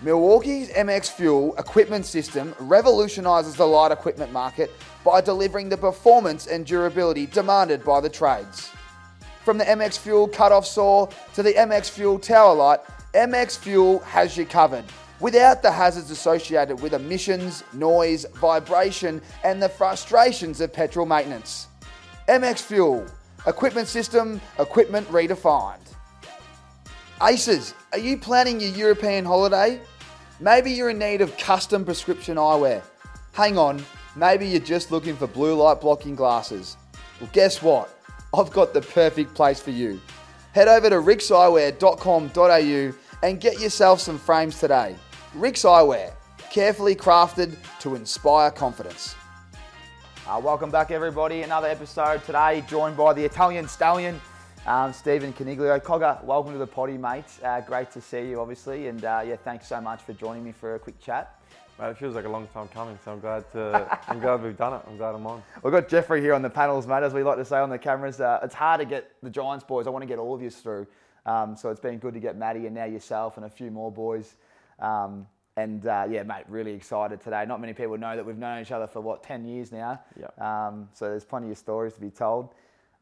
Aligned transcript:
Milwaukee's 0.00 0.68
MX 0.68 1.10
Fuel 1.16 1.56
equipment 1.56 2.06
system 2.06 2.54
revolutionises 2.60 3.56
the 3.56 3.66
light 3.66 3.90
equipment 3.90 4.30
market 4.30 4.70
by 5.04 5.20
delivering 5.20 5.68
the 5.68 5.76
performance 5.76 6.46
and 6.46 6.64
durability 6.64 7.26
demanded 7.26 7.84
by 7.84 8.00
the 8.00 8.08
trades. 8.08 8.70
From 9.44 9.58
the 9.58 9.64
MX 9.64 9.98
Fuel 9.98 10.28
cutoff 10.28 10.66
saw 10.66 11.06
to 11.34 11.42
the 11.42 11.52
MX 11.52 11.90
Fuel 11.90 12.20
tower 12.20 12.54
light, 12.54 12.78
MX 13.12 13.58
Fuel 13.58 13.98
has 14.00 14.36
you 14.36 14.46
covered 14.46 14.84
without 15.18 15.62
the 15.62 15.72
hazards 15.72 16.12
associated 16.12 16.80
with 16.80 16.94
emissions, 16.94 17.64
noise, 17.72 18.24
vibration, 18.36 19.20
and 19.42 19.60
the 19.60 19.68
frustrations 19.68 20.60
of 20.60 20.72
petrol 20.72 21.06
maintenance. 21.06 21.66
MX 22.28 22.62
Fuel, 22.62 23.04
equipment 23.48 23.88
system, 23.88 24.40
equipment 24.60 25.08
redefined. 25.08 25.87
Aces, 27.20 27.74
are 27.90 27.98
you 27.98 28.16
planning 28.16 28.60
your 28.60 28.70
European 28.70 29.24
holiday? 29.24 29.80
Maybe 30.38 30.70
you're 30.70 30.90
in 30.90 31.00
need 31.00 31.20
of 31.20 31.36
custom 31.36 31.84
prescription 31.84 32.36
eyewear. 32.36 32.80
Hang 33.32 33.58
on, 33.58 33.84
maybe 34.14 34.46
you're 34.46 34.60
just 34.60 34.92
looking 34.92 35.16
for 35.16 35.26
blue 35.26 35.56
light 35.56 35.80
blocking 35.80 36.14
glasses. 36.14 36.76
Well, 37.20 37.28
guess 37.32 37.60
what? 37.60 37.92
I've 38.32 38.52
got 38.52 38.72
the 38.72 38.82
perfect 38.82 39.34
place 39.34 39.58
for 39.58 39.72
you. 39.72 40.00
Head 40.52 40.68
over 40.68 40.88
to 40.90 40.96
rixxeyewear.com.au 40.96 43.26
and 43.26 43.40
get 43.40 43.60
yourself 43.60 43.98
some 43.98 44.16
frames 44.16 44.60
today. 44.60 44.94
RIXX 45.36 45.64
Eyewear, 45.64 46.12
carefully 46.50 46.94
crafted 46.94 47.56
to 47.80 47.96
inspire 47.96 48.52
confidence. 48.52 49.16
Uh, 50.24 50.40
welcome 50.40 50.70
back, 50.70 50.92
everybody. 50.92 51.42
Another 51.42 51.66
episode 51.66 52.22
today, 52.24 52.62
joined 52.68 52.96
by 52.96 53.12
the 53.12 53.24
Italian 53.24 53.66
stallion, 53.66 54.20
um, 54.68 54.92
Stephen 54.92 55.32
Coniglio. 55.32 55.80
Cogger, 55.80 56.22
welcome 56.24 56.52
to 56.52 56.58
the 56.58 56.66
potty, 56.66 56.98
mate. 56.98 57.24
Uh, 57.42 57.60
great 57.62 57.90
to 57.90 58.02
see 58.02 58.28
you, 58.28 58.38
obviously, 58.38 58.88
and 58.88 59.02
uh, 59.02 59.22
yeah, 59.26 59.36
thanks 59.36 59.66
so 59.66 59.80
much 59.80 60.02
for 60.02 60.12
joining 60.12 60.44
me 60.44 60.52
for 60.52 60.74
a 60.74 60.78
quick 60.78 61.00
chat. 61.00 61.40
Mate, 61.80 61.90
it 61.90 61.96
feels 61.96 62.14
like 62.14 62.26
a 62.26 62.28
long 62.28 62.46
time 62.48 62.68
coming, 62.68 62.98
so 63.02 63.12
I'm 63.12 63.20
glad 63.20 63.50
to, 63.52 63.98
I'm 64.08 64.20
glad 64.20 64.42
we've 64.42 64.56
done 64.56 64.74
it. 64.74 64.82
I'm 64.86 64.98
glad 64.98 65.14
I'm 65.14 65.26
on. 65.26 65.42
We've 65.62 65.72
got 65.72 65.88
Jeffrey 65.88 66.20
here 66.20 66.34
on 66.34 66.42
the 66.42 66.50
panels, 66.50 66.86
mate, 66.86 67.02
as 67.02 67.14
we 67.14 67.22
like 67.22 67.38
to 67.38 67.46
say 67.46 67.56
on 67.56 67.70
the 67.70 67.78
cameras. 67.78 68.20
Uh, 68.20 68.40
it's 68.42 68.54
hard 68.54 68.80
to 68.80 68.84
get 68.84 69.10
the 69.22 69.30
Giants 69.30 69.64
boys. 69.64 69.86
I 69.86 69.90
want 69.90 70.02
to 70.02 70.06
get 70.06 70.18
all 70.18 70.34
of 70.34 70.42
you 70.42 70.50
through. 70.50 70.86
Um, 71.24 71.56
so 71.56 71.70
it's 71.70 71.80
been 71.80 71.98
good 71.98 72.12
to 72.12 72.20
get 72.20 72.36
Maddie 72.36 72.66
and 72.66 72.74
now 72.74 72.84
yourself 72.84 73.38
and 73.38 73.46
a 73.46 73.50
few 73.50 73.70
more 73.70 73.90
boys. 73.90 74.36
Um, 74.80 75.26
and 75.56 75.86
uh, 75.86 76.06
yeah, 76.10 76.22
mate, 76.24 76.44
really 76.46 76.72
excited 76.72 77.22
today. 77.22 77.44
Not 77.46 77.60
many 77.60 77.72
people 77.72 77.96
know 77.96 78.14
that 78.16 78.24
we've 78.24 78.36
known 78.36 78.60
each 78.60 78.70
other 78.70 78.86
for 78.86 79.00
what 79.00 79.22
ten 79.22 79.46
years 79.46 79.72
now. 79.72 80.00
Yeah. 80.20 80.28
Um, 80.68 80.88
so 80.92 81.08
there's 81.08 81.24
plenty 81.24 81.50
of 81.50 81.56
stories 81.58 81.94
to 81.94 82.00
be 82.00 82.10
told. 82.10 82.50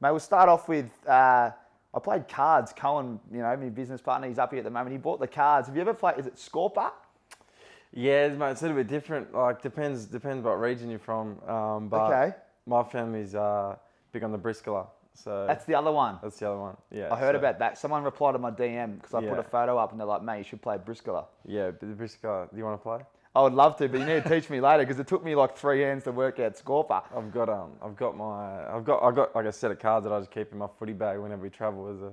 Mate, 0.01 0.11
we'll 0.11 0.21
start 0.21 0.49
off 0.49 0.69
with. 0.69 0.91
Uh, 1.07 1.51
I 1.95 1.99
played 2.03 2.29
cards. 2.29 2.73
Cohen, 2.77 3.19
you 3.33 3.39
know, 3.39 3.57
my 3.57 3.69
business 3.71 4.03
partner, 4.03 4.29
he's 4.29 4.39
up 4.39 4.51
here 4.51 4.59
at 4.59 4.65
the 4.65 4.71
moment. 4.71 4.93
He 4.93 4.99
bought 4.99 5.19
the 5.19 5.27
cards. 5.27 5.69
Have 5.69 5.75
you 5.77 5.81
ever 5.81 5.95
played? 5.95 6.19
Is 6.19 6.27
it 6.27 6.37
Scopa? 6.37 6.91
Yeah, 7.93 8.29
mate, 8.29 8.51
it's 8.51 8.61
a 8.61 8.65
little 8.67 8.77
bit 8.77 8.89
different. 8.89 9.33
Like 9.33 9.63
depends 9.63 10.05
depends 10.05 10.45
what 10.45 10.61
region 10.61 10.91
you're 10.91 10.99
from. 10.99 11.39
Um, 11.49 11.89
but 11.89 12.13
Okay. 12.13 12.37
my 12.67 12.83
family's 12.83 13.35
uh, 13.35 13.77
big 14.13 14.23
on 14.25 14.33
the 14.33 14.39
Briscola, 14.39 14.89
so 15.15 15.47
That's 15.47 15.65
the 15.65 15.75
other 15.75 15.91
one. 15.93 16.19
that's 16.23 16.39
the 16.39 16.49
other 16.51 16.59
one. 16.61 16.77
Yeah. 16.91 17.09
I 17.11 17.17
heard 17.19 17.33
so- 17.35 17.39
about 17.39 17.59
that. 17.61 17.79
Someone 17.79 18.03
replied 18.05 18.33
to 18.33 18.39
my 18.39 18.51
DM 18.51 18.97
because 18.97 19.15
I 19.15 19.25
put 19.27 19.39
a 19.39 19.43
photo 19.43 19.79
up 19.79 19.93
and 19.93 20.01
they're 20.01 20.07
like, 20.07 20.23
mate, 20.23 20.39
you 20.39 20.45
should 20.45 20.61
play 20.61 20.77
Briscola. 20.77 21.25
Yeah, 21.47 21.71
the 21.71 21.87
Briscola. 21.87 22.51
Do 22.51 22.59
you 22.59 22.65
want 22.65 22.79
to 22.79 22.83
play? 22.83 23.01
I 23.37 23.43
would 23.43 23.53
love 23.53 23.77
to, 23.77 23.89
but 23.89 24.01
you 24.01 24.07
need 24.07 24.23
to 24.23 24.29
teach 24.31 24.49
me 24.49 24.63
later 24.63 24.83
because 24.83 24.99
it 24.99 25.07
took 25.07 25.23
me 25.23 25.35
like 25.35 25.59
three 25.59 25.83
hands 25.83 26.05
to 26.05 26.13
work 26.13 26.41
out 26.41 26.57
Scopa. 26.57 27.03
I've 27.15 27.31
got 27.31 27.51
um, 27.51 27.73
I've 27.83 27.95
got 27.95 28.17
my, 28.17 28.67
I've 28.75 28.83
got, 28.83 29.03
I've 29.03 29.15
got 29.15 29.37
like 29.37 29.45
a 29.45 29.53
set 29.53 29.71
of 29.71 29.79
cards 29.79 30.05
that 30.05 30.13
I 30.13 30.19
just 30.21 30.31
keep 30.31 30.53
in 30.53 30.59
my 30.59 30.69
footy 30.79 30.95
bag 30.95 31.19
whenever 31.19 31.43
we 31.43 31.51
travel. 31.51 31.87
As 31.87 32.01
a 32.01 32.13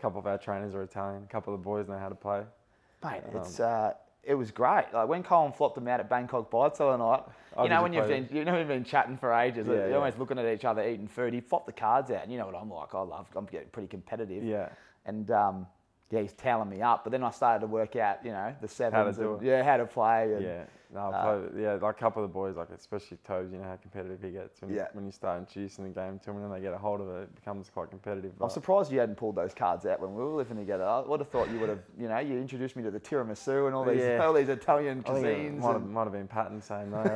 couple 0.00 0.18
of 0.18 0.26
our 0.26 0.38
trainers 0.38 0.74
are 0.74 0.82
Italian, 0.82 1.24
a 1.24 1.26
couple 1.26 1.52
of 1.52 1.60
the 1.60 1.64
boys 1.64 1.88
know 1.88 1.98
how 1.98 2.08
to 2.08 2.14
play. 2.14 2.42
Mate, 3.04 3.20
it's 3.34 3.60
Um, 3.60 3.66
uh, 3.68 3.90
it 4.22 4.34
was 4.34 4.50
great. 4.50 4.86
Like 4.94 5.08
when 5.08 5.22
Colin 5.22 5.52
flopped 5.52 5.74
them 5.74 5.88
out 5.88 6.00
at 6.00 6.08
Bangkok 6.08 6.50
Bites 6.50 6.78
the 6.78 6.86
other 6.86 6.96
night. 6.96 7.22
You 7.62 7.68
know 7.68 7.82
when 7.82 7.92
you've 7.92 8.08
been 8.08 8.26
you 8.32 8.46
know 8.46 8.56
we've 8.56 8.66
been 8.66 8.82
chatting 8.84 9.18
for 9.18 9.34
ages. 9.34 9.66
Yeah, 9.66 9.74
you're 9.74 9.88
yeah. 9.90 9.96
almost 9.96 10.18
looking 10.18 10.38
at 10.38 10.46
each 10.46 10.64
other 10.64 10.88
eating 10.88 11.06
food. 11.06 11.34
He 11.34 11.40
flopped 11.42 11.66
the 11.66 11.72
cards 11.72 12.10
out, 12.10 12.22
and 12.22 12.32
you 12.32 12.38
know 12.38 12.46
what 12.46 12.54
I'm 12.54 12.70
like. 12.70 12.94
I 12.94 13.02
love. 13.02 13.26
I'm 13.36 13.44
getting 13.44 13.68
pretty 13.68 13.88
competitive. 13.88 14.42
Yeah. 14.42 14.70
And 15.04 15.30
um, 15.30 15.66
yeah, 16.12 16.20
he's 16.20 16.34
telling 16.34 16.68
me 16.68 16.82
up. 16.82 17.04
But 17.04 17.10
then 17.10 17.24
I 17.24 17.30
started 17.30 17.60
to 17.62 17.66
work 17.66 17.96
out, 17.96 18.22
you 18.22 18.32
know, 18.32 18.54
the 18.60 18.68
sevens. 18.68 19.16
do 19.16 19.32
and- 19.32 19.42
it. 19.42 19.46
Yeah, 19.48 19.62
how 19.62 19.78
to 19.78 19.86
play. 19.86 20.34
And, 20.34 20.42
Yeah, 20.44 20.64
no, 20.92 21.00
I 21.00 21.28
Uh, 21.34 21.40
yeah, 21.56 21.72
like 21.74 21.96
a 21.96 21.98
couple 21.98 22.22
of 22.22 22.28
the 22.30 22.32
boys, 22.32 22.56
like 22.56 22.68
especially 22.70 23.16
Toes, 23.26 23.50
you 23.52 23.58
know 23.58 23.64
how 23.64 23.76
competitive 23.76 24.20
he 24.22 24.30
gets 24.30 24.60
when, 24.60 24.72
Yeah. 24.72 24.88
when 24.92 25.04
you 25.06 25.12
start 25.12 25.38
introducing 25.38 25.84
the 25.84 25.90
game 25.90 26.18
to 26.20 26.30
him 26.30 26.36
and 26.36 26.44
then 26.44 26.52
they 26.52 26.60
get 26.60 26.72
a 26.74 26.78
hold 26.78 27.00
of 27.00 27.08
it, 27.08 27.22
it 27.22 27.34
becomes 27.34 27.70
quite 27.70 27.90
competitive. 27.90 28.32
I'm 28.40 28.50
surprised 28.50 28.92
you 28.92 29.00
hadn't 29.00 29.16
pulled 29.16 29.36
those 29.36 29.54
cards 29.54 29.86
out 29.86 30.00
when 30.00 30.14
we 30.14 30.22
were 30.22 30.30
living 30.36 30.56
together. 30.56 30.84
I 30.84 31.00
would 31.00 31.20
have 31.20 31.28
thought 31.30 31.50
you 31.50 31.58
would 31.60 31.68
have, 31.70 31.80
you 31.98 32.08
know, 32.08 32.18
you 32.18 32.38
introduced 32.38 32.76
me 32.76 32.82
to 32.82 32.90
the 32.90 33.00
tiramisu 33.00 33.66
and 33.66 33.74
all 33.74 33.84
these, 33.84 34.00
Yeah. 34.00 34.24
all 34.24 34.32
these 34.32 34.48
Italian 34.48 35.02
I 35.06 35.10
it 35.10 35.14
cuisines. 35.24 35.58
might 35.60 35.72
have, 35.72 35.86
might 35.86 36.04
have 36.04 36.12
been 36.12 36.28
Patton 36.28 36.60
saying 36.60 36.90
no. 36.90 37.02
he 37.02 37.10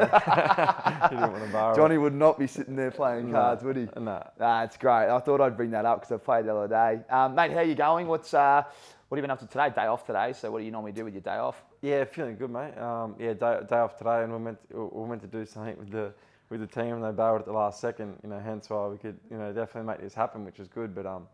didn't 1.16 1.32
want 1.32 1.44
to 1.44 1.50
borrow 1.52 1.72
it. 1.72 1.76
Johnny 1.76 1.98
would 1.98 2.14
not 2.14 2.38
be 2.38 2.46
sitting 2.46 2.76
there 2.76 2.90
playing 2.90 3.30
cards, 3.30 3.62
would 3.62 3.76
he? 3.76 3.88
Nah. 3.96 4.22
Nah, 4.38 4.62
it's 4.64 4.76
great. 4.76 5.08
I 5.08 5.18
thought 5.20 5.40
I'd 5.40 5.56
bring 5.56 5.70
that 5.72 5.84
up 5.84 6.00
because 6.00 6.12
I 6.12 6.18
played 6.24 6.46
the 6.46 6.54
other 6.56 6.68
day. 6.68 7.02
Um, 7.10 7.34
mate, 7.34 7.52
how 7.52 7.60
you 7.60 7.74
going? 7.74 8.06
What's 8.06 8.32
uh, 8.34 8.62
what 9.08 9.16
have 9.16 9.22
you 9.22 9.22
been 9.22 9.30
up 9.30 9.40
to 9.40 9.46
today? 9.46 9.70
Day 9.70 9.86
off 9.86 10.04
today. 10.06 10.32
So 10.32 10.50
what 10.50 10.58
do 10.60 10.64
you 10.64 10.70
normally 10.72 10.92
do 10.92 11.04
with 11.04 11.14
your 11.14 11.20
day 11.22 11.36
off? 11.36 11.62
Yeah, 11.82 12.04
feeling 12.04 12.36
good, 12.36 12.50
mate. 12.50 12.76
Um, 12.78 13.14
yeah, 13.18 13.34
day, 13.34 13.60
day 13.68 13.76
off 13.76 13.96
today, 13.96 14.22
and 14.22 14.32
we're 14.32 14.38
meant 14.38 14.58
to, 14.70 14.90
we're 14.92 15.06
meant 15.06 15.22
to 15.22 15.28
do 15.28 15.44
something 15.44 15.76
with 15.78 15.90
the 15.90 16.12
with 16.48 16.60
the 16.60 16.66
team, 16.66 16.94
and 16.94 17.04
they 17.04 17.10
bailed 17.10 17.40
at 17.40 17.46
the 17.46 17.52
last 17.52 17.80
second. 17.80 18.18
You 18.22 18.30
know, 18.30 18.38
hence 18.40 18.70
why 18.70 18.86
we 18.88 18.98
could 18.98 19.18
you 19.30 19.36
know 19.36 19.52
definitely 19.52 19.88
make 19.92 20.00
this 20.00 20.14
happen, 20.14 20.44
which 20.44 20.58
is 20.58 20.68
good. 20.68 20.94
But 20.94 21.06
um, 21.06 21.28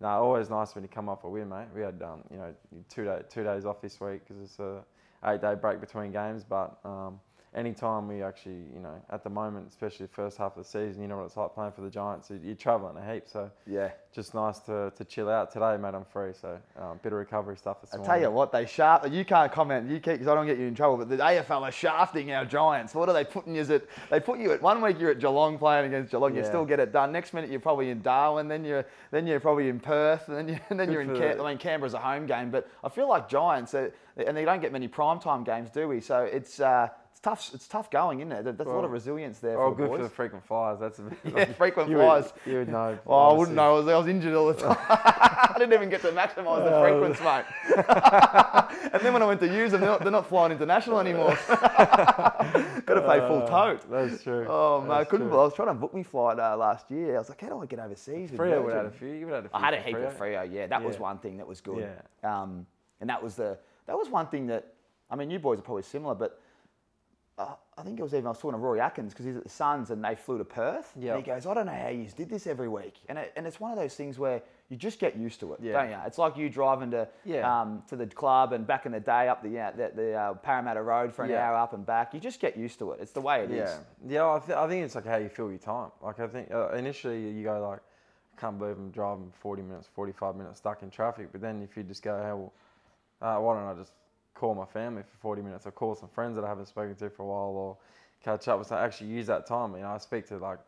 no, 0.00 0.08
always 0.08 0.50
nice 0.50 0.74
when 0.74 0.84
you 0.84 0.88
come 0.88 1.08
off 1.08 1.24
a 1.24 1.28
win, 1.28 1.48
mate. 1.48 1.68
We 1.74 1.80
had 1.82 2.00
um, 2.02 2.22
you 2.30 2.36
know 2.36 2.54
two 2.88 3.04
day, 3.04 3.22
two 3.30 3.42
days 3.42 3.64
off 3.64 3.80
this 3.80 4.00
week 4.00 4.20
because 4.26 4.42
it's 4.42 4.58
a 4.58 4.84
eight 5.24 5.40
day 5.40 5.54
break 5.54 5.80
between 5.80 6.12
games, 6.12 6.44
but 6.44 6.78
um. 6.84 7.20
Anytime 7.56 8.06
we 8.06 8.22
actually, 8.22 8.64
you 8.74 8.80
know, 8.82 8.94
at 9.08 9.24
the 9.24 9.30
moment, 9.30 9.66
especially 9.68 10.04
the 10.04 10.12
first 10.12 10.36
half 10.36 10.58
of 10.58 10.62
the 10.62 10.68
season, 10.68 11.00
you 11.00 11.08
know 11.08 11.16
what 11.16 11.24
it's 11.24 11.38
like 11.38 11.54
playing 11.54 11.72
for 11.72 11.80
the 11.80 11.88
Giants. 11.88 12.28
you- 12.30 12.38
You're 12.44 12.54
travelling 12.54 12.98
a 12.98 13.14
heap, 13.14 13.24
so 13.26 13.50
Yeah. 13.66 13.92
just 14.12 14.34
nice 14.34 14.58
to, 14.60 14.92
to 14.94 15.04
chill 15.06 15.30
out 15.30 15.50
today, 15.50 15.78
mate. 15.78 15.94
I'm 15.94 16.04
free, 16.04 16.34
so 16.34 16.58
um, 16.78 17.00
bit 17.02 17.12
of 17.14 17.18
recovery 17.18 17.56
stuff 17.56 17.80
this 17.80 17.94
I 17.94 17.96
morning. 17.96 18.12
tell 18.12 18.20
you 18.20 18.30
what, 18.30 18.52
they 18.52 18.66
shaft. 18.66 19.08
You 19.08 19.24
can't 19.24 19.50
comment. 19.50 19.88
You 19.88 20.00
keep 20.00 20.12
because 20.14 20.28
I 20.28 20.34
don't 20.34 20.44
get 20.44 20.58
you 20.58 20.66
in 20.66 20.74
trouble. 20.74 20.98
But 20.98 21.08
the 21.08 21.16
AFL 21.16 21.62
are 21.62 21.72
shafting 21.72 22.30
our 22.30 22.44
Giants. 22.44 22.94
What 22.94 23.08
are 23.08 23.14
they 23.14 23.24
putting 23.24 23.54
you 23.54 23.62
at? 23.62 23.82
They 24.10 24.20
put 24.20 24.38
you 24.38 24.52
at 24.52 24.60
one 24.60 24.82
week 24.82 25.00
you're 25.00 25.12
at 25.12 25.18
Geelong 25.18 25.56
playing 25.56 25.86
against 25.86 26.10
Geelong. 26.10 26.36
You 26.36 26.44
still 26.44 26.66
get 26.66 26.78
it 26.78 26.92
done. 26.92 27.10
Next 27.10 27.32
minute 27.32 27.48
you're 27.50 27.58
probably 27.60 27.88
in 27.88 28.02
Darwin. 28.02 28.48
Then 28.48 28.66
you're 28.66 28.84
then 29.10 29.26
you're 29.26 29.40
probably 29.40 29.70
in 29.70 29.80
Perth. 29.80 30.28
And 30.28 30.36
then 30.36 30.48
you, 30.48 30.60
and 30.68 30.78
then 30.78 30.88
Good 30.88 30.92
you're 30.92 31.00
in. 31.02 31.16
Cam- 31.16 31.40
I 31.40 31.48
mean 31.48 31.58
Canberra's 31.58 31.94
a 31.94 31.98
home 32.00 32.26
game, 32.26 32.50
but 32.50 32.68
I 32.84 32.90
feel 32.90 33.08
like 33.08 33.30
Giants, 33.30 33.72
uh, 33.72 33.88
and 34.18 34.36
they 34.36 34.44
don't 34.44 34.60
get 34.60 34.72
many 34.72 34.88
primetime 34.88 35.42
games, 35.42 35.70
do 35.70 35.88
we? 35.88 36.02
So 36.02 36.18
it's. 36.20 36.60
Uh, 36.60 36.88
it's 36.88 37.05
tough. 37.28 37.50
It's 37.54 37.66
tough 37.66 37.90
going, 37.90 38.20
isn't 38.20 38.32
it? 38.32 38.44
There- 38.44 38.52
There's 38.52 38.68
a 38.68 38.72
lot 38.72 38.84
of 38.84 38.92
resilience 38.92 39.38
there 39.40 39.60
Oh, 39.60 39.70
for 39.70 39.70
the 39.70 39.76
good 39.82 39.88
boys. 39.90 39.96
for 39.98 40.02
the 40.04 40.10
frequent 40.20 40.46
flyers. 40.46 40.78
That's 40.80 40.98
a 41.00 41.02
Yeah, 41.36 41.44
frequent 41.52 41.90
you 41.90 41.96
flyers. 41.96 42.32
Would, 42.44 42.52
you 42.52 42.58
would 42.60 42.68
know. 42.68 42.98
Oh, 43.06 43.30
I 43.30 43.32
wouldn't 43.38 43.56
know. 43.56 43.70
I 43.74 43.78
was, 43.78 43.88
I 43.88 43.98
was 43.98 44.06
injured 44.06 44.34
all 44.34 44.46
the 44.52 44.54
time. 44.64 44.76
I 44.88 45.54
didn't 45.58 45.72
even 45.74 45.90
get 45.90 46.02
to 46.02 46.12
maximise 46.12 46.62
the 46.64 46.74
Oh. 46.76 46.82
frequency, 46.84 47.24
mate. 47.24 47.44
and 48.92 49.00
then 49.02 49.12
when 49.12 49.22
I 49.22 49.26
went 49.26 49.40
to 49.40 49.46
use 49.48 49.72
them, 49.72 49.80
they're 49.80 49.90
not, 49.90 50.02
they're 50.02 50.12
not 50.20 50.26
flying 50.28 50.52
international 50.52 50.98
anymore. 51.00 51.36
Got 51.48 52.94
to 52.94 53.02
pay 53.06 53.18
full 53.26 53.42
Uh, 53.42 53.46
tote. 53.48 53.90
That's 53.90 54.22
true. 54.22 54.46
Oh 54.48 54.80
man, 54.82 54.92
I 54.92 55.04
couldn't. 55.04 55.30
I 55.30 55.34
was 55.34 55.54
trying 55.54 55.68
to 55.68 55.74
book 55.74 55.92
me 55.94 56.02
flight 56.02 56.38
uh, 56.38 56.56
last 56.56 56.90
year. 56.90 57.16
I 57.16 57.18
was 57.18 57.28
like, 57.28 57.40
how 57.40 57.48
do 57.48 57.60
I 57.62 57.66
get 57.66 57.78
overseas? 57.80 58.30
Freo 58.30 58.62
would 58.64 58.74
had 58.74 58.86
a 58.86 58.90
few. 58.90 59.08
You 59.08 59.26
would 59.26 59.34
had 59.34 59.46
a 59.46 59.48
few. 59.48 59.58
I 59.58 59.60
had 59.60 59.74
a 59.74 59.80
heap 59.80 59.96
of 59.96 60.14
Freo. 60.14 60.18
Frio. 60.18 60.42
Yeah, 60.42 60.66
that 60.68 60.82
was 60.82 60.98
one 60.98 61.18
thing 61.18 61.36
that 61.38 61.46
was 61.46 61.60
good. 61.60 61.88
Yeah. 62.22 62.42
Um, 62.42 62.66
and 63.00 63.10
that 63.10 63.22
was 63.22 63.34
the 63.34 63.58
that 63.86 63.96
was 63.96 64.08
one 64.08 64.26
thing 64.28 64.46
that 64.48 64.72
I 65.10 65.16
mean, 65.16 65.30
you 65.30 65.38
boys 65.38 65.58
are 65.58 65.62
probably 65.62 65.82
similar, 65.84 66.14
but 66.14 66.40
uh, 67.38 67.54
I 67.76 67.82
think 67.82 67.98
it 67.98 68.02
was 68.02 68.14
even 68.14 68.26
I 68.26 68.30
was 68.30 68.38
talking 68.38 68.52
to 68.52 68.58
Rory 68.58 68.80
Atkins 68.80 69.12
because 69.12 69.26
he's 69.26 69.36
at 69.36 69.42
the 69.44 69.50
Suns 69.50 69.90
and 69.90 70.02
they 70.02 70.14
flew 70.14 70.38
to 70.38 70.44
Perth. 70.44 70.92
Yeah. 70.98 71.14
And 71.16 71.24
he 71.24 71.30
goes, 71.30 71.44
I 71.46 71.52
don't 71.52 71.66
know 71.66 71.72
how 71.72 71.88
you 71.88 72.06
did 72.16 72.30
this 72.30 72.46
every 72.46 72.68
week, 72.68 72.94
and 73.10 73.18
it, 73.18 73.32
and 73.36 73.46
it's 73.46 73.60
one 73.60 73.70
of 73.70 73.76
those 73.76 73.94
things 73.94 74.18
where 74.18 74.40
you 74.70 74.76
just 74.76 74.98
get 74.98 75.16
used 75.16 75.38
to 75.40 75.52
it, 75.52 75.60
Yeah. 75.62 75.72
don't 75.74 75.90
you? 75.90 75.98
It's 76.06 76.16
like 76.18 76.36
you 76.36 76.48
driving 76.48 76.90
to 76.92 77.06
Yeah. 77.24 77.60
um, 77.60 77.82
to 77.88 77.96
the 77.96 78.06
club 78.06 78.52
and 78.54 78.66
back 78.66 78.86
in 78.86 78.92
the 78.92 79.00
day 79.00 79.28
up 79.28 79.42
the 79.42 79.50
yeah, 79.50 79.70
the, 79.70 79.92
the 79.94 80.12
uh, 80.14 80.34
Parramatta 80.34 80.80
Road 80.82 81.12
for 81.12 81.24
an 81.24 81.30
Yeah. 81.30 81.46
hour 81.46 81.56
up 81.56 81.74
and 81.74 81.84
back. 81.84 82.14
You 82.14 82.20
just 82.20 82.40
get 82.40 82.56
used 82.56 82.78
to 82.78 82.92
it. 82.92 83.00
It's 83.02 83.12
the 83.12 83.20
way 83.20 83.44
it 83.44 83.50
is. 83.50 83.70
Yeah, 84.06 84.14
yeah. 84.14 84.32
I, 84.34 84.38
th- 84.38 84.56
I 84.56 84.66
think 84.66 84.84
it's 84.84 84.94
like 84.94 85.06
how 85.06 85.16
you 85.18 85.28
fill 85.28 85.50
your 85.50 85.58
time. 85.58 85.90
Like 86.02 86.18
I 86.20 86.26
think 86.28 86.50
uh, 86.50 86.70
initially 86.70 87.30
you 87.30 87.44
go 87.44 87.60
like, 87.68 87.80
I 88.36 88.40
can't 88.40 88.58
believe 88.58 88.76
I'm 88.78 88.90
driving 88.90 89.30
40 89.40 89.62
minutes, 89.62 89.88
45 89.94 90.36
minutes 90.36 90.58
stuck 90.58 90.82
in 90.82 90.90
traffic. 90.90 91.28
But 91.32 91.42
then 91.42 91.62
if 91.62 91.76
you 91.76 91.82
just 91.82 92.02
go, 92.02 92.16
hey, 92.16 92.32
well, 92.32 92.52
uh, 93.20 93.38
why 93.40 93.54
don't 93.54 93.64
I 93.68 93.74
just 93.78 93.92
call 94.36 94.54
my 94.54 94.66
family 94.66 95.02
for 95.02 95.16
40 95.18 95.42
minutes 95.42 95.66
or 95.66 95.72
call 95.72 95.94
some 95.94 96.08
friends 96.08 96.36
that 96.36 96.44
I 96.44 96.48
haven't 96.48 96.66
spoken 96.66 96.94
to 96.96 97.10
for 97.10 97.22
a 97.22 97.26
while 97.26 97.56
or 97.56 97.76
catch 98.22 98.48
up 98.48 98.58
with 98.58 98.68
some, 98.68 98.78
actually 98.78 99.08
use 99.08 99.26
that 99.26 99.46
time. 99.46 99.74
You 99.74 99.80
know, 99.80 99.88
I 99.88 99.98
speak 99.98 100.26
to 100.28 100.36
like, 100.36 100.58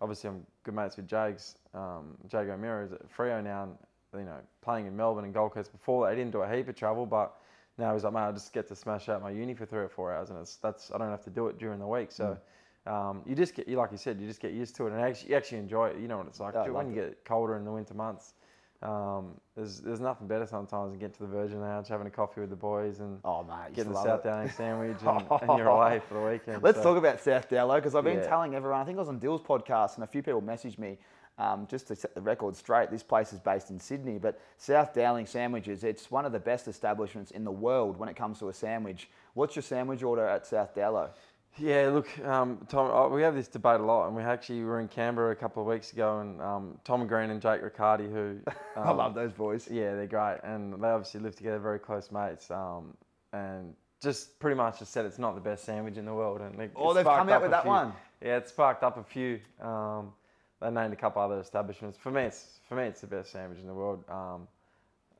obviously 0.00 0.30
I'm 0.30 0.46
good 0.64 0.74
mates 0.74 0.96
with 0.96 1.08
Jags, 1.08 1.56
um, 1.74 2.16
Jaeger 2.30 2.52
O'Meara 2.52 2.84
is 2.86 2.92
at 2.92 3.14
Freo 3.14 3.42
now, 3.42 3.64
and, 3.64 3.76
you 4.14 4.24
know, 4.24 4.38
playing 4.62 4.86
in 4.86 4.96
Melbourne 4.96 5.24
and 5.24 5.34
Gold 5.34 5.52
Coast 5.52 5.72
before 5.72 6.06
that. 6.06 6.12
He 6.12 6.16
didn't 6.16 6.32
do 6.32 6.42
a 6.42 6.56
heap 6.56 6.68
of 6.68 6.76
travel, 6.76 7.04
but 7.04 7.34
now 7.78 7.92
he's 7.92 8.04
like, 8.04 8.12
man, 8.12 8.28
I 8.28 8.32
just 8.32 8.52
get 8.52 8.68
to 8.68 8.76
smash 8.76 9.08
out 9.08 9.22
my 9.22 9.30
uni 9.30 9.54
for 9.54 9.66
three 9.66 9.82
or 9.82 9.88
four 9.88 10.12
hours, 10.12 10.30
and 10.30 10.38
it's 10.38 10.56
that's 10.56 10.90
I 10.94 10.98
don't 10.98 11.10
have 11.10 11.24
to 11.24 11.30
do 11.30 11.48
it 11.48 11.58
during 11.58 11.78
the 11.78 11.86
week. 11.86 12.10
So 12.10 12.38
um, 12.86 13.22
you 13.26 13.34
just 13.34 13.54
get, 13.54 13.68
you 13.68 13.76
like 13.76 13.90
you 13.92 13.98
said, 13.98 14.20
you 14.20 14.26
just 14.26 14.40
get 14.40 14.52
used 14.52 14.76
to 14.76 14.86
it, 14.86 14.92
and 14.92 15.02
actually, 15.02 15.30
you 15.30 15.36
actually 15.36 15.58
enjoy 15.58 15.88
it. 15.88 15.98
You 16.00 16.08
know 16.08 16.18
what 16.18 16.26
it's 16.26 16.40
like 16.40 16.54
Yeah, 16.54 16.62
I 16.62 16.70
when 16.70 16.88
you 16.88 16.94
get 16.94 17.24
colder 17.24 17.56
in 17.56 17.64
the 17.64 17.72
winter 17.72 17.94
months. 17.94 18.34
Um, 18.82 19.40
there's 19.56 19.80
there's 19.80 20.00
nothing 20.00 20.26
better 20.26 20.46
sometimes 20.46 20.90
than 20.92 21.00
get 21.00 21.14
to 21.14 21.20
the 21.20 21.26
Virgin 21.26 21.60
Lounge, 21.60 21.88
having 21.88 22.06
a 22.06 22.10
coffee 22.10 22.42
with 22.42 22.50
the 22.50 22.56
boys, 22.56 23.00
and 23.00 23.18
Oh 23.24 23.42
mate, 23.42 23.74
getting 23.74 23.92
the 23.92 24.02
South 24.02 24.20
it. 24.24 24.28
Dowling 24.28 24.50
sandwich, 24.56 24.98
and, 25.00 25.22
and 25.30 25.58
you're 25.58 25.68
away 25.78 26.00
for 26.06 26.14
the 26.14 26.20
weekend. 26.30 26.62
Let's 26.62 26.78
so- 26.78 26.84
talk 26.84 26.98
about 26.98 27.20
South 27.20 27.48
Dallow 27.48 27.76
because 27.76 27.94
I've 27.94 28.04
been 28.04 28.18
Yeah. 28.18 28.26
telling 28.28 28.54
everyone. 28.54 28.80
I 28.80 28.84
think 28.84 28.96
I 28.98 29.00
was 29.00 29.08
on 29.08 29.18
Dill's 29.18 29.40
podcast 29.40 29.94
and 29.94 30.04
a 30.04 30.06
few 30.06 30.22
people 30.22 30.42
messaged 30.42 30.78
me 30.78 30.98
um, 31.38 31.66
just 31.70 31.86
to 31.88 31.96
set 31.96 32.14
the 32.14 32.20
record 32.20 32.54
straight. 32.54 32.90
This 32.90 33.02
place 33.02 33.32
is 33.32 33.40
based 33.40 33.70
in 33.70 33.78
Sydney, 33.80 34.18
but 34.18 34.38
South 34.58 34.92
Dowling 34.94 35.26
Sandwiches. 35.26 35.82
It's 35.82 36.10
one 36.10 36.24
of 36.26 36.32
the 36.32 36.38
best 36.40 36.68
establishments 36.68 37.30
in 37.30 37.44
the 37.44 37.50
world 37.52 37.96
when 37.98 38.08
it 38.10 38.16
comes 38.16 38.38
to 38.40 38.48
a 38.50 38.52
sandwich. 38.54 39.08
What's 39.34 39.56
your 39.56 39.62
sandwich 39.62 40.02
order 40.02 40.26
at 40.26 40.46
South 40.46 40.74
Dallow? 40.74 41.10
Yeah, 41.58 41.88
look, 41.92 42.06
um, 42.24 42.58
Tom, 42.68 42.90
uh, 42.90 43.08
we 43.08 43.22
have 43.22 43.34
this 43.34 43.48
debate 43.48 43.80
a 43.80 43.82
lot, 43.82 44.08
and 44.08 44.16
we 44.16 44.22
actually 44.22 44.62
were 44.62 44.78
in 44.80 44.88
Canberra 44.88 45.32
a 45.32 45.36
couple 45.36 45.62
of 45.62 45.68
weeks 45.68 45.92
ago, 45.92 46.20
and 46.20 46.40
um, 46.42 46.78
Tom 46.84 47.06
Green 47.06 47.30
and 47.30 47.40
Jake 47.40 47.62
Riccardi, 47.62 48.10
who 48.10 48.38
I 48.76 48.90
um, 48.90 48.98
love 48.98 49.14
those 49.14 49.32
boys. 49.32 49.66
Yeah, 49.70 49.94
they're 49.94 50.06
great, 50.06 50.38
and 50.44 50.74
they 50.74 50.88
obviously 50.88 51.20
live 51.20 51.34
together, 51.34 51.58
very 51.58 51.78
close 51.78 52.10
mates, 52.12 52.50
um, 52.50 52.94
and 53.32 53.74
just 54.02 54.38
pretty 54.38 54.56
much 54.56 54.80
just 54.80 54.92
said 54.92 55.06
it's 55.06 55.18
not 55.18 55.34
the 55.34 55.40
best 55.40 55.64
sandwich 55.64 55.96
in 55.96 56.04
the 56.04 56.12
world, 56.12 56.42
and 56.42 56.60
it, 56.60 56.72
Oh, 56.76 56.90
it 56.90 56.94
they've 56.94 57.04
come 57.04 57.28
out 57.30 57.40
with 57.40 57.50
that 57.52 57.62
few- 57.62 57.70
one. 57.70 57.92
Yeah, 58.20 58.36
it 58.36 58.48
sparked 58.48 58.82
up 58.82 58.98
a 58.98 59.04
few. 59.04 59.40
Um, 59.60 60.12
they 60.60 60.70
named 60.70 60.92
a 60.92 60.96
couple 60.96 61.22
other 61.22 61.38
establishments. 61.38 61.98
For 61.98 62.10
me, 62.10 62.22
it's 62.22 62.60
for 62.68 62.74
me, 62.74 62.84
it's 62.84 63.00
the 63.00 63.06
best 63.06 63.30
sandwich 63.32 63.60
in 63.60 63.66
the 63.66 63.74
world. 63.74 64.04
Um, 64.08 64.48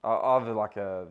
I, 0.02 0.14
I 0.14 0.38
have 0.38 0.56
like 0.56 0.76
a 0.76 1.06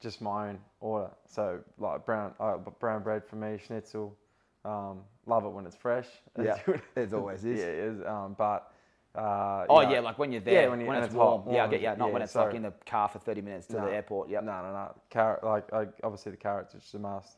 just 0.00 0.20
my 0.20 0.48
own 0.50 0.58
order, 0.80 1.10
so 1.28 1.60
like 1.78 2.04
brown 2.04 2.34
uh, 2.40 2.56
brown 2.56 3.02
bread 3.02 3.24
for 3.24 3.36
me, 3.36 3.58
schnitzel. 3.64 4.16
Um, 4.64 5.00
love 5.26 5.44
it 5.44 5.50
when 5.50 5.66
it's 5.66 5.76
fresh. 5.76 6.06
Yeah, 6.42 6.58
it 6.96 7.12
always 7.12 7.44
is. 7.44 7.58
Yeah, 7.60 7.66
it 7.66 7.78
is. 7.78 8.00
Um, 8.06 8.34
but 8.38 8.70
uh, 9.14 9.66
Oh 9.68 9.82
know, 9.82 9.90
yeah, 9.90 10.00
like 10.00 10.18
when 10.18 10.32
you're 10.32 10.40
there, 10.40 10.62
yeah, 10.64 10.68
when, 10.68 10.84
when, 10.86 10.96
it's, 10.96 10.96
and 10.96 11.04
it's 11.06 11.14
warm. 11.14 11.42
hot, 11.44 11.52
Yeah, 11.54 11.64
I 11.64 11.68
get 11.68 11.80
yeah. 11.82 11.94
Not 11.94 12.12
when 12.12 12.22
it's 12.22 12.32
so- 12.32 12.44
like 12.46 12.54
in 12.54 12.62
the 12.62 12.72
car 12.86 13.08
for 13.08 13.18
30 13.18 13.42
minutes 13.42 13.66
to 13.68 13.74
No. 13.76 13.86
the 13.86 13.92
airport. 13.92 14.28
Yep. 14.30 14.44
No, 14.44 14.62
no, 14.62 14.72
no. 14.72 14.94
Carrot, 15.10 15.44
like, 15.44 15.70
like 15.72 15.90
obviously 16.02 16.30
the 16.32 16.38
carrots, 16.38 16.74
which 16.74 16.84
is 16.84 16.94
a 16.94 16.98
must. 16.98 17.36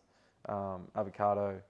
Um, 0.48 0.86
avocado, 0.94 1.60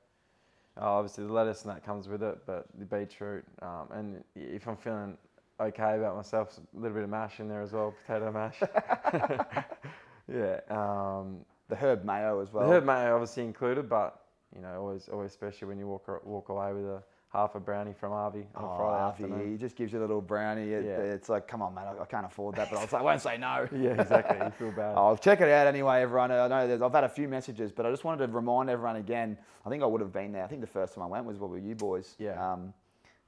uh, 0.80 0.84
obviously 0.84 1.24
the 1.26 1.32
lettuce 1.32 1.62
and 1.64 1.74
that 1.74 1.84
comes 1.84 2.06
with 2.08 2.22
it, 2.22 2.38
but 2.46 2.66
the 2.78 2.84
beetroot. 2.84 3.44
Um, 3.62 3.88
and 3.92 4.24
if 4.34 4.68
I'm 4.68 4.76
feeling 4.76 5.16
okay 5.58 5.96
about 5.96 6.14
myself, 6.16 6.58
a 6.58 6.78
little 6.78 6.94
bit 6.94 7.04
of 7.04 7.08
mash 7.10 7.40
in 7.40 7.48
there 7.48 7.62
as 7.62 7.72
well, 7.72 7.94
potato 8.06 8.30
mash. 8.30 8.60
yeah. 10.32 10.60
Um, 10.68 11.38
The 11.68 11.76
herb 11.76 12.04
mayo 12.04 12.40
as 12.40 12.52
well. 12.52 12.68
the 12.68 12.74
herb 12.74 12.84
mayo 12.84 13.14
obviously 13.14 13.44
included, 13.44 13.88
but 13.88 14.20
you 14.54 14.60
know, 14.62 14.80
always, 14.80 15.08
always 15.08 15.32
special 15.32 15.68
when 15.68 15.78
you 15.78 15.86
walk 15.86 16.06
walk 16.24 16.48
away 16.48 16.72
with 16.72 16.84
a 16.84 17.02
half 17.32 17.54
a 17.54 17.60
brownie 17.60 17.92
from 17.92 18.12
Harvey 18.12 18.46
on 18.54 18.64
Oh, 18.64 18.76
Friday 18.76 18.98
Harvey, 18.98 19.24
afternoon. 19.24 19.52
he 19.52 19.58
just 19.58 19.76
gives 19.76 19.92
you 19.92 19.98
a 19.98 20.00
little 20.02 20.20
brownie. 20.22 20.72
It, 20.72 20.84
Yeah. 20.84 20.98
It's 21.00 21.28
like, 21.28 21.46
come 21.48 21.60
on, 21.60 21.74
mate, 21.74 21.82
I, 21.82 22.02
I 22.02 22.06
can't 22.06 22.24
afford 22.24 22.54
that, 22.56 22.70
but 22.70 22.78
I 22.78 22.82
was 22.82 22.92
like, 22.92 23.02
I 23.02 23.04
won't 23.04 23.20
say 23.20 23.36
no. 23.36 23.68
Yeah, 23.76 24.00
exactly. 24.00 24.38
You 24.42 24.50
feel 24.52 24.70
bad. 24.70 24.96
I'll 24.96 25.16
check 25.18 25.40
it 25.40 25.48
out 25.48 25.66
anyway, 25.66 26.00
everyone. 26.02 26.30
I 26.30 26.46
know 26.48 26.66
there's, 26.66 26.80
I've 26.80 26.92
had 26.92 27.04
a 27.04 27.08
few 27.08 27.28
messages, 27.28 27.72
but 27.72 27.84
I 27.84 27.90
just 27.90 28.04
wanted 28.04 28.26
to 28.26 28.32
remind 28.32 28.70
everyone 28.70 28.96
again. 28.96 29.36
I 29.64 29.68
think 29.68 29.82
I 29.82 29.86
would 29.86 30.00
have 30.00 30.12
been 30.12 30.32
there. 30.32 30.44
I 30.44 30.46
think 30.46 30.60
the 30.60 30.66
first 30.66 30.94
time 30.94 31.02
I 31.04 31.06
went 31.08 31.26
was 31.26 31.38
with 31.38 31.62
you 31.64 31.74
boys. 31.74 32.14
Yeah. 32.18 32.52
Um, 32.52 32.72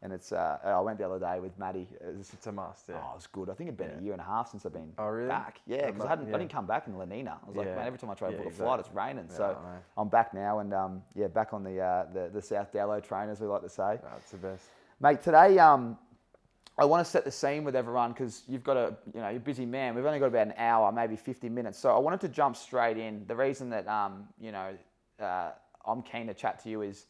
and 0.03 0.13
it's 0.13 0.31
uh, 0.33 0.59
I 0.65 0.81
went 0.81 0.99
the 0.99 1.05
other 1.07 1.19
day 1.19 1.41
with 1.41 1.59
Maddie. 1.59 1.89
It 2.01 2.17
was, 2.17 2.33
It's 2.33 2.47
a 2.47 2.53
must. 2.53 2.89
Yeah. 2.89 2.97
Oh, 3.03 3.15
it's 3.17 3.27
good. 3.27 3.51
I 3.51 3.55
think 3.55 3.69
it'd 3.69 3.77
been 3.79 3.91
Yeah. 3.91 3.99
a 3.99 4.03
year 4.03 4.13
and 4.13 4.21
a 4.21 4.25
half 4.25 4.49
since 4.51 4.65
I've 4.65 4.73
been 4.73 4.93
Oh, 4.99 5.07
really? 5.09 5.29
back. 5.29 5.61
Yeah, 5.67 5.77
Uh, 5.79 5.87
because 5.89 6.05
I 6.05 6.09
hadn't. 6.09 6.29
yeah. 6.29 6.35
I 6.37 6.39
didn't 6.39 6.53
come 6.53 6.67
back 6.67 6.87
in 6.87 6.97
La 6.97 7.05
Nina. 7.05 7.39
I 7.43 7.47
was 7.47 7.57
like, 7.57 7.67
man, 7.75 7.87
every 7.87 7.99
time 7.99 8.11
I 8.11 8.15
try 8.15 8.31
to 8.31 8.37
book 8.37 8.47
a 8.47 8.51
flight, 8.51 8.81
it's 8.81 8.91
raining. 8.93 9.29
So. 9.29 9.57
I'm 9.97 10.09
back 10.09 10.33
now, 10.35 10.61
and 10.61 10.73
um, 10.73 11.03
yeah, 11.15 11.27
back 11.27 11.53
on 11.53 11.65
the 11.65 11.81
uh, 11.81 12.07
the, 12.13 12.31
the 12.33 12.43
South 12.43 12.73
Dallow 12.73 13.01
train, 13.01 13.29
as 13.29 13.41
we 13.41 13.47
like 13.47 13.63
to 13.63 13.69
say. 13.69 13.99
That's 14.03 14.31
the 14.31 14.37
best. 14.39 14.67
Mate, 15.01 15.23
today 15.23 15.59
um, 15.59 15.97
I 16.77 16.85
want 16.85 17.05
to 17.05 17.11
set 17.11 17.25
the 17.25 17.31
scene 17.33 17.65
with 17.65 17.75
everyone 17.75 18.13
because 18.13 18.43
you've 18.49 18.63
got 18.65 18.77
a, 18.77 18.97
you 19.13 19.21
know, 19.21 19.29
you're 19.29 19.39
a 19.39 19.41
busy 19.41 19.67
man. 19.67 19.95
We've 19.97 20.07
only 20.07 20.21
got 20.21 20.27
about 20.27 20.47
an 20.47 20.55
hour, 20.57 20.93
maybe 20.93 21.17
50 21.17 21.49
minutes. 21.49 21.79
So 21.79 21.95
I 21.95 21.99
wanted 21.99 22.21
to 22.21 22.29
jump 22.29 22.57
straight 22.57 22.97
in. 22.99 23.25
The 23.27 23.35
reason 23.35 23.69
that, 23.71 23.87
um, 23.89 24.29
you 24.41 24.53
know, 24.53 24.77
uh, 25.21 25.51
I'm 25.85 26.03
keen 26.03 26.29
to 26.29 26.35
chat 26.35 26.63
to 26.63 26.69
you 26.69 26.83
is, 26.83 27.07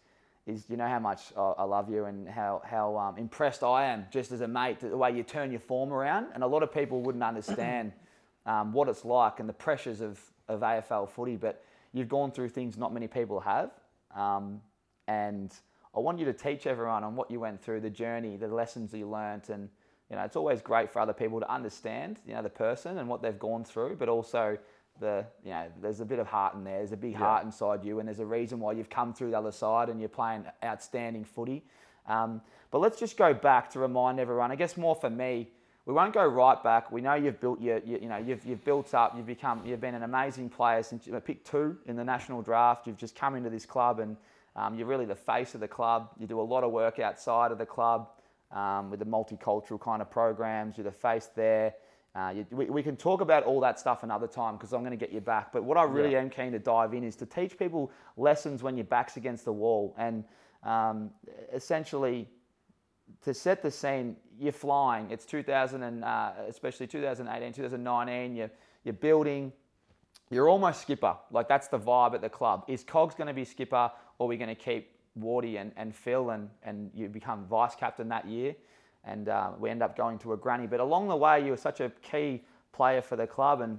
is 0.49 0.65
you 0.69 0.77
know 0.77 0.89
how 0.89 0.99
much 0.99 1.33
I, 1.37 1.53
I 1.59 1.65
love 1.65 1.91
you 1.91 2.07
and 2.07 2.29
how, 2.29 2.63
how 2.65 2.97
um, 2.97 3.19
impressed 3.19 3.63
I 3.63 3.85
am 3.85 4.07
just 4.11 4.33
as 4.33 4.41
a 4.41 4.49
mate, 4.49 4.81
the 4.81 4.97
way 4.97 5.13
you 5.13 5.23
turn 5.23 5.51
your 5.51 5.61
form 5.61 5.93
around. 5.93 6.29
And 6.35 6.43
a 6.43 6.47
lot 6.47 6.63
of 6.63 6.73
people 6.73 7.03
wouldn't 7.03 7.23
understand 7.23 7.93
um, 8.47 8.73
what 8.73 8.89
it's 8.89 9.05
like 9.05 9.41
and 9.41 9.49
the 9.49 9.53
pressures 9.53 10.01
of, 10.01 10.19
of 10.49 10.61
AFL 10.61 11.09
footy, 11.11 11.37
but 11.37 11.63
you've 11.93 12.09
gone 12.09 12.31
through 12.33 12.49
things 12.49 12.79
not 12.79 12.93
many 12.95 13.07
people 13.07 13.41
have. 13.41 13.71
Um, 14.17 14.63
and 15.07 15.55
I 15.95 16.01
want 16.01 16.19
you 16.19 16.25
to 16.25 16.33
teach 16.33 16.67
everyone 16.67 17.05
on 17.05 17.15
what 17.15 17.31
you 17.31 17.41
went 17.41 17.63
through, 17.63 17.81
the 17.81 17.91
journey, 17.91 18.37
the 18.37 18.49
lessons 18.49 18.93
you 18.95 19.09
learnt, 19.09 19.51
and 19.51 19.69
you 20.11 20.17
know 20.17 20.23
it's 20.23 20.37
always 20.37 20.63
great 20.63 20.91
for 20.91 21.01
other 21.01 21.13
people 21.13 21.41
to 21.41 21.51
understand, 21.51 22.19
you 22.27 22.35
know, 22.35 22.43
the 22.43 22.49
person 22.49 22.99
and 22.99 23.09
what 23.09 23.21
they've 23.21 23.39
gone 23.39 23.65
through, 23.65 23.97
but 23.97 24.09
also 24.09 24.57
the 25.01 25.25
you 25.45 25.51
know 25.51 25.67
there's 25.81 26.01
a 26.01 26.05
bit 26.05 26.19
of 26.19 26.27
heart 26.27 26.55
in 26.55 26.65
there, 26.65 26.79
there's 26.79 26.93
a 26.93 26.97
big 26.97 27.15
heart 27.15 27.45
inside 27.45 27.85
you, 27.85 27.99
and 27.99 28.09
there's 28.09 28.21
a 28.21 28.27
reason 28.27 28.61
why 28.61 28.73
you've 28.73 28.91
come 28.91 29.13
through 29.13 29.31
the 29.31 29.39
other 29.39 29.53
side 29.53 29.89
and 29.89 30.01
you're 30.01 30.09
playing 30.09 30.45
outstanding 30.65 31.25
footy. 31.25 31.65
Um, 32.07 32.41
but 32.71 32.79
let's 32.81 32.99
just 32.99 33.17
go 33.17 33.35
back 33.35 33.71
to 33.71 33.79
remind 33.79 34.21
everyone. 34.21 34.53
I 34.53 34.57
guess 34.57 34.77
more 34.77 34.95
for 34.95 35.11
me. 35.11 35.49
We 35.87 35.95
won't 35.95 36.13
go 36.13 36.27
right 36.27 36.63
back. 36.63 36.93
We 36.93 37.01
know 37.01 37.15
you've 37.15 37.41
built 37.41 37.63
your, 37.63 37.79
you, 37.79 37.99
you 38.03 38.09
know, 38.11 38.19
you've, 38.19 38.45
you've 38.45 38.63
built 38.63 38.93
up. 38.93 39.15
You've 39.17 39.25
become, 39.25 39.65
you've 39.65 39.81
been 39.81 39.95
an 39.95 40.03
amazing 40.03 40.51
player 40.51 40.83
since 40.83 41.07
you 41.07 41.19
picked 41.19 41.47
two 41.47 41.79
in 41.87 41.97
the 41.97 42.05
national 42.05 42.43
draft. 42.43 42.87
You've 42.87 42.99
just 42.99 43.17
come 43.17 43.35
into 43.35 43.49
this 43.49 43.65
club 43.65 43.99
and 43.99 44.15
um, 44.55 44.77
you're 44.77 44.87
really 44.87 45.07
the 45.07 45.15
face 45.15 45.55
of 45.55 45.61
the 45.61 45.69
club. 45.69 46.11
You 46.21 46.27
do 46.27 46.41
a 46.41 46.43
lot 46.43 46.63
of 46.63 46.73
work 46.73 46.99
outside 46.99 47.53
of 47.53 47.59
the 47.59 47.65
club 47.65 48.11
um, 48.53 48.91
with 48.91 48.99
the 48.99 49.07
multicultural 49.07 49.81
kind 49.81 50.03
of 50.03 50.11
programs. 50.11 50.77
You're 50.77 50.85
the 50.85 50.93
face 50.93 51.31
there. 51.35 51.73
Uh, 52.19 52.31
you, 52.31 52.47
we, 52.51 52.65
we 52.67 52.83
can 52.83 52.97
talk 52.97 53.21
about 53.21 53.45
all 53.45 53.61
that 53.61 53.79
stuff 53.79 54.03
another 54.03 54.27
time 54.27 54.57
because 54.57 54.73
I'm 54.73 54.81
going 54.81 54.91
to 54.91 54.97
get 54.97 55.13
you 55.13 55.21
back. 55.21 55.53
But 55.53 55.63
what 55.63 55.79
I 55.79 55.85
really 55.85 56.13
Yeah. 56.13 56.21
am 56.21 56.31
keen 56.31 56.51
to 56.51 56.59
dive 56.59 56.93
in 56.93 57.05
is 57.05 57.15
to 57.17 57.27
teach 57.27 57.57
people 57.57 57.93
lessons 58.17 58.61
when 58.63 58.77
your 58.77 58.87
back's 58.87 59.17
against 59.17 59.45
the 59.45 59.53
wall 59.53 59.95
and 59.97 60.25
um, 60.65 61.11
essentially 61.53 62.29
to 63.23 63.33
set 63.33 63.63
the 63.63 63.71
scene, 63.71 64.17
you're 64.39 64.53
flying. 64.53 65.11
It's 65.13 65.25
2000 65.25 65.83
and 65.85 66.05
uh, 66.05 66.33
especially 66.49 66.89
2018, 66.89 67.53
2019. 67.53 68.37
You're 68.37 68.51
you're 68.85 68.93
building. 68.95 69.53
You're 70.31 70.49
almost 70.49 70.83
skipper. 70.83 71.17
Like 71.31 71.49
that's 71.49 71.69
the 71.69 71.79
vibe 71.79 72.15
at 72.15 72.21
the 72.21 72.29
club. 72.29 72.65
Is 72.69 72.83
Cogs 72.85 73.15
going 73.15 73.29
to 73.29 73.35
be 73.35 73.45
skipper, 73.45 73.91
or 74.19 74.27
are 74.27 74.29
we 74.29 74.37
going 74.37 74.49
to 74.49 74.55
keep 74.55 74.91
Wardy 75.19 75.61
and, 75.61 75.73
and 75.77 75.95
Phil 75.95 76.31
and 76.31 76.51
and 76.65 76.91
you 76.95 77.09
become 77.09 77.45
vice 77.47 77.77
captain 77.77 78.09
that 78.09 78.27
year? 78.27 78.57
And 79.05 79.29
uh, 79.29 79.51
we 79.59 79.71
end 79.71 79.83
up 79.83 79.97
going 79.97 80.19
to 80.21 80.33
a 80.33 80.37
granny. 80.37 80.67
But 80.67 80.81
along 80.81 81.09
the 81.09 81.17
way, 81.17 81.45
you 81.45 81.51
were 81.51 81.57
such 81.57 81.81
a 81.81 81.91
key 82.03 82.43
player 82.73 83.01
for 83.01 83.17
the 83.17 83.27
club, 83.27 83.61
and 83.61 83.79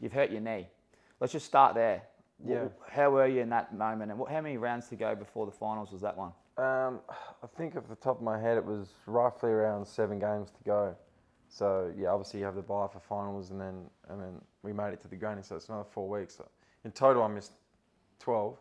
you've 0.00 0.12
hurt 0.12 0.30
your 0.30 0.40
knee. 0.40 0.66
Let's 1.20 1.32
just 1.32 1.46
start 1.46 1.74
there. 1.74 2.02
Yeah. 2.44 2.68
How 2.88 3.10
were 3.10 3.26
you 3.26 3.42
in 3.42 3.50
that 3.50 3.74
moment, 3.74 4.10
and 4.10 4.18
what, 4.18 4.30
how 4.30 4.40
many 4.40 4.56
rounds 4.56 4.88
to 4.88 4.96
go 4.96 5.14
before 5.14 5.46
the 5.46 5.52
finals 5.52 5.92
was 5.92 6.00
that 6.00 6.16
one? 6.16 6.32
Um, 6.56 7.00
I 7.42 7.46
think 7.56 7.76
off 7.76 7.88
the 7.88 7.96
top 7.96 8.16
of 8.16 8.22
my 8.22 8.38
head, 8.38 8.56
it 8.56 8.64
was 8.64 8.94
roughly 9.06 9.50
around 9.50 9.86
seven 9.86 10.18
games 10.18 10.50
to 10.50 10.64
go. 10.64 10.96
So 11.48 11.92
yeah, 11.96 12.08
obviously 12.08 12.40
you 12.40 12.46
have 12.46 12.54
the 12.54 12.62
bye 12.62 12.86
for 12.92 13.00
finals, 13.00 13.50
and 13.50 13.60
then 13.60 13.86
and 14.08 14.20
then 14.20 14.40
we 14.62 14.72
made 14.72 14.92
it 14.92 15.00
to 15.02 15.08
the 15.08 15.16
granny, 15.16 15.42
so 15.42 15.56
it's 15.56 15.68
another 15.68 15.88
four 15.90 16.08
weeks. 16.08 16.36
So 16.36 16.46
in 16.84 16.92
total, 16.92 17.22
I 17.22 17.28
missed 17.28 17.52
twelve. 18.18 18.58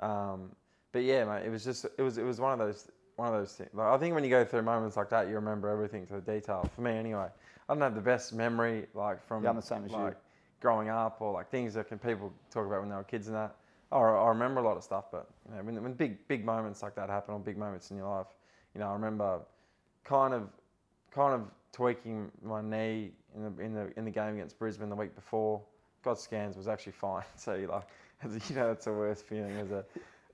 Um, 0.00 0.52
but 0.92 1.02
yeah, 1.02 1.24
mate, 1.24 1.44
it 1.44 1.50
was 1.50 1.64
just 1.64 1.86
it 1.96 2.02
was 2.02 2.18
it 2.18 2.24
was 2.24 2.38
one 2.40 2.52
of 2.52 2.58
those 2.58 2.88
one 3.18 3.28
of 3.28 3.34
those 3.34 3.52
things. 3.52 3.70
Like, 3.74 3.88
I 3.88 3.98
think 3.98 4.14
when 4.14 4.24
you 4.24 4.30
go 4.30 4.44
through 4.44 4.62
moments 4.62 4.96
like 4.96 5.10
that, 5.10 5.28
you 5.28 5.34
remember 5.34 5.68
everything 5.68 6.06
to 6.06 6.14
the 6.14 6.20
detail. 6.20 6.68
For 6.74 6.82
me, 6.82 6.92
anyway, 6.92 7.26
I 7.68 7.74
don't 7.74 7.82
have 7.82 7.94
the 7.94 8.00
best 8.00 8.32
memory 8.32 8.86
like 8.94 9.26
from 9.26 9.42
Yeah, 9.42 9.50
I'm 9.50 9.56
the 9.56 9.62
same 9.62 9.84
as 9.84 9.92
you. 9.92 10.14
growing 10.60 10.88
up 10.88 11.20
or 11.20 11.32
like 11.32 11.50
things 11.50 11.74
that 11.74 11.88
can 11.88 11.98
people 11.98 12.32
talk 12.50 12.66
about 12.66 12.80
when 12.80 12.88
they 12.88 12.96
were 12.96 13.04
kids 13.04 13.26
and 13.26 13.36
that. 13.36 13.56
I, 13.90 13.96
I 13.98 14.28
remember 14.28 14.60
a 14.60 14.64
lot 14.64 14.76
of 14.76 14.84
stuff, 14.84 15.06
but 15.10 15.28
you 15.48 15.56
know, 15.56 15.62
when, 15.64 15.82
when 15.82 15.92
big 15.94 16.26
big 16.28 16.44
moments 16.44 16.82
like 16.82 16.94
that 16.94 17.08
happen 17.10 17.34
or 17.34 17.40
big 17.40 17.56
moments 17.58 17.90
in 17.90 17.96
your 17.96 18.08
life, 18.08 18.26
you 18.74 18.80
know, 18.80 18.88
I 18.88 18.92
remember 18.92 19.40
kind 20.04 20.32
of 20.34 20.48
kind 21.10 21.34
of 21.34 21.42
tweaking 21.72 22.30
my 22.42 22.60
knee 22.62 23.12
in 23.34 23.42
the 23.42 23.62
in 23.62 23.74
the 23.74 23.92
in 23.98 24.04
the 24.04 24.10
game 24.10 24.34
against 24.34 24.58
Brisbane 24.58 24.88
the 24.90 24.96
week 24.96 25.14
before. 25.14 25.60
Got 26.04 26.20
scans 26.20 26.56
was 26.56 26.68
actually 26.68 26.92
fine. 26.92 27.24
So 27.36 27.54
you 27.54 27.66
like, 27.66 27.88
you 28.48 28.54
know, 28.56 28.70
it's 28.70 28.84
the 28.84 28.92
worst 28.92 29.24
feeling 29.26 29.56
as 29.56 29.70
a 29.70 29.84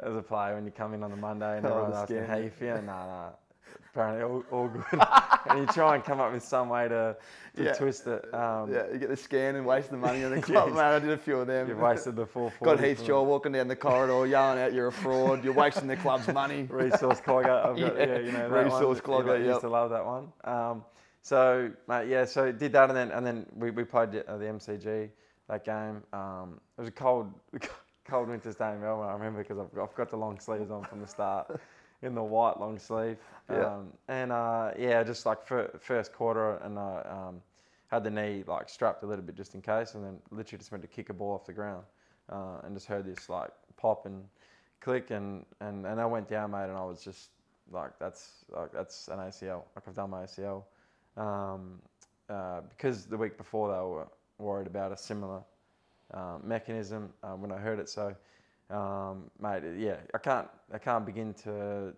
as 0.01 0.15
a 0.17 0.23
player 0.23 0.55
when 0.55 0.65
you 0.65 0.71
come 0.73 0.95
in 0.95 1.03
on 1.03 1.11
the 1.11 1.17
Monday 1.17 1.57
and 1.59 1.67
Oh, 1.67 1.71
everyone's 1.71 1.97
asking 1.97 2.25
how 2.25 2.37
you 2.37 2.51
feeling. 2.51 2.87
Nah, 2.87 3.07
nah. 3.07 3.29
Apparently 3.93 4.23
all, 4.25 4.45
all 4.51 4.69
good. 4.69 4.85
and 5.51 5.61
you 5.61 5.67
try 5.67 5.95
and 5.95 6.03
come 6.05 6.21
up 6.21 6.33
with 6.33 6.43
some 6.45 6.69
way 6.69 6.89
to, 6.89 7.17
to 7.57 7.63
Yeah. 7.65 7.73
twist 7.75 8.07
it. 8.09 8.33
Um, 8.35 8.73
Yeah, 8.73 8.87
you 8.93 8.99
get 8.99 9.09
the 9.09 9.17
scan 9.17 9.55
and 9.55 9.65
waste 9.65 9.91
the 9.91 9.97
money 9.97 10.25
on 10.25 10.33
the 10.35 10.43
club, 10.43 10.71
man. 10.71 10.79
I 10.95 10.99
did 10.99 11.11
a 11.11 11.17
few 11.17 11.39
of 11.39 11.47
them. 11.47 11.69
You've 11.69 11.79
wasted 11.79 12.17
the 12.17 12.27
full 12.27 12.53
Got 12.63 12.81
Heath 12.83 13.05
Shaw 13.05 13.23
walking 13.23 13.53
down 13.53 13.69
the 13.69 13.77
corridor 13.77 14.27
yelling 14.27 14.59
out 14.61 14.73
you're 14.73 14.89
a 14.89 14.93
fraud, 14.93 15.45
you're 15.45 15.53
wasting 15.55 15.87
the 15.87 15.97
club's 15.97 16.27
money. 16.29 16.67
resource 16.71 17.21
clogger. 17.21 17.65
I've 17.67 17.77
got, 17.79 17.97
Yeah, 17.97 18.07
yeah, 18.07 18.19
you 18.19 18.33
know 18.33 18.49
that 18.51 18.65
resource 18.65 19.01
one. 19.03 19.25
clogger, 19.25 19.35
I 19.35 19.39
yep. 19.39 19.47
used 19.47 19.61
to 19.61 19.69
love 19.69 19.91
that 19.91 20.05
one. 20.05 20.33
Um, 20.43 20.85
so 21.23 21.71
mate, 21.89 22.09
yeah, 22.09 22.25
so 22.25 22.51
did 22.53 22.73
that, 22.73 22.91
and 22.91 22.97
then 22.97 23.11
and 23.13 23.25
then 23.27 23.47
we, 23.57 23.71
we 23.71 23.85
played 23.85 24.11
the, 24.13 24.29
uh, 24.29 24.37
the 24.39 24.45
MCG 24.45 25.09
that 25.49 25.65
game. 25.65 26.03
Um, 26.13 26.61
it 26.77 26.81
was 26.81 26.89
a 26.89 26.93
cold 26.93 27.33
cold 28.05 28.29
winter's 28.29 28.57
day 28.57 28.73
in 28.73 28.81
Melbourne. 28.81 29.09
I 29.09 29.13
remember 29.13 29.43
because 29.43 29.59
I've, 29.59 29.79
I've 29.79 29.95
got 29.95 30.11
the 30.11 30.17
long 30.17 30.39
sleeves 30.39 30.71
on 30.71 30.85
from 30.85 31.01
the 31.01 31.07
start. 31.07 31.61
In 32.03 32.15
the 32.15 32.23
white 32.23 32.61
long 32.61 32.79
sleeve, 32.79 33.17
Yeah. 33.51 33.77
um, 33.77 33.87
and 34.09 34.31
uh, 34.31 34.73
yeah, 34.79 35.03
just 35.03 35.25
like 35.25 35.43
fir- 35.43 35.71
first 35.81 36.13
quarter, 36.13 36.57
and 36.57 36.79
I 36.79 37.01
um, 37.09 37.41
had 37.87 38.05
the 38.05 38.11
knee 38.11 38.45
like 38.47 38.69
strapped 38.69 39.03
a 39.05 39.07
little 39.07 39.25
bit 39.25 39.37
just 39.37 39.55
in 39.55 39.63
case, 39.63 39.95
and 39.95 40.05
then 40.05 40.19
literally 40.31 40.59
just 40.59 40.71
went 40.71 40.83
to 40.83 40.89
kick 40.89 41.09
a 41.09 41.15
ball 41.15 41.33
off 41.33 41.47
the 41.47 41.55
ground, 41.55 41.85
uh, 42.31 42.59
and 42.65 42.77
just 42.77 42.87
heard 42.89 43.07
this 43.07 43.31
like 43.31 43.49
pop 43.79 44.05
and 44.05 44.23
click, 44.81 45.13
and, 45.13 45.47
and 45.61 45.87
and 45.87 45.99
I 45.99 46.05
went 46.05 46.29
down, 46.29 46.51
mate, 46.51 46.65
and 46.65 46.77
I 46.77 46.85
was 46.85 47.03
just 47.03 47.31
like, 47.73 47.99
that's 47.99 48.45
like 48.51 48.71
that's 48.71 49.09
an 49.09 49.21
ACL. 49.21 49.63
Like 49.75 49.89
I've 49.89 49.95
done 49.95 50.11
my 50.11 50.25
ACL, 50.25 50.65
um, 51.17 51.81
uh, 52.29 52.61
because 52.69 53.07
the 53.07 53.17
week 53.17 53.39
before 53.39 53.69
they 53.69 53.81
were 53.83 54.09
worried 54.37 54.67
about 54.67 54.93
a 54.93 54.97
similar 54.97 55.41
um, 56.15 56.41
mechanism 56.45 57.13
uh, 57.23 57.33
when 57.33 57.53
I 57.53 57.59
heard 57.59 57.79
it. 57.79 57.89
So, 57.89 58.15
um, 58.71 59.31
mate, 59.39 59.63
yeah, 59.77 59.97
I 60.15 60.19
can't 60.19 60.49
I 60.73 60.79
can't 60.79 61.05
begin 61.05 61.35
to 61.45 61.93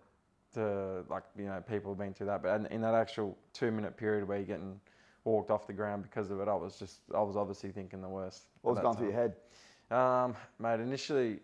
to 0.53 1.03
like 1.09 1.23
you 1.37 1.45
know 1.45 1.61
people 1.69 1.91
have 1.91 1.99
been 1.99 2.13
through 2.13 2.27
that, 2.27 2.41
but 2.43 2.55
in, 2.59 2.65
in 2.67 2.81
that 2.81 2.93
actual 2.95 3.37
two 3.53 3.71
minute 3.71 3.95
period 3.97 4.27
where 4.27 4.37
you're 4.37 4.45
getting 4.47 4.79
walked 5.23 5.51
off 5.51 5.67
the 5.67 5.73
ground 5.73 6.03
because 6.03 6.31
of 6.31 6.39
it, 6.39 6.47
I 6.47 6.55
was 6.55 6.77
just 6.79 6.99
I 7.13 7.21
was 7.21 7.35
obviously 7.37 7.71
thinking 7.71 8.01
the 8.01 8.09
worst. 8.09 8.43
What 8.61 8.75
was 8.75 8.81
going 8.81 8.97
through 8.97 9.07
your 9.11 9.15
head? 9.15 9.35
Um, 9.89 10.35
mate, 10.59 10.79
initially, 10.81 11.39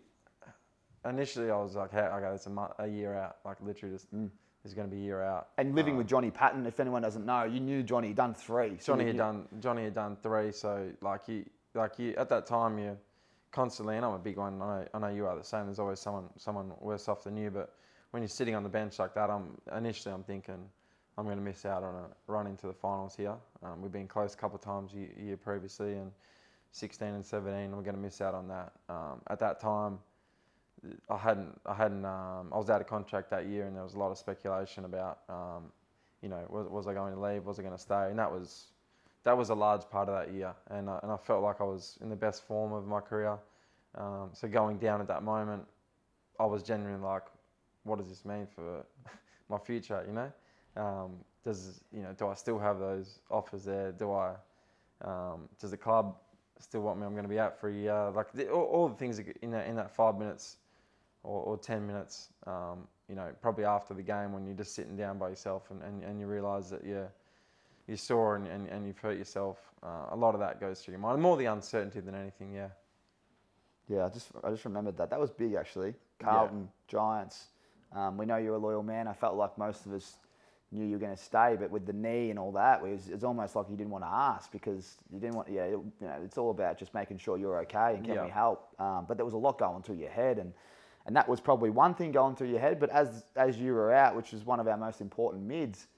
initially 1.08 1.50
I 1.50 1.56
was 1.56 1.74
like, 1.74 1.92
hey, 1.92 2.00
okay, 2.00 2.34
it's 2.34 2.46
a, 2.46 2.50
month, 2.50 2.72
a 2.78 2.86
year 2.86 3.14
out. 3.14 3.36
Like 3.44 3.58
literally, 3.60 3.94
just 3.94 4.12
Mm. 4.14 4.30
this 4.62 4.70
is 4.70 4.74
going 4.74 4.88
to 4.88 4.94
be 4.94 5.00
a 5.02 5.04
year 5.04 5.22
out. 5.22 5.48
And 5.58 5.74
living 5.74 5.92
Um, 5.92 5.98
with 5.98 6.08
Johnny 6.08 6.30
Patton, 6.30 6.66
if 6.66 6.80
anyone 6.80 7.02
doesn't 7.02 7.24
know, 7.26 7.44
you 7.44 7.60
knew 7.60 7.82
Johnny 7.82 8.08
had 8.08 8.16
done 8.16 8.34
three. 8.34 8.78
so 8.78 8.92
Johnny 8.92 9.06
had 9.06 9.16
done 9.16 9.48
Johnny 9.60 9.84
had 9.84 9.94
done 9.94 10.16
three, 10.22 10.52
so 10.52 10.90
like 11.00 11.28
you 11.28 11.44
like 11.74 11.98
you 11.98 12.14
at 12.16 12.28
that 12.28 12.46
time 12.46 12.78
you 12.78 12.96
constantly 13.50 13.96
and 13.96 14.04
I'm 14.04 14.14
a 14.14 14.18
big 14.18 14.36
one. 14.36 14.60
I 14.60 14.66
know, 14.66 14.88
I 14.94 14.98
know 14.98 15.08
you 15.08 15.26
are 15.26 15.36
the 15.36 15.44
same. 15.44 15.66
There's 15.66 15.78
always 15.78 16.00
someone 16.00 16.24
someone 16.36 16.72
worse 16.80 17.08
off 17.08 17.24
than 17.24 17.36
you, 17.36 17.50
but 17.50 17.74
when 18.10 18.22
you're 18.22 18.28
sitting 18.28 18.54
on 18.54 18.62
the 18.62 18.68
bench 18.68 18.98
like 18.98 19.14
that, 19.14 19.30
I'm 19.30 19.56
initially 19.76 20.14
I'm 20.14 20.24
thinking 20.24 20.68
I'm 21.16 21.24
going 21.24 21.38
to 21.38 21.42
miss 21.42 21.64
out 21.64 21.82
on 21.82 21.94
a 21.94 22.06
run 22.26 22.46
into 22.46 22.66
the 22.66 22.72
finals 22.72 23.14
here. 23.16 23.34
Um, 23.62 23.80
we've 23.80 23.92
been 23.92 24.08
close 24.08 24.34
a 24.34 24.36
couple 24.36 24.56
of 24.56 24.62
times 24.62 24.92
year, 24.92 25.08
year 25.16 25.36
previously, 25.36 25.92
and 25.92 26.10
16 26.72 27.06
and 27.06 27.24
17, 27.24 27.70
we're 27.70 27.82
going 27.82 27.94
to 27.94 28.00
miss 28.00 28.20
out 28.20 28.34
on 28.34 28.48
that. 28.48 28.72
Um, 28.88 29.20
at 29.28 29.38
that 29.38 29.60
time, 29.60 30.00
I 31.08 31.16
hadn't 31.16 31.58
I 31.64 31.74
hadn't 31.74 32.04
um, 32.04 32.50
I 32.52 32.58
was 32.58 32.68
out 32.68 32.80
of 32.80 32.88
contract 32.88 33.30
that 33.30 33.46
year, 33.46 33.66
and 33.66 33.76
there 33.76 33.84
was 33.84 33.94
a 33.94 33.98
lot 33.98 34.10
of 34.10 34.18
speculation 34.18 34.84
about 34.84 35.20
um, 35.28 35.72
you 36.20 36.28
know 36.28 36.44
was, 36.48 36.66
was 36.68 36.86
I 36.86 36.94
going 36.94 37.14
to 37.14 37.20
leave, 37.20 37.44
was 37.44 37.58
I 37.58 37.62
going 37.62 37.74
to 37.74 37.80
stay, 37.80 38.10
and 38.10 38.18
that 38.18 38.30
was 38.30 38.72
that 39.24 39.36
was 39.36 39.48
a 39.50 39.54
large 39.54 39.88
part 39.90 40.08
of 40.08 40.14
that 40.14 40.34
year, 40.34 40.54
and 40.70 40.88
I, 40.88 41.00
and 41.02 41.10
I 41.10 41.16
felt 41.16 41.42
like 41.42 41.60
I 41.60 41.64
was 41.64 41.98
in 42.02 42.10
the 42.10 42.16
best 42.16 42.46
form 42.46 42.72
of 42.72 42.86
my 42.86 43.00
career. 43.00 43.38
Um, 43.96 44.30
so 44.32 44.46
going 44.48 44.78
down 44.78 45.00
at 45.00 45.08
that 45.08 45.22
moment, 45.22 45.64
I 46.38 46.44
was 46.44 46.62
genuinely 46.62 47.02
like, 47.04 47.22
what 47.84 47.98
does 47.98 48.08
this 48.08 48.24
mean 48.24 48.46
for 48.46 48.84
my 49.48 49.58
future? 49.58 50.04
You 50.06 50.12
know, 50.12 50.32
um, 50.76 51.12
does 51.42 51.82
you 51.92 52.02
know 52.02 52.14
do 52.16 52.28
I 52.28 52.34
still 52.34 52.58
have 52.58 52.78
those 52.78 53.20
offers 53.30 53.64
there? 53.64 53.92
Do 53.92 54.12
I 54.12 54.34
um, 55.02 55.48
does 55.58 55.70
the 55.70 55.76
club 55.76 56.16
still 56.58 56.82
want 56.82 57.00
me? 57.00 57.06
I'm 57.06 57.12
going 57.12 57.24
to 57.24 57.28
be 57.28 57.38
out 57.38 57.58
for 57.58 57.68
a 57.68 57.74
year. 57.74 58.10
Like 58.10 58.32
the, 58.32 58.50
all, 58.50 58.64
all 58.64 58.88
the 58.88 58.96
things 58.96 59.20
in 59.42 59.50
that 59.52 59.66
in 59.66 59.76
that 59.76 59.94
five 59.94 60.18
minutes 60.18 60.58
or, 61.22 61.42
or 61.42 61.56
ten 61.56 61.86
minutes. 61.86 62.28
Um, 62.46 62.86
you 63.08 63.14
know, 63.14 63.30
probably 63.42 63.64
after 63.64 63.92
the 63.92 64.02
game 64.02 64.32
when 64.32 64.46
you're 64.46 64.56
just 64.56 64.74
sitting 64.74 64.96
down 64.96 65.18
by 65.18 65.28
yourself 65.28 65.70
and, 65.70 65.82
and, 65.82 66.02
and 66.02 66.18
you 66.18 66.26
realise 66.26 66.70
that 66.70 66.84
you're 66.86 67.12
you're 67.86 67.96
sore 67.96 68.36
and, 68.36 68.46
and, 68.46 68.68
and 68.68 68.86
you've 68.86 68.98
hurt 68.98 69.18
yourself. 69.18 69.58
Uh, 69.82 70.06
a 70.10 70.16
lot 70.16 70.34
of 70.34 70.40
that 70.40 70.60
goes 70.60 70.80
through 70.80 70.92
your 70.92 71.00
mind. 71.00 71.20
More 71.20 71.36
the 71.36 71.46
uncertainty 71.46 72.00
than 72.00 72.14
anything. 72.14 72.52
Yeah. 72.54 72.68
Yeah, 73.88 74.06
I 74.06 74.08
just 74.08 74.28
I 74.42 74.50
just 74.50 74.64
remembered 74.64 74.96
that. 74.96 75.10
That 75.10 75.20
was 75.20 75.30
big 75.30 75.54
actually. 75.54 75.94
Carlton 76.18 76.68
Giants. 76.88 77.48
Um, 77.94 78.16
we 78.16 78.24
know 78.24 78.36
you're 78.38 78.54
a 78.54 78.58
loyal 78.58 78.82
man. 78.82 79.06
I 79.06 79.12
felt 79.12 79.36
like 79.36 79.56
most 79.58 79.84
of 79.86 79.92
us 79.92 80.16
knew 80.72 80.84
you 80.84 80.92
were 80.92 80.98
going 80.98 81.14
to 81.14 81.22
stay, 81.22 81.56
but 81.58 81.70
with 81.70 81.86
the 81.86 81.92
knee 81.92 82.30
and 82.30 82.38
all 82.38 82.50
that, 82.52 82.82
it 82.82 82.90
was, 82.90 83.08
it's 83.08 83.22
almost 83.22 83.54
like 83.54 83.66
you 83.70 83.76
didn't 83.76 83.90
want 83.90 84.02
to 84.02 84.08
ask 84.08 84.50
because 84.50 84.96
you 85.12 85.20
didn't 85.20 85.36
want. 85.36 85.48
Yeah, 85.50 85.64
it, 85.64 85.70
you 85.72 85.92
know, 86.00 86.16
it's 86.24 86.38
all 86.38 86.50
about 86.50 86.78
just 86.78 86.94
making 86.94 87.18
sure 87.18 87.36
you're 87.36 87.60
okay 87.60 87.94
and 87.96 88.04
can 88.04 88.14
Yeah. 88.14 88.24
we 88.24 88.30
help. 88.30 88.68
Um, 88.80 89.04
but 89.06 89.16
there 89.16 89.24
was 89.24 89.34
a 89.34 89.38
lot 89.38 89.58
going 89.58 89.82
through 89.82 89.96
your 89.96 90.10
head, 90.10 90.38
and 90.38 90.52
and 91.06 91.14
that 91.14 91.28
was 91.28 91.40
probably 91.40 91.68
one 91.70 91.94
thing 91.94 92.10
going 92.10 92.34
through 92.34 92.48
your 92.48 92.60
head. 92.60 92.80
But 92.80 92.90
as 92.90 93.26
as 93.36 93.58
you 93.58 93.74
were 93.74 93.92
out, 93.92 94.16
which 94.16 94.32
was 94.32 94.44
one 94.46 94.60
of 94.60 94.66
our 94.66 94.78
most 94.78 95.00
important 95.02 95.44
mids, 95.44 95.88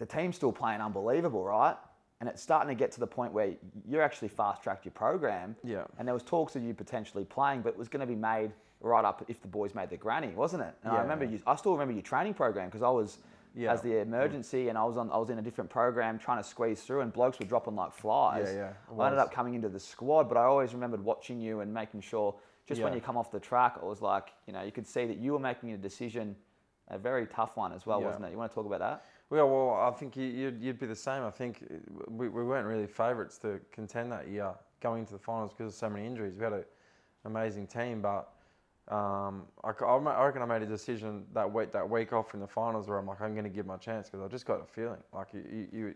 the 0.00 0.06
team's 0.06 0.34
still 0.34 0.50
playing 0.50 0.80
unbelievable, 0.80 1.44
right? 1.44 1.76
And 2.20 2.28
it's 2.28 2.42
starting 2.42 2.68
to 2.68 2.74
get 2.74 2.90
to 2.92 3.00
the 3.00 3.06
point 3.06 3.32
where 3.32 3.52
you're 3.86 4.02
actually 4.02 4.28
fast 4.28 4.62
tracked 4.62 4.84
your 4.84 4.92
program. 4.92 5.54
Yeah. 5.62 5.84
And 5.98 6.08
there 6.08 6.14
was 6.14 6.22
talks 6.22 6.56
of 6.56 6.62
you 6.64 6.74
potentially 6.74 7.24
playing, 7.24 7.60
but 7.62 7.68
it 7.70 7.78
was 7.78 7.88
going 7.88 8.00
to 8.00 8.06
be 8.06 8.16
made 8.16 8.52
right 8.80 9.04
up 9.04 9.24
if 9.28 9.40
the 9.42 9.48
boys 9.48 9.74
made 9.74 9.90
the 9.90 9.96
granny, 9.96 10.28
wasn't 10.28 10.62
it? 10.62 10.74
And 10.82 10.92
I 10.92 11.00
remember 11.02 11.24
you. 11.26 11.40
I 11.46 11.54
still 11.56 11.72
remember 11.72 11.92
your 11.92 12.02
training 12.02 12.34
program 12.34 12.68
because 12.68 12.82
I 12.82 12.88
was 12.88 13.18
Yeah. 13.54 13.72
as 13.72 13.82
the 13.82 13.98
emergency, 13.98 14.68
and 14.70 14.78
I 14.78 14.84
was 14.84 14.96
on. 14.96 15.10
I 15.10 15.18
was 15.18 15.28
in 15.28 15.38
a 15.38 15.42
different 15.42 15.68
program 15.68 16.18
trying 16.18 16.38
to 16.38 16.48
squeeze 16.48 16.82
through, 16.82 17.00
and 17.00 17.12
blokes 17.12 17.38
were 17.40 17.46
dropping 17.46 17.74
like 17.74 17.92
flies. 17.92 18.48
Yeah, 18.52 18.72
yeah, 18.90 19.02
I 19.02 19.06
ended 19.06 19.18
up 19.18 19.32
coming 19.32 19.54
into 19.54 19.68
the 19.68 19.80
squad, 19.80 20.28
but 20.28 20.38
I 20.38 20.44
always 20.44 20.72
remembered 20.72 21.02
watching 21.04 21.40
you 21.40 21.60
and 21.60 21.72
making 21.74 22.00
sure. 22.02 22.34
Just 22.66 22.80
when 22.80 22.92
you 22.94 23.00
come 23.00 23.16
off 23.16 23.30
the 23.32 23.40
track, 23.40 23.76
it 23.76 23.82
was 23.82 24.00
like 24.00 24.32
you 24.46 24.52
know 24.52 24.62
you 24.62 24.70
could 24.70 24.86
see 24.86 25.04
that 25.04 25.16
you 25.18 25.32
were 25.32 25.40
making 25.40 25.72
a 25.72 25.76
decision, 25.76 26.36
a 26.88 26.96
very 26.96 27.26
tough 27.26 27.56
one 27.56 27.72
as 27.72 27.84
well, 27.86 28.00
Yeah. 28.00 28.06
wasn't 28.06 28.26
it? 28.26 28.30
You 28.30 28.38
want 28.38 28.52
to 28.52 28.54
talk 28.54 28.66
about 28.66 28.78
that? 28.80 29.04
Well, 29.30 29.48
well, 29.48 29.74
I 29.80 29.92
think 29.92 30.16
you- 30.16 30.24
you'd, 30.24 30.60
you'd 30.60 30.78
be 30.80 30.86
the 30.86 30.96
same. 30.96 31.22
I 31.22 31.30
think 31.30 31.64
we, 32.08 32.28
we 32.28 32.42
weren't 32.42 32.66
really 32.66 32.88
favourites 32.88 33.38
to 33.38 33.60
contend 33.70 34.10
that 34.10 34.26
year 34.28 34.52
going 34.80 35.00
into 35.00 35.12
the 35.12 35.20
finals 35.20 35.52
because 35.52 35.72
of 35.72 35.78
so 35.78 35.88
many 35.88 36.04
injuries. 36.04 36.36
We 36.36 36.42
had 36.42 36.52
an 36.52 36.64
amazing 37.24 37.68
team, 37.68 38.02
but 38.02 38.32
um, 38.88 39.44
I, 39.62 39.70
I 39.70 40.24
reckon 40.24 40.42
I 40.42 40.46
made 40.46 40.62
a 40.62 40.66
decision 40.66 41.24
that 41.32 41.50
week 41.52 41.70
that 41.70 41.88
week 41.88 42.12
off 42.12 42.34
in 42.34 42.40
the 42.40 42.46
finals 42.48 42.88
where 42.88 42.98
I'm 42.98 43.06
like, 43.06 43.20
I'm 43.20 43.34
going 43.34 43.44
to 43.44 43.50
give 43.50 43.66
my 43.66 43.76
chance 43.76 44.10
because 44.10 44.24
I 44.24 44.28
just 44.28 44.46
got 44.46 44.60
a 44.60 44.64
feeling 44.64 44.98
like 45.12 45.28
you, 45.32 45.68
you, 45.72 45.94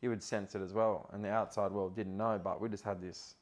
you, 0.00 0.08
would 0.08 0.22
sense 0.22 0.54
it 0.54 0.62
as 0.62 0.72
well, 0.72 1.10
and 1.12 1.22
the 1.22 1.28
outside 1.28 1.72
world 1.72 1.94
didn't 1.94 2.16
know, 2.16 2.40
but 2.42 2.62
we 2.62 2.70
just 2.70 2.84
had 2.84 3.02
this. 3.02 3.34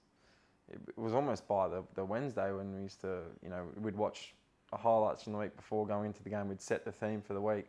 It 0.69 0.81
it 0.89 0.99
was 0.99 1.15
almost 1.15 1.47
by 1.47 1.69
the, 1.69 1.85
the 1.95 2.05
Wednesday 2.05 2.51
when 2.51 2.75
we 2.75 2.83
used 2.83 3.01
to, 3.03 3.21
you 3.41 3.51
know, 3.51 3.67
we'd 3.81 3.97
watch 3.97 4.35
highlights 4.73 5.23
from 5.23 5.33
the 5.33 5.39
week 5.39 5.55
before 5.55 5.87
going 5.87 6.07
into 6.07 6.25
the 6.25 6.31
game. 6.31 6.49
We'd 6.49 6.61
set 6.61 6.85
the 6.85 6.93
theme 6.93 7.23
for 7.23 7.35
the 7.35 7.41
week 7.41 7.67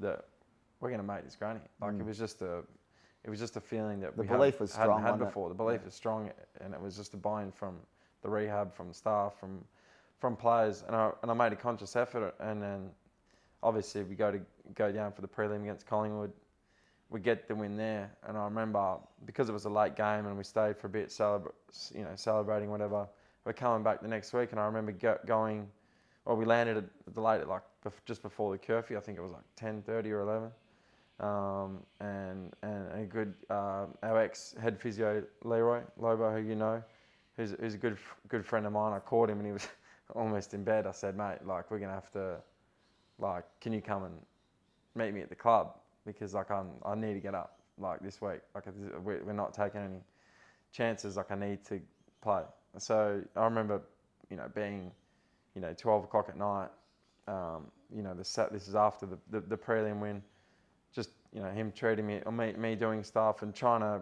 that 0.00 0.26
we're 0.80 0.88
going 0.90 1.00
to 1.00 1.06
make 1.06 1.24
this 1.24 1.36
granny. 1.36 1.60
Like 1.80 1.94
it 1.98 2.04
was 2.04 2.18
just 2.18 2.42
a, 2.42 2.58
it 3.24 3.30
was 3.30 3.38
just 3.38 3.56
a 3.56 3.60
feeling 3.60 4.00
that 4.00 4.12
Mm. 4.12 4.16
The 4.16 4.22
we 4.22 4.28
belief 4.28 4.54
hadn't, 4.54 4.60
was 4.60 4.76
hadn't 4.76 4.92
had 5.02 5.02
wasn't 5.02 5.22
it? 5.22 5.24
before. 5.26 5.48
The 5.48 5.54
belief 5.54 5.84
was 5.84 5.94
strong, 5.94 6.30
and 6.60 6.74
it 6.74 6.80
was 6.80 6.96
just 6.96 7.14
a 7.14 7.16
buy-in 7.16 7.52
from 7.52 7.76
the 8.22 8.28
rehab, 8.28 8.74
from 8.74 8.92
staff, 8.92 9.34
from 9.38 9.64
from 10.18 10.36
players, 10.36 10.82
and 10.86 10.96
I 10.96 11.10
and 11.22 11.30
I 11.30 11.34
made 11.34 11.52
a 11.52 11.56
conscious 11.56 11.94
effort. 11.96 12.34
And 12.40 12.62
then 12.62 12.90
obviously 13.62 14.02
we 14.02 14.14
go 14.14 14.30
to 14.32 14.40
go 14.74 14.92
down 14.92 15.12
for 15.12 15.20
the 15.22 15.28
prelim 15.28 15.62
against 15.62 15.86
Collingwood. 15.86 16.32
We 17.10 17.20
get 17.20 17.48
the 17.48 17.54
win 17.54 17.76
there, 17.76 18.10
and 18.26 18.36
I 18.36 18.44
remember 18.44 18.98
because 19.24 19.48
it 19.48 19.52
was 19.52 19.64
a 19.64 19.70
late 19.70 19.96
game 19.96 20.26
and 20.26 20.36
we 20.36 20.44
stayed 20.44 20.76
for 20.76 20.88
a 20.88 20.90
bit, 20.90 21.08
celebra- 21.08 21.52
you 21.94 22.02
know, 22.04 22.14
celebrating 22.16 22.70
whatever. 22.70 23.08
We're 23.44 23.54
coming 23.54 23.82
back 23.82 24.02
the 24.02 24.08
next 24.08 24.32
week, 24.34 24.50
and 24.52 24.60
I 24.60 24.66
remember 24.66 24.92
go, 24.92 25.16
going. 25.26 25.68
Well, 26.26 26.36
we 26.36 26.44
landed 26.44 26.76
at 26.76 27.14
the 27.14 27.20
late, 27.22 27.46
like 27.48 27.62
just 28.04 28.20
before 28.20 28.52
the 28.52 28.58
curfew. 28.58 28.98
I 28.98 29.00
think 29.00 29.16
it 29.16 29.22
was 29.22 29.32
like 29.32 29.44
ten 29.56 29.80
thirty 29.82 30.10
or 30.12 30.20
eleven. 30.20 30.50
Um, 31.20 31.80
and, 32.00 32.52
and 32.62 32.92
a 32.92 33.04
good 33.04 33.34
uh, 33.50 33.86
our 34.02 34.20
ex 34.20 34.54
head 34.60 34.80
physio 34.80 35.24
Leroy 35.42 35.80
Lobo, 35.96 36.30
who 36.32 36.48
you 36.48 36.54
know, 36.54 36.82
who's, 37.36 37.54
who's 37.60 37.74
a 37.74 37.78
good 37.78 37.98
good 38.28 38.46
friend 38.46 38.66
of 38.66 38.72
mine. 38.72 38.92
I 38.92 39.00
called 39.00 39.28
him 39.28 39.38
and 39.38 39.46
he 39.46 39.52
was 39.52 39.66
almost 40.14 40.54
in 40.54 40.62
bed. 40.62 40.86
I 40.86 40.92
said, 40.92 41.16
mate, 41.16 41.38
like 41.44 41.70
we're 41.70 41.80
gonna 41.80 41.92
have 41.92 42.12
to, 42.12 42.36
like, 43.18 43.44
can 43.60 43.72
you 43.72 43.80
come 43.80 44.04
and 44.04 44.14
meet 44.94 45.12
me 45.12 45.20
at 45.20 45.28
the 45.28 45.34
club 45.34 45.74
because 46.06 46.34
like 46.34 46.50
I'm 46.50 46.70
I 46.84 46.94
need 46.94 47.14
to 47.14 47.20
get 47.20 47.34
up 47.34 47.58
like 47.80 48.00
this 48.00 48.20
week. 48.20 48.40
Like 48.54 48.64
we're 49.02 49.32
not 49.32 49.54
taking 49.54 49.80
any 49.80 50.00
chances. 50.72 51.16
Like 51.16 51.30
I 51.30 51.34
need 51.36 51.64
to 51.66 51.80
play. 52.22 52.42
So 52.78 53.22
I 53.36 53.44
remember, 53.44 53.80
you 54.30 54.36
know, 54.36 54.50
being, 54.54 54.90
you 55.54 55.60
know, 55.60 55.74
12 55.76 56.04
o'clock 56.04 56.26
at 56.28 56.36
night. 56.36 56.68
Um, 57.26 57.66
you 57.94 58.02
know, 58.02 58.14
the 58.14 58.24
set, 58.24 58.52
this 58.52 58.68
is 58.68 58.74
after 58.74 59.06
the, 59.06 59.18
the, 59.30 59.40
the 59.40 59.56
prelim 59.56 60.00
win. 60.00 60.22
You 61.32 61.42
know, 61.42 61.50
him 61.50 61.72
treating 61.72 62.06
me 62.06 62.20
or 62.24 62.32
me, 62.32 62.52
me 62.52 62.74
doing 62.74 63.04
stuff 63.04 63.42
and 63.42 63.54
trying 63.54 63.80
to 63.80 64.00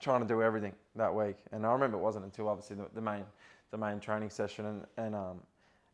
trying 0.00 0.20
to 0.20 0.26
do 0.26 0.42
everything 0.42 0.72
that 0.96 1.14
week. 1.14 1.36
And 1.52 1.64
I 1.66 1.72
remember 1.72 1.96
it 1.96 2.00
wasn't 2.00 2.24
until 2.24 2.48
obviously 2.48 2.76
the, 2.76 2.86
the 2.94 3.00
main 3.00 3.24
the 3.70 3.78
main 3.78 4.00
training 4.00 4.30
session 4.30 4.66
and 4.66 4.84
and 4.96 5.14
um 5.14 5.40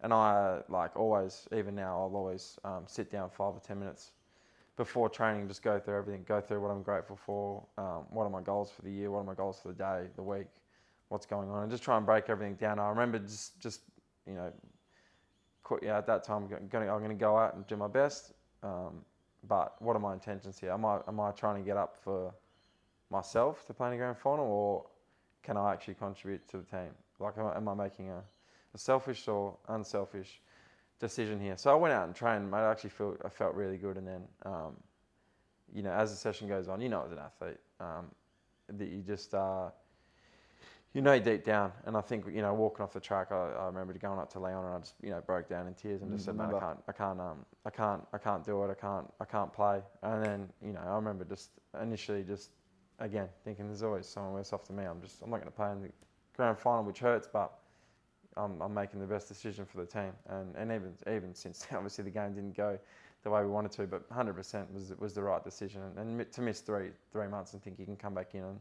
and 0.02 0.12
I 0.12 0.60
like 0.68 0.96
always 0.96 1.46
even 1.56 1.74
now 1.74 2.00
I'll 2.00 2.16
always 2.16 2.58
um, 2.64 2.84
sit 2.86 3.10
down 3.10 3.30
five 3.30 3.54
or 3.54 3.60
ten 3.64 3.78
minutes 3.78 4.12
before 4.76 5.08
training, 5.08 5.46
just 5.48 5.62
go 5.62 5.78
through 5.78 5.96
everything, 5.96 6.24
go 6.26 6.40
through 6.40 6.60
what 6.60 6.70
I'm 6.70 6.82
grateful 6.82 7.16
for, 7.16 7.62
um, 7.76 8.04
what 8.10 8.24
are 8.24 8.30
my 8.30 8.40
goals 8.40 8.70
for 8.70 8.82
the 8.82 8.90
year, 8.90 9.10
what 9.10 9.20
are 9.20 9.24
my 9.24 9.34
goals 9.34 9.60
for 9.60 9.68
the 9.68 9.74
day, 9.74 10.06
the 10.16 10.22
week, 10.22 10.46
what's 11.08 11.26
going 11.26 11.50
on, 11.50 11.62
and 11.62 11.70
just 11.70 11.82
try 11.82 11.96
and 11.96 12.06
break 12.06 12.30
everything 12.30 12.54
down. 12.54 12.78
I 12.78 12.88
remember 12.88 13.18
just 13.18 13.60
just 13.60 13.82
you 14.26 14.34
know, 14.34 14.52
qu- 15.62 15.80
yeah, 15.82 15.98
at 15.98 16.06
that 16.06 16.24
time 16.24 16.44
I'm 16.44 16.68
going 16.68 16.88
I'm 16.88 17.08
to 17.08 17.14
go 17.14 17.36
out 17.36 17.54
and 17.54 17.66
do 17.66 17.76
my 17.76 17.88
best. 17.88 18.32
Um, 18.62 19.04
but 19.48 19.80
what 19.80 19.96
are 19.96 20.00
my 20.00 20.12
intentions 20.12 20.58
here? 20.58 20.70
Am 20.70 20.84
I 20.84 21.00
am 21.08 21.20
I 21.20 21.30
trying 21.32 21.62
to 21.62 21.66
get 21.66 21.76
up 21.76 21.96
for 21.96 22.32
myself 23.10 23.66
to 23.66 23.74
play 23.74 23.88
in 23.88 23.94
a 23.94 23.96
grand 23.96 24.18
final, 24.18 24.46
or 24.46 24.86
can 25.42 25.56
I 25.56 25.72
actually 25.72 25.94
contribute 25.94 26.46
to 26.48 26.58
the 26.58 26.64
team? 26.64 26.90
Like, 27.18 27.38
am 27.38 27.46
I, 27.46 27.56
am 27.56 27.68
I 27.68 27.74
making 27.74 28.10
a, 28.10 28.22
a 28.74 28.78
selfish 28.78 29.28
or 29.28 29.56
unselfish 29.68 30.40
decision 30.98 31.40
here? 31.40 31.56
So 31.56 31.70
I 31.70 31.74
went 31.74 31.92
out 31.92 32.06
and 32.06 32.14
trained. 32.14 32.50
mate. 32.50 32.58
I 32.58 32.70
actually 32.70 32.90
felt 32.90 33.18
I 33.24 33.28
felt 33.28 33.54
really 33.54 33.76
good, 33.76 33.96
and 33.96 34.06
then, 34.06 34.22
um, 34.44 34.76
you 35.72 35.82
know, 35.82 35.92
as 35.92 36.10
the 36.10 36.16
session 36.16 36.48
goes 36.48 36.68
on, 36.68 36.80
you 36.80 36.88
know, 36.88 37.02
as 37.04 37.12
an 37.12 37.18
athlete, 37.18 37.58
um, 37.80 38.06
that 38.68 38.88
you 38.88 39.02
just 39.02 39.34
uh, 39.34 39.70
you 40.94 41.00
know 41.00 41.18
deep 41.18 41.44
down. 41.44 41.72
And 41.86 41.96
I 41.96 42.00
think 42.00 42.26
you 42.26 42.42
know 42.42 42.52
walking 42.54 42.82
off 42.82 42.92
the 42.92 43.00
track, 43.00 43.32
I, 43.32 43.52
I 43.58 43.66
remember 43.66 43.92
going 43.94 44.18
up 44.18 44.30
to 44.32 44.40
Leon 44.40 44.64
and 44.64 44.74
I 44.74 44.78
just 44.78 44.94
you 45.02 45.10
know 45.10 45.20
broke 45.20 45.48
down 45.48 45.66
in 45.66 45.74
tears 45.74 46.02
and 46.02 46.12
just 46.12 46.24
said, 46.24 46.36
"Man, 46.36 46.54
I 46.54 46.60
can't, 46.60 46.78
I 46.88 46.92
can't, 46.92 47.20
um, 47.20 47.46
I 47.64 47.70
can't, 47.70 48.06
I 48.12 48.18
can't 48.18 48.44
do 48.44 48.62
it. 48.64 48.70
I 48.70 48.74
can't, 48.74 49.12
I 49.20 49.24
can't 49.24 49.52
play." 49.52 49.80
And 50.02 50.24
then 50.24 50.48
you 50.64 50.72
know 50.72 50.80
I 50.80 50.94
remember 50.94 51.24
just 51.24 51.50
initially 51.80 52.22
just 52.22 52.50
again 52.98 53.28
thinking, 53.44 53.66
"There's 53.66 53.82
always 53.82 54.06
someone 54.06 54.34
worse 54.34 54.52
off 54.52 54.66
than 54.66 54.76
me. 54.76 54.84
I'm 54.84 55.00
just 55.00 55.22
I'm 55.22 55.30
not 55.30 55.38
going 55.38 55.50
to 55.50 55.56
play 55.56 55.70
in 55.72 55.82
the 55.82 55.90
grand 56.36 56.58
final, 56.58 56.84
which 56.84 57.00
hurts, 57.00 57.28
but." 57.32 57.52
I'm, 58.34 58.62
I'm 58.62 58.72
making 58.72 58.98
the 58.98 59.06
best 59.06 59.28
decision 59.28 59.66
for 59.66 59.76
the 59.76 59.84
team, 59.84 60.10
and, 60.30 60.56
and 60.56 60.72
even 60.72 60.94
even 61.14 61.34
since 61.34 61.66
obviously 61.72 62.04
the 62.04 62.10
game 62.10 62.32
didn't 62.32 62.56
go 62.56 62.78
the 63.24 63.30
way 63.30 63.42
we 63.42 63.48
wanted 63.48 63.72
to, 63.72 63.86
but 63.86 64.08
100% 64.10 64.72
was 64.72 64.94
was 64.98 65.12
the 65.12 65.22
right 65.22 65.44
decision. 65.44 65.82
And 65.98 66.16
mi- 66.16 66.24
to 66.24 66.40
miss 66.40 66.60
three 66.60 66.92
three 67.12 67.28
months 67.28 67.52
and 67.52 67.62
think 67.62 67.78
you 67.78 67.84
can 67.84 67.96
come 67.96 68.14
back 68.14 68.34
in 68.34 68.44
and 68.44 68.58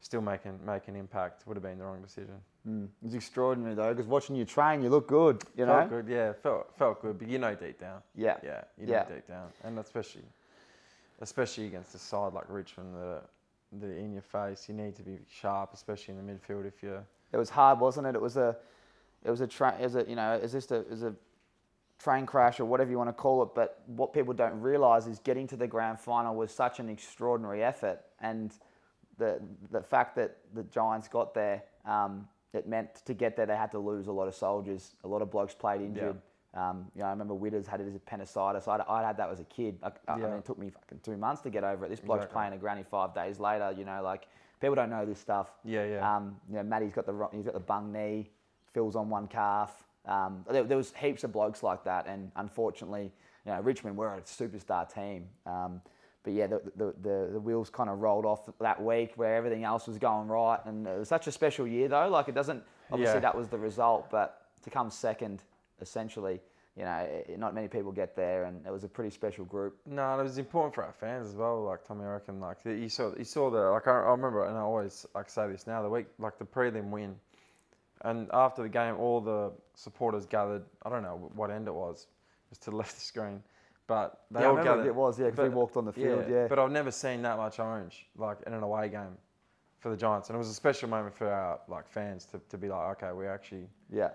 still 0.00 0.20
make 0.20 0.44
an, 0.44 0.58
make 0.64 0.88
an 0.88 0.96
impact 0.96 1.46
would 1.46 1.56
have 1.56 1.62
been 1.62 1.78
the 1.78 1.84
wrong 1.84 2.00
decision. 2.02 2.34
Mm. 2.68 2.84
It 2.84 3.04
was 3.04 3.14
extraordinary 3.14 3.74
though, 3.74 3.92
because 3.94 4.06
watching 4.06 4.36
you 4.36 4.44
train, 4.44 4.82
you 4.82 4.88
look 4.90 5.08
good. 5.08 5.42
You 5.56 5.66
know. 5.66 5.86
good, 5.88 6.08
yeah, 6.08 6.32
felt 6.32 6.74
felt 6.76 7.00
good, 7.02 7.18
but 7.18 7.28
you 7.28 7.38
know 7.38 7.54
deep 7.54 7.80
down, 7.80 8.02
Yeah. 8.14 8.36
yeah, 8.42 8.64
you 8.78 8.86
Yeah. 8.86 9.02
know 9.08 9.14
deep 9.14 9.26
down, 9.28 9.48
and 9.64 9.78
especially 9.78 10.24
especially 11.20 11.66
against 11.66 11.94
a 11.94 11.98
side 11.98 12.32
like 12.32 12.44
Richmond, 12.48 12.94
the 12.94 13.20
the 13.72 13.86
in 13.86 14.12
your 14.12 14.22
face, 14.22 14.68
you 14.68 14.74
need 14.74 14.96
to 14.96 15.02
be 15.02 15.18
sharp, 15.30 15.72
especially 15.74 16.14
in 16.14 16.26
the 16.26 16.32
midfield 16.32 16.66
if 16.66 16.82
you're 16.82 17.04
It 17.32 17.36
was 17.36 17.50
hard, 17.50 17.78
wasn't 17.78 18.06
it? 18.08 18.14
It 18.16 18.20
was 18.20 18.36
a, 18.36 18.56
it 19.24 19.30
was 19.30 19.40
a 19.40 19.46
train. 19.46 19.74
Is 19.80 19.94
it 19.94 20.08
you 20.08 20.16
know? 20.16 20.34
Is 20.34 20.52
this 20.52 20.70
a 20.70 20.86
is 20.88 21.02
a 21.02 21.14
train 21.98 22.26
crash 22.26 22.58
or 22.58 22.64
whatever 22.64 22.90
you 22.90 22.98
want 22.98 23.10
to 23.10 23.14
call 23.14 23.42
it? 23.42 23.50
But 23.54 23.82
what 23.86 24.12
people 24.12 24.34
don't 24.34 24.60
realise 24.60 25.06
is 25.06 25.18
getting 25.20 25.46
to 25.48 25.56
the 25.56 25.66
grand 25.68 26.00
final 26.00 26.34
was 26.34 26.50
such 26.50 26.80
an 26.80 26.88
extraordinary 26.88 27.62
effort, 27.62 28.00
and 28.20 28.52
the 29.20 29.40
the 29.70 29.82
fact 29.82 30.16
that 30.16 30.38
the 30.54 30.64
Giants 30.64 31.06
got 31.08 31.32
there, 31.34 31.62
um, 31.84 32.26
it 32.52 32.66
meant 32.66 32.96
to 33.06 33.14
get 33.14 33.36
there 33.36 33.46
they 33.46 33.56
had 33.56 33.70
to 33.72 33.78
lose 33.78 34.08
a 34.08 34.12
lot 34.12 34.26
of 34.26 34.34
soldiers. 34.34 34.96
A 35.04 35.08
lot 35.08 35.22
of 35.22 35.30
blokes 35.30 35.54
played 35.54 35.80
injured. 35.82 36.16
Um, 36.52 36.86
you 36.96 37.02
know, 37.02 37.06
I 37.06 37.10
remember 37.10 37.34
Witters 37.34 37.66
had 37.68 37.78
his 37.78 37.94
appendicitis. 37.94 38.66
I'd, 38.66 38.80
I 38.88 39.06
had 39.06 39.16
that 39.18 39.30
as 39.30 39.38
a 39.38 39.44
kid. 39.44 39.78
I, 39.84 39.92
I 40.08 40.18
Yeah. 40.18 40.24
mean, 40.26 40.38
it 40.38 40.44
took 40.44 40.58
me 40.58 40.70
fucking 40.70 40.98
two 41.04 41.16
months 41.16 41.42
to 41.42 41.50
get 41.50 41.62
over 41.62 41.84
it. 41.84 41.90
This 41.90 42.00
bloke's 42.00 42.24
Exactly. 42.24 42.34
playing 42.40 42.52
a 42.54 42.58
granny 42.58 42.82
five 42.82 43.14
days 43.14 43.38
later. 43.38 43.72
You 43.78 43.84
know, 43.84 44.02
like 44.02 44.26
people 44.60 44.74
don't 44.74 44.90
know 44.90 45.06
this 45.06 45.20
stuff. 45.20 45.52
yeah 45.64 45.84
yeah 45.84 46.16
Um, 46.16 46.36
you 46.48 46.56
know, 46.56 46.64
Matty's 46.64 46.92
got 46.92 47.06
the 47.06 47.28
he's 47.32 47.44
got 47.44 47.54
the 47.54 47.60
bung 47.60 47.92
knee. 47.92 48.30
Phil's 48.72 48.96
on 48.96 49.08
one 49.08 49.28
calf. 49.28 49.84
Um, 50.06 50.44
there, 50.50 50.64
there 50.64 50.76
was 50.76 50.92
heaps 50.94 51.22
of 51.24 51.30
blokes 51.32 51.62
like 51.62 51.84
that, 51.84 52.06
and 52.08 52.32
unfortunately, 52.34 53.12
you 53.46 53.52
know, 53.52 53.60
Richmond 53.60 53.96
were 53.96 54.14
a 54.14 54.20
superstar 54.22 54.92
team. 54.92 55.28
Um, 55.46 55.80
but 56.22 56.32
yeah, 56.32 56.46
the, 56.46 56.60
the, 56.76 56.94
the, 57.02 57.28
the 57.32 57.40
wheels 57.40 57.70
kind 57.70 57.88
of 57.88 58.00
rolled 58.00 58.26
off 58.26 58.48
that 58.60 58.82
week 58.82 59.12
where 59.16 59.34
everything 59.36 59.64
else 59.64 59.86
was 59.86 59.98
going 59.98 60.28
right, 60.28 60.60
and 60.66 60.86
it 60.86 60.98
was 60.98 61.08
such 61.08 61.26
a 61.26 61.32
special 61.32 61.66
year 61.66 61.88
though. 61.88 62.08
Like 62.08 62.28
it 62.28 62.34
doesn't 62.34 62.62
obviously 62.92 63.14
Yeah. 63.14 63.20
that 63.20 63.34
was 63.36 63.48
the 63.48 63.58
result, 63.58 64.10
but 64.10 64.46
to 64.62 64.70
come 64.70 64.90
second, 64.90 65.42
essentially, 65.80 66.40
you 66.76 66.84
know, 66.84 66.98
it, 66.98 67.38
not 67.38 67.54
many 67.54 67.68
people 67.68 67.90
get 67.90 68.14
there, 68.14 68.44
and 68.44 68.64
it 68.66 68.70
was 68.70 68.84
a 68.84 68.88
pretty 68.88 69.10
special 69.10 69.44
group. 69.44 69.78
No, 69.86 70.12
and 70.12 70.20
it 70.20 70.24
was 70.24 70.38
important 70.38 70.74
for 70.74 70.84
our 70.84 70.92
fans 70.92 71.26
as 71.28 71.34
well. 71.34 71.64
Like 71.64 71.86
Tommy, 71.86 72.04
I 72.04 72.08
reckon, 72.12 72.38
like 72.40 72.58
you 72.64 72.88
saw, 72.88 73.12
you 73.16 73.24
saw 73.24 73.50
the 73.50 73.58
like 73.70 73.88
I, 73.88 73.92
I 73.92 74.10
remember, 74.10 74.44
and 74.44 74.56
I 74.56 74.60
always 74.60 75.06
like 75.14 75.30
say 75.30 75.48
this 75.48 75.66
now. 75.66 75.82
The 75.82 75.88
week, 75.88 76.06
like 76.18 76.38
the 76.38 76.44
prelim 76.44 76.90
win, 76.90 77.16
and 78.02 78.28
after 78.32 78.62
the 78.62 78.68
game, 78.68 78.96
all 78.96 79.20
the 79.20 79.52
supporters 79.74 80.26
gathered. 80.26 80.62
I 80.84 80.90
don't 80.90 81.02
know 81.02 81.30
what 81.34 81.50
end 81.50 81.66
it 81.66 81.74
was, 81.74 82.02
it 82.02 82.50
was 82.50 82.58
to 82.60 82.70
the 82.70 82.76
left 82.80 82.92
of 82.92 82.96
the 82.98 83.04
screen, 83.04 83.42
but 83.90 84.20
they 84.30 84.38
yeah, 84.38 84.46
I 84.46 84.48
all 84.50 84.56
remember 84.56 84.76
gathered. 84.76 84.86
it 84.86 84.94
was 84.94 85.18
yeah, 85.18 85.30
because 85.30 85.48
we 85.48 85.54
walked 85.56 85.76
on 85.76 85.84
the 85.84 85.92
field. 85.92 86.24
Yeah, 86.30 86.46
But 86.46 86.60
I've 86.60 86.70
never 86.70 86.92
seen 86.92 87.22
that 87.22 87.36
much 87.36 87.58
orange 87.58 88.06
like 88.16 88.38
in 88.46 88.52
an 88.52 88.62
away 88.62 88.88
game 88.88 89.16
for 89.80 89.90
the 89.90 89.96
Giants, 89.96 90.28
and 90.28 90.36
it 90.36 90.38
was 90.38 90.48
a 90.48 90.54
special 90.54 90.88
moment 90.88 91.12
for 91.12 91.26
our 91.28 91.58
like 91.66 91.88
fans 91.88 92.24
to, 92.26 92.40
to 92.50 92.56
be 92.56 92.68
like, 92.68 93.02
okay, 93.02 93.12
we're 93.12 93.34
actually 93.34 93.66
yeah, 93.92 94.10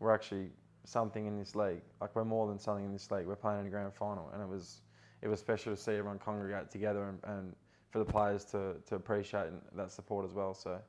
we're 0.00 0.12
actually 0.12 0.48
something 0.82 1.24
in 1.26 1.38
this 1.38 1.54
league. 1.54 1.82
Like 2.00 2.16
we're 2.16 2.24
more 2.24 2.48
than 2.48 2.58
something 2.58 2.84
in 2.84 2.92
this 2.92 3.12
league. 3.12 3.26
We're 3.28 3.36
playing 3.36 3.60
in 3.60 3.66
a 3.68 3.70
grand 3.70 3.94
final, 3.94 4.28
and 4.32 4.42
it 4.42 4.48
was 4.48 4.80
it 5.22 5.28
was 5.28 5.38
special 5.38 5.72
to 5.72 5.80
see 5.80 5.92
everyone 5.92 6.18
congregate 6.18 6.68
together 6.72 7.08
and, 7.08 7.20
and 7.36 7.54
for 7.90 8.00
the 8.00 8.04
players 8.04 8.44
to, 8.46 8.74
to 8.88 8.96
appreciate 8.96 9.50
that 9.76 9.92
support 9.92 10.24
as 10.24 10.32
well. 10.32 10.52
So 10.52 10.80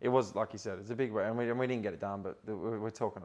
it 0.00 0.08
was 0.08 0.34
like 0.34 0.52
you 0.52 0.58
said, 0.58 0.80
it's 0.80 0.90
a 0.90 0.96
big 0.96 1.12
way, 1.12 1.26
and 1.26 1.38
we, 1.38 1.48
and 1.48 1.56
we 1.56 1.68
didn't 1.68 1.84
get 1.84 1.92
it 1.92 2.00
done, 2.00 2.22
but 2.22 2.36
we're, 2.46 2.80
we're 2.80 2.90
talking 2.90 3.22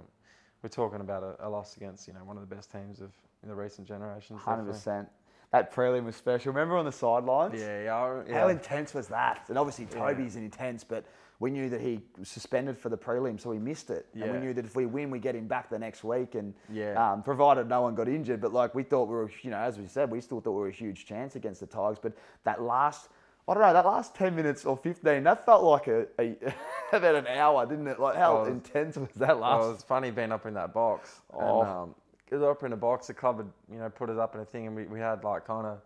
we're 0.61 0.69
talking 0.69 1.01
about 1.01 1.23
a, 1.23 1.47
a 1.47 1.49
loss 1.49 1.77
against 1.77 2.07
you 2.07 2.13
know 2.13 2.23
one 2.23 2.37
of 2.37 2.47
the 2.47 2.55
best 2.55 2.71
teams 2.71 3.01
of 3.01 3.11
in 3.43 3.49
the 3.49 3.55
recent 3.55 3.87
generations. 3.87 4.41
hundred 4.41 4.65
percent. 4.65 5.07
That 5.51 5.73
prelim 5.73 6.05
was 6.05 6.15
special. 6.15 6.53
Remember 6.53 6.77
on 6.77 6.85
the 6.85 6.91
sidelines? 6.93 7.59
Yeah, 7.59 7.83
yeah, 7.83 8.21
yeah. 8.27 8.39
How 8.39 8.47
intense 8.47 8.93
was 8.93 9.07
that? 9.09 9.43
And 9.49 9.57
obviously 9.57 9.85
Yeah. 9.91 9.99
Toby's 9.99 10.37
intense, 10.37 10.83
but 10.85 11.03
we 11.39 11.49
knew 11.51 11.69
that 11.69 11.81
he 11.81 11.99
was 12.17 12.29
suspended 12.29 12.77
for 12.77 12.87
the 12.87 12.97
prelim, 12.97 13.37
so 13.37 13.49
we 13.49 13.57
missed 13.59 13.89
it. 13.89 14.05
Yeah. 14.13 14.25
And 14.25 14.33
we 14.35 14.39
knew 14.39 14.53
that 14.53 14.63
if 14.63 14.75
we 14.77 14.85
win, 14.85 15.09
we 15.09 15.19
get 15.19 15.35
him 15.35 15.47
back 15.47 15.69
the 15.69 15.77
next 15.79 16.03
week, 16.05 16.35
and 16.35 16.53
Yeah. 16.69 16.93
um, 17.13 17.21
provided 17.23 17.67
no 17.67 17.81
one 17.81 17.95
got 17.95 18.07
injured. 18.07 18.39
But 18.39 18.53
like 18.53 18.73
we 18.75 18.83
thought 18.83 19.09
we 19.09 19.15
were, 19.15 19.29
you 19.41 19.49
know, 19.49 19.57
as 19.57 19.77
we 19.77 19.87
said, 19.87 20.09
we 20.09 20.21
still 20.21 20.39
thought 20.39 20.51
we 20.53 20.61
were 20.61 20.67
a 20.67 20.71
huge 20.71 21.05
chance 21.05 21.35
against 21.35 21.59
the 21.59 21.67
Tigers. 21.67 21.97
But 22.01 22.13
that 22.45 22.61
last, 22.61 23.09
I 23.47 23.53
don't 23.53 23.63
know, 23.63 23.73
that 23.73 23.85
last 23.85 24.15
ten 24.15 24.33
minutes 24.35 24.63
or 24.65 24.77
fifteen, 24.77 25.23
that 25.23 25.45
felt 25.45 25.63
like 25.65 25.87
a, 25.87 26.05
a 26.17 26.37
about 26.93 27.15
an 27.15 27.27
hour, 27.27 27.65
didn't 27.65 27.87
it? 27.87 27.99
Like 27.99 28.15
how 28.15 28.39
was- 28.39 28.47
intense 28.47 28.95
was 28.95 29.09
that 29.15 29.37
last? 29.37 29.59
Well, 29.59 29.73
was 29.73 29.83
funny 29.83 30.11
being 30.11 30.31
up 30.31 30.45
in 30.45 30.53
that 30.53 30.73
box. 30.73 31.19
Oh. 31.33 31.59
And, 31.61 31.69
um, 31.69 31.95
it 32.31 32.35
was 32.35 32.43
up 32.43 32.63
in 32.63 32.71
a 32.73 32.77
box. 32.77 33.07
The 33.07 33.13
club 33.13 33.37
had, 33.37 33.49
you 33.71 33.79
know, 33.79 33.89
put 33.89 34.09
it 34.09 34.17
up 34.17 34.35
in 34.35 34.41
a 34.41 34.45
thing, 34.45 34.65
and 34.67 34.75
we, 34.75 34.85
we 34.85 34.99
had 34.99 35.23
like 35.23 35.45
kind 35.45 35.67
of 35.67 35.79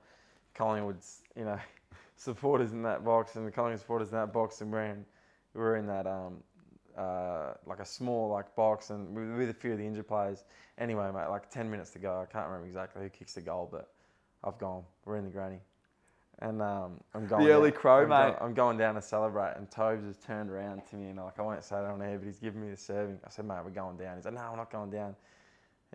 Collingwood's, 0.53 1.21
you 1.35 1.43
know, 1.43 1.59
supporters 2.15 2.71
in 2.71 2.83
that 2.83 3.03
box, 3.03 3.35
and 3.35 3.47
the 3.47 3.51
Collingwood 3.51 3.79
supporters 3.79 4.09
in 4.09 4.15
that 4.15 4.31
box, 4.31 4.61
and 4.61 4.71
we're 4.71 4.85
in, 4.85 5.03
we 5.55 5.61
were 5.61 5.75
in 5.75 5.87
that 5.87 6.05
um, 6.05 6.37
uh, 6.97 7.53
like 7.65 7.79
a 7.79 7.85
small 7.85 8.29
like 8.29 8.55
box, 8.55 8.91
and 8.91 9.13
with, 9.15 9.37
with 9.37 9.49
a 9.49 9.53
few 9.53 9.71
of 9.71 9.79
the 9.79 9.85
injured 9.85 10.07
players. 10.07 10.45
Anyway, 10.77 11.09
mate, 11.13 11.27
like 11.29 11.49
ten 11.49 11.69
minutes 11.69 11.89
to 11.91 11.99
go. 11.99 12.21
I 12.21 12.31
can't 12.31 12.45
remember 12.45 12.67
exactly 12.67 13.01
who 13.01 13.09
kicks 13.09 13.33
the 13.33 13.41
goal, 13.41 13.67
but 13.71 13.91
I've 14.43 14.59
gone. 14.59 14.83
We're 15.05 15.17
in 15.17 15.25
the 15.25 15.31
granny. 15.31 15.59
And 16.39 16.61
um, 16.61 16.99
I'm 17.13 17.25
going. 17.27 17.45
The 17.45 17.51
early 17.51 17.71
down- 17.71 17.79
crow, 17.79 18.03
I'm 18.03 18.09
mate. 18.09 18.35
I'm 18.39 18.53
going 18.53 18.77
down 18.77 18.95
to 18.95 19.01
celebrate, 19.01 19.53
and 19.55 19.71
Tobes 19.71 20.05
has 20.05 20.17
turned 20.17 20.51
around 20.51 20.85
to 20.91 20.97
me, 20.97 21.07
and 21.07 21.17
like 21.17 21.39
I 21.39 21.41
won't 21.41 21.63
say 21.63 21.77
that 21.77 21.85
on 21.85 22.01
air, 22.01 22.19
but 22.19 22.25
he's 22.25 22.39
giving 22.39 22.61
me 22.61 22.69
the 22.69 22.77
serving. 22.77 23.19
I 23.25 23.29
said, 23.29 23.45
mate, 23.45 23.59
we're 23.63 23.71
going 23.71 23.97
down. 23.97 24.17
He's 24.17 24.25
like, 24.25 24.33
no, 24.33 24.47
we're 24.51 24.57
not 24.57 24.71
going 24.71 24.91
down. 24.91 25.15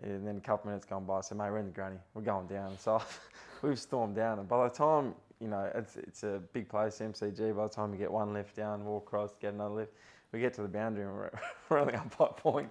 And 0.03 0.25
then 0.25 0.37
a 0.37 0.41
couple 0.41 0.69
minutes 0.69 0.85
gone 0.85 1.05
by, 1.05 1.17
I 1.17 1.21
said, 1.21 1.37
mate, 1.37 1.51
we're 1.51 1.59
in 1.59 1.67
the 1.67 1.71
granny. 1.71 1.97
We're 2.13 2.21
going 2.23 2.47
down. 2.47 2.77
So 2.79 3.01
we've 3.61 3.79
stormed 3.79 4.15
down, 4.15 4.39
and 4.39 4.47
by 4.47 4.67
the 4.67 4.73
time 4.73 5.13
you 5.39 5.47
know 5.47 5.69
it's 5.75 5.97
it's 5.97 6.23
a 6.23 6.41
big 6.53 6.69
place, 6.69 6.99
MCG. 6.99 7.55
By 7.55 7.63
the 7.63 7.69
time 7.69 7.91
we 7.91 7.97
get 7.97 8.11
one 8.11 8.33
lift 8.33 8.55
down, 8.55 8.85
walk 8.85 9.07
across, 9.07 9.31
get 9.39 9.53
another 9.53 9.75
lift, 9.75 9.93
we 10.31 10.39
get 10.39 10.53
to 10.55 10.61
the 10.61 10.67
boundary, 10.67 11.05
and 11.05 11.13
we're, 11.13 11.31
we're 11.69 11.79
only 11.79 11.95
up 11.95 12.17
by 12.17 12.27
point. 12.27 12.69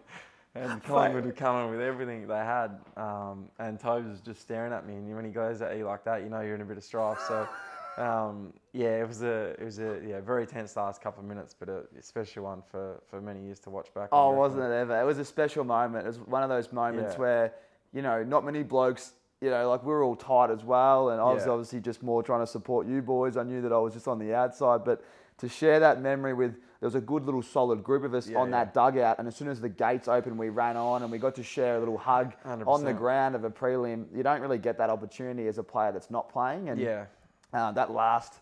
And 0.55 0.83
Collingwood 0.85 1.37
come 1.37 1.64
in 1.64 1.71
with 1.71 1.81
everything 1.81 2.27
they 2.27 2.35
had, 2.35 2.79
um, 2.97 3.49
and 3.59 3.79
Tobes 3.79 4.09
was 4.09 4.21
just 4.21 4.40
staring 4.40 4.73
at 4.73 4.87
me. 4.87 4.95
And 4.95 5.14
when 5.14 5.25
he 5.25 5.31
goes 5.31 5.62
at 5.62 5.77
you 5.77 5.85
like 5.85 6.05
that, 6.05 6.23
you 6.23 6.29
know 6.29 6.40
you're 6.40 6.57
in 6.57 6.61
a 6.61 6.64
bit 6.64 6.77
of 6.77 6.85
strife. 6.85 7.21
So, 7.29 7.49
um, 8.01 8.53
yeah, 8.73 9.01
it 9.03 9.07
was 9.07 9.23
a 9.23 9.55
it 9.61 9.65
was 9.65 9.79
a 9.79 10.01
yeah 10.07 10.21
very 10.21 10.47
tense 10.47 10.77
last 10.77 11.03
couple 11.03 11.23
of 11.23 11.29
minutes, 11.29 11.55
but 11.59 11.69
a 11.69 11.83
special 12.01 12.45
one 12.45 12.63
for, 12.71 13.03
for 13.09 13.21
many 13.21 13.43
years 13.45 13.59
to 13.61 13.71
watch 13.71 13.93
back. 13.95 14.09
Oh, 14.13 14.31
wasn't 14.33 14.63
it 14.63 14.73
ever? 14.73 14.99
It 15.01 15.05
was 15.05 15.19
a 15.19 15.25
special 15.25 15.65
moment. 15.65 16.05
It 16.05 16.09
was 16.09 16.19
one 16.21 16.43
of 16.43 16.49
those 16.49 16.73
moments 16.73 17.15
Yeah. 17.15 17.21
where, 17.21 17.55
you 17.93 18.03
know, 18.03 18.25
not 18.25 18.45
many 18.45 18.63
blokes, 18.63 19.13
you 19.41 19.51
know, 19.51 19.69
like 19.69 19.83
we 19.83 19.89
were 19.93 20.03
all 20.03 20.17
tight 20.17 20.51
as 20.51 20.65
well. 20.65 21.11
And 21.11 21.21
I 21.21 21.33
was 21.33 21.47
Yeah. 21.47 21.53
obviously 21.53 21.81
just 21.81 22.03
more 22.03 22.23
trying 22.23 22.41
to 22.41 22.47
support 22.47 22.87
you 22.87 23.03
boys. 23.03 23.37
I 23.37 23.43
knew 23.43 23.61
that 23.63 23.73
I 23.73 23.79
was 23.79 23.93
just 23.95 24.09
on 24.09 24.19
the 24.19 24.35
outside. 24.35 24.85
But 24.85 25.03
to 25.39 25.49
share 25.49 25.81
that 25.81 26.01
memory 26.01 26.33
with, 26.35 26.53
there 26.81 26.87
was 26.87 26.95
a 26.95 27.01
good 27.01 27.25
little 27.27 27.43
solid 27.43 27.83
group 27.85 28.05
of 28.05 28.15
us 28.15 28.29
Yeah, 28.29 28.39
on 28.39 28.51
that 28.53 28.73
dugout. 28.73 29.19
And 29.19 29.29
as 29.29 29.37
soon 29.37 29.49
as 29.49 29.61
the 29.61 29.69
gates 29.69 30.09
opened, 30.09 30.39
we 30.39 30.49
ran 30.49 30.77
on 30.79 31.03
and 31.03 31.11
we 31.13 31.19
got 31.19 31.35
to 31.35 31.43
share 31.43 31.77
a 31.77 31.79
little 31.79 31.99
hug 31.99 32.33
on 32.45 32.85
the 32.85 32.93
ground 32.95 33.35
of 33.35 33.45
a 33.45 33.51
prelim. 33.51 34.07
You 34.15 34.23
don't 34.23 34.41
really 34.41 34.59
get 34.59 34.79
that 34.79 34.89
opportunity 34.91 35.47
as 35.49 35.59
a 35.59 35.63
player 35.63 35.93
that's 35.93 36.11
not 36.11 36.31
playing. 36.31 36.71
And 36.71 36.81
Yeah, 36.81 37.07
uh, 37.53 37.73
that 37.73 37.91
last, 37.91 38.35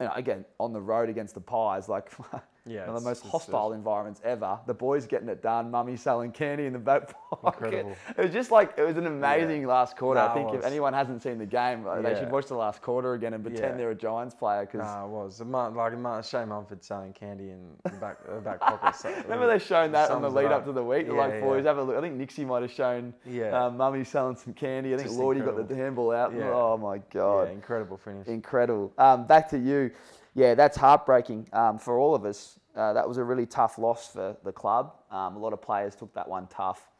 you 0.00 0.06
know, 0.06 0.12
again, 0.14 0.44
on 0.58 0.72
the 0.72 0.80
road 0.80 1.08
against 1.08 1.34
the 1.34 1.40
Pies, 1.40 1.88
like 1.88 2.10
Yeah, 2.66 2.86
one 2.86 2.96
of 2.96 3.02
the 3.02 3.08
most 3.08 3.24
hostile 3.24 3.72
environments 3.72 4.20
ever. 4.24 4.58
The 4.66 4.74
boys 4.74 5.06
getting 5.06 5.28
it 5.28 5.42
done, 5.42 5.70
mummy 5.70 5.96
selling 5.96 6.32
candy 6.32 6.66
in 6.66 6.72
the 6.72 6.78
back 6.78 7.14
pocket. 7.30 7.64
Incredible. 7.64 7.96
It 8.16 8.22
was 8.22 8.32
just 8.32 8.50
like, 8.50 8.74
it 8.76 8.82
was 8.82 8.96
an 8.96 9.06
amazing 9.06 9.66
last 9.66 9.96
quarter. 9.96 10.20
Nah, 10.20 10.30
I 10.30 10.34
think 10.34 10.54
if 10.54 10.64
anyone 10.64 10.92
hasn't 10.92 11.22
seen 11.22 11.38
the 11.38 11.46
game, 11.46 11.86
uh, 11.86 12.00
they 12.02 12.14
should 12.14 12.30
watch 12.30 12.46
the 12.46 12.56
last 12.56 12.82
quarter 12.82 13.14
again 13.14 13.34
and 13.34 13.44
pretend 13.44 13.72
Yeah. 13.72 13.76
they're 13.76 13.90
a 13.90 13.94
Giants 13.94 14.34
player. 14.34 14.66
Because 14.66 14.80
nah, 14.80 15.04
it 15.04 15.08
was. 15.08 15.40
Like 15.40 16.24
Shane 16.24 16.48
Mumford 16.48 16.84
selling 16.84 17.12
candy 17.12 17.50
in 17.50 17.60
the 17.84 17.90
back 17.90 18.24
the 18.26 18.40
back 18.40 18.60
pocket. 18.60 18.94
So 18.96 19.08
Remember 19.24 19.46
they 19.46 19.58
shown 19.58 19.92
that 19.92 20.10
on 20.10 20.22
the 20.22 20.30
lead 20.30 20.46
up 20.46 20.64
to 20.64 20.72
the 20.72 20.82
week? 20.82 21.06
Yeah, 21.06 21.14
like, 21.14 21.32
yeah. 21.34 21.40
boys, 21.40 21.64
have 21.64 21.78
a 21.78 21.82
look. 21.82 21.96
I 21.96 22.00
think 22.00 22.14
Nixie 22.14 22.44
might 22.44 22.62
have 22.62 22.72
shown 22.72 23.14
Yeah. 23.24 23.66
um, 23.66 23.76
mummy 23.76 24.04
selling 24.04 24.36
some 24.36 24.54
candy. 24.54 24.94
I 24.94 24.98
think 24.98 25.10
Lloydie 25.10 25.44
got 25.44 25.68
the 25.68 25.74
handball 25.74 26.12
out. 26.12 26.34
Yeah. 26.34 26.50
Oh 26.50 26.76
my 26.76 26.98
God. 27.12 27.48
Yeah, 27.48 27.54
incredible 27.54 27.96
finish. 27.96 28.26
Incredible. 28.26 28.92
Um, 28.98 29.26
back 29.26 29.48
to 29.50 29.58
you. 29.58 29.90
Yeah, 30.36 30.54
that's 30.54 30.76
heartbreaking 30.76 31.48
um, 31.54 31.78
for 31.78 31.98
all 31.98 32.14
of 32.14 32.26
us. 32.26 32.60
Uh, 32.76 32.92
that 32.92 33.08
was 33.08 33.16
a 33.16 33.24
really 33.24 33.46
tough 33.46 33.78
loss 33.78 34.12
for 34.12 34.36
the 34.44 34.52
club. 34.52 34.92
Um, 35.10 35.34
a 35.34 35.38
lot 35.38 35.54
of 35.54 35.62
players 35.62 35.96
took 35.96 36.12
that 36.12 36.28
one 36.28 36.46
tough, 36.48 36.90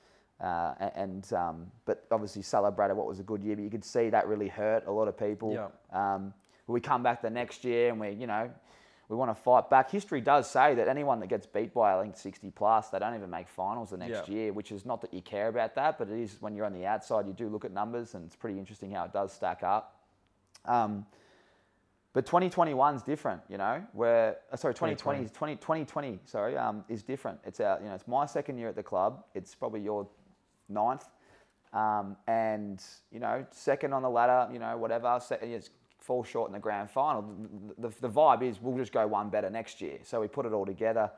uh, 0.40 0.72
and 0.94 1.30
um, 1.34 1.66
but 1.84 2.06
obviously 2.10 2.40
celebrated 2.40 2.94
what 2.94 3.06
was 3.06 3.20
a 3.20 3.22
good 3.22 3.44
year. 3.44 3.54
But 3.54 3.62
you 3.62 3.68
could 3.70 3.84
see 3.84 4.08
that 4.08 4.26
really 4.26 4.48
hurt 4.48 4.86
a 4.86 4.90
lot 4.90 5.06
of 5.06 5.18
people. 5.18 5.52
Yeah. 5.52 5.68
Um, 6.14 6.32
we 6.66 6.80
come 6.80 7.02
back 7.02 7.20
the 7.20 7.28
next 7.28 7.62
year 7.62 7.90
and 7.90 8.00
we, 8.00 8.10
you 8.10 8.26
know, 8.26 8.50
we 9.10 9.16
want 9.16 9.30
to 9.30 9.34
fight 9.34 9.68
back. 9.68 9.90
History 9.90 10.22
does 10.22 10.50
say 10.50 10.74
that 10.74 10.88
anyone 10.88 11.20
that 11.20 11.28
gets 11.28 11.46
beat 11.46 11.74
by 11.74 11.96
I 11.96 12.02
think 12.02 12.16
60 12.16 12.50
plus, 12.52 12.88
they 12.88 12.98
don't 12.98 13.14
even 13.14 13.30
make 13.30 13.48
finals 13.48 13.90
the 13.90 13.98
next 13.98 14.28
Yeah. 14.30 14.34
year. 14.34 14.52
Which 14.54 14.72
is 14.72 14.86
not 14.86 15.02
that 15.02 15.12
you 15.12 15.20
care 15.20 15.48
about 15.48 15.74
that, 15.74 15.98
but 15.98 16.08
it 16.08 16.18
is 16.18 16.40
when 16.40 16.56
you're 16.56 16.64
on 16.66 16.72
the 16.72 16.86
outside, 16.86 17.26
you 17.26 17.34
do 17.34 17.48
look 17.50 17.66
at 17.66 17.70
numbers, 17.70 18.14
and 18.14 18.24
it's 18.24 18.34
pretty 18.34 18.58
interesting 18.58 18.90
how 18.92 19.04
it 19.04 19.12
does 19.12 19.30
stack 19.30 19.62
up. 19.62 20.00
Um, 20.64 21.04
but 22.16 22.24
2021 22.24 22.94
is 22.94 23.02
different, 23.02 23.42
you 23.46 23.58
know. 23.58 23.84
Where 23.92 24.38
uh, 24.50 24.56
sorry, 24.56 24.72
2020 24.72 25.24
is 25.24 25.30
20, 25.32 25.56
2020 25.56 26.18
sorry 26.24 26.56
um, 26.56 26.82
is 26.88 27.02
different. 27.02 27.38
It's 27.44 27.60
our, 27.60 27.78
you 27.78 27.88
know, 27.88 27.94
it's 27.94 28.08
my 28.08 28.24
second 28.24 28.56
year 28.56 28.68
at 28.70 28.74
the 28.74 28.82
club. 28.82 29.22
It's 29.34 29.54
probably 29.54 29.82
your 29.82 30.08
ninth, 30.70 31.04
um, 31.74 32.16
and 32.26 32.82
you 33.12 33.20
know, 33.20 33.44
second 33.50 33.92
on 33.92 34.00
the 34.00 34.08
ladder. 34.08 34.50
You 34.50 34.58
know, 34.58 34.78
whatever. 34.78 35.20
Se- 35.22 35.40
it's 35.42 35.68
fall 36.00 36.24
short 36.24 36.48
in 36.48 36.54
the 36.54 36.58
grand 36.58 36.90
final. 36.90 37.22
The, 37.76 37.88
the, 37.88 38.00
the 38.00 38.08
vibe 38.08 38.42
is 38.42 38.62
we'll 38.62 38.78
just 38.78 38.94
go 38.94 39.06
one 39.06 39.28
better 39.28 39.50
next 39.50 39.82
year. 39.82 39.98
So 40.02 40.22
we 40.22 40.26
put 40.26 40.46
it 40.46 40.54
all 40.54 40.64
together, 40.64 41.10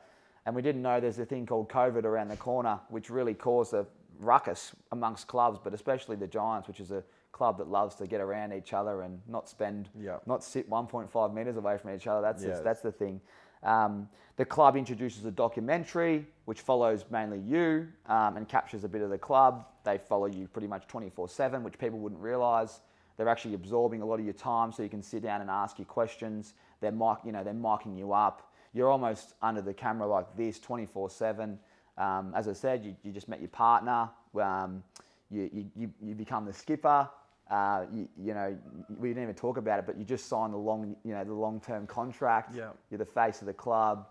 and 0.46 0.56
we 0.56 0.62
didn't 0.62 0.82
know 0.82 0.98
there's 0.98 1.20
a 1.20 1.24
thing 1.24 1.46
called 1.46 1.68
COVID 1.68 2.02
around 2.02 2.26
the 2.26 2.36
corner, 2.36 2.80
which 2.88 3.08
really 3.08 3.34
caused 3.34 3.72
a 3.72 3.86
ruckus 4.18 4.72
amongst 4.90 5.28
clubs, 5.28 5.60
but 5.62 5.72
especially 5.72 6.16
the 6.16 6.26
Giants, 6.26 6.66
which 6.66 6.80
is 6.80 6.90
a 6.90 7.04
club 7.32 7.58
that 7.58 7.68
loves 7.68 7.94
to 7.96 8.06
get 8.06 8.20
around 8.20 8.52
each 8.52 8.72
other 8.72 9.02
and 9.02 9.20
not 9.28 9.48
spend, 9.48 9.88
Yeah. 9.98 10.18
not 10.26 10.42
sit 10.42 10.68
1.5 10.68 11.34
meters 11.34 11.56
away 11.56 11.76
from 11.78 11.90
each 11.94 12.06
other. 12.06 12.20
That's 12.20 12.44
Yeah. 12.44 12.60
that's 12.60 12.80
the 12.80 12.92
thing. 12.92 13.20
Um, 13.62 14.08
the 14.36 14.44
club 14.44 14.76
introduces 14.76 15.24
a 15.24 15.30
documentary 15.32 16.26
which 16.44 16.60
follows 16.60 17.04
mainly 17.10 17.40
you 17.40 17.88
um, 18.06 18.36
and 18.36 18.48
captures 18.48 18.84
a 18.84 18.88
bit 18.88 19.02
of 19.02 19.10
the 19.10 19.18
club. 19.18 19.66
They 19.84 19.98
follow 19.98 20.26
you 20.26 20.46
pretty 20.48 20.68
much 20.68 20.86
24/7, 20.86 21.62
which 21.62 21.78
people 21.78 21.98
wouldn't 21.98 22.20
realise. 22.20 22.80
They're 23.16 23.28
actually 23.28 23.54
absorbing 23.54 24.00
a 24.00 24.06
lot 24.06 24.20
of 24.20 24.24
your 24.24 24.34
time, 24.34 24.70
so 24.70 24.82
you 24.84 24.88
can 24.88 25.02
sit 25.02 25.22
down 25.22 25.40
and 25.40 25.50
ask 25.50 25.78
your 25.78 25.86
questions. 25.86 26.54
They're 26.80 26.92
mic, 26.92 27.18
you 27.24 27.32
know, 27.32 27.42
they're 27.42 27.52
micing 27.52 27.96
you 27.98 28.12
up. 28.12 28.52
You're 28.72 28.90
almost 28.90 29.34
under 29.42 29.60
the 29.60 29.74
camera 29.74 30.06
like 30.06 30.36
this, 30.36 30.60
24/7. 30.60 31.58
Um, 31.96 32.32
as 32.36 32.46
I 32.46 32.52
said, 32.52 32.84
you, 32.84 32.94
you 33.02 33.10
just 33.10 33.28
met 33.28 33.40
your 33.40 33.48
partner. 33.48 34.08
Um, 34.40 34.84
you, 35.30 35.50
you, 35.52 35.70
you, 35.76 35.90
you 36.02 36.14
become 36.14 36.44
the 36.44 36.52
skipper. 36.52 37.08
Uh, 37.50 37.86
you, 37.92 38.08
you 38.20 38.34
know, 38.34 38.56
we 38.98 39.08
didn't 39.08 39.22
even 39.22 39.34
talk 39.34 39.56
about 39.56 39.78
it, 39.78 39.86
but 39.86 39.96
you 39.96 40.04
just 40.04 40.28
signed 40.28 40.52
the 40.52 40.58
long, 40.58 40.94
you 41.04 41.14
know, 41.14 41.24
the 41.24 41.32
long-term 41.32 41.86
contract. 41.86 42.54
Yeah. 42.54 42.70
You're 42.90 42.98
the 42.98 43.06
face 43.06 43.40
of 43.40 43.46
the 43.46 43.54
club, 43.54 44.08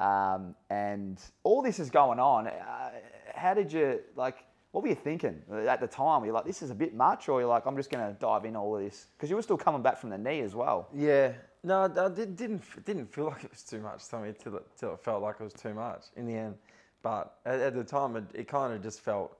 um, 0.00 0.54
and 0.70 1.20
all 1.42 1.60
this 1.60 1.78
is 1.78 1.90
going 1.90 2.18
on. 2.18 2.46
Uh, 2.46 2.90
how 3.34 3.52
did 3.52 3.72
you 3.72 4.00
like? 4.16 4.44
What 4.72 4.82
were 4.82 4.88
you 4.88 4.94
thinking 4.94 5.42
at 5.66 5.80
the 5.80 5.86
time? 5.86 6.20
Were 6.20 6.26
you 6.26 6.32
like, 6.32 6.44
this 6.44 6.60
is 6.62 6.70
a 6.70 6.74
bit 6.74 6.94
much, 6.94 7.28
or 7.28 7.40
you're 7.40 7.48
like, 7.48 7.66
I'm 7.66 7.76
just 7.76 7.90
going 7.90 8.06
to 8.06 8.18
dive 8.20 8.44
in 8.44 8.54
all 8.54 8.76
of 8.76 8.82
this 8.82 9.06
because 9.16 9.30
you 9.30 9.36
were 9.36 9.42
still 9.42 9.56
coming 9.56 9.82
back 9.82 9.98
from 9.98 10.10
the 10.10 10.18
knee 10.18 10.40
as 10.40 10.54
well. 10.54 10.88
Yeah. 10.94 11.32
No, 11.64 11.82
I 11.82 12.06
I 12.06 12.08
did, 12.08 12.36
didn't 12.36 12.62
didn't 12.84 13.12
feel 13.12 13.26
like 13.26 13.44
it 13.44 13.50
was 13.50 13.62
too 13.62 13.80
much 13.80 14.06
to 14.08 14.18
me 14.20 14.32
till 14.38 14.56
it, 14.56 14.66
till 14.78 14.92
it 14.92 15.00
felt 15.00 15.22
like 15.22 15.36
it 15.40 15.44
was 15.44 15.54
too 15.54 15.74
much 15.74 16.04
in 16.16 16.26
the 16.26 16.34
end. 16.34 16.54
But 17.02 17.38
at, 17.44 17.60
at 17.60 17.74
the 17.74 17.84
time, 17.84 18.16
it, 18.16 18.24
it 18.34 18.48
kind 18.48 18.72
of 18.72 18.82
just 18.82 19.00
felt 19.00 19.37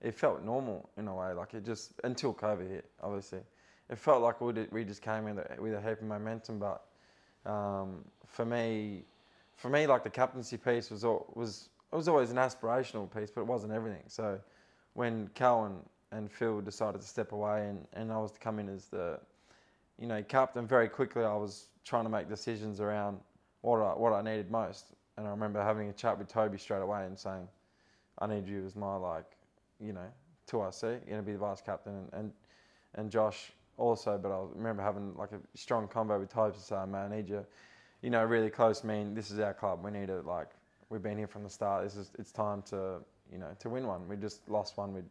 it 0.00 0.14
felt 0.14 0.44
normal 0.44 0.88
in 0.96 1.08
a 1.08 1.14
way. 1.14 1.32
Like 1.32 1.54
it 1.54 1.64
just 1.64 1.92
until 2.04 2.34
COVID 2.34 2.68
hit, 2.68 2.90
obviously, 3.02 3.40
it 3.90 3.98
felt 3.98 4.22
like 4.22 4.40
we 4.40 4.52
did, 4.52 4.72
we 4.72 4.84
just 4.84 5.02
came 5.02 5.26
in 5.26 5.36
with 5.58 5.74
a 5.74 5.80
heap 5.80 6.00
of 6.00 6.02
momentum. 6.02 6.58
But 6.58 6.84
um, 7.50 8.04
for 8.26 8.44
me, 8.44 9.04
for 9.56 9.68
me, 9.68 9.86
like 9.86 10.04
the 10.04 10.10
captaincy 10.10 10.56
piece 10.56 10.90
was 10.90 11.04
al- 11.04 11.26
was 11.34 11.68
it 11.92 11.96
was 11.96 12.08
always 12.08 12.30
an 12.30 12.36
aspirational 12.36 13.12
piece, 13.12 13.30
but 13.30 13.42
it 13.42 13.46
wasn't 13.46 13.72
everything. 13.72 14.02
So 14.08 14.38
when 14.94 15.28
Cal 15.34 15.64
and, 15.64 15.80
and 16.12 16.30
Phil 16.30 16.60
decided 16.60 17.00
to 17.00 17.06
step 17.06 17.32
away 17.32 17.66
and, 17.68 17.86
and 17.94 18.12
I 18.12 18.18
was 18.18 18.30
to 18.32 18.38
come 18.38 18.58
in 18.58 18.68
as 18.68 18.86
the 18.86 19.18
you 19.98 20.06
know, 20.06 20.22
captain 20.22 20.66
very 20.66 20.88
quickly. 20.88 21.24
I 21.24 21.34
was 21.34 21.66
trying 21.84 22.04
to 22.04 22.10
make 22.10 22.28
decisions 22.28 22.80
around 22.80 23.18
what 23.62 23.80
I, 23.80 23.94
what 23.94 24.12
I 24.12 24.22
needed 24.22 24.50
most, 24.50 24.86
and 25.16 25.26
I 25.26 25.30
remember 25.30 25.62
having 25.62 25.88
a 25.88 25.92
chat 25.92 26.18
with 26.18 26.28
Toby 26.28 26.58
straight 26.58 26.82
away 26.82 27.04
and 27.04 27.18
saying, 27.18 27.48
"I 28.18 28.26
need 28.26 28.46
you 28.46 28.64
as 28.64 28.76
my 28.76 28.94
like, 28.96 29.26
you 29.80 29.92
know, 29.92 30.06
2RC. 30.50 30.82
You're 30.82 31.00
gonna 31.08 31.22
be 31.22 31.32
the 31.32 31.38
vice 31.38 31.60
captain, 31.60 31.94
and 31.94 32.08
and, 32.12 32.32
and 32.94 33.10
Josh 33.10 33.52
also." 33.76 34.18
But 34.18 34.32
I 34.32 34.44
remember 34.54 34.82
having 34.82 35.14
like 35.16 35.32
a 35.32 35.40
strong 35.54 35.88
combo 35.88 36.18
with 36.18 36.30
Toby 36.32 36.54
to 36.56 36.60
say, 36.62 36.76
"Man, 36.86 37.12
I 37.12 37.16
need 37.16 37.28
you, 37.28 37.44
you 38.02 38.10
know, 38.10 38.24
really 38.24 38.50
close. 38.50 38.80
to 38.80 38.86
Me, 38.86 39.06
this 39.12 39.30
is 39.30 39.38
our 39.38 39.54
club. 39.54 39.84
We 39.84 39.90
need 39.90 40.08
to 40.08 40.20
like, 40.22 40.50
we've 40.90 41.02
been 41.02 41.18
here 41.18 41.28
from 41.28 41.44
the 41.44 41.50
start. 41.50 41.84
This 41.84 41.96
is 41.96 42.10
it's 42.18 42.32
time 42.32 42.62
to 42.70 43.00
you 43.32 43.38
know 43.38 43.50
to 43.58 43.70
win 43.70 43.86
one. 43.86 44.08
We 44.08 44.16
just 44.16 44.48
lost 44.48 44.76
one 44.76 44.92
with." 44.94 45.04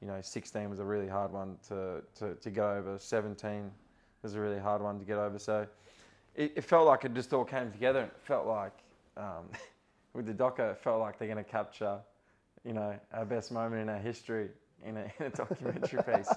You 0.00 0.08
know, 0.08 0.20
16 0.20 0.68
was 0.68 0.80
a 0.80 0.84
really 0.84 1.06
hard 1.06 1.32
one 1.32 1.56
to, 1.68 2.02
to, 2.16 2.34
to 2.34 2.50
get 2.50 2.64
over. 2.64 2.98
17 2.98 3.70
was 4.22 4.34
a 4.34 4.40
really 4.40 4.58
hard 4.58 4.82
one 4.82 4.98
to 4.98 5.04
get 5.04 5.16
over. 5.16 5.38
So 5.38 5.64
it, 6.34 6.52
it 6.56 6.64
felt 6.64 6.86
like 6.86 7.04
it 7.04 7.14
just 7.14 7.32
all 7.32 7.44
came 7.44 7.70
together. 7.70 8.02
It 8.02 8.16
felt 8.24 8.46
like 8.46 8.72
um, 9.16 9.48
with 10.14 10.26
the 10.26 10.32
Docker, 10.32 10.70
it 10.70 10.78
felt 10.78 11.00
like 11.00 11.18
they're 11.18 11.28
going 11.28 11.42
to 11.42 11.50
capture, 11.50 11.98
you 12.64 12.72
know, 12.72 12.94
our 13.12 13.24
best 13.24 13.52
moment 13.52 13.82
in 13.82 13.88
our 13.88 13.98
history 13.98 14.48
in 14.84 14.96
a, 14.96 15.12
in 15.20 15.26
a 15.26 15.30
documentary 15.30 16.02
piece. 16.02 16.32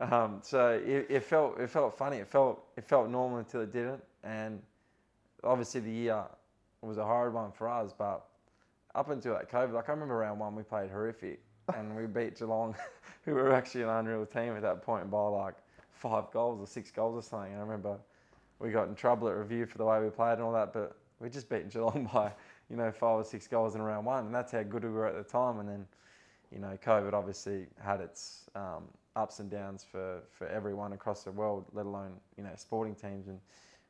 Um, 0.00 0.40
so 0.42 0.80
it, 0.84 1.06
it 1.08 1.24
felt 1.24 1.58
it 1.58 1.68
felt 1.70 1.96
funny. 1.96 2.18
It 2.18 2.28
felt 2.28 2.64
it 2.76 2.84
felt 2.84 3.08
normal 3.08 3.38
until 3.38 3.62
it 3.62 3.72
didn't. 3.72 4.02
And 4.22 4.62
obviously 5.42 5.80
the 5.80 5.90
year 5.90 6.24
was 6.82 6.98
a 6.98 7.04
hard 7.04 7.34
one 7.34 7.52
for 7.52 7.68
us. 7.68 7.92
But 7.96 8.24
up 8.94 9.10
until 9.10 9.34
that 9.34 9.50
COVID, 9.50 9.72
like 9.72 9.88
I 9.88 9.92
remember 9.92 10.16
round 10.16 10.40
one 10.40 10.54
we 10.54 10.62
played 10.62 10.90
horrific 10.90 11.40
and 11.74 11.94
we 11.96 12.06
beat 12.06 12.38
Geelong, 12.38 12.74
who 13.24 13.34
were 13.34 13.52
actually 13.52 13.82
an 13.82 13.90
unreal 13.90 14.24
team 14.24 14.54
at 14.54 14.62
that 14.62 14.82
point 14.82 15.10
by 15.10 15.20
like 15.20 15.54
five 15.90 16.30
goals 16.30 16.60
or 16.60 16.66
six 16.66 16.90
goals 16.90 17.16
or 17.16 17.26
something. 17.26 17.52
And 17.52 17.60
I 17.60 17.64
remember 17.64 17.98
we 18.60 18.70
got 18.70 18.88
in 18.88 18.94
trouble 18.94 19.28
at 19.28 19.36
review 19.36 19.66
for 19.66 19.78
the 19.78 19.84
way 19.84 20.00
we 20.00 20.10
played 20.10 20.34
and 20.34 20.42
all 20.42 20.52
that, 20.52 20.72
but 20.72 20.96
we 21.20 21.28
just 21.28 21.48
beat 21.48 21.70
Geelong 21.70 22.08
by, 22.14 22.32
you 22.70 22.76
know, 22.76 22.90
five 22.90 23.18
or 23.18 23.24
six 23.24 23.46
goals 23.46 23.74
in 23.74 23.82
round 23.82 24.06
one. 24.06 24.26
And 24.26 24.34
that's 24.34 24.52
how 24.52 24.62
good 24.62 24.84
we 24.84 24.90
were 24.90 25.06
at 25.06 25.16
the 25.16 25.22
time. 25.22 25.60
And 25.60 25.68
then, 25.68 25.86
you 26.52 26.58
know, 26.58 26.78
COVID 26.84 27.12
obviously 27.12 27.66
had 27.82 28.00
its 28.00 28.48
um, 28.54 28.84
ups 29.16 29.40
and 29.40 29.50
downs 29.50 29.84
for, 29.90 30.20
for 30.30 30.46
everyone 30.48 30.92
across 30.92 31.24
the 31.24 31.32
world, 31.32 31.66
let 31.72 31.86
alone, 31.86 32.12
you 32.36 32.44
know, 32.44 32.52
sporting 32.56 32.94
teams. 32.94 33.28
And 33.28 33.38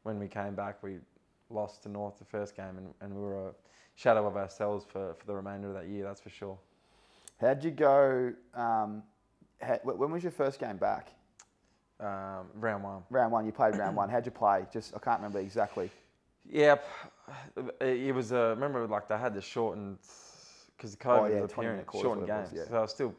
when 0.03 0.19
we 0.19 0.29
came 0.29 0.55
back, 0.55 0.83
we 0.83 0.99
lost 1.51 1.83
to 1.83 1.89
North 1.89 2.19
the 2.19 2.25
first 2.25 2.57
game 2.57 2.77
and, 2.77 2.95
and 3.01 3.15
we 3.15 3.21
were 3.21 3.49
a 3.49 3.53
shadow 3.95 4.27
of 4.27 4.37
ourselves 4.37 4.85
for, 4.89 5.15
for 5.19 5.27
the 5.27 5.35
remainder 5.35 5.69
of 5.69 5.75
that 5.75 5.89
year, 5.89 6.05
that's 6.05 6.21
for 6.21 6.31
sure. 6.31 6.59
How'd 7.41 7.65
you 7.65 7.71
go? 7.71 8.33
Um, 8.55 9.03
wh- 9.61 9.99
when 9.99 10.11
was 10.11 10.23
your 10.23 10.33
first 10.33 10.61
game 10.61 10.77
back? 10.77 11.09
Um, 12.01 12.47
round 12.55 12.85
one. 12.85 13.03
Round 13.11 13.33
one. 13.33 13.45
You 13.45 13.53
played 13.53 13.77
round 13.77 13.97
one. 13.97 14.09
How'd 14.09 14.25
you 14.25 14.31
play? 14.31 14.67
Just 14.73 14.95
I 14.95 14.99
can't 14.99 15.19
remember 15.19 15.41
exactly. 15.41 15.91
Yep, 16.51 16.85
it 17.81 18.15
was 18.15 18.33
a. 18.33 18.51
Remember, 18.51 18.87
like 18.87 19.09
they 19.09 19.19
had 19.19 19.35
the 19.35 19.41
shortened 19.43 19.99
because 20.77 20.93
the 20.93 20.97
COVID 21.05 21.19
Oh, 21.21 21.27
yeah, 21.27 21.41
was 21.41 21.53
20 21.53 21.69
appearing, 21.69 21.87
shortened 22.03 22.27
games. 22.27 22.51
was, 22.53 22.59
yeah. 22.59 22.69
So 22.69 22.83
I 22.83 22.87
still, 22.87 23.15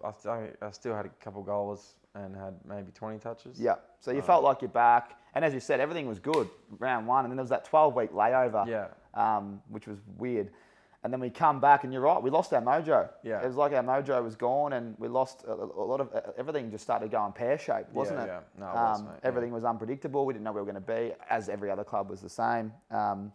I, 0.63 0.65
I 0.65 0.71
still 0.71 0.95
had 0.95 1.05
a 1.05 1.09
couple 1.23 1.43
goals 1.43 1.95
and 2.15 2.35
had 2.35 2.55
maybe 2.67 2.91
twenty 2.93 3.19
touches. 3.19 3.59
Yeah. 3.59 3.75
So 3.99 4.11
you 4.11 4.19
Um, 4.19 4.23
felt 4.25 4.43
like 4.43 4.61
you're 4.61 4.69
back, 4.69 5.17
and 5.35 5.43
as 5.45 5.53
you 5.53 5.59
said, 5.59 5.79
everything 5.79 6.07
was 6.07 6.19
good 6.19 6.49
round 6.79 7.05
one, 7.05 7.25
and 7.25 7.31
then 7.31 7.37
there 7.37 7.43
was 7.43 7.49
that 7.49 7.65
12 7.65 7.95
week 7.95 8.11
layover, 8.13 8.65
Yeah. 8.65 8.87
um, 9.13 9.61
which 9.69 9.87
was 9.87 9.99
weird. 10.17 10.51
And 11.01 11.13
then 11.13 11.21
we 11.21 11.29
come 11.29 11.61
back, 11.61 11.85
and 11.85 11.93
you're 11.93 12.01
right, 12.01 12.21
we 12.21 12.29
lost 12.29 12.51
our 12.51 12.61
mojo. 12.61 13.09
Yeah. 13.23 13.41
It 13.41 13.47
was 13.47 13.55
like 13.55 13.71
our 13.71 13.81
mojo 13.83 14.21
was 14.21 14.35
gone, 14.35 14.73
and 14.73 14.95
we 14.99 15.07
lost 15.07 15.45
a, 15.47 15.53
a 15.53 15.85
lot 15.85 16.01
of 16.01 16.09
everything. 16.37 16.69
Just 16.71 16.83
started 16.83 17.09
going 17.09 17.31
pear 17.31 17.57
shaped, 17.57 17.93
wasn't 17.93 18.19
Yeah, 18.19 18.25
it? 18.25 18.27
yeah. 18.27 18.39
No, 18.59 18.65
it 18.65 18.73
was, 18.73 18.99
um, 18.99 19.05
mate, 19.05 19.13
yeah. 19.21 19.27
everything 19.29 19.51
was 19.53 19.63
unpredictable. 19.63 20.25
We 20.25 20.33
didn't 20.33 20.43
know 20.43 20.51
where 20.51 20.61
we 20.63 20.67
were 20.67 20.73
going 20.73 20.83
to 20.83 20.93
be, 20.93 21.13
as 21.29 21.47
every 21.47 21.71
other 21.71 21.85
club 21.85 22.09
was 22.09 22.19
the 22.19 22.29
same. 22.29 22.73
Um, 22.91 23.31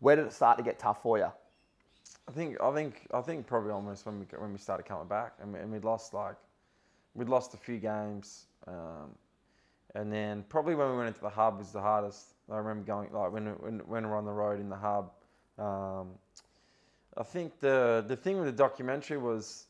where 0.00 0.16
did 0.16 0.24
it 0.26 0.32
start 0.32 0.56
to 0.56 0.64
get 0.64 0.78
tough 0.78 1.02
for 1.02 1.18
you? 1.18 1.30
I 2.26 2.32
think, 2.32 2.56
I 2.62 2.72
think, 2.72 3.06
I 3.12 3.20
think 3.20 3.46
probably 3.46 3.72
almost 3.72 4.06
when 4.06 4.18
we 4.18 4.26
when 4.38 4.52
we 4.52 4.58
started 4.58 4.86
coming 4.86 5.08
back 5.08 5.34
and, 5.40 5.52
we, 5.52 5.58
and 5.58 5.70
we'd 5.70 5.84
lost 5.84 6.14
like, 6.14 6.36
we'd 7.14 7.28
lost 7.28 7.52
a 7.52 7.58
few 7.58 7.78
games, 7.78 8.46
um, 8.66 9.10
and 9.94 10.10
then 10.10 10.42
probably 10.48 10.74
when 10.74 10.90
we 10.90 10.96
went 10.96 11.08
into 11.08 11.20
the 11.20 11.28
hub 11.28 11.58
was 11.58 11.70
the 11.70 11.80
hardest. 11.80 12.34
I 12.50 12.56
remember 12.56 12.84
going 12.84 13.12
like 13.12 13.30
when 13.30 13.46
when 13.60 13.78
when 13.86 14.04
we 14.04 14.10
were 14.10 14.16
on 14.16 14.24
the 14.24 14.32
road 14.32 14.58
in 14.58 14.70
the 14.70 14.76
hub. 14.76 15.10
Um, 15.58 16.08
I 17.16 17.22
think 17.22 17.60
the 17.60 18.04
the 18.06 18.16
thing 18.16 18.36
with 18.36 18.46
the 18.46 18.52
documentary 18.52 19.16
was 19.16 19.66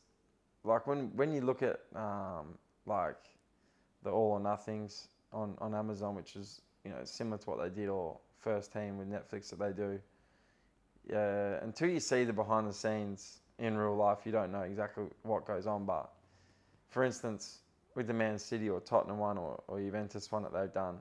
like 0.63 0.85
when 0.85 1.15
when 1.15 1.31
you 1.31 1.41
look 1.41 1.63
at 1.63 1.79
um, 1.95 2.57
like 2.85 3.17
the 4.03 4.09
All 4.09 4.31
or 4.31 4.39
Nothings 4.39 5.07
on, 5.31 5.55
on 5.59 5.73
Amazon, 5.73 6.15
which 6.15 6.35
is 6.35 6.61
you 6.83 6.91
know 6.91 6.97
similar 7.03 7.37
to 7.37 7.49
what 7.49 7.61
they 7.61 7.69
did 7.69 7.89
or 7.89 8.17
First 8.39 8.73
Team 8.73 8.97
with 8.97 9.09
Netflix 9.09 9.49
that 9.49 9.59
they 9.59 9.71
do. 9.71 9.99
Yeah, 11.09 11.59
until 11.63 11.89
you 11.89 12.01
see 12.01 12.25
the 12.25 12.33
behind 12.33 12.67
the 12.67 12.73
scenes 12.73 13.39
in 13.59 13.77
real 13.77 13.95
life, 13.95 14.19
you 14.25 14.31
don't 14.33 14.51
know 14.51 14.61
exactly 14.61 15.05
what 15.23 15.45
goes 15.45 15.65
on. 15.65 15.85
But 15.85 16.09
for 16.89 17.05
instance, 17.05 17.59
with 17.95 18.07
the 18.07 18.13
Man 18.13 18.37
City 18.37 18.69
or 18.69 18.81
Tottenham 18.81 19.19
one 19.19 19.37
or, 19.37 19.63
or 19.67 19.79
Juventus 19.79 20.29
one 20.31 20.43
that 20.43 20.53
they've 20.53 20.73
done, 20.73 20.97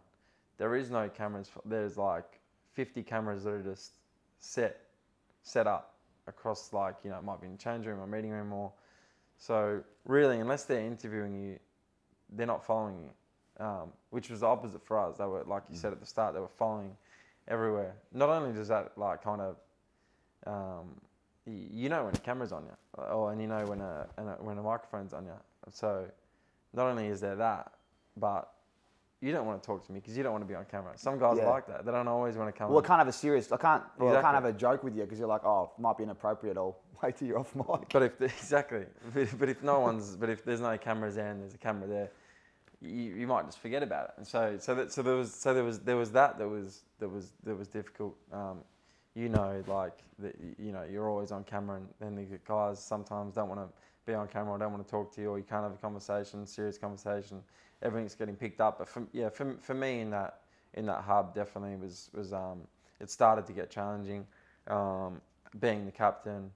there 0.59 0.77
is 0.77 0.91
no 0.91 1.09
cameras. 1.09 1.51
There's 1.65 1.97
like 1.97 2.39
50 2.75 3.03
cameras 3.03 3.43
that 3.43 3.51
are 3.51 3.63
just 3.63 3.95
set 4.39 4.81
set 5.43 5.67
up 5.67 5.96
across 6.27 6.73
like 6.73 6.97
you 7.05 7.11
know 7.11 7.19
it 7.19 7.25
might 7.25 7.41
be 7.41 7.47
in 7.47 7.53
the 7.53 7.59
change 7.59 7.87
room 7.87 8.01
or 8.01 8.07
meeting 8.07 8.31
room 8.31 8.53
or 8.53 8.73
so 9.39 9.83
really 10.05 10.41
unless 10.41 10.65
they're 10.65 10.81
interviewing 10.81 11.35
you 11.35 11.59
they're 12.31 12.47
not 12.47 12.65
following 12.65 12.99
you 12.99 13.65
um, 13.65 13.93
which 14.11 14.29
was 14.29 14.41
the 14.41 14.47
opposite 14.47 14.85
for 14.85 14.99
us 14.99 15.17
they 15.19 15.25
were 15.25 15.45
like 15.45 15.63
you 15.71 15.77
said 15.77 15.93
at 15.93 16.01
the 16.01 16.07
start 16.07 16.35
they 16.35 16.41
were 16.41 16.49
following 16.59 16.97
everywhere. 17.49 17.95
Not 18.13 18.29
only 18.29 18.53
does 18.53 18.69
that 18.69 18.93
like 18.97 19.23
kind 19.23 19.41
of, 19.41 19.57
um, 20.47 21.01
you 21.47 21.89
know 21.89 22.05
when 22.05 22.15
a 22.15 22.19
camera's 22.19 22.53
on 22.53 22.65
you, 22.65 23.03
or 23.03 23.33
and 23.33 23.41
you 23.41 23.47
know 23.47 23.65
when 23.67 23.81
a 23.81 24.07
when 24.41 24.59
a 24.59 24.63
microphone's 24.63 25.13
on 25.13 25.27
you. 25.27 25.33
So, 25.73 26.07
not 26.73 26.87
only 26.87 27.07
is 27.07 27.21
there 27.21 27.37
that, 27.37 27.73
but 28.17 28.53
you 29.27 29.33
don't 29.33 29.45
want 29.45 29.61
to 29.61 29.67
talk 29.67 29.85
to 29.85 29.93
me 29.93 29.99
because 29.99 30.17
you 30.17 30.23
don't 30.23 30.31
want 30.33 30.45
to 30.45 30.49
be 30.49 30.55
on 30.55 30.65
camera. 30.67 30.93
Some 30.97 31.19
guys 31.19 31.39
Yeah. 31.39 31.51
like 31.51 31.67
that. 31.67 31.85
They 31.85 31.91
don't 31.91 32.07
always 32.07 32.37
want 32.37 32.55
to 32.55 32.57
come. 32.57 32.71
Well, 32.71 32.79
I 32.83 32.87
can't 32.87 32.99
have 33.01 33.09
a 33.09 33.13
serious. 33.13 33.51
I 33.51 33.57
can't. 33.57 33.83
Well, 33.99 34.17
I 34.17 34.23
can't 34.23 34.35
have 34.35 34.45
a 34.45 34.53
joke 34.53 34.85
with 34.85 34.95
you 34.95 35.03
because 35.03 35.19
you're 35.19 35.29
like, 35.29 35.45
oh, 35.45 35.73
it 35.77 35.81
might 35.81 35.97
be 35.97 36.05
inappropriate. 36.05 36.57
I'll 36.57 36.77
wait 37.03 37.17
till 37.17 37.27
you're 37.27 37.39
off 37.41 37.55
mic. 37.57 37.89
But 37.93 38.03
if 38.05 38.21
exactly, 38.21 38.87
but, 39.13 39.29
but 39.39 39.49
if 39.49 39.63
no 39.65 39.81
one's, 39.81 40.17
but 40.17 40.31
if 40.31 40.45
there's 40.45 40.61
no 40.61 40.79
cameras 40.79 41.17
there 41.17 41.31
and 41.31 41.41
there's 41.41 41.55
a 41.55 41.59
camera 41.59 41.89
there, 41.89 42.11
you, 42.81 43.15
you 43.15 43.27
might 43.27 43.47
just 43.47 43.59
forget 43.59 43.83
about 43.83 44.11
it. 44.11 44.15
And 44.19 44.27
so, 44.27 44.57
so 44.61 44.75
that, 44.77 44.93
so 44.93 45.03
there 45.03 45.17
was, 45.17 45.35
so 45.35 45.53
there 45.53 45.65
was, 45.65 45.81
there 45.81 45.97
was 45.97 46.13
that 46.13 46.39
that 46.39 46.49
was, 46.49 46.83
that 47.01 47.09
was, 47.09 47.33
that 47.43 47.57
was 47.57 47.67
difficult. 47.67 48.15
Um, 48.33 48.59
you 49.15 49.29
know, 49.29 49.65
like 49.67 49.99
that, 50.21 50.37
you 50.59 50.71
know, 50.73 50.85
you're 50.89 51.09
always 51.09 51.33
on 51.33 51.43
camera, 51.43 51.79
and 51.79 51.89
then 51.99 52.15
the 52.15 52.39
guys 52.47 52.79
sometimes 52.79 53.35
don't 53.35 53.49
want 53.49 53.61
to 53.61 53.69
be 54.07 54.15
on 54.15 54.29
camera 54.29 54.53
or 54.53 54.59
don't 54.59 54.73
want 54.73 54.87
to 54.87 54.91
talk 54.91 55.13
to 55.17 55.21
you, 55.21 55.31
or 55.31 55.39
you 55.39 55.45
can't 55.45 55.65
have 55.65 55.73
a 55.73 55.79
conversation, 55.79 56.47
serious 56.47 56.79
conversation. 56.79 57.43
Everything's 57.83 58.15
getting 58.15 58.37
picked 58.37 58.61
up. 58.61 58.79
But 58.79 58.89
for, 58.89 59.07
yeah, 59.13 59.29
for, 59.29 59.57
for 59.61 59.75
me 59.75 60.01
in 60.01 60.11
that 60.11 60.41
in 60.75 60.87
that 60.87 61.03
hub, 61.03 61.35
definitely 61.35 61.77
was 61.77 62.11
was 62.15 62.33
um, 62.33 62.61
it 63.01 63.11
started 63.11 63.47
to 63.47 63.53
get 63.53 63.71
challenging. 63.71 64.27
Um, 64.69 65.21
being 65.61 65.87
the 65.87 65.93
captain, 65.93 66.51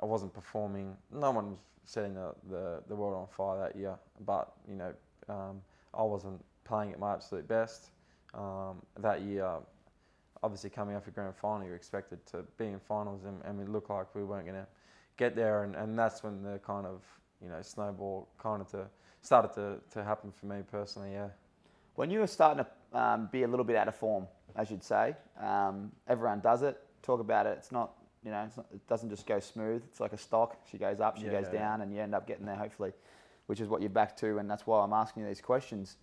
I 0.00 0.06
wasn't 0.06 0.32
performing. 0.32 0.96
No 1.12 1.30
one 1.30 1.50
was 1.50 1.58
setting 1.84 2.14
the, 2.14 2.32
the, 2.48 2.82
the 2.88 2.94
world 2.94 3.14
on 3.14 3.26
fire 3.26 3.58
that 3.58 3.76
year, 3.76 3.96
but 4.24 4.52
you 4.68 4.76
know, 4.76 4.92
um, 5.28 5.60
I 5.92 6.02
wasn't 6.02 6.42
playing 6.64 6.92
at 6.92 6.98
my 6.98 7.12
absolute 7.12 7.48
best. 7.48 7.88
Um, 8.32 8.80
that 9.00 9.22
year, 9.22 9.50
obviously 10.42 10.70
coming 10.70 10.94
off 10.94 11.08
a 11.08 11.10
grand 11.10 11.34
final, 11.34 11.66
you're 11.66 11.76
expected 11.76 12.24
to 12.26 12.44
be 12.56 12.66
in 12.66 12.78
finals, 12.78 13.24
and, 13.24 13.40
and 13.44 13.60
it 13.60 13.68
looked 13.68 13.90
like 13.90 14.14
we 14.14 14.22
weren't 14.22 14.46
going 14.46 14.58
to 14.58 14.66
get 15.16 15.34
there, 15.34 15.64
and, 15.64 15.74
and 15.74 15.98
that's 15.98 16.22
when 16.22 16.42
the 16.42 16.58
kind 16.58 16.86
of 16.86 17.02
you 17.42 17.48
know 17.48 17.60
snowball 17.62 18.28
kind 18.38 18.60
of 18.60 18.70
to 18.70 18.86
started 19.22 19.52
to, 19.54 19.76
to 19.92 20.04
happen 20.04 20.32
for 20.32 20.46
me 20.46 20.62
personally. 20.70 21.12
Yeah. 21.12 21.28
When 21.94 22.10
you 22.10 22.20
were 22.20 22.26
starting 22.26 22.64
to 22.64 22.98
um, 22.98 23.28
be 23.30 23.42
a 23.42 23.48
little 23.48 23.64
bit 23.64 23.76
out 23.76 23.88
of 23.88 23.94
form, 23.94 24.26
as 24.56 24.70
you'd 24.70 24.82
say, 24.82 25.14
um, 25.40 25.92
everyone 26.08 26.40
does 26.40 26.62
it. 26.62 26.78
Talk 27.02 27.20
about 27.20 27.46
it. 27.46 27.56
It's 27.58 27.72
not, 27.72 27.92
you 28.24 28.30
know, 28.30 28.42
it's 28.46 28.56
not, 28.56 28.66
it 28.72 28.86
doesn't 28.88 29.10
just 29.10 29.26
go 29.26 29.38
smooth. 29.40 29.82
It's 29.88 30.00
like 30.00 30.12
a 30.12 30.18
stock. 30.18 30.58
She 30.70 30.78
goes 30.78 31.00
up, 31.00 31.18
she 31.18 31.24
Yeah, 31.24 31.32
goes 31.32 31.46
yeah, 31.46 31.54
yeah. 31.54 31.68
down, 31.68 31.80
and 31.82 31.92
you 31.92 32.00
end 32.00 32.14
up 32.14 32.26
getting 32.26 32.46
there 32.46 32.56
hopefully, 32.56 32.92
which 33.46 33.60
is 33.60 33.68
what 33.68 33.80
you're 33.80 33.90
back 33.90 34.16
to, 34.18 34.38
and 34.38 34.50
that's 34.50 34.66
why 34.66 34.82
I'm 34.82 34.92
asking 34.92 35.22
you 35.22 35.28
these 35.28 35.40
questions. 35.40 35.96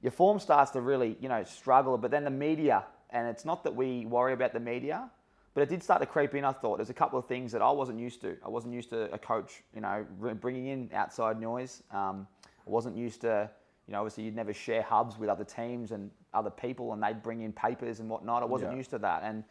Your 0.00 0.12
form 0.12 0.38
starts 0.38 0.72
to 0.72 0.80
really, 0.80 1.16
you 1.20 1.28
know, 1.28 1.44
struggle, 1.44 1.96
but 1.96 2.10
then 2.10 2.24
the 2.24 2.30
media, 2.30 2.84
and 3.10 3.28
it's 3.28 3.44
not 3.44 3.62
that 3.64 3.74
we 3.74 4.04
worry 4.06 4.32
about 4.32 4.52
the 4.52 4.60
media, 4.60 5.10
but 5.54 5.60
it 5.60 5.68
did 5.68 5.82
start 5.82 6.00
to 6.00 6.06
creep 6.06 6.34
in. 6.34 6.44
I 6.44 6.52
thought 6.52 6.78
there's 6.78 6.90
a 6.90 6.94
couple 6.94 7.18
of 7.18 7.26
things 7.26 7.52
that 7.52 7.62
I 7.62 7.70
wasn't 7.70 7.98
used 8.00 8.22
to. 8.22 8.36
I 8.44 8.48
wasn't 8.48 8.74
used 8.74 8.90
to 8.90 9.12
a 9.12 9.18
coach, 9.18 9.62
you 9.74 9.82
know, 9.82 10.06
bringing 10.40 10.66
in 10.66 10.90
outside 10.94 11.38
noise. 11.40 11.82
Um, 11.90 12.26
I 12.66 12.70
wasn't 12.70 12.96
used 12.96 13.20
to, 13.22 13.50
you 13.86 13.92
know, 13.92 13.98
obviously 13.98 14.24
you'd 14.24 14.36
never 14.36 14.52
share 14.52 14.82
hubs 14.82 15.18
with 15.18 15.28
other 15.28 15.44
teams 15.44 15.92
and 15.92 16.10
other 16.34 16.50
people, 16.50 16.92
and 16.92 17.02
they'd 17.02 17.22
bring 17.22 17.42
in 17.42 17.52
papers 17.52 18.00
and 18.00 18.08
whatnot. 18.08 18.42
I 18.42 18.46
wasn't 18.46 18.72
Yeah. 18.72 18.78
used 18.78 18.90
to 18.90 18.98
that, 18.98 19.22
and 19.22 19.44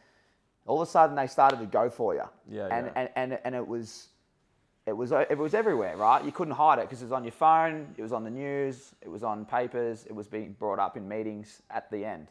all 0.65 0.81
of 0.81 0.87
a 0.87 0.91
sudden 0.91 1.15
they 1.15 1.27
started 1.27 1.59
to 1.59 1.65
go 1.65 1.89
for 1.89 2.13
you. 2.13 2.23
Yeah, 2.49 2.67
and 2.71 2.87
yeah. 2.87 2.91
and 2.95 3.09
and 3.15 3.39
and 3.43 3.55
it 3.55 3.67
was. 3.67 4.07
It 4.87 4.97
was, 4.97 5.11
it 5.11 5.37
was 5.37 5.53
everywhere, 5.53 5.95
right? 5.95 6.25
You 6.25 6.31
couldn't 6.31 6.55
hide 6.55 6.79
it 6.79 6.85
because 6.89 7.03
it 7.03 7.05
was 7.05 7.11
on 7.11 7.23
your 7.23 7.31
phone, 7.31 7.93
it 7.97 8.01
was 8.01 8.11
on 8.11 8.23
the 8.23 8.31
news, 8.31 8.95
it 9.01 9.09
was 9.09 9.21
on 9.21 9.45
papers, 9.45 10.07
it 10.07 10.11
was 10.11 10.27
being 10.27 10.53
brought 10.53 10.79
up 10.79 10.97
in 10.97 11.07
meetings 11.07 11.61
at 11.69 11.91
the 11.91 12.03
end. 12.03 12.29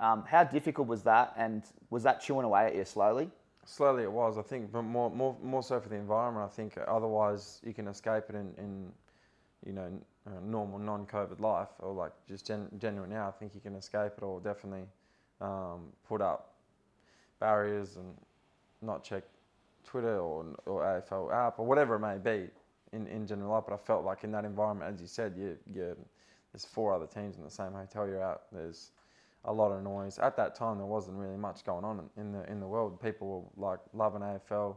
Um, 0.00 0.24
how 0.26 0.42
difficult 0.42 0.88
was 0.88 1.04
that, 1.04 1.32
and 1.36 1.62
was 1.90 2.02
that 2.02 2.20
chewing 2.20 2.44
away 2.44 2.66
at 2.66 2.74
you 2.74 2.84
slowly? 2.84 3.30
Slowly 3.64 4.02
it 4.02 4.10
was, 4.10 4.36
I 4.36 4.42
think, 4.42 4.72
but 4.72 4.82
more, 4.82 5.10
more, 5.10 5.36
more 5.40 5.62
so 5.62 5.78
for 5.78 5.88
the 5.88 5.94
environment. 5.94 6.44
I 6.44 6.52
think 6.52 6.76
otherwise 6.88 7.60
you 7.64 7.72
can 7.72 7.86
escape 7.86 8.24
it 8.30 8.34
in, 8.34 8.52
in 8.58 8.92
you 9.66 9.72
know, 9.72 9.90
uh, 10.26 10.40
normal 10.44 10.78
non-COVID 10.78 11.40
life 11.40 11.68
or 11.80 11.92
like 11.92 12.12
just 12.28 12.46
gen- 12.46 12.68
genuine 12.78 13.10
now. 13.10 13.28
I 13.28 13.32
think 13.32 13.54
you 13.54 13.60
can 13.60 13.74
escape 13.74 14.12
it 14.16 14.22
or 14.22 14.40
definitely 14.40 14.86
um, 15.40 15.92
put 16.06 16.20
up 16.20 16.54
barriers 17.40 17.96
and 17.96 18.14
not 18.82 19.04
check 19.04 19.24
Twitter 19.84 20.18
or, 20.18 20.46
or 20.66 20.82
AFL 20.82 21.32
app 21.32 21.58
or 21.58 21.66
whatever 21.66 21.96
it 21.96 22.00
may 22.00 22.18
be 22.18 22.48
in, 22.92 23.06
in 23.08 23.26
general 23.26 23.52
life. 23.52 23.64
But 23.68 23.74
I 23.74 23.78
felt 23.78 24.04
like 24.04 24.24
in 24.24 24.32
that 24.32 24.44
environment, 24.44 24.92
as 24.94 25.00
you 25.00 25.06
said, 25.06 25.34
you, 25.36 25.56
you, 25.72 25.96
there's 26.52 26.64
four 26.64 26.92
other 26.94 27.06
teams 27.06 27.36
in 27.36 27.44
the 27.44 27.50
same 27.50 27.72
hotel 27.72 28.06
you're 28.06 28.22
at. 28.22 28.42
There's 28.52 28.92
a 29.44 29.52
lot 29.52 29.70
of 29.72 29.82
noise. 29.82 30.18
At 30.18 30.36
that 30.36 30.54
time, 30.54 30.78
there 30.78 30.86
wasn't 30.86 31.16
really 31.18 31.36
much 31.36 31.64
going 31.64 31.84
on 31.84 32.08
in, 32.16 32.32
the 32.32 32.50
in 32.50 32.60
the 32.60 32.66
world. 32.66 33.00
People 33.00 33.50
were 33.56 33.68
like 33.68 33.80
loving 33.94 34.22
AFL. 34.22 34.76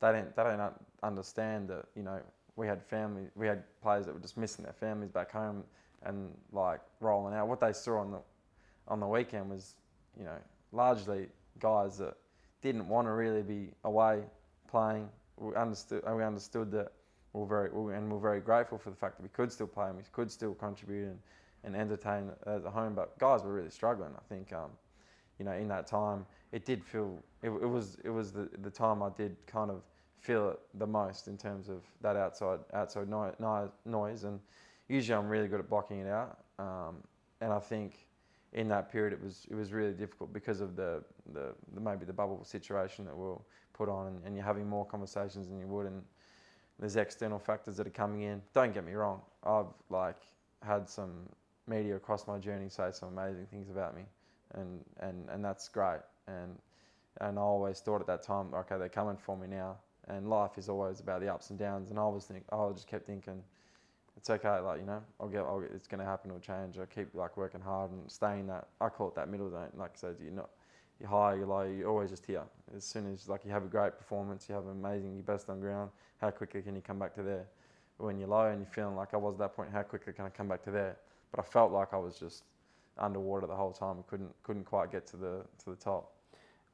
They 0.00 0.12
didn't 0.12 0.36
they 0.36 0.42
don't 0.42 0.72
understand 1.02 1.68
that 1.68 1.86
you 1.96 2.02
know 2.02 2.20
we 2.58 2.66
had 2.66 2.82
family, 2.82 3.22
we 3.36 3.46
had 3.46 3.62
players 3.80 4.04
that 4.06 4.12
were 4.12 4.20
just 4.20 4.36
missing 4.36 4.64
their 4.64 4.74
families 4.74 5.10
back 5.10 5.30
home 5.30 5.62
and 6.02 6.28
like 6.52 6.80
rolling 7.00 7.32
out. 7.32 7.46
What 7.46 7.60
they 7.60 7.72
saw 7.72 8.00
on 8.00 8.10
the 8.10 8.20
on 8.88 8.98
the 8.98 9.06
weekend 9.06 9.48
was 9.48 9.76
you 10.18 10.24
know 10.24 10.36
largely 10.72 11.28
guys 11.60 11.96
that 11.98 12.14
didn't 12.60 12.88
want 12.88 13.06
to 13.06 13.12
really 13.12 13.42
be 13.42 13.70
away 13.84 14.22
playing. 14.68 15.08
We 15.36 15.54
understood 15.54 16.02
we 16.12 16.24
understood 16.24 16.72
that 16.72 16.92
we 17.32 17.40
we're 17.40 17.46
very 17.46 17.70
we, 17.70 17.94
and 17.94 18.10
we're 18.10 18.18
very 18.18 18.40
grateful 18.40 18.76
for 18.76 18.90
the 18.90 18.96
fact 18.96 19.18
that 19.18 19.22
we 19.22 19.28
could 19.28 19.52
still 19.52 19.68
play 19.68 19.86
and 19.88 19.96
we 19.96 20.02
could 20.10 20.30
still 20.30 20.54
contribute 20.54 21.06
and, 21.06 21.18
and 21.62 21.76
entertain 21.76 22.30
as 22.46 22.64
a 22.64 22.70
home. 22.70 22.94
But 22.94 23.16
guys 23.20 23.44
were 23.44 23.52
really 23.52 23.70
struggling. 23.70 24.10
I 24.16 24.34
think 24.34 24.52
um, 24.52 24.70
you 25.38 25.44
know 25.44 25.52
in 25.52 25.68
that 25.68 25.86
time 25.86 26.26
it 26.50 26.64
did 26.64 26.84
feel 26.84 27.22
it, 27.40 27.50
it 27.50 27.68
was 27.68 27.98
it 28.02 28.10
was 28.10 28.32
the, 28.32 28.48
the 28.62 28.70
time 28.70 29.00
I 29.00 29.10
did 29.16 29.36
kind 29.46 29.70
of 29.70 29.82
feel 30.20 30.50
it 30.50 30.60
the 30.74 30.86
most 30.86 31.28
in 31.28 31.36
terms 31.36 31.68
of 31.68 31.82
that 32.00 32.16
outside 32.16 32.60
outside 32.74 33.08
noise, 33.08 33.34
noise 33.84 34.24
and 34.24 34.40
usually 34.88 35.16
I'm 35.16 35.28
really 35.28 35.48
good 35.48 35.60
at 35.60 35.68
blocking 35.68 36.00
it 36.00 36.08
out 36.08 36.38
um, 36.58 36.96
and 37.40 37.52
I 37.52 37.58
think 37.58 38.06
in 38.52 38.68
that 38.68 38.90
period 38.90 39.12
it 39.12 39.22
was 39.22 39.46
it 39.50 39.54
was 39.54 39.72
really 39.72 39.92
difficult 39.92 40.32
because 40.32 40.60
of 40.60 40.76
the, 40.76 41.02
the, 41.32 41.54
the 41.74 41.80
maybe 41.80 42.04
the 42.04 42.12
bubble 42.12 42.44
situation 42.44 43.04
that 43.04 43.16
we'll 43.16 43.44
put 43.72 43.88
on 43.88 44.08
and, 44.08 44.20
and 44.24 44.34
you're 44.34 44.44
having 44.44 44.68
more 44.68 44.84
conversations 44.84 45.48
than 45.48 45.58
you 45.58 45.66
would 45.66 45.86
and 45.86 46.02
there's 46.78 46.96
external 46.96 47.38
factors 47.38 47.76
that 47.76 47.86
are 47.86 47.90
coming 47.90 48.22
in. 48.22 48.40
Don't 48.54 48.72
get 48.72 48.84
me 48.84 48.92
wrong, 48.92 49.20
I've 49.44 49.66
like 49.90 50.16
had 50.62 50.88
some 50.88 51.28
media 51.66 51.96
across 51.96 52.26
my 52.26 52.38
journey 52.38 52.68
say 52.68 52.88
some 52.92 53.16
amazing 53.16 53.46
things 53.46 53.68
about 53.68 53.94
me, 53.94 54.02
and 54.54 54.84
and 55.00 55.28
and 55.28 55.44
that's 55.44 55.68
great. 55.68 56.00
And 56.26 56.56
and 57.20 57.38
I 57.38 57.42
always 57.42 57.80
thought 57.80 58.00
at 58.00 58.06
that 58.06 58.22
time, 58.22 58.54
okay, 58.54 58.78
they're 58.78 58.88
coming 58.88 59.16
for 59.16 59.36
me 59.36 59.48
now. 59.48 59.76
And 60.08 60.28
life 60.30 60.56
is 60.56 60.68
always 60.68 61.00
about 61.00 61.20
the 61.20 61.32
ups 61.32 61.50
and 61.50 61.58
downs. 61.58 61.90
And 61.90 61.98
I 61.98 62.02
always 62.02 62.24
think, 62.24 62.44
I 62.50 62.70
just 62.72 62.86
kept 62.86 63.06
thinking, 63.06 63.42
it's 64.16 64.30
okay, 64.30 64.58
like 64.58 64.80
you 64.80 64.86
know, 64.86 65.00
I'll 65.20 65.28
get, 65.28 65.40
I'll 65.40 65.60
get 65.60 65.70
it's 65.74 65.86
going 65.86 66.00
to 66.00 66.06
happen, 66.06 66.30
it'll 66.30 66.40
change. 66.40 66.78
I 66.78 66.86
keep 66.86 67.14
like 67.14 67.36
working 67.36 67.60
hard 67.60 67.92
and 67.92 68.10
staying 68.10 68.46
that. 68.48 68.68
I 68.80 68.88
call 68.88 69.08
it 69.08 69.14
that 69.14 69.28
middle 69.28 69.48
zone. 69.50 69.68
Like 69.76 69.92
I 69.94 69.98
said, 69.98 70.16
you're 70.20 70.32
not, 70.32 70.50
you're 70.98 71.08
high, 71.08 71.34
you're 71.34 71.46
low, 71.46 71.62
you're 71.62 71.88
always 71.88 72.10
just 72.10 72.26
here. 72.26 72.42
As 72.76 72.84
soon 72.84 73.12
as 73.12 73.28
like 73.28 73.44
you 73.44 73.52
have 73.52 73.62
a 73.64 73.68
great 73.68 73.96
performance, 73.96 74.46
you 74.48 74.54
have 74.56 74.66
amazing, 74.66 75.14
your 75.14 75.22
best 75.22 75.48
on 75.48 75.60
ground. 75.60 75.90
How 76.20 76.30
quickly 76.30 76.62
can 76.62 76.74
you 76.74 76.82
come 76.82 76.98
back 76.98 77.14
to 77.14 77.22
there? 77.22 77.46
When 77.98 78.18
you're 78.18 78.28
low 78.28 78.46
and 78.46 78.60
you're 78.60 78.70
feeling 78.72 78.96
like 78.96 79.14
I 79.14 79.16
was 79.18 79.34
at 79.34 79.38
that 79.40 79.56
point, 79.56 79.70
how 79.72 79.82
quickly 79.82 80.12
can 80.12 80.24
I 80.24 80.30
come 80.30 80.48
back 80.48 80.64
to 80.64 80.70
there? 80.70 80.96
But 81.30 81.40
I 81.40 81.48
felt 81.48 81.70
like 81.70 81.92
I 81.92 81.98
was 81.98 82.18
just 82.18 82.44
underwater 82.98 83.46
the 83.46 83.54
whole 83.54 83.72
time. 83.72 84.02
couldn't 84.08 84.34
couldn't 84.42 84.64
quite 84.64 84.90
get 84.90 85.06
to 85.08 85.16
the 85.16 85.42
to 85.64 85.70
the 85.70 85.76
top. 85.76 86.12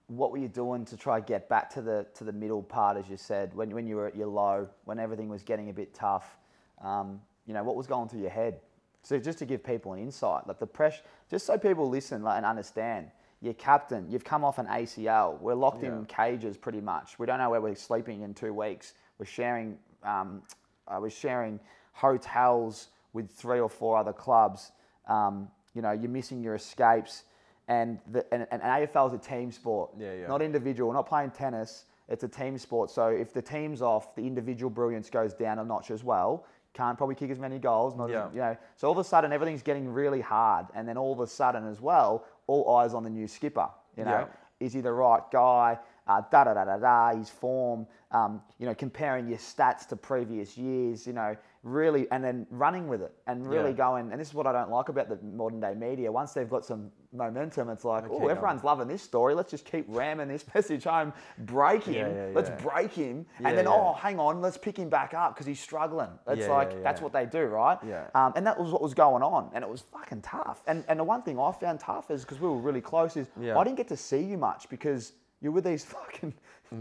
What 0.08 0.30
were 0.30 0.38
you 0.38 0.48
doing 0.48 0.84
to 0.86 0.96
try 0.96 1.20
get 1.20 1.48
back 1.48 1.70
to 1.74 1.82
the 1.82 2.06
to 2.14 2.24
the 2.24 2.32
middle 2.32 2.62
part, 2.62 2.96
as 2.96 3.08
you 3.08 3.16
said, 3.16 3.54
when 3.54 3.70
when 3.70 3.86
you 3.86 3.96
were 3.96 4.06
at 4.06 4.16
your 4.16 4.26
low, 4.26 4.68
when 4.84 4.98
everything 4.98 5.28
was 5.28 5.42
getting 5.42 5.70
a 5.70 5.72
bit 5.72 5.94
tough? 5.94 6.36
Um, 6.82 7.20
you 7.46 7.54
know, 7.54 7.62
what 7.62 7.76
was 7.76 7.86
going 7.86 8.08
through 8.08 8.20
your 8.20 8.30
head? 8.30 8.60
So 9.02 9.18
just 9.18 9.38
to 9.38 9.46
give 9.46 9.62
people 9.62 9.92
an 9.92 10.00
insight, 10.00 10.46
like 10.46 10.58
the 10.58 10.66
pressure, 10.66 11.02
just 11.30 11.46
so 11.46 11.58
people 11.58 11.88
listen 11.88 12.22
like, 12.22 12.38
and 12.38 12.46
understand. 12.46 13.10
You're 13.40 13.52
captain. 13.54 14.10
You've 14.10 14.24
come 14.24 14.42
off 14.42 14.58
an 14.58 14.66
ACL. 14.66 15.38
We're 15.38 15.54
locked 15.54 15.82
in 15.82 16.06
cages 16.06 16.56
pretty 16.56 16.80
much. 16.80 17.18
We 17.18 17.26
don't 17.26 17.38
know 17.38 17.50
where 17.50 17.60
we're 17.60 17.74
sleeping 17.74 18.22
in 18.22 18.32
two 18.32 18.54
weeks. 18.54 18.94
We're 19.18 19.26
sharing. 19.26 19.78
Um, 20.02 20.42
uh, 20.88 20.98
we're 21.00 21.10
sharing 21.10 21.60
hotels 21.92 22.88
with 23.12 23.30
three 23.30 23.60
or 23.60 23.68
four 23.68 23.96
other 23.96 24.12
clubs. 24.12 24.72
Um, 25.08 25.48
you 25.74 25.82
know, 25.82 25.92
you're 25.92 26.10
missing 26.10 26.42
your 26.42 26.54
escapes, 26.54 27.24
and 27.68 27.98
the 28.10 28.24
and, 28.32 28.46
and 28.50 28.60
AFL 28.62 29.08
is 29.08 29.14
a 29.14 29.18
team 29.18 29.50
sport, 29.50 29.90
Yeah, 29.98 30.12
yeah. 30.14 30.26
not 30.26 30.42
individual. 30.42 30.88
We're 30.90 30.94
not 30.96 31.08
playing 31.08 31.30
tennis. 31.30 31.86
It's 32.08 32.22
a 32.24 32.28
team 32.28 32.58
sport. 32.58 32.90
So 32.90 33.08
if 33.08 33.32
the 33.32 33.40
team's 33.40 33.80
off, 33.80 34.14
the 34.14 34.26
individual 34.26 34.68
brilliance 34.70 35.08
goes 35.08 35.32
down 35.32 35.58
a 35.58 35.64
notch 35.64 35.90
as 35.90 36.04
well. 36.04 36.44
Can't 36.74 36.98
probably 36.98 37.14
kick 37.14 37.30
as 37.30 37.38
many 37.38 37.58
goals. 37.58 37.94
Not 37.96 38.10
Yeah. 38.10 38.26
as, 38.26 38.34
you 38.34 38.40
know. 38.40 38.56
So 38.76 38.88
all 38.88 38.92
of 38.92 38.98
a 38.98 39.04
sudden 39.04 39.32
everything's 39.32 39.62
getting 39.62 39.88
really 39.90 40.20
hard, 40.20 40.66
and 40.74 40.86
then 40.86 40.98
all 40.98 41.12
of 41.12 41.20
a 41.20 41.26
sudden 41.26 41.66
as 41.66 41.80
well, 41.80 42.24
all 42.46 42.76
eyes 42.76 42.92
on 42.94 43.02
the 43.04 43.10
new 43.10 43.26
skipper. 43.26 43.68
You 43.96 44.04
know, 44.04 44.28
is 44.60 44.72
he 44.72 44.80
the 44.80 44.92
right 44.92 45.22
guy? 45.32 45.78
Uh, 46.06 46.20
da 46.30 46.44
da 46.44 46.52
da 46.52 46.64
da 46.64 46.76
da. 46.76 47.16
His 47.16 47.30
form. 47.30 47.86
Um, 48.10 48.42
you 48.58 48.66
know, 48.66 48.74
comparing 48.74 49.26
your 49.28 49.38
stats 49.38 49.86
to 49.88 49.96
previous 49.96 50.58
years. 50.58 51.06
You 51.06 51.14
know, 51.14 51.36
really, 51.64 52.06
and 52.10 52.22
then 52.22 52.46
running 52.50 52.86
with 52.88 53.00
it 53.02 53.12
and 53.26 53.46
really 53.46 53.70
Yeah. 53.70 53.76
going. 53.76 54.12
And 54.12 54.20
this 54.20 54.28
is 54.28 54.34
what 54.34 54.46
I 54.46 54.52
don't 54.52 54.70
like 54.70 54.90
about 54.90 55.08
the 55.08 55.18
modern 55.24 55.60
day 55.60 55.74
media. 55.74 56.12
Once 56.12 56.32
they've 56.34 56.48
got 56.48 56.64
some 56.64 56.92
momentum, 57.12 57.70
it's 57.70 57.84
like, 57.84 58.04
oh, 58.10 58.28
everyone's 58.28 58.62
loving 58.62 58.86
this 58.86 59.02
story. 59.02 59.34
Let's 59.34 59.50
just 59.50 59.64
keep 59.64 59.86
ramming 59.88 60.28
this 60.28 60.44
message 60.54 60.84
home. 60.84 61.12
Break 61.38 61.84
him. 61.84 61.94
Yeah, 62.14 62.26
yeah, 62.28 62.32
Let's 62.34 62.50
break 62.62 62.92
him. 62.92 63.24
And 63.42 63.56
then, 63.56 63.66
oh, 63.66 63.94
hang 63.94 64.18
on, 64.18 64.42
let's 64.42 64.58
pick 64.58 64.76
him 64.78 64.90
back 64.90 65.14
up 65.14 65.34
because 65.34 65.46
he's 65.46 65.60
struggling. 65.60 66.10
It's 66.28 66.46
like 66.48 66.82
that's 66.82 67.00
what 67.00 67.12
they 67.12 67.24
do, 67.26 67.44
right? 67.46 67.78
Yeah. 67.86 68.08
Um, 68.14 68.34
and 68.36 68.46
that 68.46 68.60
was 68.60 68.70
what 68.70 68.82
was 68.82 68.92
going 68.94 69.22
on, 69.22 69.50
and 69.54 69.64
it 69.64 69.70
was 69.70 69.80
fucking 69.80 70.20
tough. 70.22 70.62
And 70.66 70.84
and 70.88 71.00
the 71.00 71.04
one 71.04 71.22
thing 71.22 71.40
I 71.40 71.50
found 71.52 71.80
tough 71.80 72.10
is 72.10 72.22
because 72.22 72.40
we 72.40 72.48
were 72.48 72.58
really 72.58 72.82
close 72.82 73.16
is. 73.16 73.28
I 73.40 73.64
didn't 73.64 73.76
get 73.78 73.88
to 73.88 73.96
see 73.96 74.20
you 74.22 74.36
much 74.36 74.68
because 74.68 75.12
you 75.40 75.50
were 75.50 75.62
these 75.62 75.84
fucking. 75.96 76.34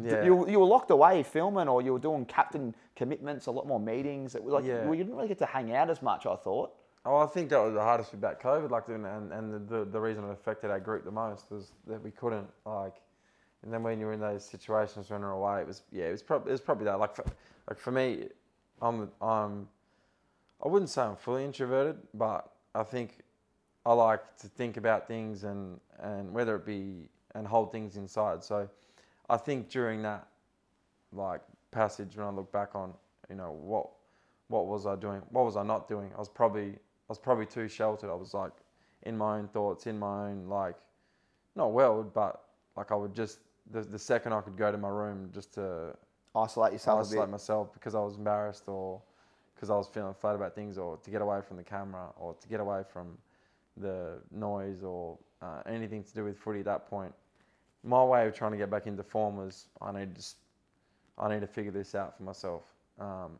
Yeah. 0.03 0.23
You, 0.23 0.49
you 0.49 0.59
were 0.59 0.65
locked 0.65 0.91
away 0.91 1.23
filming, 1.23 1.67
or 1.67 1.81
you 1.81 1.93
were 1.93 1.99
doing 1.99 2.25
captain 2.25 2.75
commitments, 2.95 3.47
a 3.47 3.51
lot 3.51 3.67
more 3.67 3.79
meetings. 3.79 4.35
It 4.35 4.43
was 4.43 4.53
like 4.53 4.65
Yeah. 4.65 4.85
well, 4.85 4.95
you 4.95 5.03
didn't 5.03 5.15
really 5.15 5.27
get 5.27 5.39
to 5.39 5.45
hang 5.45 5.73
out 5.75 5.89
as 5.89 6.01
much. 6.01 6.25
I 6.25 6.35
thought. 6.35 6.73
Oh, 7.05 7.17
I 7.17 7.25
think 7.25 7.49
that 7.49 7.59
was 7.59 7.73
the 7.73 7.81
hardest 7.81 8.11
bit 8.11 8.19
about 8.19 8.41
COVID, 8.41 8.71
like, 8.71 8.87
and 8.87 9.05
and 9.05 9.53
the, 9.53 9.59
the, 9.79 9.85
the 9.85 9.99
reason 9.99 10.23
it 10.23 10.31
affected 10.31 10.71
our 10.71 10.79
group 10.79 11.03
the 11.03 11.11
most 11.11 11.51
was 11.51 11.73
that 11.87 12.01
we 12.01 12.11
couldn't 12.11 12.47
like, 12.65 12.95
and 13.61 13.73
then 13.73 13.83
when 13.83 13.99
you're 13.99 14.13
in 14.13 14.21
those 14.21 14.45
situations 14.45 15.09
when 15.09 15.21
we're 15.21 15.31
away, 15.31 15.61
it 15.61 15.67
was 15.67 15.83
yeah, 15.91 16.05
it 16.05 16.11
was 16.11 16.23
probably 16.23 16.49
it 16.49 16.53
was 16.53 16.61
probably 16.61 16.85
that. 16.85 16.99
Like 16.99 17.15
for, 17.15 17.25
like 17.69 17.77
for 17.79 17.91
me, 17.91 18.29
I'm 18.81 19.11
I'm, 19.21 19.67
I 20.63 20.67
wouldn't 20.69 20.89
say 20.89 21.01
I'm 21.01 21.17
fully 21.17 21.43
introverted, 21.43 21.97
but 22.13 22.49
I 22.73 22.83
think 22.83 23.19
I 23.85 23.93
like 23.93 24.37
to 24.37 24.47
think 24.47 24.77
about 24.77 25.07
things 25.07 25.43
and 25.43 25.79
and 25.99 26.33
whether 26.33 26.55
it 26.55 26.65
be 26.65 27.09
and 27.35 27.47
hold 27.47 27.71
things 27.71 27.97
inside. 27.97 28.43
So, 28.43 28.69
I 29.33 29.37
think 29.37 29.69
during 29.69 30.03
that 30.03 30.27
like 31.11 31.41
passage 31.71 32.15
when 32.15 32.27
I 32.27 32.29
look 32.29 32.51
back 32.51 32.75
on, 32.75 32.93
you 33.29 33.35
know, 33.35 33.51
what 33.51 33.89
what 34.47 34.67
was 34.67 34.85
I 34.85 34.95
doing? 34.95 35.21
What 35.31 35.45
was 35.45 35.57
I 35.57 35.63
not 35.63 35.87
doing? 35.87 36.11
I 36.15 36.19
was 36.19 36.29
probably 36.29 36.69
I 36.69 37.09
was 37.09 37.17
probably 37.17 37.47
too 37.47 37.67
sheltered. 37.67 38.11
I 38.11 38.15
was 38.15 38.33
like 38.35 38.53
in 39.03 39.17
my 39.17 39.37
own 39.37 39.47
thoughts, 39.47 39.87
in 39.87 39.97
my 39.97 40.27
own 40.27 40.47
like 40.47 40.75
not 41.55 41.71
world, 41.71 42.13
but 42.13 42.43
like 42.77 42.91
I 42.91 42.95
would 42.95 43.15
just 43.15 43.39
the, 43.71 43.81
the 43.81 43.97
second 43.97 44.33
I 44.33 44.41
could 44.41 44.55
go 44.55 44.71
to 44.71 44.77
my 44.77 44.89
room 44.89 45.31
just 45.33 45.53
to 45.55 45.95
Isolate 46.35 46.73
yourself 46.73 46.99
a 46.99 47.01
isolate 47.01 47.29
myself 47.29 47.73
because 47.73 47.93
I 47.93 47.99
was 47.99 48.17
embarrassed 48.17 48.67
or 48.67 49.01
because 49.55 49.69
I 49.69 49.75
was 49.75 49.87
feeling 49.87 50.15
flat 50.15 50.35
about 50.35 50.55
things 50.55 50.79
or 50.79 50.97
to 50.97 51.11
get 51.11 51.21
away 51.21 51.41
from 51.47 51.57
the 51.57 51.63
camera 51.63 52.07
or 52.17 52.33
to 52.33 52.47
get 52.47 52.59
away 52.59 52.81
from 52.91 53.17
the 53.77 54.17
noise 54.31 54.83
or 54.83 55.17
uh, 55.43 55.61
anything 55.67 56.03
to 56.03 56.13
do 56.13 56.23
with 56.23 56.37
footy 56.37 56.59
at 56.59 56.65
that 56.65 56.87
point. 56.89 57.13
My 57.83 58.03
way 58.03 58.25
of 58.27 58.33
trying 58.33 58.51
to 58.51 58.57
get 58.57 58.69
back 58.69 58.87
into 58.87 59.03
form 59.03 59.37
was 59.37 59.67
I 59.81 59.91
need 59.91 60.15
to 60.15 60.23
I 61.17 61.29
need 61.33 61.41
to 61.41 61.47
figure 61.47 61.71
this 61.71 61.93
out 61.95 62.17
for 62.17 62.23
myself, 62.23 62.63
um, 62.99 63.31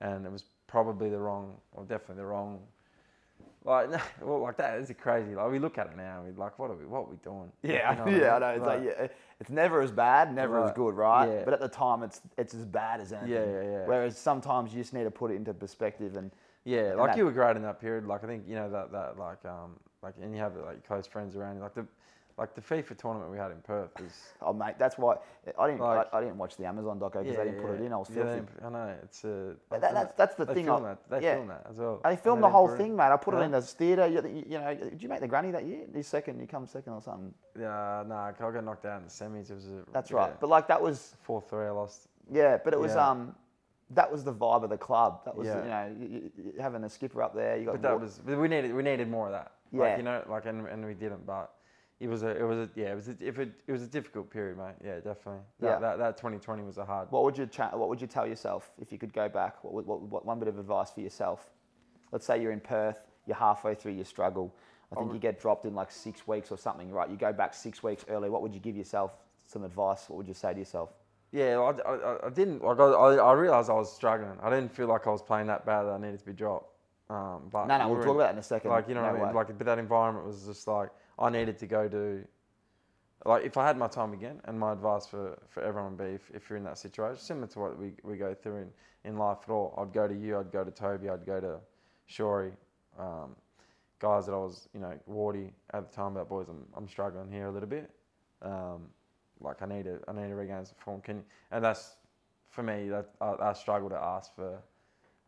and 0.00 0.26
it 0.26 0.32
was 0.32 0.44
probably 0.66 1.10
the 1.10 1.18
wrong 1.18 1.54
or 1.72 1.84
definitely 1.84 2.16
the 2.16 2.26
wrong. 2.26 2.60
Like 3.64 3.90
well, 4.22 4.40
like 4.40 4.56
that 4.56 4.78
is 4.78 4.90
crazy. 5.00 5.34
Like 5.34 5.50
we 5.50 5.58
look 5.58 5.76
at 5.78 5.86
it 5.88 5.96
now, 5.96 6.22
we're 6.24 6.32
like, 6.42 6.58
what 6.58 6.70
are 6.70 6.74
we? 6.74 6.86
What 6.86 7.00
are 7.00 7.10
we 7.10 7.16
doing? 7.16 7.52
Yeah, 7.62 7.90
You 7.92 7.98
know 7.98 8.04
what 8.04 8.14
I 8.14 8.18
yeah, 8.20 8.34
I 8.34 8.38
know. 8.38 8.48
It's 8.48 8.66
like, 8.66 8.82
yeah, 8.84 9.06
it's 9.38 9.50
never 9.50 9.82
as 9.82 9.90
bad, 9.90 10.34
never 10.34 10.64
as 10.64 10.72
good, 10.72 10.94
right? 10.94 11.26
Yeah. 11.28 11.42
But 11.44 11.54
at 11.54 11.60
the 11.60 11.68
time, 11.68 12.02
it's 12.02 12.20
it's 12.38 12.54
as 12.54 12.64
bad 12.64 13.00
as 13.00 13.12
anything. 13.12 13.30
Yeah, 13.32 13.44
yeah, 13.44 13.70
yeah. 13.70 13.86
Whereas 13.86 14.16
sometimes 14.16 14.72
you 14.72 14.80
just 14.80 14.94
need 14.94 15.04
to 15.04 15.10
put 15.10 15.30
it 15.30 15.34
into 15.34 15.52
perspective 15.52 16.16
and 16.16 16.30
Yeah, 16.64 16.90
And 16.90 16.98
like 16.98 17.10
that- 17.10 17.16
you 17.18 17.24
were 17.26 17.32
great 17.32 17.56
in 17.56 17.62
that 17.62 17.80
period. 17.80 18.06
Like 18.06 18.24
I 18.24 18.26
think 18.26 18.44
you 18.48 18.54
know 18.54 18.70
that 18.70 18.92
that 18.92 19.18
like 19.18 19.44
um 19.44 19.78
like 20.02 20.14
and 20.22 20.34
you 20.34 20.40
have 20.40 20.56
like 20.56 20.86
close 20.86 21.06
friends 21.06 21.36
around 21.36 21.56
you. 21.56 21.62
Like 21.62 21.74
the 21.74 21.86
like 22.40 22.54
the 22.54 22.60
FIFA 22.62 22.96
tournament 22.96 23.30
we 23.30 23.36
had 23.36 23.50
in 23.50 23.58
Perth 23.58 23.90
was 24.00 24.12
oh 24.42 24.52
mate, 24.54 24.74
that's 24.78 24.96
why 24.96 25.16
I 25.58 25.66
didn't 25.68 25.82
Like- 25.82 26.08
I, 26.12 26.18
I 26.18 26.20
didn't 26.22 26.38
watch 26.38 26.56
the 26.56 26.64
Amazon 26.64 26.98
doco 26.98 27.22
because 27.22 27.36
they 27.36 27.44
didn't 27.44 27.60
put 27.60 27.72
it 27.72 27.82
in. 27.82 27.92
I 27.92 27.96
was 27.98 28.08
yeah, 28.08 28.14
filthy. 28.24 28.40
they- 28.58 28.66
I 28.66 28.70
know 28.70 28.94
it's 29.02 29.24
uh, 29.24 29.54
But 29.68 29.80
that- 29.82 29.92
that's- 29.92 30.14
that's 30.16 30.34
the 30.36 30.46
they 30.46 30.54
thing 30.54 30.64
Film 30.64 30.84
I- 30.84 30.88
that. 30.88 30.98
They 31.10 31.22
yeah. 31.22 31.34
film 31.34 31.48
that 31.48 31.66
as 31.70 31.76
well. 31.76 32.00
They 32.02 32.16
filmed 32.16 32.42
they 32.42 32.46
the 32.46 32.50
whole 32.50 32.68
thing, 32.68 32.96
mate. 32.96 33.12
I 33.12 33.16
put 33.18 33.34
it 33.34 33.42
in 33.42 33.50
the 33.50 33.60
theatre. 33.60 34.06
You, 34.06 34.44
you 34.48 34.58
know, 34.58 34.74
did 34.74 35.02
you 35.02 35.08
make 35.10 35.20
the 35.20 35.28
granny 35.28 35.50
that 35.50 35.66
year? 35.66 35.84
You 35.94 36.02
second, 36.02 36.40
you 36.40 36.46
come 36.46 36.66
second 36.66 36.94
or 36.94 37.02
something. 37.02 37.34
Yeah, 37.58 38.04
nah, 38.06 38.28
I 38.28 38.32
got 38.32 38.64
knocked 38.64 38.86
out 38.86 38.98
in 39.02 39.04
the 39.04 39.10
semis. 39.10 39.50
It 39.50 39.54
was 39.56 39.66
a, 39.68 39.84
That's 39.92 40.10
yeah, 40.10 40.16
right. 40.16 40.40
But 40.40 40.48
like 40.48 40.66
that 40.68 40.80
was 40.80 41.16
four 41.20 41.42
three. 41.42 41.66
I 41.66 41.70
lost. 41.70 42.08
yeah. 42.32 42.56
But 42.64 42.72
it 42.72 42.80
was 42.80 42.94
Yeah. 42.94 43.08
um, 43.10 43.34
that 43.90 44.10
was 44.10 44.24
the 44.24 44.32
vibe 44.32 44.62
of 44.62 44.70
the 44.70 44.78
club. 44.78 45.24
That 45.26 45.36
was 45.36 45.46
Yeah. 45.48 45.62
you 45.62 45.68
know 45.68 46.06
you, 46.06 46.30
you, 46.36 46.52
having 46.58 46.84
a 46.84 46.88
skipper 46.88 47.22
up 47.22 47.34
there. 47.34 47.56
You 47.58 47.66
got 47.66 47.72
But 47.72 47.82
that 47.82 48.00
was 48.00 48.20
we 48.24 48.48
needed 48.48 48.72
we 48.74 48.82
needed 48.82 49.10
more 49.10 49.26
of 49.26 49.32
that. 49.32 49.52
Yeah. 49.72 49.80
Like, 49.82 49.96
you 49.98 50.02
know, 50.04 50.22
like 50.28 50.46
and, 50.46 50.66
and 50.66 50.84
we 50.86 50.94
didn't. 50.94 51.26
But 51.26 51.52
it 52.00 52.08
was 52.08 52.22
a 52.22 52.28
it 52.28 52.42
was 52.42 52.58
a 52.58 52.68
yeah 52.74 52.92
it 52.92 52.94
was 52.94 53.08
a, 53.08 53.16
if 53.20 53.38
it, 53.38 53.52
it 53.66 53.72
was 53.72 53.82
a 53.82 53.86
difficult 53.86 54.30
period, 54.30 54.56
mate. 54.56 54.74
Yeah, 54.84 54.96
definitely. 54.96 55.42
That, 55.60 55.66
Yeah. 55.66 55.78
That 55.78 55.98
that 55.98 56.16
2020 56.16 56.62
was 56.62 56.78
a 56.78 56.84
hard. 56.84 57.10
What 57.12 57.24
would 57.24 57.36
you 57.36 57.46
cha- 57.46 57.76
What 57.76 57.88
would 57.90 58.00
you 58.00 58.06
tell 58.06 58.26
yourself 58.26 58.72
if 58.80 58.90
you 58.90 58.98
could 58.98 59.12
go 59.12 59.28
back? 59.28 59.62
What, 59.62 59.74
would- 59.74 59.86
what, 59.86 60.00
what 60.02 60.24
one 60.24 60.38
bit 60.38 60.48
of 60.48 60.58
advice 60.58 60.90
for 60.90 61.00
yourself? 61.00 61.50
Let's 62.10 62.24
say 62.26 62.40
you're 62.42 62.52
in 62.52 62.60
Perth. 62.60 63.06
You're 63.26 63.36
halfway 63.36 63.74
through 63.74 63.92
your 63.92 64.04
struggle. 64.06 64.54
I 64.90 64.96
think 64.96 65.08
would- 65.08 65.14
you 65.14 65.20
get 65.20 65.38
dropped 65.40 65.66
in 65.66 65.74
like 65.74 65.90
six 65.90 66.26
weeks 66.26 66.50
or 66.50 66.56
something, 66.58 66.90
right? 66.90 67.08
You 67.08 67.16
go 67.16 67.32
back 67.32 67.52
six 67.54 67.82
weeks 67.82 68.04
early. 68.08 68.30
What 68.30 68.42
would 68.42 68.54
you 68.54 68.60
give 68.60 68.76
yourself? 68.76 69.12
Some 69.46 69.64
advice. 69.64 70.08
What 70.08 70.16
would 70.16 70.28
you 70.28 70.34
say 70.34 70.52
to 70.54 70.58
yourself? 70.58 70.90
Yeah, 71.32 71.58
I, 71.58 71.70
I, 71.88 71.94
I- 71.96 72.26
I 72.26 72.30
didn't 72.30 72.64
like. 72.64 72.78
I, 72.80 72.84
I, 72.84 73.14
I 73.16 73.32
realized 73.34 73.68
I 73.68 73.74
was 73.74 73.92
struggling. 73.92 74.38
I 74.42 74.48
didn't 74.48 74.72
feel 74.74 74.86
like 74.86 75.06
I 75.06 75.10
was 75.10 75.22
playing 75.22 75.48
that 75.48 75.66
bad 75.66 75.82
that 75.84 75.90
I 75.92 75.98
needed 75.98 76.18
to 76.20 76.24
be 76.26 76.32
dropped. 76.32 76.68
Um, 77.10 77.48
but 77.50 77.66
No, 77.66 77.76
no, 77.78 77.88
we 77.88 77.94
we'll 77.94 78.02
talk 78.04 78.14
about 78.14 78.24
that 78.28 78.32
in 78.34 78.38
a 78.38 78.42
second. 78.42 78.70
Like 78.70 78.88
you 78.88 78.94
know, 78.94 79.02
No 79.02 79.08
what 79.08 79.16
I 79.16 79.18
mean? 79.18 79.28
way. 79.28 79.34
like 79.34 79.58
but 79.58 79.66
that 79.66 79.78
environment 79.80 80.24
was 80.26 80.46
just 80.46 80.66
like 80.68 80.90
I 81.20 81.30
needed 81.30 81.58
to 81.58 81.66
go 81.66 81.88
do. 81.88 82.24
Like 83.24 83.44
if 83.44 83.56
I 83.56 83.66
had 83.66 83.76
my 83.76 83.88
time 83.88 84.12
again, 84.14 84.40
and 84.44 84.58
my 84.58 84.72
advice 84.72 85.06
for, 85.06 85.38
for 85.48 85.62
everyone 85.62 85.96
would 85.96 86.04
be 86.06 86.14
if, 86.14 86.30
if 86.34 86.48
you're 86.48 86.56
in 86.56 86.64
that 86.64 86.78
situation, 86.78 87.18
similar 87.20 87.46
to 87.48 87.58
what 87.58 87.78
we, 87.78 87.92
we 88.02 88.16
go 88.16 88.34
through 88.34 88.56
in, 88.56 88.68
in 89.04 89.18
life 89.18 89.38
at 89.44 89.50
all, 89.50 89.74
I'd 89.76 89.92
go 89.92 90.08
to 90.08 90.14
you, 90.14 90.38
I'd 90.38 90.50
go 90.50 90.64
to 90.64 90.70
Toby, 90.70 91.10
I'd 91.10 91.26
go 91.26 91.38
to 91.38 91.58
Shory, 92.08 92.52
um, 92.98 93.36
guys 93.98 94.24
that 94.26 94.32
I 94.32 94.38
was, 94.38 94.68
you 94.72 94.80
know, 94.80 94.94
Wardy 95.08 95.50
at 95.74 95.90
the 95.90 95.94
time. 95.94 96.12
About 96.12 96.30
boys, 96.30 96.46
I'm, 96.48 96.66
I'm 96.74 96.88
struggling 96.88 97.30
here 97.30 97.46
a 97.46 97.52
little 97.52 97.68
bit. 97.68 97.90
Um, 98.40 98.88
like 99.40 99.62
I 99.62 99.66
need 99.66 99.84
to 99.84 100.00
I 100.08 100.12
need 100.12 100.28
to 100.28 100.34
regain 100.34 100.64
some 100.64 100.76
form. 100.78 101.00
Can 101.00 101.16
you, 101.16 101.24
and 101.50 101.64
that's 101.64 101.96
for 102.48 102.62
me 102.62 102.88
that 102.88 103.10
I, 103.20 103.50
I 103.50 103.52
struggle 103.52 103.88
to 103.90 103.96
ask 103.96 104.34
for 104.34 104.58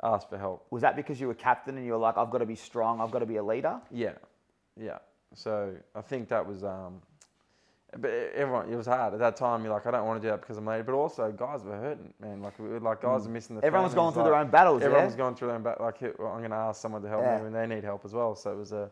ask 0.03 0.29
for 0.29 0.39
help. 0.39 0.67
Was 0.71 0.83
that 0.83 0.97
because 0.97 1.21
you 1.21 1.29
were 1.29 1.35
captain 1.35 1.77
and 1.77 1.87
you 1.87 1.93
were 1.93 1.99
like, 1.99 2.17
I've 2.17 2.31
got 2.31 2.39
to 2.39 2.47
be 2.47 2.57
strong. 2.57 3.01
I've 3.01 3.11
got 3.11 3.21
to 3.21 3.27
be 3.27 3.37
a 3.37 3.45
leader. 3.45 3.81
Yeah, 3.91 4.15
yeah. 4.81 4.99
So 5.35 5.75
I 5.95 6.01
think 6.01 6.29
that 6.29 6.47
was, 6.47 6.65
um, 6.65 7.01
but 7.99 8.11
everyone, 8.35 8.73
it 8.73 8.77
was 8.77 8.87
hard 8.87 9.13
at 9.13 9.19
that 9.21 9.37
time. 9.37 9.65
You're 9.65 9.73
like, 9.73 9.87
I 9.87 9.91
don't 9.91 10.07
want 10.07 10.21
to 10.21 10.27
do 10.27 10.31
that 10.31 10.41
because 10.41 10.57
I'm 10.57 10.67
late. 10.67 10.87
But 10.87 10.95
also, 10.95 11.31
guys 11.31 11.63
were 11.63 11.77
hurting, 11.77 12.13
man. 12.21 12.41
Like, 12.43 12.59
we 12.59 12.69
were, 12.69 12.81
like 12.81 13.03
guys 13.03 13.25
were 13.25 13.31
missing 13.31 13.57
the. 13.57 13.65
Everyone 13.65 13.85
was 13.85 13.95
going 13.95 14.13
through 14.13 14.23
like, 14.23 14.33
their 14.33 14.41
own 14.41 14.51
battles. 14.51 14.83
Everyone 14.83 15.03
yeah? 15.03 15.07
was 15.07 15.17
going 15.17 15.35
through 15.35 15.49
their 15.49 15.57
own 15.57 15.63
battles. 15.63 15.95
Like, 16.01 16.19
well, 16.19 16.33
I'm 16.33 16.39
going 16.39 16.51
to 16.51 16.57
ask 16.57 16.81
someone 16.81 17.03
to 17.03 17.09
help 17.09 17.23
Yeah. 17.23 17.37
me 17.39 17.43
when 17.45 17.53
they 17.53 17.67
need 17.67 17.85
help 17.85 18.05
as 18.05 18.15
well. 18.15 18.35
So 18.35 18.51
it 18.53 18.57
was 18.57 18.73
a, 18.73 18.91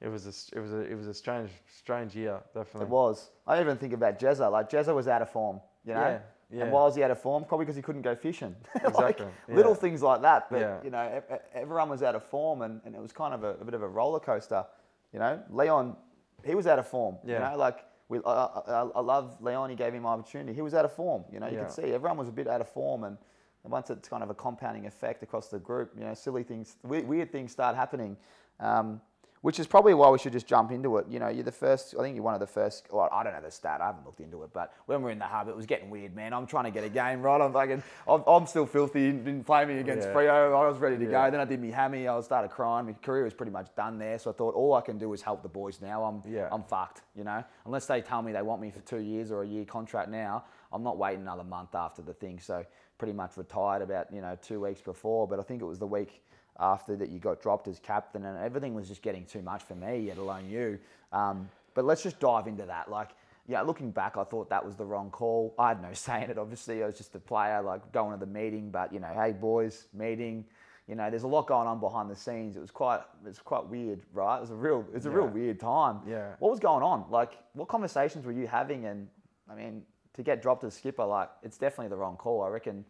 it 0.00 0.08
was 0.08 0.26
a, 0.26 0.56
it 0.56 0.60
was 0.60 0.72
a, 0.72 0.80
it 0.80 0.94
was 0.94 1.08
a 1.08 1.14
strange, 1.14 1.50
strange 1.76 2.14
year, 2.14 2.40
definitely. 2.54 2.82
It 2.82 2.88
was. 2.88 3.30
I 3.46 3.60
even 3.60 3.76
think 3.76 3.92
about 3.92 4.18
Jezza. 4.18 4.50
Like 4.50 4.70
Jezza 4.70 4.94
was 4.94 5.08
out 5.08 5.22
of 5.22 5.30
form, 5.30 5.60
you 5.84 5.94
know. 5.94 6.00
Yeah, 6.00 6.18
yeah. 6.52 6.62
And 6.64 6.72
why 6.72 6.82
was 6.82 6.94
he 6.96 7.02
out 7.02 7.10
of 7.10 7.20
form? 7.20 7.44
Probably 7.44 7.66
because 7.66 7.76
he 7.76 7.82
couldn't 7.82 8.02
go 8.02 8.14
fishing. 8.14 8.54
like 8.74 9.20
Exactly, 9.20 9.26
little 9.48 9.74
things 9.74 10.02
like 10.02 10.22
that. 10.22 10.50
But 10.50 10.60
Yeah. 10.60 10.78
you 10.84 10.90
know, 10.90 11.22
everyone 11.52 11.88
was 11.88 12.02
out 12.02 12.14
of 12.14 12.24
form, 12.24 12.62
and, 12.62 12.80
and 12.84 12.94
it 12.94 13.00
was 13.00 13.12
kind 13.12 13.34
of 13.34 13.44
a, 13.44 13.54
a 13.60 13.64
bit 13.64 13.74
of 13.74 13.82
a 13.82 13.88
roller 13.88 14.20
coaster. 14.20 14.64
You 15.12 15.18
know, 15.18 15.42
Leon, 15.50 15.96
he 16.44 16.54
was 16.54 16.66
out 16.66 16.78
of 16.78 16.86
form. 16.86 17.16
Yeah. 17.24 17.34
You 17.34 17.52
know, 17.52 17.58
like 17.58 17.84
we, 18.08 18.18
I, 18.24 18.30
I, 18.30 18.88
I 18.96 19.00
love 19.00 19.36
Leon. 19.40 19.70
He 19.70 19.76
gave 19.76 19.92
him 19.92 20.06
opportunity. 20.06 20.52
He 20.54 20.62
was 20.62 20.74
out 20.74 20.84
of 20.84 20.92
form. 20.92 21.24
You 21.32 21.40
know, 21.40 21.48
you 21.48 21.56
Yeah. 21.56 21.64
could 21.64 21.72
see 21.72 21.92
everyone 21.92 22.16
was 22.16 22.28
a 22.28 22.32
bit 22.32 22.46
out 22.48 22.60
of 22.60 22.68
form, 22.68 23.04
and, 23.04 23.16
and 23.64 23.72
once 23.72 23.90
it's 23.90 24.08
kind 24.08 24.22
of 24.22 24.30
a 24.30 24.34
compounding 24.34 24.86
effect 24.86 25.22
across 25.22 25.48
the 25.48 25.58
group, 25.58 25.92
you 25.96 26.04
know, 26.04 26.14
silly 26.14 26.42
things, 26.42 26.76
weird, 26.82 27.06
weird 27.06 27.30
things 27.32 27.52
start 27.52 27.76
happening. 27.76 28.16
Um, 28.58 29.00
which 29.42 29.58
is 29.58 29.66
probably 29.66 29.94
why 29.94 30.10
we 30.10 30.18
should 30.18 30.32
just 30.32 30.46
jump 30.46 30.70
into 30.70 30.98
it. 30.98 31.06
You 31.08 31.18
know, 31.18 31.28
you're 31.28 31.44
the 31.44 31.50
first. 31.52 31.94
I 31.98 32.02
think 32.02 32.14
you're 32.14 32.24
one 32.24 32.34
of 32.34 32.40
the 32.40 32.46
first. 32.46 32.88
Well, 32.92 33.08
I 33.10 33.22
don't 33.24 33.32
know 33.32 33.40
the 33.40 33.50
stat. 33.50 33.80
I 33.80 33.86
haven't 33.86 34.04
looked 34.04 34.20
into 34.20 34.42
it. 34.42 34.50
But 34.52 34.72
when 34.84 35.00
we're 35.00 35.10
in 35.10 35.18
the 35.18 35.24
hub, 35.24 35.48
it 35.48 35.56
was 35.56 35.64
getting 35.64 35.88
weird, 35.88 36.14
man. 36.14 36.34
I'm 36.34 36.46
trying 36.46 36.64
to 36.64 36.70
get 36.70 36.84
a 36.84 36.90
game 36.90 37.22
right. 37.22 37.40
I'm 37.40 37.52
fucking. 37.52 37.82
I'm, 38.06 38.22
I'm 38.26 38.46
still 38.46 38.66
filthy. 38.66 39.10
Didn't 39.12 39.44
play 39.44 39.64
me 39.64 39.78
against 39.78 40.08
Yeah. 40.08 40.14
Freo. 40.14 40.54
I 40.62 40.68
was 40.68 40.76
ready 40.78 40.98
to 40.98 41.04
Yeah. 41.04 41.26
go. 41.26 41.30
Then 41.30 41.40
I 41.40 41.46
did 41.46 41.60
me 41.60 41.70
hammy. 41.70 42.06
I 42.06 42.20
started 42.20 42.50
crying. 42.50 42.86
My 42.86 42.92
career 42.92 43.24
was 43.24 43.32
pretty 43.32 43.52
much 43.52 43.68
done 43.74 43.98
there. 43.98 44.18
So 44.18 44.30
I 44.30 44.34
thought 44.34 44.54
all 44.54 44.74
I 44.74 44.82
can 44.82 44.98
do 44.98 45.12
is 45.14 45.22
help 45.22 45.42
the 45.42 45.48
boys 45.48 45.80
now. 45.80 46.04
I'm. 46.04 46.22
Yeah. 46.30 46.48
I'm 46.52 46.62
fucked. 46.62 47.02
You 47.16 47.24
know, 47.24 47.42
unless 47.64 47.86
they 47.86 48.02
tell 48.02 48.20
me 48.20 48.32
they 48.32 48.42
want 48.42 48.60
me 48.60 48.70
for 48.70 48.80
two 48.80 49.00
years 49.00 49.32
or 49.32 49.42
a 49.42 49.46
year 49.46 49.64
contract 49.64 50.10
now, 50.10 50.44
I'm 50.72 50.82
not 50.82 50.98
waiting 50.98 51.22
another 51.22 51.44
month 51.44 51.74
after 51.74 52.02
the 52.02 52.12
thing. 52.12 52.40
So 52.40 52.64
pretty 52.98 53.14
much 53.14 53.38
retired 53.38 53.80
about 53.80 54.12
you 54.12 54.20
know 54.20 54.36
two 54.42 54.60
weeks 54.60 54.82
before. 54.82 55.26
But 55.26 55.40
I 55.40 55.42
think 55.44 55.62
it 55.62 55.66
was 55.66 55.78
the 55.78 55.86
week 55.86 56.22
after 56.60 56.94
that 56.96 57.08
you 57.08 57.18
got 57.18 57.40
dropped 57.40 57.66
as 57.68 57.78
captain, 57.78 58.24
and 58.24 58.38
everything 58.38 58.74
was 58.74 58.86
just 58.86 59.02
getting 59.02 59.24
too 59.24 59.42
much 59.42 59.62
for 59.62 59.74
me, 59.74 60.06
let 60.08 60.18
alone 60.18 60.48
you. 60.48 60.78
Um, 61.12 61.48
but 61.74 61.84
let's 61.84 62.02
just 62.02 62.20
dive 62.20 62.46
into 62.46 62.66
that. 62.66 62.90
Like, 62.90 63.10
yeah, 63.48 63.62
looking 63.62 63.90
back, 63.90 64.16
I 64.16 64.24
thought 64.24 64.50
that 64.50 64.64
was 64.64 64.76
the 64.76 64.84
wrong 64.84 65.10
call. 65.10 65.54
I 65.58 65.68
had 65.68 65.82
no 65.82 65.92
say 65.92 66.24
in 66.24 66.30
it. 66.30 66.38
Obviously, 66.38 66.82
I 66.82 66.86
was 66.86 66.96
just 66.96 67.14
a 67.14 67.18
player, 67.18 67.62
like 67.62 67.90
going 67.92 68.12
to 68.12 68.24
the 68.24 68.30
meeting. 68.30 68.70
But 68.70 68.92
you 68.92 69.00
know, 69.00 69.12
hey 69.14 69.32
boys, 69.32 69.86
meeting. 69.92 70.44
You 70.88 70.96
know, 70.96 71.08
there's 71.08 71.22
a 71.22 71.28
lot 71.28 71.46
going 71.46 71.68
on 71.68 71.78
behind 71.78 72.10
the 72.10 72.16
scenes. 72.16 72.56
It 72.56 72.60
was 72.60 72.72
quite, 72.72 73.00
it 73.24 73.28
was 73.28 73.38
quite 73.38 73.64
weird, 73.66 74.00
right? 74.12 74.38
It 74.38 74.40
was 74.40 74.50
a 74.50 74.56
real, 74.56 74.84
it's 74.92 75.06
a 75.06 75.10
real 75.10 75.28
weird 75.28 75.60
time. 75.60 76.00
Yeah. 76.04 76.34
What 76.40 76.50
was 76.50 76.58
going 76.58 76.82
on? 76.82 77.04
Like, 77.10 77.38
what 77.52 77.68
conversations 77.68 78.26
were 78.26 78.32
you 78.32 78.48
having? 78.48 78.86
And 78.86 79.06
I 79.48 79.54
mean, 79.54 79.82
to 80.14 80.24
get 80.24 80.42
dropped 80.42 80.64
as 80.64 80.74
skipper, 80.74 81.04
like, 81.04 81.30
it's 81.44 81.58
definitely 81.58 81.90
the 81.90 81.96
wrong 81.96 82.16
call. 82.16 82.42
I 82.42 82.48
reckon 82.48 82.84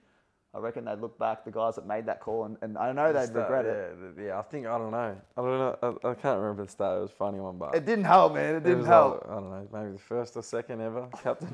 I 0.52 0.58
reckon 0.58 0.84
they'd 0.84 0.98
look 0.98 1.16
back, 1.16 1.44
the 1.44 1.52
guys 1.52 1.76
that 1.76 1.86
made 1.86 2.06
that 2.06 2.18
call, 2.20 2.44
and, 2.44 2.56
and 2.60 2.76
I 2.76 2.90
know 2.90 3.12
they'd 3.12 3.26
Stat- 3.26 3.36
regret 3.36 3.64
yeah, 3.66 4.22
it. 4.24 4.26
Yeah, 4.26 4.38
I 4.40 4.42
think 4.42 4.66
I 4.66 4.78
don't 4.78 4.90
know. 4.90 5.16
I 5.36 5.40
don't 5.40 5.58
know. 5.58 5.76
I, 6.02 6.08
I 6.08 6.14
can't 6.14 6.40
remember 6.40 6.64
the 6.64 6.70
stat. 6.70 6.96
It 6.96 7.00
was 7.02 7.10
a 7.10 7.14
funny 7.14 7.38
one, 7.38 7.56
but 7.56 7.72
It 7.74 7.86
didn't 7.86 8.04
help, 8.04 8.34
man. 8.34 8.54
It 8.54 8.56
it 8.56 8.62
didn't 8.64 8.78
was 8.78 8.86
help. 8.88 9.22
like, 9.24 9.30
I 9.30 9.34
don't 9.40 9.50
know, 9.50 9.68
maybe 9.72 9.92
the 9.92 9.98
first 9.98 10.36
or 10.36 10.42
second 10.42 10.80
ever 10.80 11.06
captain. 11.22 11.50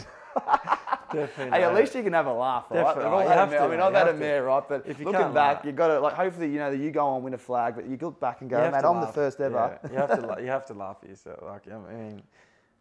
Definitely. 1.13 1.59
Hey, 1.59 1.65
at 1.65 1.75
least 1.75 1.95
you 1.95 2.03
can 2.03 2.15
have 2.15 2.27
a 2.27 2.33
laugh, 2.33 2.65
right? 2.71 2.83
Definitely. 2.83 3.05
We've 3.05 3.13
oh, 3.13 3.17
all 3.19 3.29
had 3.29 3.51
to, 3.51 3.59
I 3.59 3.69
mean, 3.69 3.81
I've 3.81 3.95
had 3.95 4.09
a 4.09 4.15
mare, 4.15 4.45
right? 4.45 4.63
But 4.67 4.87
If 4.87 4.99
you 4.99 5.05
looking 5.05 5.33
back, 5.35 5.57
laugh. 5.59 5.65
you 5.65 5.73
got 5.73 5.89
to 5.89 6.01
like. 6.01 6.15
Hopefully, 6.15 6.51
you 6.51 6.59
know 6.59 6.71
that 6.71 6.79
you 6.79 6.91
go 6.91 7.07
on 7.07 7.23
win 7.23 7.35
a 7.35 7.39
flag, 7.39 7.75
but 7.77 7.87
you 7.87 7.99
look 8.01 8.19
back 8.19 8.41
and 8.41 8.51
go, 8.51 8.57
You 8.57 8.65
have 8.65 8.73
mate, 8.73 8.81
to 8.81 8.89
I'm 8.89 9.01
the 9.03 9.07
first 9.09 9.41
ever. 9.41 9.79
Yeah, 9.85 9.91
you 9.91 9.97
have 9.99 10.37
to. 10.37 10.43
You 10.43 10.49
have 10.49 10.67
to 10.67 10.75
laugh 10.75 10.97
at 11.03 11.09
yourself. 11.11 11.41
Like 11.43 11.69
I 11.71 11.93
mean, 11.93 12.23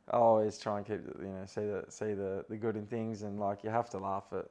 I 0.09 0.17
always 0.17 0.57
try 0.57 0.77
and 0.77 0.85
keep 0.87 1.01
you 1.19 1.27
know 1.27 1.43
see 1.45 1.61
the 1.61 1.83
see 1.89 2.13
the, 2.13 2.45
the 2.49 2.55
good 2.55 2.77
in 2.77 2.85
things, 2.87 3.21
and 3.23 3.39
like 3.39 3.63
you 3.63 3.69
have 3.69 3.89
to 3.91 3.97
laugh 3.97 4.23
at. 4.31 4.45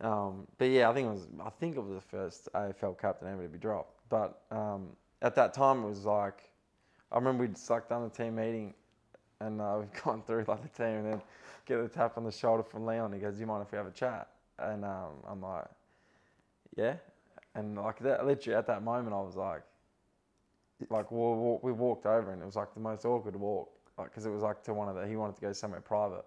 Um, 0.00 0.46
but 0.58 0.66
yeah, 0.66 0.90
I 0.90 0.94
think 0.94 1.06
it 1.06 1.12
was 1.12 1.28
I 1.44 1.50
think 1.50 1.76
it 1.76 1.80
was 1.80 1.94
the 1.94 2.00
first 2.00 2.48
AFL 2.54 2.98
captain 2.98 3.28
ever 3.28 3.42
to 3.42 3.48
be 3.48 3.58
dropped. 3.58 4.00
But 4.08 4.42
um, 4.50 4.88
at 5.22 5.34
that 5.36 5.54
time, 5.54 5.84
it 5.84 5.88
was 5.88 6.04
like 6.04 6.50
I 7.12 7.16
remember 7.16 7.44
we'd 7.44 7.56
like 7.70 7.88
done 7.88 8.04
a 8.04 8.08
team 8.08 8.36
meeting, 8.36 8.74
and 9.40 9.60
uh, 9.60 9.76
we've 9.80 10.02
gone 10.02 10.22
through 10.22 10.44
like 10.48 10.62
the 10.62 10.68
team, 10.68 10.98
and 10.98 11.06
then 11.06 11.22
get 11.66 11.78
a 11.78 11.88
tap 11.88 12.18
on 12.18 12.24
the 12.24 12.32
shoulder 12.32 12.62
from 12.62 12.84
Leon. 12.86 13.12
He 13.12 13.20
goes, 13.20 13.34
"Do 13.34 13.40
you 13.40 13.46
mind 13.46 13.62
if 13.62 13.72
we 13.72 13.78
have 13.78 13.86
a 13.86 13.92
chat?" 13.92 14.28
And 14.58 14.84
um, 14.84 15.12
I'm 15.26 15.40
like, 15.40 15.66
"Yeah." 16.76 16.96
And 17.54 17.76
like 17.76 18.00
that, 18.00 18.26
literally 18.26 18.56
at 18.56 18.66
that 18.66 18.82
moment, 18.82 19.14
I 19.14 19.20
was 19.20 19.36
like, 19.36 19.62
like 20.90 21.10
we 21.10 21.72
walked 21.72 22.06
over, 22.06 22.32
and 22.32 22.42
it 22.42 22.44
was 22.44 22.56
like 22.56 22.74
the 22.74 22.80
most 22.80 23.04
awkward 23.04 23.36
walk, 23.36 23.70
like 23.96 24.08
because 24.10 24.26
it 24.26 24.30
was 24.30 24.42
like 24.42 24.62
to 24.64 24.74
one 24.74 24.88
of 24.88 24.96
the 24.96 25.06
he 25.06 25.16
wanted 25.16 25.36
to 25.36 25.42
go 25.42 25.52
somewhere 25.52 25.80
private. 25.80 26.24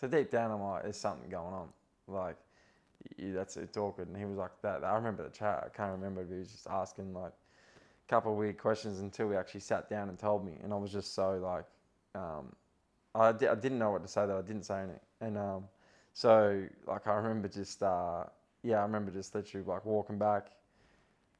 So 0.00 0.08
deep 0.08 0.30
down, 0.30 0.50
I'm 0.50 0.60
like, 0.60 0.82
"There's 0.82 0.96
something 0.96 1.30
going 1.30 1.54
on." 1.54 1.68
Like, 2.08 2.36
y 3.18 3.32
that's 3.32 3.56
it's 3.56 3.76
awkward. 3.76 4.08
And 4.08 4.16
he 4.16 4.24
was 4.24 4.36
like 4.38 4.60
that. 4.62 4.84
I 4.84 4.94
remember 4.96 5.24
the 5.24 5.30
chat. 5.30 5.64
I 5.66 5.76
can't 5.76 5.92
remember 5.92 6.22
if 6.22 6.28
he 6.30 6.36
was 6.36 6.50
just 6.50 6.66
asking 6.68 7.14
like 7.14 7.32
a 7.32 8.10
couple 8.10 8.32
of 8.32 8.38
weird 8.38 8.58
questions 8.58 9.00
until 9.00 9.28
we 9.28 9.36
actually 9.36 9.60
sat 9.60 9.88
down 9.90 10.08
and 10.08 10.18
told 10.18 10.44
me, 10.44 10.54
and 10.62 10.72
I 10.72 10.76
was 10.76 10.92
just 10.92 11.14
so 11.14 11.38
like, 11.38 11.66
um, 12.14 12.54
I, 13.14 13.32
di- 13.32 13.48
I 13.48 13.54
didn't 13.54 13.78
know 13.78 13.90
what 13.92 14.02
to 14.02 14.08
say 14.08 14.26
though. 14.26 14.38
I 14.38 14.42
didn't 14.42 14.64
say 14.64 14.78
anything, 14.80 15.00
and 15.20 15.38
um, 15.38 15.64
so 16.12 16.64
like 16.86 17.06
I 17.06 17.14
remember 17.14 17.48
just 17.48 17.82
uh, 17.82 18.24
yeah, 18.62 18.78
I 18.80 18.82
remember 18.82 19.10
just 19.10 19.34
literally 19.34 19.66
like 19.66 19.84
walking 19.86 20.18
back, 20.18 20.48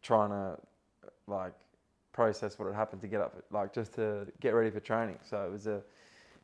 trying 0.03 0.31
to 0.31 0.59
like 1.27 1.53
process 2.12 2.59
what 2.59 2.67
had 2.67 2.75
happened 2.75 3.03
to 3.03 3.09
get 3.09 3.21
up, 3.21 3.35
like 3.51 3.73
just 3.73 3.95
to 3.95 4.27
get 4.41 4.51
ready 4.51 4.71
for 4.71 4.81
training. 4.81 5.19
So 5.25 5.45
it 5.47 5.53
was 5.53 5.67
a, 5.67 5.83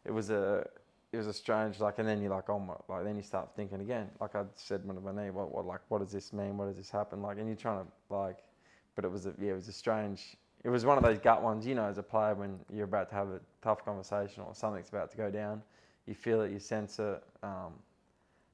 it 0.04 0.12
was 0.12 0.30
a, 0.30 0.66
it 1.12 1.16
was 1.16 1.26
a 1.26 1.32
strange 1.32 1.80
like, 1.80 1.98
and 1.98 2.08
then 2.08 2.20
you're 2.20 2.30
like, 2.30 2.48
oh 2.48 2.58
my, 2.58 2.74
like 2.88 3.04
then 3.04 3.16
you 3.16 3.22
start 3.22 3.50
thinking 3.56 3.80
again. 3.80 4.08
Like 4.20 4.34
I 4.34 4.44
said 4.54 4.84
one 4.84 4.96
of 4.96 5.02
my 5.02 5.12
knee, 5.12 5.30
what, 5.30 5.52
what, 5.52 5.66
like, 5.66 5.80
what 5.88 5.98
does 5.98 6.12
this 6.12 6.32
mean? 6.32 6.56
What 6.56 6.66
does 6.66 6.76
this 6.76 6.90
happen? 6.90 7.20
Like, 7.22 7.38
and 7.38 7.46
you're 7.46 7.56
trying 7.56 7.84
to 7.84 8.14
like, 8.14 8.38
but 8.94 9.04
it 9.04 9.10
was 9.10 9.26
a, 9.26 9.34
yeah, 9.40 9.52
it 9.52 9.56
was 9.56 9.68
a 9.68 9.72
strange. 9.72 10.36
It 10.62 10.68
was 10.68 10.84
one 10.84 10.98
of 10.98 11.04
those 11.04 11.18
gut 11.18 11.42
ones, 11.42 11.66
you 11.66 11.74
know, 11.74 11.86
as 11.86 11.98
a 11.98 12.02
player 12.02 12.34
when 12.34 12.58
you're 12.72 12.84
about 12.84 13.08
to 13.08 13.14
have 13.14 13.28
a 13.28 13.40
tough 13.62 13.84
conversation 13.84 14.42
or 14.46 14.54
something's 14.54 14.90
about 14.90 15.10
to 15.10 15.16
go 15.16 15.30
down, 15.30 15.62
you 16.06 16.14
feel 16.14 16.42
it, 16.42 16.52
you 16.52 16.58
sense 16.58 16.98
it, 16.98 17.22
um, 17.42 17.72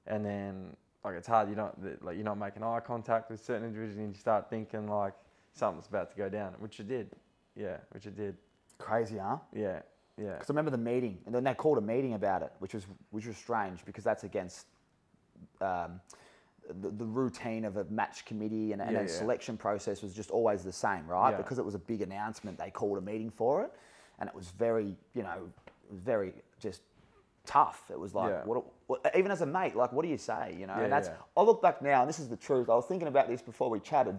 and 0.07 0.25
then 0.25 0.77
like 1.05 1.15
it's 1.17 1.27
hard. 1.27 1.49
You 1.49 1.57
don't 1.57 2.05
like 2.05 2.17
you're 2.17 2.25
not 2.25 2.39
making 2.39 2.63
eye 2.63 2.81
contact 2.81 3.31
with 3.31 3.45
certain 3.45 3.65
individuals, 3.65 3.99
and 3.99 4.15
you 4.15 4.19
start 4.19 4.49
thinking 4.49 4.89
like 4.89 5.15
something's 5.53 5.89
about 5.89 6.11
to 6.11 6.17
go 6.17 6.29
down, 6.29 6.55
which 6.59 6.81
it 6.81 6.89
did. 6.89 7.11
Yeah, 7.55 7.79
which 7.91 8.07
it 8.07 8.17
did. 8.17 8.37
Crazy, 8.79 9.19
huh? 9.19 9.39
Yeah, 9.55 9.81
yeah, 10.19 10.33
Because 10.33 10.49
I 10.49 10.53
remember 10.53 10.71
the 10.71 10.79
meeting, 10.79 11.19
and 11.27 11.35
then 11.35 11.45
they 11.45 11.55
called 11.55 11.79
a 11.79 11.83
meeting 11.83 12.14
about 12.14 12.43
it, 12.43 12.53
which 12.59 12.75
was 12.75 12.87
which 13.11 13.27
was 13.27 13.37
strange 13.37 13.85
because 13.85 14.05
that's 14.05 14.25
against 14.25 14.67
um, 15.61 16.01
the, 16.81 16.91
the 16.91 17.05
routine 17.05 17.64
of 17.64 17.77
a 17.77 17.85
match 17.85 18.25
committee 18.25 18.73
and, 18.73 18.81
and 18.81 18.93
Yeah, 18.93 19.01
a 19.01 19.03
yeah. 19.03 19.09
selection 19.09 19.57
process 19.57 20.03
was 20.03 20.14
just 20.14 20.31
always 20.31 20.64
the 20.64 20.73
same, 20.73 21.07
right? 21.07 21.31
Yeah. 21.31 21.37
Because 21.37 21.59
it 21.59 21.64
was 21.64 21.75
a 21.75 21.79
big 21.79 22.01
announcement, 22.03 22.59
they 22.59 22.71
called 22.71 22.99
a 22.99 23.01
meeting 23.01 23.31
for 23.31 23.62
it, 23.62 23.73
and 24.19 24.29
it 24.29 24.35
was 24.35 24.51
very, 24.59 24.97
you 25.14 25.23
know, 25.23 25.49
very 25.93 26.33
just 26.59 26.81
tough. 27.45 27.85
It 27.91 27.99
was 27.99 28.14
like, 28.14 28.45
what, 28.47 28.64
what, 28.87 29.07
even 29.17 29.31
as 29.31 29.43
a 29.43 29.47
mate, 29.47 29.77
like, 29.77 29.93
what 29.93 30.03
do 30.03 30.09
you 30.09 30.19
say, 30.19 30.57
you 30.59 30.67
know? 30.67 30.75
And 30.75 30.93
that's. 30.93 31.09
I 31.37 31.43
look 31.43 31.62
back 31.62 31.83
now, 31.83 32.01
and 32.01 32.09
this 32.09 32.19
is 32.19 32.29
the 32.29 32.37
truth. 32.37 32.69
I 32.69 32.75
was 32.75 32.87
thinking 32.87 33.09
about 33.09 33.29
this 33.29 33.43
before 33.43 33.71
we 33.71 33.81
chatted. 33.81 34.19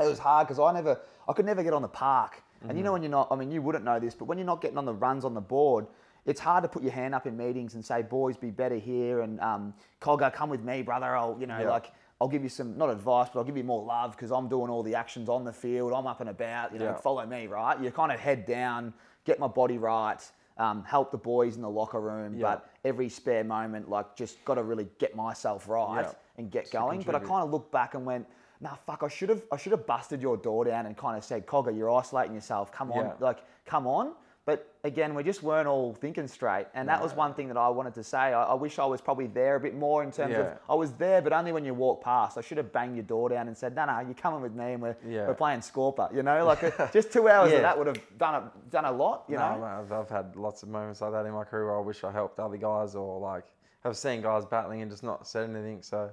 It 0.00 0.04
was 0.04 0.18
hard 0.18 0.48
because 0.48 0.58
I 0.58 0.72
never, 0.72 0.98
I 1.28 1.32
could 1.34 1.44
never 1.44 1.62
get 1.62 1.74
on 1.74 1.82
the 1.82 1.88
park. 1.88 2.42
And 2.62 2.68
Mm-hmm. 2.70 2.78
you 2.78 2.84
know 2.84 2.92
when 2.92 3.02
you're 3.02 3.10
not, 3.10 3.28
I 3.30 3.36
mean, 3.36 3.50
you 3.50 3.62
wouldn't 3.62 3.84
know 3.84 3.98
this, 3.98 4.14
but 4.14 4.26
when 4.26 4.38
you're 4.38 4.46
not 4.46 4.60
getting 4.60 4.78
on 4.78 4.84
the 4.84 4.92
runs 4.94 5.24
on 5.24 5.34
the 5.34 5.40
board, 5.40 5.86
it's 6.26 6.40
hard 6.40 6.62
to 6.64 6.68
put 6.68 6.82
your 6.82 6.92
hand 6.92 7.14
up 7.14 7.26
in 7.26 7.36
meetings 7.36 7.74
and 7.74 7.84
say, 7.84 8.02
boys, 8.02 8.36
be 8.36 8.50
better 8.50 8.76
here. 8.76 9.22
And 9.22 9.40
um, 9.40 9.72
Colga, 10.00 10.30
come 10.32 10.50
with 10.50 10.62
me, 10.62 10.82
brother. 10.82 11.16
I'll, 11.16 11.36
you 11.40 11.46
know, 11.46 11.58
Yeah. 11.60 11.70
like, 11.70 11.92
I'll 12.20 12.28
give 12.28 12.42
you 12.42 12.50
some, 12.50 12.76
not 12.76 12.90
advice, 12.90 13.28
but 13.32 13.40
I'll 13.40 13.46
give 13.46 13.56
you 13.56 13.64
more 13.64 13.82
love 13.82 14.10
because 14.12 14.30
I'm 14.30 14.46
doing 14.46 14.70
all 14.70 14.82
the 14.82 14.94
actions 14.94 15.30
on 15.30 15.44
the 15.44 15.52
field. 15.54 15.94
I'm 15.94 16.06
up 16.06 16.20
and 16.20 16.28
about, 16.28 16.72
you 16.74 16.78
know, 16.78 16.84
Yeah. 16.86 16.96
follow 16.96 17.24
me, 17.24 17.46
right? 17.46 17.80
You 17.80 17.90
kind 17.90 18.12
of 18.12 18.20
head 18.20 18.44
down, 18.44 18.92
get 19.24 19.38
my 19.38 19.46
body 19.48 19.78
right, 19.78 20.20
um, 20.58 20.84
help 20.84 21.10
the 21.12 21.16
boys 21.18 21.56
in 21.56 21.62
the 21.62 21.70
locker 21.70 21.98
room. 22.00 22.34
Yeah. 22.34 22.42
But 22.42 22.68
every 22.84 23.08
spare 23.08 23.42
moment, 23.44 23.88
like, 23.88 24.14
just 24.16 24.44
got 24.44 24.56
to 24.56 24.62
really 24.62 24.86
get 24.98 25.16
myself 25.16 25.66
right 25.66 26.04
and 26.36 26.50
get 26.50 26.70
going. 26.70 27.00
But 27.00 27.14
I 27.14 27.20
kind 27.20 27.42
of 27.42 27.50
looked 27.50 27.72
back 27.72 27.94
and 27.94 28.04
went, 28.04 28.26
nah, 28.60 28.74
fuck, 28.86 29.02
I 29.02 29.08
should 29.08 29.28
have 29.28 29.42
I 29.52 29.56
should 29.56 29.72
have 29.72 29.86
busted 29.86 30.20
your 30.22 30.36
door 30.36 30.64
down 30.64 30.86
and 30.86 30.96
kind 30.96 31.16
of 31.16 31.24
said, 31.24 31.46
Cogger, 31.46 31.76
you're 31.76 31.90
isolating 31.90 32.34
yourself. 32.34 32.70
Come 32.72 32.92
on, 32.92 33.06
Yeah. 33.06 33.12
like, 33.20 33.38
come 33.66 33.86
on. 33.86 34.12
But 34.46 34.74
again, 34.84 35.14
we 35.14 35.22
just 35.22 35.42
weren't 35.42 35.68
all 35.68 35.94
thinking 35.94 36.26
straight. 36.26 36.66
And 36.74 36.88
that 36.88 37.00
was 37.00 37.14
one 37.14 37.34
thing 37.34 37.46
that 37.48 37.58
I 37.58 37.68
wanted 37.68 37.94
to 37.94 38.02
say. 38.02 38.18
I, 38.18 38.44
I 38.44 38.54
wish 38.54 38.78
I 38.78 38.86
was 38.86 39.00
probably 39.00 39.26
there 39.28 39.54
a 39.56 39.60
bit 39.60 39.76
more 39.76 40.02
in 40.02 40.10
terms 40.10 40.34
of 40.34 40.48
I 40.68 40.74
was 40.74 40.92
there, 40.92 41.20
but 41.22 41.32
only 41.32 41.52
when 41.52 41.64
you 41.64 41.74
walk 41.74 42.02
past. 42.02 42.36
I 42.38 42.40
should 42.40 42.56
have 42.56 42.72
banged 42.72 42.96
your 42.96 43.04
door 43.04 43.28
down 43.28 43.46
and 43.48 43.56
said, 43.56 43.76
no, 43.76 43.84
no, 43.84 44.00
you're 44.00 44.14
coming 44.14 44.40
with 44.40 44.54
me 44.54 44.72
and 44.72 44.82
we're, 44.82 44.96
Yeah. 45.06 45.26
we're 45.28 45.34
playing 45.34 45.60
Scopa. 45.60 46.12
You 46.12 46.22
know, 46.24 46.44
like 46.46 46.92
just 46.92 47.12
two 47.12 47.28
hours 47.32 47.50
Yeah. 47.52 47.58
of 47.58 47.62
that 47.62 47.78
would 47.78 47.86
have 47.86 48.00
done 48.18 48.34
a, 48.34 48.52
done 48.70 48.86
a 48.86 48.92
lot, 48.92 49.24
you 49.28 49.36
no, 49.36 49.56
know? 49.58 49.64
I've, 49.64 49.92
I've 49.92 50.08
had 50.08 50.34
lots 50.34 50.62
of 50.64 50.70
moments 50.70 51.00
like 51.02 51.12
that 51.12 51.26
in 51.26 51.32
my 51.32 51.44
career 51.44 51.66
where 51.66 51.76
I 51.76 51.80
wish 51.82 52.02
I 52.02 52.10
helped 52.10 52.40
other 52.40 52.56
guys 52.56 52.96
or 52.96 53.20
like 53.20 53.44
have 53.84 53.96
seen 53.96 54.20
guys 54.22 54.46
battling 54.46 54.80
and 54.82 54.90
just 54.90 55.04
not 55.04 55.28
said 55.28 55.48
anything. 55.48 55.82
So, 55.82 56.10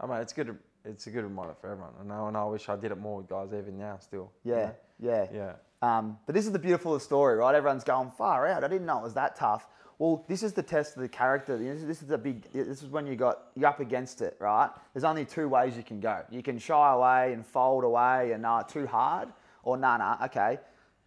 I 0.00 0.06
mean, 0.06 0.16
it's 0.16 0.32
good. 0.32 0.58
It's 0.86 1.06
a 1.06 1.10
good 1.10 1.24
reminder 1.24 1.54
for 1.60 1.70
everyone. 1.70 1.92
I 2.00 2.04
know, 2.04 2.28
and 2.28 2.36
I 2.36 2.44
wish 2.44 2.68
I 2.68 2.76
did 2.76 2.92
it 2.92 2.98
more 2.98 3.18
with 3.18 3.28
guys 3.28 3.48
even 3.52 3.76
now 3.78 3.98
still. 4.00 4.30
you 4.44 4.52
Yeah, 4.54 4.66
know? 4.66 4.74
yeah. 5.00 5.26
Yeah. 5.32 5.52
Um, 5.82 6.18
but 6.26 6.34
this 6.34 6.46
is 6.46 6.52
the 6.52 6.58
beautiful 6.58 6.98
story, 7.00 7.36
right? 7.36 7.54
Everyone's 7.54 7.84
going 7.84 8.10
far 8.10 8.46
out. 8.46 8.64
I 8.64 8.68
didn't 8.68 8.86
know 8.86 8.98
it 8.98 9.02
was 9.02 9.14
that 9.14 9.36
tough. 9.36 9.66
Well, 9.98 10.24
this 10.28 10.42
is 10.42 10.52
the 10.52 10.62
test 10.62 10.96
of 10.96 11.02
the 11.02 11.08
character. 11.08 11.56
This 11.58 11.80
is- 11.80 11.86
This 11.86 12.02
is 12.02 12.10
a 12.10 12.18
big. 12.18 12.42
This 12.52 12.82
is 12.82 12.88
when 12.90 13.06
you 13.06 13.16
got 13.16 13.48
you're 13.54 13.68
up 13.68 13.80
against 13.80 14.20
it, 14.22 14.36
right? 14.40 14.70
There's 14.92 15.04
only 15.04 15.24
two 15.24 15.48
ways 15.48 15.76
you 15.76 15.82
can 15.82 16.00
go. 16.00 16.22
You 16.30 16.42
can 16.42 16.58
shy 16.58 16.92
away 16.92 17.32
and 17.32 17.44
fold 17.44 17.82
away 17.84 18.32
and 18.32 18.42
nah, 18.42 18.62
too 18.62 18.86
hard, 18.86 19.28
or 19.62 19.76
nah, 19.76 19.96
nah, 19.96 20.24
okay. 20.26 20.58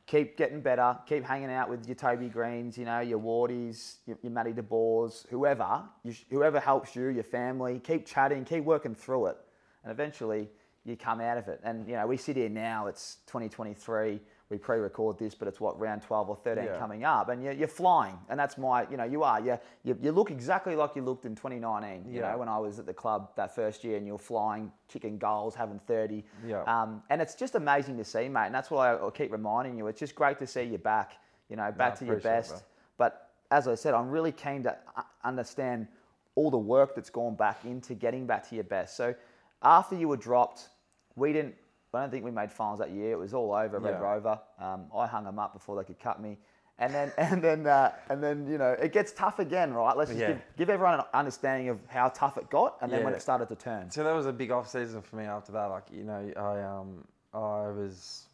Keep 0.08 0.38
getting 0.38 0.60
better. 0.60 0.98
Keep 1.06 1.24
hanging 1.24 1.52
out 1.52 1.70
with 1.70 1.86
your 1.88 1.94
Toby 1.96 2.30
Greenes, 2.30 2.80
you 2.80 2.86
know, 2.86 3.00
your 3.00 3.20
Wardies, 3.20 3.98
your, 4.08 4.18
your 4.24 4.32
Matty 4.32 4.54
DeBoers, 4.54 5.28
whoever, 5.30 5.84
you, 6.04 6.16
whoever 6.32 6.60
helps 6.60 6.96
you, 6.96 7.10
your 7.10 7.24
family. 7.24 7.80
Keep 7.80 8.08
chatting. 8.08 8.44
Keep 8.44 8.64
working 8.64 8.96
through 8.96 9.28
it, 9.28 9.38
and 9.84 9.92
eventually 9.92 10.50
you 10.86 10.96
come 10.96 11.20
out 11.22 11.38
of 11.38 11.48
it. 11.48 11.60
And 11.64 11.88
you 11.88 11.96
know, 11.96 12.08
we 12.08 12.18
sit 12.18 12.36
here 12.38 12.50
now. 12.50 12.88
It's 12.88 13.18
2023. 13.28 14.20
We 14.50 14.58
pre-record 14.58 15.20
this, 15.20 15.36
but 15.36 15.48
it's 15.48 15.62
what 15.62 15.80
round 15.80 16.02
12 16.02 16.30
or 16.30 16.36
13 16.36 16.64
Yeah. 16.64 16.78
coming 16.80 17.04
up, 17.04 17.30
and 17.30 17.44
you're, 17.44 17.54
you're 17.54 17.68
flying. 17.68 18.18
And 18.30 18.40
that's 18.40 18.58
my, 18.58 18.88
you 18.90 18.98
know, 18.98 19.04
you 19.04 19.22
are. 19.22 19.40
You, 19.40 19.60
you 19.84 19.96
you 20.02 20.12
look 20.12 20.32
exactly 20.32 20.76
like 20.76 20.96
you 20.96 21.04
looked 21.04 21.26
in 21.26 21.36
2019. 21.36 22.06
You 22.12 22.22
Yeah. 22.22 22.32
know, 22.32 22.38
when 22.40 22.48
I 22.50 22.58
was 22.58 22.80
at 22.80 22.88
the 22.88 22.94
club 22.94 23.30
that 23.36 23.54
first 23.54 23.84
year, 23.84 23.98
and 23.98 24.08
you're 24.08 24.18
flying, 24.18 24.72
kicking 24.88 25.20
goals, 25.20 25.54
having 25.54 25.78
30. 25.80 26.24
Yeah. 26.44 26.64
Um, 26.64 27.04
and 27.12 27.22
it's 27.22 27.36
just 27.36 27.54
amazing 27.54 27.98
to 27.98 28.04
see, 28.04 28.28
mate. 28.28 28.48
And 28.48 28.56
that's 28.56 28.72
why 28.72 28.94
I, 28.96 29.08
I 29.08 29.12
keep 29.12 29.32
reminding 29.32 29.78
you. 29.78 29.86
It's 29.86 30.00
just 30.00 30.16
great 30.16 30.40
to 30.40 30.48
see 30.48 30.64
you 30.64 30.80
back. 30.80 31.20
You 31.50 31.56
know, 31.58 31.72
back 31.72 32.00
to 32.00 32.06
your 32.06 32.16
appreciate 32.16 32.32
it, 32.32 32.42
best. 32.42 32.64
But 32.98 33.30
as 33.52 33.68
I 33.68 33.76
said, 33.76 33.94
I'm 33.94 34.10
really 34.10 34.32
keen 34.32 34.64
to 34.64 34.76
understand 35.24 35.88
all 36.36 36.50
the 36.50 36.58
work 36.58 36.96
that's 36.96 37.10
gone 37.10 37.36
back 37.36 37.66
into 37.66 37.94
getting 37.94 38.26
back 38.26 38.48
to 38.50 38.56
your 38.56 38.64
best. 38.64 38.96
So 38.96 39.14
after 39.62 39.96
you 39.96 40.08
were 40.08 40.18
dropped, 40.18 40.70
we 41.16 41.34
didn't. 41.34 41.56
I 41.94 42.02
don't 42.02 42.12
think 42.12 42.24
we 42.24 42.32
made 42.32 42.52
finals 42.52 42.80
that 42.80 42.92
year. 42.92 43.14
It 43.14 43.18
was 43.20 43.34
all 43.34 43.52
over 43.54 43.80
Red 43.80 43.96
Yeah. 43.96 44.00
Rover. 44.00 44.40
Um, 44.60 44.86
I 44.96 45.08
hung 45.08 45.24
them 45.24 45.40
up 45.40 45.54
before 45.54 45.76
they 45.76 45.84
could 45.84 46.00
cut 46.00 46.22
me. 46.22 46.38
And 46.78 46.94
then, 46.94 47.12
and 47.18 47.42
then, 47.44 47.66
uh, 47.66 47.92
and 48.10 48.24
then, 48.24 48.48
you 48.48 48.58
know, 48.60 48.72
it 48.74 48.94
gets 48.94 49.12
tough 49.12 49.40
again, 49.40 49.74
right? 49.74 49.98
Let's 49.98 50.12
just 50.12 50.22
Yeah. 50.22 50.28
give, 50.34 50.42
give 50.56 50.70
everyone 50.70 51.00
an 51.00 51.06
understanding 51.14 51.70
of 51.70 51.80
how 51.88 52.10
tough 52.10 52.38
it 52.38 52.50
got, 52.50 52.78
and 52.82 52.94
then 52.94 53.04
when 53.04 53.14
it 53.14 53.22
started 53.22 53.50
to 53.50 53.56
turn. 53.56 53.90
So 53.90 54.04
that 54.04 54.14
was 54.14 54.28
a 54.28 54.32
big 54.34 54.52
off 54.52 54.70
season 54.70 55.02
for 55.02 55.16
me 55.16 55.26
after 55.26 55.52
that. 55.54 55.66
Like 55.66 55.86
you 55.92 56.04
know, 56.04 56.32
I 56.38 56.62
um 56.62 57.04
I 57.34 57.72
was 57.72 58.28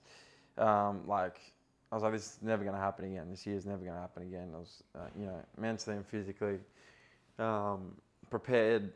um 0.58 1.08
like 1.08 1.40
I 1.92 1.96
was 1.96 2.04
like 2.04 2.12
this 2.12 2.26
is 2.26 2.38
never 2.42 2.64
gonna 2.66 2.78
happen 2.78 3.06
again. 3.06 3.30
This 3.32 3.48
year's 3.48 3.66
never 3.66 3.84
gonna 3.86 4.00
happen 4.00 4.24
again. 4.24 4.50
I 4.54 4.58
was 4.60 4.84
uh, 4.96 5.08
you 5.18 5.26
know 5.28 5.42
mentally 5.58 5.96
and 5.96 6.06
physically 6.06 6.60
um, 7.40 7.96
prepared. 8.30 8.92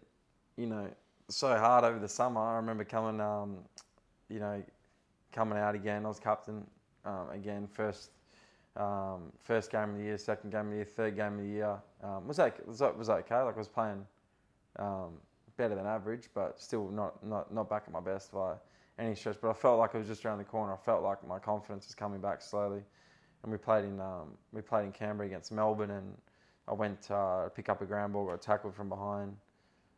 You 0.57 0.67
know 0.67 0.87
so 1.29 1.55
hard 1.57 1.83
over 1.83 1.99
the 1.99 2.09
summer. 2.09 2.41
I 2.41 2.55
remember 2.57 2.83
coming 2.83 3.21
um 3.21 3.57
you 4.29 4.39
know 4.39 4.63
coming 5.31 5.57
out 5.57 5.75
again. 5.75 6.05
I 6.05 6.07
was 6.07 6.19
captain 6.19 6.65
um, 7.05 7.29
again 7.31 7.67
first. 7.67 8.11
Um, 8.77 9.33
first 9.43 9.71
game 9.71 9.89
of 9.89 9.97
the 9.97 10.03
year, 10.03 10.17
second 10.17 10.51
game 10.51 10.67
of 10.67 10.69
the 10.69 10.75
year, 10.77 10.85
third 10.85 11.15
game 11.15 11.33
of 11.33 11.39
the 11.39 11.49
year. 11.49 11.77
Um, 12.03 12.27
was 12.27 12.37
that 12.37 12.65
was 12.67 12.79
that 12.79 12.97
was 12.97 13.09
okay? 13.09 13.41
Like 13.41 13.55
I 13.55 13.57
was 13.57 13.67
playing 13.67 14.05
um, 14.77 15.13
better 15.59 15.75
than 15.75 15.85
average, 15.85 16.29
but 16.33 16.59
still 16.59 16.89
not, 16.89 17.23
not, 17.23 17.53
not 17.53 17.69
back 17.69 17.83
at 17.85 17.91
my 17.91 17.99
best 17.99 18.31
by 18.31 18.53
any 18.97 19.13
stretch. 19.13 19.37
But 19.41 19.49
I 19.49 19.53
felt 19.53 19.77
like 19.77 19.93
it 19.93 19.97
was 19.97 20.07
just 20.07 20.25
around 20.25 20.37
the 20.39 20.45
corner. 20.45 20.73
I 20.73 20.77
felt 20.77 21.03
like 21.03 21.25
my 21.27 21.37
confidence 21.37 21.85
was 21.85 21.95
coming 21.95 22.21
back 22.21 22.41
slowly. 22.41 22.81
And 23.43 23.51
we 23.51 23.57
played 23.57 23.85
in 23.85 23.99
um, 23.99 24.37
we 24.53 24.61
played 24.61 24.85
in 24.85 24.91
Canberra 24.91 25.27
against 25.27 25.51
Melbourne, 25.51 25.91
and 25.91 26.13
I 26.67 26.73
went 26.73 27.01
to 27.03 27.15
uh, 27.15 27.49
pick 27.49 27.69
up 27.69 27.81
a 27.81 27.85
ground 27.85 28.13
ball, 28.13 28.25
got 28.25 28.41
tackled 28.41 28.75
from 28.75 28.89
behind, 28.89 29.35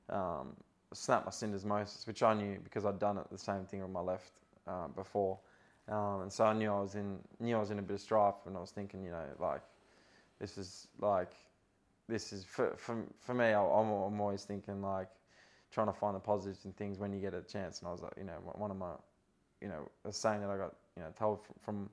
um, 0.09 0.55
snapped 0.93 1.25
my 1.25 1.31
syndesmosis, 1.31 2.07
which 2.07 2.23
I 2.23 2.33
knew 2.33 2.59
because 2.63 2.85
I'd 2.85 2.99
done 2.99 3.17
it 3.17 3.29
the 3.31 3.37
same 3.37 3.65
thing 3.65 3.81
on 3.83 3.91
my 3.91 4.01
left 4.01 4.31
uh, 4.67 4.87
before, 4.89 5.39
um, 5.89 6.21
and 6.21 6.31
so 6.33 6.45
I 6.45 6.53
knew 6.53 6.71
I 6.71 6.81
was 6.81 6.95
in 6.95 7.19
knew 7.39 7.55
I 7.55 7.59
was 7.59 7.71
in 7.71 7.79
a 7.79 7.81
bit 7.81 7.95
of 7.95 8.01
strife, 8.01 8.35
and 8.45 8.57
I 8.57 8.59
was 8.59 8.71
thinking, 8.71 9.03
you 9.03 9.11
know, 9.11 9.23
like 9.39 9.61
this 10.39 10.57
is 10.57 10.87
like 10.99 11.33
this 12.07 12.33
is 12.33 12.45
for 12.45 12.75
for, 12.77 13.03
for 13.19 13.33
me. 13.33 13.45
I, 13.45 13.61
I'm, 13.61 13.89
I'm 13.89 14.21
always 14.21 14.43
thinking 14.43 14.81
like 14.81 15.09
trying 15.71 15.87
to 15.87 15.93
find 15.93 16.15
the 16.15 16.19
positives 16.19 16.65
in 16.65 16.73
things 16.73 16.99
when 16.99 17.13
you 17.13 17.19
get 17.19 17.33
a 17.33 17.41
chance, 17.41 17.79
and 17.79 17.87
I 17.87 17.91
was 17.91 18.01
like, 18.01 18.13
you 18.17 18.25
know, 18.25 18.33
one 18.43 18.71
of 18.71 18.77
my, 18.77 18.91
you 19.61 19.69
know, 19.69 19.89
a 20.05 20.11
saying 20.11 20.41
that 20.41 20.49
I 20.49 20.57
got, 20.57 20.75
you 20.97 21.03
know, 21.03 21.09
told 21.17 21.39
from 21.61 21.89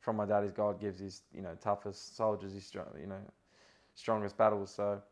from 0.00 0.16
my 0.16 0.24
dad 0.24 0.44
is 0.44 0.52
God 0.52 0.80
gives 0.80 1.00
his, 1.00 1.22
you 1.34 1.42
know, 1.42 1.56
toughest 1.60 2.16
soldiers 2.16 2.54
his 2.54 2.72
you 2.74 3.06
know, 3.06 3.20
strongest 3.94 4.36
battles. 4.36 4.70
So, 4.70 5.02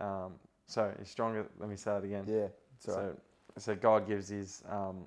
um, 0.00 0.34
so 0.66 0.92
he's 0.98 1.08
stronger. 1.08 1.46
Let 1.58 1.68
me 1.68 1.76
say 1.76 1.96
it 1.96 2.04
again. 2.04 2.24
Yeah. 2.26 2.48
So, 2.78 2.92
right. 3.00 3.16
so 3.58 3.74
God 3.74 4.06
gives 4.06 4.28
his, 4.28 4.62
um, 4.68 5.04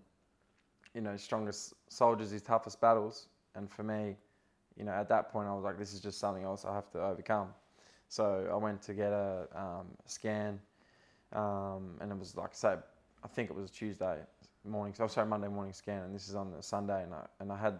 you 0.93 1.01
know, 1.01 1.15
strongest 1.18 1.74
soldiers 1.89 2.32
his 2.32 2.41
toughest 2.41 2.82
battles. 2.82 3.28
And 3.55 3.70
for 3.70 3.84
me, 3.84 4.15
you 4.78 4.86
know, 4.86 4.91
at 4.91 5.09
that 5.09 5.32
point, 5.32 5.47
I 5.47 5.53
was 5.53 5.63
like, 5.63 5.78
this 5.78 5.93
is 5.93 5.99
just 5.99 6.20
something 6.20 6.43
else 6.43 6.65
I 6.65 6.74
have 6.74 6.89
to 6.91 7.01
overcome. 7.01 7.49
So 8.09 8.47
I 8.51 8.55
went 8.55 8.82
to 8.84 8.93
get 8.93 9.11
a 9.11 9.47
um, 9.55 9.88
scan, 10.05 10.59
um, 11.34 11.95
and 11.99 12.11
it 12.11 12.18
was 12.18 12.36
like, 12.38 12.51
I 12.51 12.55
say, 12.55 12.76
I 13.24 13.28
think 13.28 13.49
it 13.49 13.55
was 13.55 13.70
Tuesday 13.70 14.20
morning. 14.63 14.93
So 14.93 15.07
sorry, 15.07 15.28
Monday 15.28 15.47
morning 15.47 15.74
scan, 15.74 16.03
and 16.03 16.15
this 16.15 16.30
is 16.30 16.36
on 16.36 16.51
the 16.51 16.61
Sunday, 16.61 17.03
and 17.03 17.13
I, 17.13 17.26
and 17.39 17.51
I 17.51 17.57
had 17.57 17.80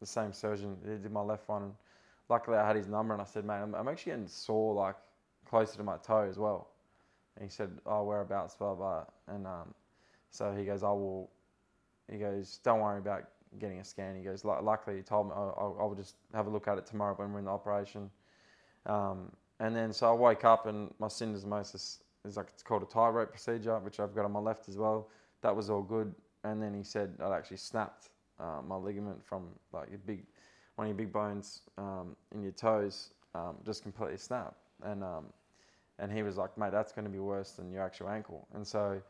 the 0.00 0.06
same 0.06 0.32
surgeon. 0.32 0.76
He 0.82 0.90
did 0.90 1.12
my 1.12 1.20
left 1.20 1.48
one, 1.48 1.72
luckily 2.28 2.56
I 2.56 2.66
had 2.66 2.76
his 2.76 2.88
number, 2.88 3.12
and 3.12 3.22
I 3.22 3.26
said, 3.26 3.44
mate, 3.44 3.60
I'm 3.60 3.88
actually 3.88 4.12
getting 4.12 4.28
sore 4.28 4.74
like 4.74 4.96
closer 5.48 5.76
to 5.76 5.84
my 5.84 5.98
toe 5.98 6.26
as 6.28 6.38
well. 6.38 6.69
And 7.36 7.44
he 7.44 7.50
said, 7.50 7.70
oh, 7.86 8.04
whereabouts, 8.04 8.54
blah 8.54 8.74
blah. 8.74 9.04
And 9.28 9.46
um, 9.46 9.74
so 10.30 10.52
he 10.52 10.64
goes, 10.64 10.82
I 10.82 10.90
will. 10.90 11.30
He 12.10 12.18
goes, 12.18 12.58
don't 12.64 12.80
worry 12.80 12.98
about 12.98 13.24
getting 13.58 13.80
a 13.80 13.84
scan. 13.84 14.16
He 14.16 14.22
goes, 14.22 14.44
luckily 14.44 14.96
he 14.96 15.02
told 15.02 15.28
me 15.28 15.32
I'll, 15.34 15.76
I'll 15.80 15.94
just 15.94 16.16
have 16.34 16.46
a 16.46 16.50
look 16.50 16.68
at 16.68 16.78
it 16.78 16.86
tomorrow 16.86 17.14
when 17.14 17.32
we're 17.32 17.40
in 17.40 17.44
the 17.44 17.50
operation. 17.50 18.10
Um, 18.86 19.30
and 19.58 19.74
then 19.74 19.92
so 19.92 20.10
I 20.10 20.14
wake 20.14 20.44
up 20.44 20.66
and 20.66 20.92
my 20.98 21.08
syndesmosis 21.08 21.98
is 22.24 22.36
like 22.36 22.48
it's 22.52 22.62
called 22.62 22.82
a 22.82 22.86
tightrope 22.86 23.30
procedure, 23.30 23.78
which 23.78 24.00
I've 24.00 24.14
got 24.14 24.24
on 24.24 24.32
my 24.32 24.40
left 24.40 24.68
as 24.68 24.76
well. 24.76 25.08
That 25.42 25.54
was 25.54 25.70
all 25.70 25.82
good. 25.82 26.14
And 26.44 26.62
then 26.62 26.74
he 26.74 26.82
said 26.82 27.14
I'd 27.22 27.32
actually 27.32 27.58
snapped 27.58 28.08
uh, 28.38 28.60
my 28.66 28.76
ligament 28.76 29.24
from 29.24 29.48
like 29.72 29.88
your 29.90 29.98
big, 29.98 30.24
one 30.76 30.86
of 30.86 30.88
your 30.88 30.96
big 30.96 31.12
bones 31.12 31.62
um, 31.76 32.16
in 32.34 32.42
your 32.42 32.52
toes, 32.52 33.10
um, 33.34 33.56
just 33.64 33.82
completely 33.82 34.16
snapped. 34.16 34.62
And 34.82 35.04
um, 35.04 35.26
and 36.00 36.10
he 36.10 36.22
was 36.22 36.36
like, 36.36 36.56
mate, 36.58 36.72
that's 36.72 36.92
going 36.92 37.04
to 37.04 37.10
be 37.10 37.18
worse 37.18 37.52
than 37.52 37.70
your 37.70 37.82
actual 37.82 38.08
ankle. 38.08 38.48
And 38.54 38.66
so, 38.66 39.00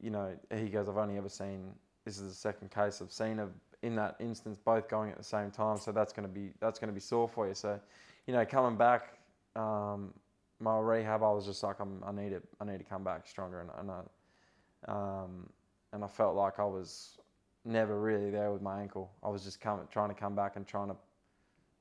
you 0.00 0.10
know, 0.10 0.32
he 0.54 0.68
goes, 0.68 0.88
I've 0.88 0.96
only 0.96 1.18
ever 1.18 1.28
seen 1.28 1.72
this 2.04 2.18
is 2.18 2.28
the 2.28 2.34
second 2.34 2.70
case 2.70 3.00
I've 3.02 3.12
seen 3.12 3.38
of 3.38 3.50
in 3.82 3.94
that 3.96 4.16
instance 4.20 4.58
both 4.64 4.88
going 4.88 5.10
at 5.10 5.18
the 5.18 5.24
same 5.24 5.50
time. 5.50 5.78
So 5.78 5.92
that's 5.92 6.12
going 6.12 6.26
to 6.26 6.32
be 6.32 6.52
that's 6.60 6.78
going 6.78 6.88
to 6.88 6.94
be 6.94 7.00
sore 7.00 7.28
for 7.28 7.46
you. 7.48 7.54
So, 7.54 7.78
you 8.26 8.32
know, 8.32 8.44
coming 8.44 8.76
back. 8.76 9.18
Um, 9.54 10.14
my 10.62 10.78
rehab, 10.78 11.22
I 11.22 11.30
was 11.32 11.44
just 11.44 11.62
like, 11.62 11.80
I'm, 11.80 12.02
I 12.06 12.12
need 12.12 12.32
it. 12.32 12.44
I 12.60 12.64
need 12.64 12.78
to 12.78 12.84
come 12.84 13.02
back 13.02 13.26
stronger, 13.26 13.60
and, 13.60 13.70
and 13.78 13.90
I, 13.90 14.92
um, 14.92 15.48
and 15.92 16.04
I 16.04 16.06
felt 16.06 16.36
like 16.36 16.58
I 16.58 16.64
was 16.64 17.18
never 17.64 18.00
really 18.00 18.30
there 18.30 18.52
with 18.52 18.62
my 18.62 18.80
ankle. 18.80 19.10
I 19.22 19.28
was 19.28 19.44
just 19.44 19.60
trying 19.60 20.08
to 20.08 20.14
come 20.14 20.34
back 20.34 20.56
and 20.56 20.66
trying 20.66 20.88
to 20.88 20.96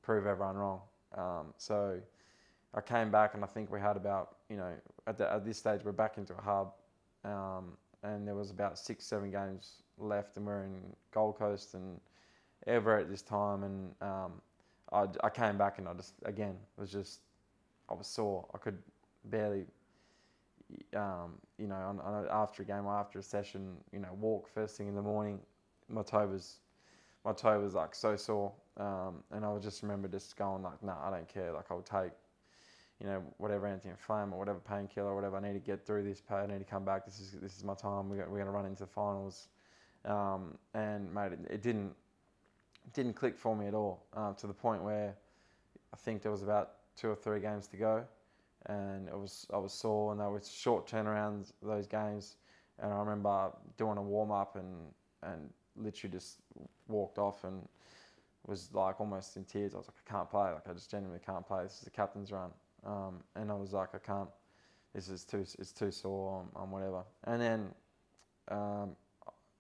prove 0.01 0.25
everyone 0.25 0.55
wrong. 0.55 0.81
Um, 1.15 1.53
so 1.57 1.99
I 2.73 2.81
came 2.81 3.11
back, 3.11 3.33
and 3.33 3.43
I 3.43 3.47
think 3.47 3.71
we 3.71 3.79
had 3.79 3.97
about 3.97 4.35
you 4.49 4.57
know 4.57 4.71
at, 5.07 5.17
the, 5.17 5.31
at 5.31 5.45
this 5.45 5.57
stage 5.57 5.81
we're 5.83 5.91
back 5.91 6.17
into 6.17 6.33
a 6.33 6.41
hub, 6.41 6.73
um, 7.25 7.73
and 8.03 8.27
there 8.27 8.35
was 8.35 8.51
about 8.51 8.77
six 8.79 9.05
seven 9.05 9.31
games 9.31 9.83
left, 9.97 10.37
and 10.37 10.45
we're 10.45 10.63
in 10.63 10.81
Gold 11.13 11.37
Coast 11.37 11.73
and 11.73 11.99
Everett 12.67 13.05
at 13.05 13.09
this 13.09 13.21
time, 13.21 13.63
and 13.63 13.91
um, 14.01 14.33
I, 14.91 15.05
I 15.23 15.29
came 15.29 15.57
back 15.57 15.79
and 15.79 15.87
I 15.87 15.93
just 15.93 16.13
again 16.25 16.55
was 16.77 16.91
just 16.91 17.21
I 17.89 17.93
was 17.93 18.07
sore. 18.07 18.45
I 18.53 18.57
could 18.57 18.77
barely, 19.25 19.65
um, 20.95 21.33
you 21.57 21.67
know, 21.67 21.75
on, 21.75 21.99
on, 21.99 22.25
after 22.31 22.63
a 22.63 22.65
game 22.65 22.85
or 22.85 22.95
after 22.95 23.19
a 23.19 23.23
session, 23.23 23.75
you 23.91 23.99
know, 23.99 24.17
walk 24.19 24.47
first 24.47 24.77
thing 24.77 24.87
in 24.87 24.95
the 24.95 25.01
morning. 25.01 25.39
My 25.89 26.03
toe 26.03 26.27
was, 26.27 26.59
my 27.25 27.33
toe 27.33 27.59
was 27.59 27.73
like 27.73 27.93
so 27.93 28.15
sore, 28.15 28.53
um, 28.77 29.23
and 29.31 29.45
I 29.45 29.57
just 29.59 29.83
remember 29.83 30.07
just 30.07 30.37
going 30.37 30.63
like, 30.63 30.81
no, 30.81 30.93
nah, 30.93 31.07
I 31.07 31.11
don't 31.11 31.27
care. 31.27 31.51
Like 31.51 31.65
I'll 31.69 31.81
take, 31.81 32.11
you 33.01 33.07
know, 33.07 33.23
whatever 33.37 33.65
anti-inflammatory 33.65 34.35
or 34.35 34.39
whatever 34.39 34.59
painkiller 34.59 35.15
whatever 35.15 35.37
I 35.37 35.41
need 35.41 35.53
to 35.53 35.59
get 35.59 35.85
through 35.85 36.03
this. 36.03 36.21
pain. 36.21 36.37
I 36.37 36.45
need 36.45 36.59
to 36.59 36.65
come 36.65 36.85
back. 36.85 37.03
This 37.05 37.19
is 37.19 37.31
this 37.41 37.57
is 37.57 37.63
my 37.63 37.73
time. 37.73 38.09
We're 38.09 38.29
we're 38.29 38.37
gonna 38.37 38.51
run 38.51 38.67
into 38.67 38.83
the 38.83 38.89
finals, 38.91 39.47
um, 40.05 40.57
and 40.75 41.11
mate, 41.11 41.33
it, 41.33 41.39
it 41.49 41.61
didn't 41.63 41.93
didn't 42.93 43.13
click 43.13 43.37
for 43.37 43.55
me 43.55 43.67
at 43.67 43.73
all 43.73 44.05
uh, 44.15 44.33
to 44.33 44.47
the 44.47 44.53
point 44.53 44.83
where 44.83 45.15
I 45.93 45.97
think 45.97 46.21
there 46.21 46.31
was 46.31 46.43
about 46.43 46.73
two 46.95 47.09
or 47.09 47.15
three 47.15 47.39
games 47.39 47.67
to 47.69 47.77
go, 47.77 48.05
and 48.67 49.07
it 49.07 49.17
was 49.17 49.47
I 49.51 49.57
was 49.57 49.73
sore, 49.73 50.11
and 50.11 50.21
they 50.21 50.25
were 50.25 50.41
short 50.41 50.87
turnarounds 50.87 51.53
those 51.63 51.87
games. 51.87 52.35
And 52.77 52.93
I 52.93 52.99
remember 52.99 53.51
doing 53.77 53.97
a 53.97 54.01
warm 54.01 54.31
up 54.31 54.55
and 54.55 54.93
and 55.23 55.49
literally 55.75 56.11
just 56.11 56.37
walked 56.87 57.17
off 57.17 57.43
and 57.45 57.67
was 58.45 58.69
like 58.73 58.99
almost 58.99 59.37
in 59.37 59.45
tears. 59.45 59.73
I 59.73 59.77
was 59.77 59.87
like, 59.87 59.97
I 60.07 60.11
can't 60.11 60.29
play. 60.29 60.51
Like 60.51 60.67
I 60.69 60.73
just 60.73 60.91
genuinely 60.91 61.21
can't 61.25 61.45
play. 61.45 61.63
This 61.63 61.79
is 61.79 61.81
the 61.81 61.89
captain's 61.89 62.31
run, 62.31 62.51
um, 62.85 63.23
and 63.35 63.51
I 63.51 63.55
was 63.55 63.73
like, 63.73 63.89
I 63.93 63.99
can't. 63.99 64.29
This 64.93 65.07
is 65.07 65.23
too. 65.23 65.45
It's 65.59 65.71
too 65.71 65.91
sore. 65.91 66.45
on 66.55 66.71
whatever. 66.71 67.03
And 67.25 67.41
then 67.41 67.69
um, 68.49 68.91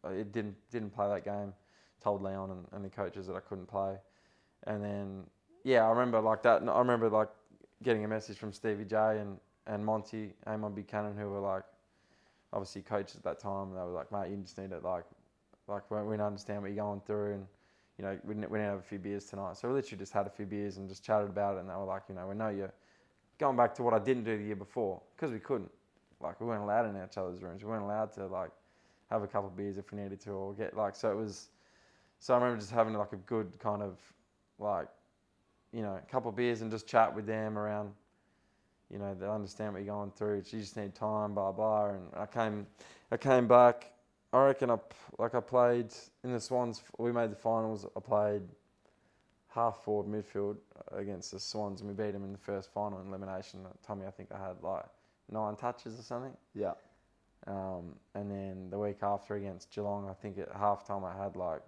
it 0.09 0.31
didn't 0.31 0.55
didn't 0.71 0.91
play 0.91 1.07
that 1.07 1.23
game. 1.23 1.53
Told 2.03 2.23
Leon 2.23 2.51
and, 2.51 2.65
and 2.71 2.83
the 2.83 2.89
coaches 2.89 3.27
that 3.27 3.35
I 3.35 3.39
couldn't 3.39 3.67
play, 3.67 3.95
and 4.65 4.83
then 4.83 5.23
yeah, 5.63 5.85
I 5.85 5.89
remember 5.89 6.19
like 6.19 6.41
that. 6.43 6.63
I 6.67 6.79
remember 6.79 7.09
like 7.09 7.29
getting 7.83 8.03
a 8.05 8.07
message 8.07 8.37
from 8.37 8.53
Stevie 8.53 8.85
J 8.85 9.19
and, 9.19 9.37
and 9.67 9.85
Monty, 9.85 10.33
Amon 10.47 10.73
Buchanan, 10.73 11.15
who 11.17 11.29
were 11.29 11.39
like 11.39 11.63
obviously 12.53 12.81
coaches 12.81 13.15
at 13.15 13.23
that 13.23 13.39
time. 13.39 13.69
And 13.69 13.77
they 13.77 13.81
were 13.81 13.91
like, 13.91 14.11
mate, 14.11 14.31
you 14.31 14.37
just 14.37 14.57
need 14.57 14.71
to 14.71 14.79
like, 14.79 15.05
like 15.67 15.89
we 15.91 16.17
don't 16.17 16.21
understand 16.21 16.61
what 16.61 16.71
you're 16.71 16.83
going 16.83 17.01
through, 17.05 17.33
and 17.33 17.47
you 17.97 18.05
know 18.05 18.17
we 18.23 18.33
didn't, 18.33 18.51
we 18.51 18.57
didn't 18.57 18.71
have 18.71 18.79
a 18.79 18.83
few 18.83 18.99
beers 18.99 19.25
tonight, 19.25 19.57
so 19.57 19.67
we 19.67 19.75
literally 19.75 19.99
just 19.99 20.13
had 20.13 20.27
a 20.27 20.31
few 20.31 20.45
beers 20.45 20.77
and 20.77 20.89
just 20.89 21.03
chatted 21.03 21.29
about 21.29 21.57
it. 21.57 21.61
And 21.61 21.69
they 21.69 21.75
were 21.75 21.85
like, 21.85 22.03
you 22.09 22.15
know, 22.15 22.27
we 22.27 22.35
know 22.35 22.49
you're 22.49 22.73
going 23.41 23.57
back 23.57 23.73
to 23.75 23.83
what 23.83 23.93
I 23.93 23.99
didn't 23.99 24.23
do 24.23 24.37
the 24.37 24.43
year 24.43 24.55
before 24.55 25.01
because 25.15 25.31
we 25.31 25.39
couldn't. 25.39 25.71
Like 26.21 26.39
we 26.39 26.45
weren't 26.45 26.61
allowed 26.61 26.85
in 26.85 26.95
each 26.95 27.17
other's 27.17 27.41
rooms. 27.41 27.63
We 27.63 27.69
weren't 27.69 27.83
allowed 27.83 28.13
to 28.13 28.27
like 28.27 28.51
have 29.09 29.23
a 29.23 29.27
couple 29.27 29.49
of 29.49 29.57
beers 29.57 29.79
if 29.79 29.91
we 29.91 29.97
needed 29.99 30.21
to 30.21 30.31
or 30.31 30.53
get 30.53 30.77
like 30.77 30.95
so 30.95 31.11
it 31.11 31.17
was. 31.17 31.49
So 32.19 32.35
I 32.35 32.37
remember 32.37 32.59
just 32.59 32.71
having 32.71 32.93
like 32.93 33.13
a 33.13 33.17
good 33.17 33.59
kind 33.59 33.81
of 33.81 33.97
like 34.59 34.87
you 35.73 35.81
know, 35.81 35.95
a 35.95 36.11
couple 36.11 36.29
of 36.29 36.35
beers 36.35 36.61
and 36.61 36.69
just 36.69 36.85
chat 36.85 37.15
with 37.15 37.25
them 37.25 37.57
around, 37.57 37.91
you 38.91 38.99
know, 38.99 39.15
they 39.17 39.25
understand 39.25 39.73
what 39.73 39.83
you're 39.83 39.95
going 39.95 40.11
through. 40.11 40.43
You 40.51 40.59
just 40.59 40.77
need 40.77 40.93
time, 40.93 41.33
blah 41.33 41.51
blah. 41.51 41.89
And 41.89 42.01
I 42.15 42.25
came, 42.27 42.67
I 43.11 43.17
came 43.17 43.47
back. 43.47 43.91
I 44.33 44.45
reckon 44.45 44.69
I 44.69 44.77
like 45.17 45.33
I 45.33 45.39
played 45.39 45.87
in 46.23 46.31
the 46.31 46.39
Swans. 46.39 46.81
We 46.97 47.11
made 47.11 47.31
the 47.31 47.35
finals. 47.35 47.87
I 47.97 47.99
played 47.99 48.43
half 49.53 49.83
forward 49.83 50.07
midfield 50.07 50.57
against 50.91 51.31
the 51.31 51.39
Swans, 51.39 51.81
and 51.81 51.89
we 51.89 51.95
beat 51.95 52.11
them 52.13 52.23
in 52.23 52.31
the 52.31 52.37
first 52.37 52.71
final 52.73 52.99
in 53.01 53.07
elimination. 53.07 53.59
Tommy, 53.85 54.05
I 54.05 54.11
think 54.11 54.29
I 54.31 54.37
had 54.37 54.61
like 54.61 54.85
nine 55.29 55.55
touches 55.55 55.99
or 55.99 56.03
something. 56.03 56.33
Yeah. 56.55 56.73
Um, 57.47 57.95
and 58.13 58.29
then 58.29 58.69
the 58.69 58.77
week 58.77 58.99
after 59.01 59.35
against 59.35 59.73
Geelong, 59.73 60.07
I 60.09 60.13
think 60.13 60.37
at 60.37 60.49
half 60.55 60.85
time 60.85 61.03
I 61.03 61.15
had 61.15 61.35
like 61.35 61.61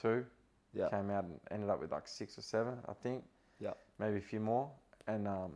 two. 0.00 0.24
Yeah. 0.72 0.88
Came 0.90 1.10
out 1.10 1.24
and 1.24 1.40
ended 1.50 1.70
up 1.70 1.80
with 1.80 1.90
like 1.90 2.06
six 2.06 2.36
or 2.36 2.42
seven, 2.42 2.74
I 2.88 2.92
think. 2.92 3.24
Yeah. 3.60 3.72
Maybe 3.98 4.18
a 4.18 4.20
few 4.20 4.40
more, 4.40 4.70
and 5.06 5.26
um, 5.26 5.52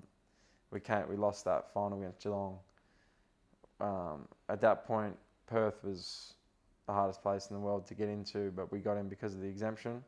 we 0.71 0.81
can't. 0.81 1.09
We 1.09 1.17
lost 1.17 1.45
that 1.45 1.73
final 1.73 1.99
against 1.99 2.23
Geelong. 2.23 2.59
Um, 3.81 4.29
at 4.49 4.61
that 4.61 4.87
point, 4.87 5.17
Perth 5.47 5.83
was 5.85 6.35
the 6.87 6.93
hardest 6.93 7.23
place 7.23 7.49
in 7.51 7.57
the 7.57 7.61
world 7.61 7.87
to 7.87 7.95
get 7.95 8.09
into, 8.09 8.51
but 8.53 8.73
we 8.73 8.81
got 8.81 8.97
in 8.97 9.09
because 9.09 9.35
of 9.35 9.41
the 9.41 9.49
exemption. 9.49 10.03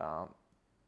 Um, 0.00 0.28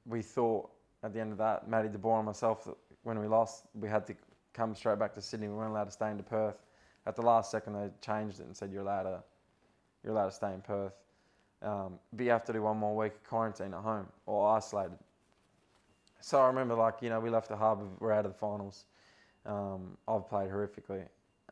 we 0.04 0.22
thought 0.22 0.70
at 1.02 1.12
the 1.12 1.20
end 1.20 1.32
of 1.32 1.38
that, 1.38 1.68
Matty 1.68 1.88
De 1.88 1.98
Boer 1.98 2.18
and 2.18 2.26
myself, 2.26 2.64
that 2.64 2.76
when 3.02 3.18
we 3.18 3.26
lost, 3.26 3.64
we 3.74 3.88
had 3.88 4.06
to 4.06 4.14
come 4.52 4.74
straight 4.74 4.98
back 4.98 5.14
to 5.14 5.20
Sydney. 5.20 5.48
We 5.48 5.54
weren't 5.54 5.70
allowed 5.70 5.84
to 5.84 5.90
stay 5.90 6.10
in 6.10 6.22
Perth. 6.22 6.56
At 7.06 7.14
the 7.14 7.22
last 7.22 7.50
second, 7.50 7.74
they 7.74 7.88
changed 8.00 8.40
it 8.40 8.46
and 8.46 8.56
said 8.56 8.72
you're 8.72 8.82
allowed 8.82 9.04
to, 9.04 9.22
you're 10.02 10.12
allowed 10.12 10.26
to 10.26 10.32
stay 10.32 10.52
in 10.52 10.60
Perth, 10.60 10.94
um, 11.62 11.98
but 12.12 12.24
you 12.24 12.30
have 12.30 12.44
to 12.46 12.52
do 12.52 12.62
one 12.62 12.76
more 12.76 12.96
week 12.96 13.14
of 13.14 13.24
quarantine 13.24 13.74
at 13.74 13.80
home 13.80 14.06
or 14.26 14.48
isolated. 14.56 14.98
So 16.20 16.40
I 16.40 16.46
remember, 16.48 16.74
like, 16.74 17.02
you 17.02 17.08
know, 17.10 17.20
we 17.20 17.30
left 17.30 17.48
the 17.48 17.56
hub, 17.56 17.82
we're 18.00 18.12
out 18.12 18.24
of 18.24 18.32
the 18.32 18.38
finals. 18.38 18.86
Um, 19.44 19.96
I've 20.08 20.28
played 20.28 20.50
horrifically. 20.50 21.04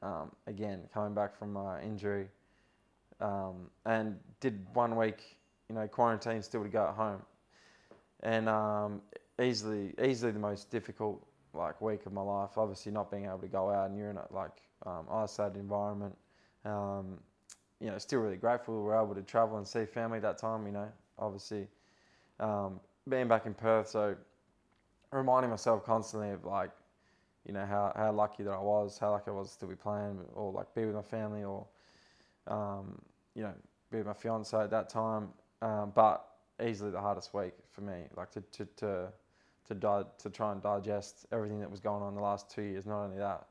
um, 0.04 0.30
again 0.46 0.80
coming 0.92 1.14
back 1.14 1.36
from 1.36 1.52
my 1.52 1.80
injury, 1.82 2.28
um, 3.20 3.70
and 3.86 4.16
did 4.40 4.64
one 4.74 4.96
week, 4.96 5.36
you 5.68 5.74
know, 5.74 5.88
quarantine 5.88 6.42
still 6.42 6.62
to 6.62 6.68
go 6.68 6.86
at 6.86 6.94
home, 6.94 7.22
and 8.24 8.48
um, 8.48 9.02
easily 9.40 9.94
easily 10.02 10.32
the 10.32 10.38
most 10.38 10.70
difficult 10.70 11.24
like 11.52 11.80
week 11.80 12.06
of 12.06 12.12
my 12.12 12.22
life. 12.22 12.56
Obviously, 12.56 12.92
not 12.92 13.10
being 13.10 13.26
able 13.26 13.38
to 13.38 13.48
go 13.48 13.70
out 13.70 13.88
and 13.88 13.98
you're 13.98 14.10
in 14.10 14.16
a 14.16 14.26
like 14.30 14.62
um, 14.86 15.06
isolated 15.10 15.58
environment. 15.58 16.16
Um, 16.64 17.18
you 17.80 17.90
know, 17.90 17.98
still 17.98 18.20
really 18.20 18.36
grateful 18.36 18.74
we 18.74 18.82
were 18.82 18.96
able 18.96 19.14
to 19.14 19.22
travel 19.22 19.58
and 19.58 19.66
see 19.66 19.84
family 19.84 20.18
that 20.20 20.38
time. 20.38 20.66
You 20.66 20.72
know, 20.72 20.88
obviously, 21.18 21.68
um, 22.40 22.80
being 23.08 23.28
back 23.28 23.46
in 23.46 23.54
Perth, 23.54 23.88
so 23.88 24.16
reminding 25.12 25.50
myself 25.50 25.84
constantly 25.84 26.30
of 26.30 26.44
like, 26.44 26.70
you 27.46 27.52
know, 27.52 27.64
how, 27.66 27.92
how 27.94 28.10
lucky 28.12 28.42
that 28.42 28.52
I 28.52 28.58
was, 28.58 28.98
how 28.98 29.10
lucky 29.12 29.30
I 29.30 29.34
was 29.34 29.56
to 29.56 29.66
be 29.66 29.74
playing, 29.74 30.18
or 30.34 30.52
like 30.52 30.74
be 30.74 30.86
with 30.86 30.94
my 30.94 31.02
family, 31.02 31.44
or 31.44 31.66
um, 32.48 33.00
you 33.34 33.42
know, 33.42 33.52
be 33.90 33.98
with 33.98 34.06
my 34.06 34.12
fiance 34.12 34.56
at 34.56 34.70
that 34.70 34.88
time. 34.88 35.28
Um, 35.62 35.92
but 35.94 36.26
easily 36.62 36.90
the 36.90 37.00
hardest 37.00 37.34
week 37.34 37.52
for 37.70 37.80
me, 37.80 38.04
like 38.16 38.30
to 38.32 38.40
to 38.40 38.66
to 38.76 39.08
to, 39.66 39.74
di- 39.74 40.04
to 40.18 40.28
try 40.30 40.52
and 40.52 40.62
digest 40.62 41.26
everything 41.32 41.58
that 41.60 41.70
was 41.70 41.80
going 41.80 42.02
on 42.02 42.14
the 42.14 42.20
last 42.20 42.50
two 42.50 42.62
years. 42.62 42.86
Not 42.86 43.04
only 43.04 43.18
that, 43.18 43.46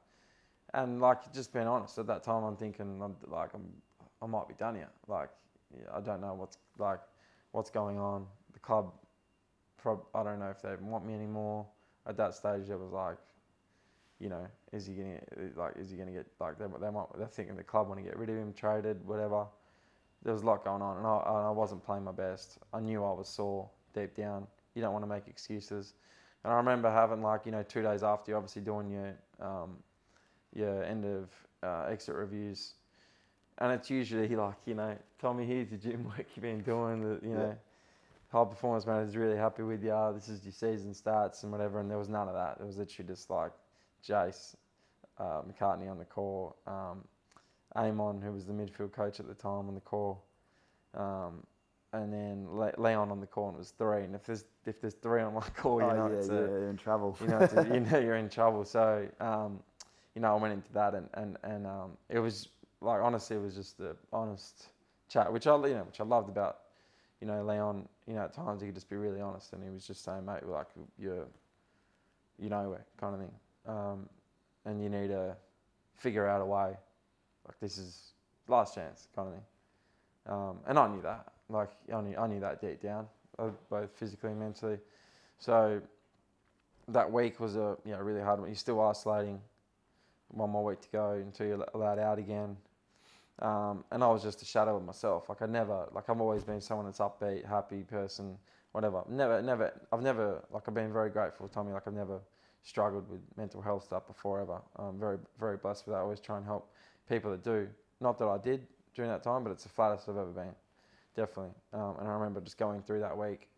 and 0.73 1.01
like 1.01 1.31
just 1.33 1.53
being 1.53 1.67
honest, 1.67 1.97
at 1.97 2.07
that 2.07 2.23
time 2.23 2.43
I'm 2.43 2.55
thinking 2.55 3.01
I'm, 3.01 3.15
like 3.27 3.53
I'm 3.53 3.65
I 4.21 4.25
might 4.25 4.47
be 4.47 4.53
done 4.55 4.75
here. 4.75 4.89
Like 5.07 5.29
I 5.93 5.99
don't 5.99 6.21
know 6.21 6.33
what's 6.33 6.57
like 6.77 6.99
what's 7.51 7.69
going 7.69 7.97
on. 7.97 8.25
The 8.53 8.59
club, 8.59 8.93
prob- 9.77 10.05
I 10.13 10.23
don't 10.23 10.39
know 10.39 10.49
if 10.49 10.61
they 10.61 10.75
want 10.81 11.05
me 11.05 11.13
anymore. 11.13 11.65
At 12.05 12.17
that 12.17 12.35
stage, 12.35 12.69
it 12.69 12.77
was 12.77 12.91
like, 12.91 13.17
you 14.19 14.29
know, 14.29 14.45
is 14.71 14.85
he 14.85 14.93
gonna 14.93 15.19
like 15.55 15.73
is 15.77 15.89
he 15.89 15.97
gonna 15.97 16.11
get 16.11 16.27
like 16.39 16.57
they, 16.57 16.65
they 16.81 16.91
might 16.91 17.05
they're 17.17 17.27
thinking 17.27 17.55
the 17.55 17.63
club 17.63 17.87
want 17.87 17.99
to 17.99 18.03
get 18.03 18.17
rid 18.17 18.29
of 18.29 18.37
him, 18.37 18.53
traded, 18.53 19.05
whatever. 19.05 19.45
There 20.23 20.33
was 20.33 20.43
a 20.43 20.45
lot 20.45 20.63
going 20.63 20.81
on, 20.81 20.97
and 20.97 21.05
I, 21.05 21.17
and 21.27 21.47
I 21.47 21.51
wasn't 21.51 21.85
playing 21.85 22.03
my 22.03 22.11
best. 22.11 22.57
I 22.73 22.79
knew 22.79 23.03
I 23.03 23.11
was 23.11 23.27
sore 23.27 23.69
deep 23.93 24.15
down. 24.15 24.47
You 24.73 24.81
don't 24.81 24.93
want 24.93 25.03
to 25.03 25.09
make 25.09 25.27
excuses. 25.27 25.93
And 26.43 26.53
I 26.53 26.57
remember 26.57 26.89
having 26.89 27.21
like 27.21 27.45
you 27.45 27.51
know 27.51 27.63
two 27.63 27.81
days 27.81 28.03
after 28.03 28.31
you 28.31 28.37
obviously 28.37 28.61
doing 28.61 28.89
your 28.89 29.15
um, 29.45 29.77
your 30.53 30.83
end 30.83 31.05
of 31.05 31.29
uh, 31.63 31.85
exit 31.89 32.15
reviews, 32.15 32.73
and 33.59 33.71
it's 33.71 33.89
usually 33.89 34.27
like 34.35 34.55
you 34.65 34.75
know 34.75 34.95
Tommy, 35.19 35.45
here's 35.45 35.69
the 35.69 35.77
gym 35.77 36.03
work 36.05 36.25
you've 36.35 36.43
been 36.43 36.61
doing. 36.61 37.01
The, 37.01 37.27
you 37.27 37.33
know, 37.35 37.47
Yeah. 37.47 37.53
high 38.29 38.45
performance 38.45 38.85
manager's 38.85 39.15
really 39.17 39.37
happy 39.37 39.63
with 39.63 39.83
you. 39.83 40.11
This 40.15 40.29
is 40.29 40.43
your 40.43 40.53
season 40.53 40.93
starts 40.93 41.43
and 41.43 41.51
whatever. 41.51 41.79
And 41.79 41.89
there 41.89 41.97
was 41.97 42.09
none 42.09 42.27
of 42.27 42.33
that. 42.33 42.57
It 42.59 42.65
was 42.65 42.77
literally 42.77 43.07
just 43.07 43.29
like 43.29 43.51
Jace 44.05 44.55
uh, 45.17 45.41
McCartney 45.43 45.89
on 45.89 45.97
the 45.97 46.05
core, 46.05 46.53
um, 46.67 47.03
Amon, 47.75 48.21
who 48.21 48.31
was 48.31 48.45
the 48.45 48.53
midfield 48.53 48.91
coach 48.91 49.19
at 49.19 49.27
the 49.27 49.33
time, 49.33 49.67
on 49.67 49.75
the 49.75 49.81
core. 49.81 50.17
Um, 50.95 51.43
and 51.93 52.11
then 52.11 52.47
Le- 52.49 52.73
Leon 52.77 53.11
on 53.11 53.19
the 53.19 53.27
core, 53.27 53.49
and 53.49 53.55
it 53.55 53.59
was 53.59 53.71
three. 53.71 54.03
And 54.03 54.15
if 54.15 54.25
there's 54.25 54.45
if 54.65 54.81
there's 54.81 54.95
three 54.95 55.21
on 55.21 55.33
my 55.33 55.41
core, 55.55 55.81
you 55.81 55.87
oh, 55.87 55.93
know, 55.93 56.07
yeah, 56.07 56.25
yeah, 56.25 56.39
a, 56.39 56.41
you're 56.41 56.69
in 56.69 56.77
trouble. 56.77 57.17
you 57.21 57.27
know, 57.27 57.39
a, 57.39 57.73
you 57.73 57.79
know 57.91 57.99
you're 57.99 58.15
in 58.15 58.29
trouble. 58.29 58.65
So, 58.65 59.07
um, 59.19 59.59
you 60.15 60.21
know, 60.21 60.35
I 60.35 60.39
went 60.39 60.53
into 60.53 60.73
that, 60.73 60.95
and 60.95 61.07
and 61.13 61.37
and 61.43 61.67
um, 61.67 61.91
it 62.09 62.19
was 62.19 62.49
like 62.81 63.01
honestly, 63.01 63.37
it 63.37 63.41
was 63.41 63.55
just 63.55 63.79
a 63.79 63.95
honest 64.11 64.69
chat, 65.07 65.31
which 65.31 65.47
I 65.47 65.55
you 65.67 65.75
know, 65.75 65.83
which 65.83 65.99
I 65.99 66.03
loved 66.03 66.29
about, 66.29 66.59
you 67.21 67.27
know, 67.27 67.43
Leon. 67.43 67.87
You 68.07 68.15
know, 68.15 68.23
at 68.23 68.33
times 68.33 68.61
he 68.61 68.67
could 68.67 68.75
just 68.75 68.89
be 68.89 68.95
really 68.95 69.21
honest, 69.21 69.53
and 69.53 69.63
he 69.63 69.69
was 69.69 69.85
just 69.85 70.03
saying, 70.03 70.25
mate, 70.25 70.45
like 70.45 70.67
you're, 70.97 71.27
you 72.39 72.49
know, 72.49 72.69
where 72.69 72.85
kind 72.99 73.13
of 73.13 73.21
thing, 73.21 73.31
um, 73.67 74.09
and 74.65 74.81
you 74.81 74.89
need 74.89 75.09
to 75.09 75.35
figure 75.95 76.27
out 76.27 76.41
a 76.41 76.45
way. 76.45 76.75
Like 77.47 77.59
this 77.59 77.77
is 77.77 78.13
last 78.47 78.75
chance, 78.75 79.07
kind 79.15 79.27
of 79.27 79.33
thing. 79.33 79.43
Um, 80.25 80.57
and 80.67 80.79
I 80.79 80.87
knew 80.87 81.01
that. 81.01 81.31
Like 81.49 81.71
I 81.93 82.01
knew, 82.01 82.15
I 82.17 82.27
knew 82.27 82.39
that 82.39 82.61
deep 82.61 82.81
down, 82.81 83.07
uh, 83.39 83.49
both 83.69 83.91
physically 83.95 84.31
and 84.31 84.39
mentally. 84.39 84.77
So 85.37 85.81
that 86.87 87.11
week 87.11 87.39
was 87.39 87.55
a 87.55 87.77
you 87.85 87.91
know 87.91 87.99
really 87.99 88.21
hard 88.21 88.39
one. 88.39 88.49
You're 88.49 88.55
still 88.55 88.81
isolating. 88.81 89.39
One 90.29 90.49
more 90.49 90.63
week 90.63 90.81
to 90.81 90.89
go 90.89 91.11
until 91.11 91.45
you're 91.45 91.65
allowed 91.75 91.99
out 91.99 92.17
again. 92.17 92.57
Um, 93.39 93.83
and 93.91 94.03
I 94.03 94.07
was 94.07 94.23
just 94.23 94.41
a 94.41 94.45
shadow 94.45 94.77
of 94.77 94.85
myself. 94.85 95.29
Like 95.29 95.41
I 95.41 95.45
never, 95.45 95.87
like 95.91 96.09
I've 96.09 96.21
always 96.21 96.43
been 96.43 96.61
someone 96.61 96.85
that's 96.85 96.99
upbeat, 96.99 97.45
happy 97.45 97.81
person, 97.83 98.37
whatever. 98.71 99.03
Never, 99.09 99.41
never. 99.41 99.73
I've 99.91 100.01
never, 100.01 100.43
like 100.51 100.63
I've 100.67 100.73
been 100.73 100.93
very 100.93 101.09
grateful, 101.09 101.47
Tommy. 101.47 101.73
Like 101.73 101.83
I've 101.87 101.93
never 101.93 102.19
struggled 102.63 103.09
with 103.09 103.21
mental 103.37 103.61
health 103.61 103.83
stuff 103.83 104.07
before 104.07 104.39
ever. 104.39 104.61
I'm 104.77 104.99
very, 104.99 105.17
very 105.39 105.57
blessed 105.57 105.85
with 105.85 105.93
that. 105.93 105.99
I 105.99 106.01
always 106.01 106.19
try 106.19 106.37
and 106.37 106.45
help 106.45 106.71
people 107.09 107.31
that 107.31 107.43
do. 107.43 107.67
Not 107.99 108.17
that 108.19 108.27
I 108.27 108.37
did 108.37 108.67
during 108.95 109.09
that 109.11 109.23
time, 109.23 109.43
but 109.43 109.51
it's 109.51 109.63
the 109.63 109.69
flattest 109.69 110.09
I've 110.09 110.17
ever 110.17 110.31
been, 110.31 110.53
definitely. 111.15 111.53
Um, 111.73 111.95
and 111.99 112.07
I 112.07 112.13
remember 112.13 112.41
just 112.41 112.57
going 112.57 112.81
through 112.81 112.99
that 112.99 113.17
week, 113.17 113.49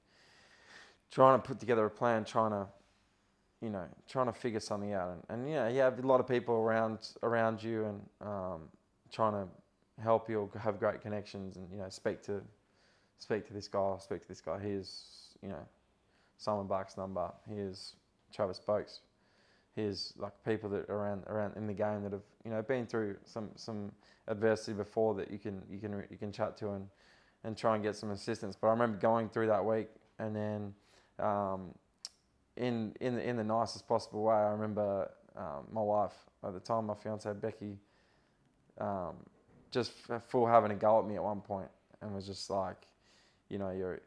trying 1.11 1.41
to 1.41 1.47
put 1.47 1.59
together 1.59 1.85
a 1.85 1.89
plan, 1.89 2.25
trying 2.25 2.51
to 2.51 2.67
you 3.61 3.69
know, 3.69 3.85
trying 4.07 4.27
to 4.27 4.33
figure 4.33 4.59
something 4.59 4.93
out, 4.93 5.09
and, 5.09 5.23
and 5.29 5.49
yeah, 5.49 5.67
you 5.69 5.79
have 5.79 5.97
a 5.97 6.07
lot 6.07 6.19
of 6.19 6.27
people 6.27 6.55
around 6.55 6.99
around 7.23 7.63
you, 7.63 7.85
and 7.85 8.01
um, 8.21 8.61
trying 9.11 9.33
to 9.33 9.47
help 10.03 10.29
you 10.29 10.41
or 10.41 10.59
have 10.59 10.77
great 10.79 11.01
connections, 11.01 11.55
and 11.55 11.67
you 11.71 11.77
know, 11.77 11.89
speak 11.89 12.21
to 12.23 12.41
speak 13.17 13.47
to 13.47 13.53
this 13.53 13.67
guy, 13.67 13.95
speak 13.99 14.21
to 14.21 14.27
this 14.27 14.41
guy. 14.41 14.59
Here's 14.59 15.35
you 15.41 15.49
know, 15.49 15.65
Simon 16.37 16.67
Buck's 16.67 16.97
number. 16.97 17.31
Here's 17.49 17.95
Travis 18.33 18.57
Stokes. 18.57 18.99
Here's 19.75 20.13
like 20.17 20.33
people 20.45 20.69
that 20.69 20.89
around 20.89 21.23
around 21.27 21.57
in 21.57 21.67
the 21.67 21.73
game 21.73 22.03
that 22.03 22.11
have 22.13 22.23
you 22.43 22.51
know 22.51 22.61
been 22.61 22.85
through 22.85 23.17
some 23.25 23.49
some 23.55 23.91
adversity 24.27 24.73
before 24.73 25.13
that 25.15 25.29
you 25.29 25.37
can 25.37 25.61
you 25.69 25.79
can 25.79 26.03
you 26.09 26.17
can 26.17 26.31
chat 26.31 26.57
to 26.57 26.71
and 26.71 26.87
and 27.43 27.57
try 27.57 27.75
and 27.75 27.83
get 27.83 27.95
some 27.95 28.11
assistance. 28.11 28.55
But 28.59 28.67
I 28.67 28.71
remember 28.71 28.97
going 28.97 29.29
through 29.29 29.47
that 29.47 29.65
week, 29.65 29.89
and 30.19 30.35
then. 30.35 30.73
Um, 31.19 31.73
in 32.57 32.93
in 33.01 33.15
the, 33.15 33.27
in 33.27 33.35
the 33.37 33.43
nicest 33.43 33.87
possible 33.87 34.23
way. 34.23 34.35
I 34.35 34.51
remember 34.51 35.11
um, 35.35 35.67
my 35.71 35.81
wife 35.81 36.13
at 36.43 36.53
the 36.53 36.59
time, 36.59 36.85
my 36.85 36.93
fiance 36.93 37.31
Becky, 37.33 37.77
um, 38.79 39.15
just 39.71 39.91
full 40.27 40.47
having 40.47 40.71
a 40.71 40.75
go 40.75 40.99
at 40.99 41.05
me 41.05 41.15
at 41.15 41.23
one 41.23 41.41
point, 41.41 41.69
and 42.01 42.13
was 42.13 42.25
just 42.25 42.49
like, 42.49 42.77
you 43.49 43.57
know, 43.57 43.71
you're 43.71 44.01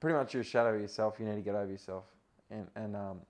pretty 0.00 0.16
much 0.16 0.34
you're 0.34 0.44
shadow 0.44 0.72
yourself. 0.76 1.16
You 1.18 1.26
need 1.26 1.36
to 1.36 1.40
get 1.40 1.54
over 1.54 1.70
yourself. 1.70 2.04
And 2.50 2.66
and 2.76 2.96
um, 2.96 3.20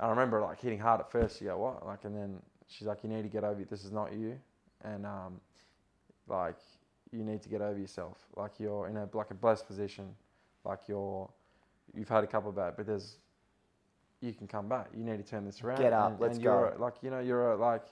I 0.00 0.08
remember 0.08 0.40
like 0.40 0.60
hitting 0.60 0.78
hard 0.78 1.00
at 1.00 1.10
first. 1.10 1.40
You 1.40 1.48
go 1.48 1.58
what? 1.58 1.86
Like, 1.86 2.04
and 2.04 2.14
then 2.16 2.40
she's 2.68 2.86
like, 2.86 3.02
you 3.04 3.08
need 3.10 3.22
to 3.22 3.28
get 3.28 3.44
over. 3.44 3.60
it. 3.60 3.70
This 3.70 3.84
is 3.84 3.92
not 3.92 4.12
you, 4.12 4.38
and 4.82 5.06
um, 5.06 5.40
like 6.28 6.56
you 7.12 7.22
need 7.22 7.42
to 7.42 7.48
get 7.48 7.60
over 7.60 7.78
yourself. 7.78 8.18
Like 8.36 8.52
you're 8.58 8.88
in 8.88 8.96
a 8.96 9.08
like 9.12 9.30
a 9.30 9.34
blessed 9.34 9.66
position. 9.66 10.14
Like 10.64 10.80
you're 10.88 11.28
you've 11.94 12.08
had 12.08 12.24
a 12.24 12.26
couple 12.26 12.50
of 12.50 12.56
bad, 12.56 12.74
but 12.76 12.86
there's 12.86 13.16
you 14.20 14.32
can 14.32 14.46
come 14.48 14.68
back. 14.68 14.88
You 14.96 15.04
need 15.04 15.18
to 15.18 15.22
turn 15.30 15.44
this 15.44 15.62
around. 15.62 15.78
Get 15.80 15.92
up, 15.92 16.12
And, 16.12 16.20
let's 16.20 16.36
and 16.36 16.44
go. 16.44 16.72
a- 16.76 16.80
like 16.80 16.94
you 17.02 17.10
know, 17.10 17.20
you're 17.20 17.52
a, 17.52 17.56
like 17.56 17.84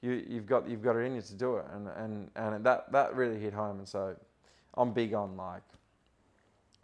you 0.00 0.24
you've 0.28 0.46
got 0.46 0.68
you've 0.68 0.82
got 0.82 0.96
it 0.96 1.00
in 1.00 1.14
you 1.14 1.22
to 1.22 1.34
do 1.34 1.56
it, 1.56 1.66
and 1.74 1.88
and 1.88 2.30
and 2.36 2.64
that 2.64 2.90
that 2.92 3.14
really 3.14 3.38
hit 3.38 3.52
home. 3.52 3.78
And 3.78 3.88
so 3.88 4.16
I'm 4.74 4.92
big 4.92 5.12
on 5.12 5.36
like 5.36 5.62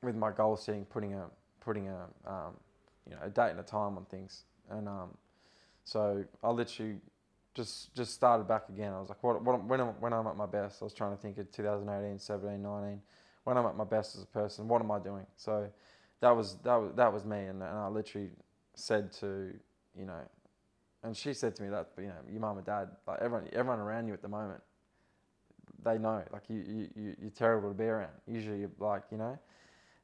with 0.02 0.16
my 0.16 0.30
goal 0.32 0.56
setting, 0.56 0.84
putting 0.86 1.14
a 1.14 1.26
putting 1.60 1.88
a 1.88 2.06
um, 2.26 2.54
you 3.08 3.14
know 3.14 3.20
a 3.22 3.30
date 3.30 3.50
and 3.50 3.60
a 3.60 3.64
time 3.64 3.96
on 3.96 4.04
things, 4.06 4.44
and 4.70 4.88
um, 4.88 5.10
so 5.84 6.24
I 6.42 6.50
literally 6.50 6.96
just 7.54 7.94
just 7.94 8.14
started 8.14 8.48
back 8.48 8.68
again. 8.68 8.92
I 8.92 9.00
was 9.00 9.08
like, 9.08 9.22
what, 9.22 9.42
what 9.44 9.64
when 9.64 9.80
I'm, 9.80 9.88
when 10.00 10.12
I'm 10.12 10.26
at 10.26 10.36
my 10.36 10.46
best, 10.46 10.82
I 10.82 10.84
was 10.84 10.94
trying 10.94 11.12
to 11.14 11.20
think 11.20 11.38
of 11.38 11.50
2018, 11.52 12.18
17, 12.18 12.62
19. 12.62 13.00
When 13.44 13.56
I'm 13.58 13.66
at 13.66 13.76
my 13.76 13.84
best 13.84 14.16
as 14.16 14.22
a 14.22 14.26
person, 14.26 14.68
what 14.68 14.80
am 14.80 14.90
I 14.90 14.98
doing? 14.98 15.26
So 15.36 15.68
that 16.20 16.30
was 16.30 16.56
that 16.64 16.76
was 16.76 16.92
that 16.96 17.12
was 17.12 17.24
me, 17.24 17.38
and, 17.38 17.62
and 17.62 17.78
I 17.78 17.88
literally 17.88 18.30
said 18.74 19.12
to 19.14 19.52
you 19.98 20.06
know, 20.06 20.20
and 21.02 21.16
she 21.16 21.34
said 21.34 21.54
to 21.56 21.62
me 21.62 21.68
that 21.70 21.88
you 21.98 22.06
know 22.06 22.14
your 22.30 22.40
mum 22.40 22.56
and 22.58 22.66
dad, 22.66 22.88
like 23.06 23.20
everyone 23.20 23.48
everyone 23.52 23.80
around 23.80 24.06
you 24.06 24.14
at 24.14 24.22
the 24.22 24.28
moment, 24.28 24.60
they 25.84 25.98
know 25.98 26.22
like 26.32 26.48
you 26.48 26.64
you 26.66 26.88
you- 26.94 27.16
you're 27.20 27.30
terrible 27.30 27.68
to 27.68 27.74
be 27.74 27.84
around. 27.84 28.12
Usually 28.26 28.60
you're 28.60 28.70
like 28.78 29.02
you 29.10 29.18
know. 29.18 29.38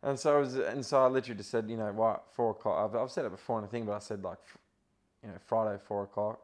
And 0.03 0.19
so 0.19 0.37
I 0.37 0.41
was, 0.41 0.55
and 0.57 0.85
so 0.85 1.03
I 1.03 1.09
literally 1.09 1.39
just 1.39 1.51
said, 1.51 1.69
you 1.69 1.77
know, 1.77 1.93
what 1.93 2.25
four 2.33 2.51
o'clock. 2.53 2.91
I've, 2.91 3.01
I've 3.01 3.11
said 3.11 3.25
it 3.25 3.31
before 3.31 3.59
in 3.59 3.65
a 3.65 3.69
thing, 3.69 3.85
but 3.85 3.93
I 3.93 3.99
said 3.99 4.23
like, 4.23 4.39
you 5.23 5.29
know, 5.29 5.35
Friday 5.47 5.79
four 5.87 6.05
o'clock. 6.05 6.41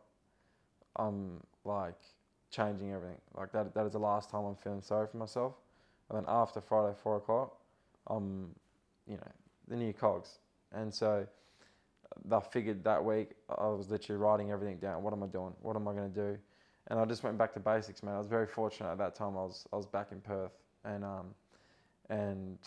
I'm 0.97 1.41
like 1.65 1.95
changing 2.51 2.93
everything. 2.93 3.21
Like 3.37 3.53
that. 3.53 3.75
That 3.75 3.87
is 3.87 3.93
the 3.93 3.99
last 3.99 4.31
time 4.31 4.45
I'm 4.45 4.57
feeling 4.57 4.83
sorry 4.83 5.07
for 5.07 5.19
myself. 5.19 5.55
And 6.09 6.19
then 6.19 6.25
after 6.29 6.61
Friday 6.61 6.97
four 7.03 7.17
o'clock, 7.17 7.57
I'm, 8.09 8.51
you 9.07 9.17
know, 9.17 9.33
the 9.69 9.77
new 9.77 9.93
cogs. 9.93 10.39
And 10.73 10.93
so 10.93 11.27
I 12.31 12.41
figured 12.41 12.85
that 12.85 13.05
week 13.05 13.31
I 13.49 13.69
was 13.69 13.91
literally 13.91 14.21
writing 14.21 14.51
everything 14.51 14.79
down. 14.79 15.03
What 15.03 15.13
am 15.13 15.23
I 15.23 15.27
doing? 15.27 15.53
What 15.63 15.77
am 15.77 15.87
I 15.89 15.93
going 15.93 16.13
to 16.13 16.21
do? 16.33 16.39
And 16.89 16.99
I 16.99 17.05
just 17.07 17.23
went 17.23 17.39
back 17.39 17.53
to 17.55 17.61
basics, 17.61 18.03
man. 18.03 18.15
I 18.15 18.19
was 18.19 18.27
very 18.27 18.47
fortunate 18.47 18.91
at 18.91 18.99
that 18.99 19.15
time. 19.15 19.37
I 19.39 19.43
was 19.43 19.67
I 19.73 19.77
was 19.77 19.87
back 19.87 20.09
in 20.13 20.21
Perth, 20.21 20.53
and 20.85 21.03
um, 21.03 21.27
and 22.11 22.59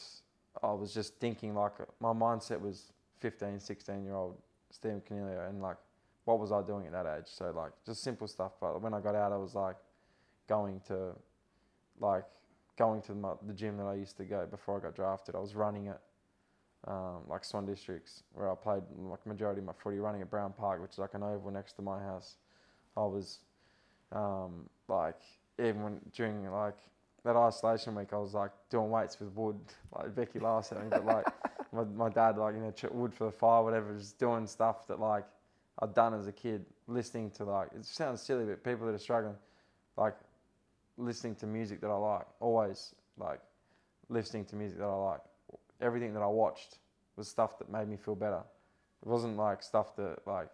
I 0.63 0.71
was 0.73 0.93
just 0.93 1.15
thinking 1.19 1.55
like 1.55 1.73
my 1.99 2.13
mindset 2.13 2.59
was 2.59 2.91
15, 3.19 3.59
16 3.59 4.03
year 4.03 4.15
old 4.15 4.37
Stephen 4.69 5.01
Coniglio, 5.01 5.49
and 5.49 5.61
like 5.61 5.77
what 6.25 6.39
was 6.39 6.51
I 6.51 6.61
doing 6.61 6.85
at 6.87 6.91
that 6.91 7.05
age? 7.17 7.27
So 7.27 7.51
like 7.55 7.71
just 7.85 8.03
simple 8.03 8.27
stuff. 8.27 8.53
But 8.59 8.81
when 8.81 8.93
I 8.93 8.99
got 8.99 9.15
out, 9.15 9.31
I 9.31 9.37
was 9.37 9.55
like 9.55 9.77
going 10.47 10.81
to 10.87 11.13
like 11.99 12.25
going 12.77 13.01
to 13.03 13.15
my, 13.15 13.31
the 13.47 13.53
gym 13.53 13.77
that 13.77 13.85
I 13.85 13.95
used 13.95 14.17
to 14.17 14.23
go 14.23 14.45
before 14.45 14.77
I 14.77 14.81
got 14.81 14.95
drafted. 14.95 15.35
I 15.35 15.39
was 15.39 15.55
running 15.55 15.87
it. 15.87 15.99
Um, 16.87 17.23
like 17.27 17.43
Swan 17.43 17.65
Districts, 17.65 18.23
where 18.33 18.49
I 18.51 18.55
played 18.55 18.83
like 18.97 19.25
majority 19.25 19.59
of 19.59 19.65
my 19.65 19.73
footy, 19.73 19.97
running 19.97 20.21
at 20.21 20.29
Brown 20.29 20.53
Park, 20.53 20.81
which 20.81 20.91
is 20.91 20.97
like 20.99 21.15
an 21.15 21.23
oval 21.23 21.51
next 21.51 21.73
to 21.73 21.81
my 21.81 21.99
house. 21.99 22.35
I 22.95 23.01
was 23.01 23.39
um, 24.11 24.69
like 24.87 25.19
even 25.59 25.83
when 25.83 25.99
during 26.13 26.49
like 26.51 26.77
that 27.27 27.35
isolation 27.35 27.93
week, 27.95 28.13
I 28.13 28.17
was 28.17 28.33
like 28.33 28.51
doing 28.69 28.89
weights 28.89 29.19
with 29.19 29.29
wood. 29.35 29.59
Like 29.93 30.15
Becky 30.15 30.39
laughed 30.39 30.71
at 30.71 30.81
me, 30.81 30.87
but 30.89 31.05
like 31.05 31.25
my, 31.73 31.83
my 31.83 32.09
dad 32.09 32.37
like 32.37 32.55
you 32.55 32.61
know 32.61 32.71
ch- 32.71 32.91
wood 32.91 33.13
for 33.13 33.25
the 33.25 33.31
fire, 33.31 33.63
whatever, 33.63 33.93
just 33.95 34.17
doing 34.17 34.47
stuff 34.47 34.87
that 34.87 34.99
like 34.99 35.25
I'd 35.79 35.93
done 35.93 36.13
as 36.13 36.27
a 36.27 36.31
kid, 36.31 36.65
listening 36.87 37.29
to 37.31 37.43
like 37.43 37.69
it 37.75 37.85
sounds 37.85 38.21
silly, 38.21 38.45
but 38.45 38.63
people 38.63 38.87
that 38.87 38.95
are 38.95 38.99
struggling, 38.99 39.35
like 39.97 40.15
listening 40.97 41.35
to 41.35 41.45
music 41.45 41.81
that 41.81 41.89
I 41.89 41.95
like, 41.95 42.25
always 42.39 42.95
like 43.17 43.41
listening 44.09 44.45
to 44.45 44.55
music 44.55 44.79
that 44.79 44.85
I 44.85 44.95
like. 44.95 45.21
Everything 45.81 46.13
that 46.13 46.23
I 46.23 46.27
watched 46.27 46.79
was 47.17 47.27
stuff 47.27 47.59
that 47.59 47.69
made 47.69 47.87
me 47.87 47.97
feel 47.97 48.15
better. 48.15 48.41
It 49.05 49.07
wasn't 49.07 49.37
like 49.37 49.61
stuff 49.61 49.95
that 49.97 50.25
like 50.25 50.49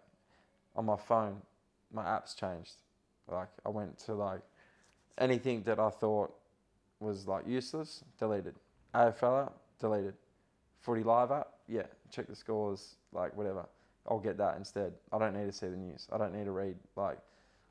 on 0.74 0.86
my 0.86 0.96
phone, 0.96 1.36
my 1.92 2.02
apps 2.02 2.36
changed. 2.36 2.74
Like 3.30 3.48
I 3.64 3.68
went 3.68 3.96
to 4.00 4.14
like 4.14 4.42
anything 5.18 5.62
that 5.62 5.78
I 5.78 5.90
thought 5.90 6.34
was 7.00 7.26
like 7.26 7.46
useless, 7.46 8.04
deleted. 8.18 8.54
AFL 8.94 9.46
app, 9.46 9.54
deleted. 9.80 10.14
Footy 10.80 11.02
live 11.02 11.30
app, 11.30 11.48
yeah, 11.68 11.84
check 12.10 12.26
the 12.26 12.36
scores, 12.36 12.96
like 13.12 13.34
whatever. 13.36 13.66
I'll 14.08 14.18
get 14.18 14.36
that 14.38 14.56
instead. 14.56 14.92
I 15.12 15.18
don't 15.18 15.34
need 15.34 15.46
to 15.46 15.52
see 15.52 15.66
the 15.66 15.76
news. 15.76 16.08
I 16.12 16.18
don't 16.18 16.34
need 16.34 16.44
to 16.44 16.50
read 16.50 16.76
like 16.96 17.18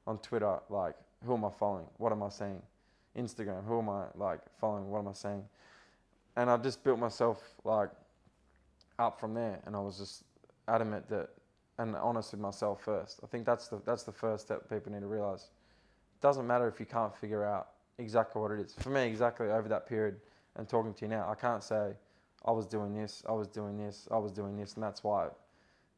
on 0.07 0.17
Twitter, 0.17 0.59
like 0.69 0.95
who 1.25 1.33
am 1.33 1.45
I 1.45 1.49
following? 1.49 1.85
What 1.97 2.11
am 2.11 2.23
I 2.23 2.29
seeing? 2.29 2.61
Instagram, 3.17 3.65
who 3.65 3.79
am 3.79 3.89
I 3.89 4.05
like 4.15 4.39
following? 4.59 4.89
What 4.89 4.99
am 4.99 5.07
I 5.07 5.13
seeing? 5.13 5.43
And 6.35 6.49
I 6.49 6.57
just 6.57 6.83
built 6.83 6.99
myself 6.99 7.43
like 7.63 7.89
up 8.97 9.19
from 9.19 9.33
there, 9.33 9.59
and 9.65 9.75
I 9.75 9.79
was 9.79 9.99
just 9.99 10.23
adamant 10.67 11.07
that 11.09 11.29
and 11.77 11.95
honest 11.95 12.31
with 12.31 12.41
myself 12.41 12.83
first. 12.83 13.19
I 13.23 13.27
think 13.27 13.45
that's 13.45 13.67
the 13.67 13.81
that's 13.85 14.03
the 14.03 14.11
first 14.11 14.45
step 14.45 14.69
people 14.69 14.91
need 14.91 15.01
to 15.01 15.07
realize. 15.07 15.43
It 15.43 16.21
doesn't 16.21 16.47
matter 16.47 16.67
if 16.67 16.79
you 16.79 16.85
can't 16.85 17.15
figure 17.15 17.45
out 17.45 17.69
exactly 17.97 18.41
what 18.41 18.51
it 18.51 18.59
is. 18.59 18.75
For 18.79 18.89
me, 18.89 19.03
exactly 19.03 19.47
over 19.47 19.67
that 19.69 19.87
period 19.87 20.17
and 20.55 20.67
talking 20.67 20.93
to 20.93 21.05
you 21.05 21.09
now, 21.09 21.29
I 21.29 21.35
can't 21.35 21.63
say 21.63 21.93
I 22.45 22.51
was 22.51 22.65
doing 22.65 22.93
this, 22.93 23.23
I 23.27 23.31
was 23.31 23.47
doing 23.47 23.77
this, 23.77 24.07
I 24.11 24.17
was 24.17 24.31
doing 24.31 24.57
this, 24.57 24.73
and 24.75 24.83
that's 24.83 25.03
why 25.03 25.27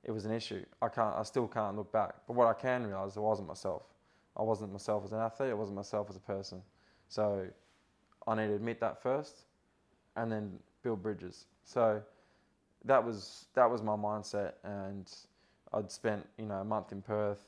it 0.03 0.11
was 0.11 0.25
an 0.25 0.31
issue. 0.31 0.63
I 0.81 0.87
can't, 0.87 1.15
I 1.15 1.23
still 1.23 1.47
can't 1.47 1.75
look 1.75 1.91
back. 1.91 2.15
But 2.27 2.35
what 2.35 2.47
I 2.47 2.53
can 2.53 2.85
realize, 2.85 3.17
it 3.17 3.21
wasn't 3.21 3.47
myself. 3.47 3.83
I 4.37 4.43
wasn't 4.43 4.71
myself 4.71 5.03
as 5.05 5.11
an 5.11 5.19
athlete. 5.19 5.49
I 5.49 5.53
wasn't 5.53 5.77
myself 5.77 6.07
as 6.09 6.15
a 6.15 6.19
person. 6.19 6.61
So 7.07 7.47
I 8.27 8.35
need 8.35 8.47
to 8.47 8.55
admit 8.55 8.79
that 8.81 9.01
first, 9.01 9.45
and 10.15 10.31
then 10.31 10.59
build 10.83 11.01
bridges. 11.01 11.45
So 11.63 12.01
that 12.83 13.03
was 13.03 13.45
that 13.55 13.69
was 13.69 13.81
my 13.81 13.95
mindset, 13.95 14.53
and 14.63 15.11
I'd 15.73 15.91
spent 15.91 16.27
you 16.37 16.45
know 16.45 16.55
a 16.55 16.63
month 16.63 16.91
in 16.91 17.01
Perth, 17.01 17.45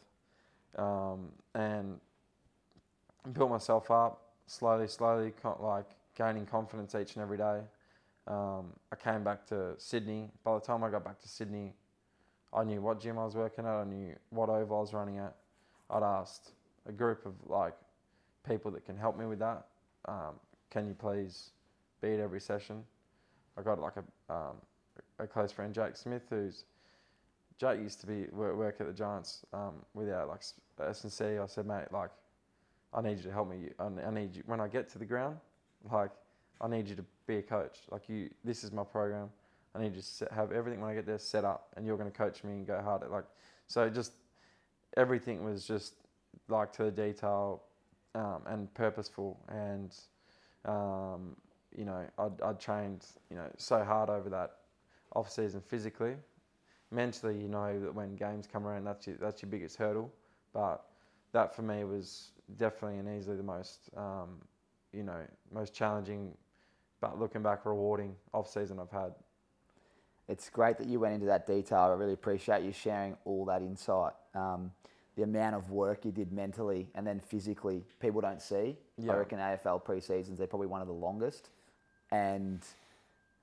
um, 0.77 1.29
and 1.53 1.99
built 3.33 3.49
myself 3.49 3.91
up 3.91 4.26
slowly, 4.47 4.87
slowly, 4.87 5.33
like 5.59 5.85
gaining 6.15 6.45
confidence 6.45 6.95
each 6.95 7.15
and 7.15 7.23
every 7.23 7.37
day. 7.37 7.59
Um, 8.27 8.73
I 8.91 8.95
came 8.95 9.23
back 9.23 9.45
to 9.47 9.73
Sydney. 9.77 10.29
By 10.43 10.55
the 10.55 10.59
time 10.59 10.83
I 10.83 10.89
got 10.89 11.05
back 11.05 11.21
to 11.21 11.27
Sydney, 11.27 11.73
I 12.53 12.63
knew 12.63 12.81
what 12.81 12.99
gym 12.99 13.19
I 13.19 13.25
was 13.25 13.35
working 13.35 13.65
at. 13.65 13.71
I 13.71 13.83
knew 13.83 14.15
what 14.31 14.49
oval 14.49 14.77
I 14.77 14.81
was 14.81 14.93
running 14.93 15.19
at. 15.19 15.35
I'd 15.89 16.03
asked 16.03 16.51
a 16.87 16.91
group 16.91 17.25
of 17.25 17.33
like 17.45 17.75
people 18.47 18.71
that 18.71 18.85
can 18.85 18.97
help 18.97 19.17
me 19.17 19.25
with 19.25 19.39
that. 19.39 19.67
Um, 20.05 20.39
can 20.69 20.87
you 20.87 20.93
please 20.93 21.51
be 22.01 22.13
at 22.13 22.19
every 22.19 22.41
session? 22.41 22.83
I 23.57 23.61
got 23.61 23.79
like 23.79 23.93
a 23.97 24.33
um, 24.33 24.55
a 25.19 25.27
close 25.27 25.51
friend, 25.51 25.73
Jake 25.73 25.95
Smith, 25.95 26.23
who's 26.29 26.65
Jake 27.57 27.79
used 27.79 27.99
to 28.01 28.07
be 28.07 28.25
work, 28.31 28.75
at 28.79 28.87
the 28.87 28.93
Giants 28.93 29.43
um, 29.53 29.73
without 29.93 30.27
like 30.27 30.41
S 30.79 31.03
and 31.03 31.11
C. 31.11 31.37
I 31.37 31.45
said, 31.47 31.65
mate, 31.65 31.85
like 31.91 32.11
I 32.93 33.01
need 33.01 33.17
you 33.17 33.23
to 33.23 33.31
help 33.31 33.49
me. 33.49 33.69
I 33.79 34.11
need 34.11 34.35
you 34.35 34.43
when 34.45 34.61
I 34.61 34.67
get 34.67 34.89
to 34.91 34.99
the 34.99 35.05
ground, 35.05 35.38
like 35.91 36.11
I 36.61 36.67
need 36.67 36.88
you 36.88 36.95
to 36.95 37.05
be 37.27 37.38
a 37.38 37.41
coach. 37.41 37.79
Like 37.91 38.09
you, 38.09 38.29
this 38.43 38.63
is 38.63 38.71
my 38.71 38.83
program. 38.83 39.29
I 39.75 39.81
need 39.81 39.95
you 39.95 40.01
to 40.19 40.33
have 40.33 40.51
everything 40.51 40.81
when 40.81 40.89
I 40.89 40.93
get 40.95 41.05
there 41.05 41.19
set 41.19 41.45
up, 41.45 41.67
and 41.75 41.85
you're 41.85 41.97
going 41.97 42.09
to 42.09 42.17
coach 42.17 42.43
me 42.43 42.53
and 42.53 42.67
go 42.67 42.81
hard 42.81 43.03
at 43.03 43.11
like. 43.11 43.25
So 43.67 43.89
just 43.89 44.13
everything 44.95 45.43
was 45.43 45.65
just 45.65 45.95
like 46.47 46.71
to 46.73 46.85
the 46.85 46.91
detail 46.91 47.63
um, 48.15 48.41
and 48.47 48.73
purposeful, 48.73 49.38
and 49.49 49.93
um, 50.65 51.35
you 51.77 51.85
know 51.85 52.05
I'd, 52.17 52.41
I'd 52.41 52.59
trained 52.59 53.05
you 53.29 53.35
know 53.35 53.49
so 53.57 53.83
hard 53.83 54.09
over 54.09 54.29
that 54.29 54.55
off 55.13 55.29
season 55.31 55.61
physically, 55.61 56.15
mentally. 56.91 57.38
You 57.38 57.49
know 57.49 57.79
that 57.81 57.93
when 57.93 58.15
games 58.15 58.47
come 58.51 58.65
around, 58.65 58.85
that's 58.85 59.05
your, 59.05 59.17
that's 59.17 59.41
your 59.41 59.51
biggest 59.51 59.75
hurdle, 59.75 60.11
but 60.53 60.85
that 61.33 61.55
for 61.55 61.61
me 61.61 61.83
was 61.83 62.31
definitely 62.55 62.99
and 62.99 63.19
easily 63.19 63.37
the 63.37 63.43
most 63.43 63.89
um, 63.95 64.39
you 64.93 65.03
know 65.03 65.21
most 65.51 65.73
challenging, 65.73 66.33
but 67.01 67.19
looking 67.19 67.41
back 67.41 67.65
rewarding 67.65 68.15
off 68.33 68.49
season 68.49 68.79
I've 68.79 68.91
had 68.91 69.13
it's 70.27 70.49
great 70.49 70.77
that 70.77 70.87
you 70.87 70.99
went 70.99 71.13
into 71.13 71.25
that 71.27 71.47
detail. 71.47 71.79
I 71.79 71.93
really 71.93 72.13
appreciate 72.13 72.63
you 72.63 72.71
sharing 72.71 73.15
all 73.25 73.45
that 73.45 73.61
insight. 73.61 74.13
Um, 74.35 74.71
the 75.15 75.23
amount 75.23 75.55
of 75.55 75.71
work 75.71 76.05
you 76.05 76.11
did 76.11 76.31
mentally 76.31 76.89
and 76.95 77.07
then 77.07 77.19
physically, 77.19 77.83
people 77.99 78.21
don't 78.21 78.41
see. 78.41 78.75
Yeah. 78.97 79.13
I 79.13 79.17
reckon 79.17 79.39
AFL 79.39 79.83
pre-seasons, 79.83 80.37
they're 80.37 80.47
probably 80.47 80.67
one 80.67 80.81
of 80.81 80.87
the 80.87 80.93
longest. 80.93 81.49
And 82.11 82.61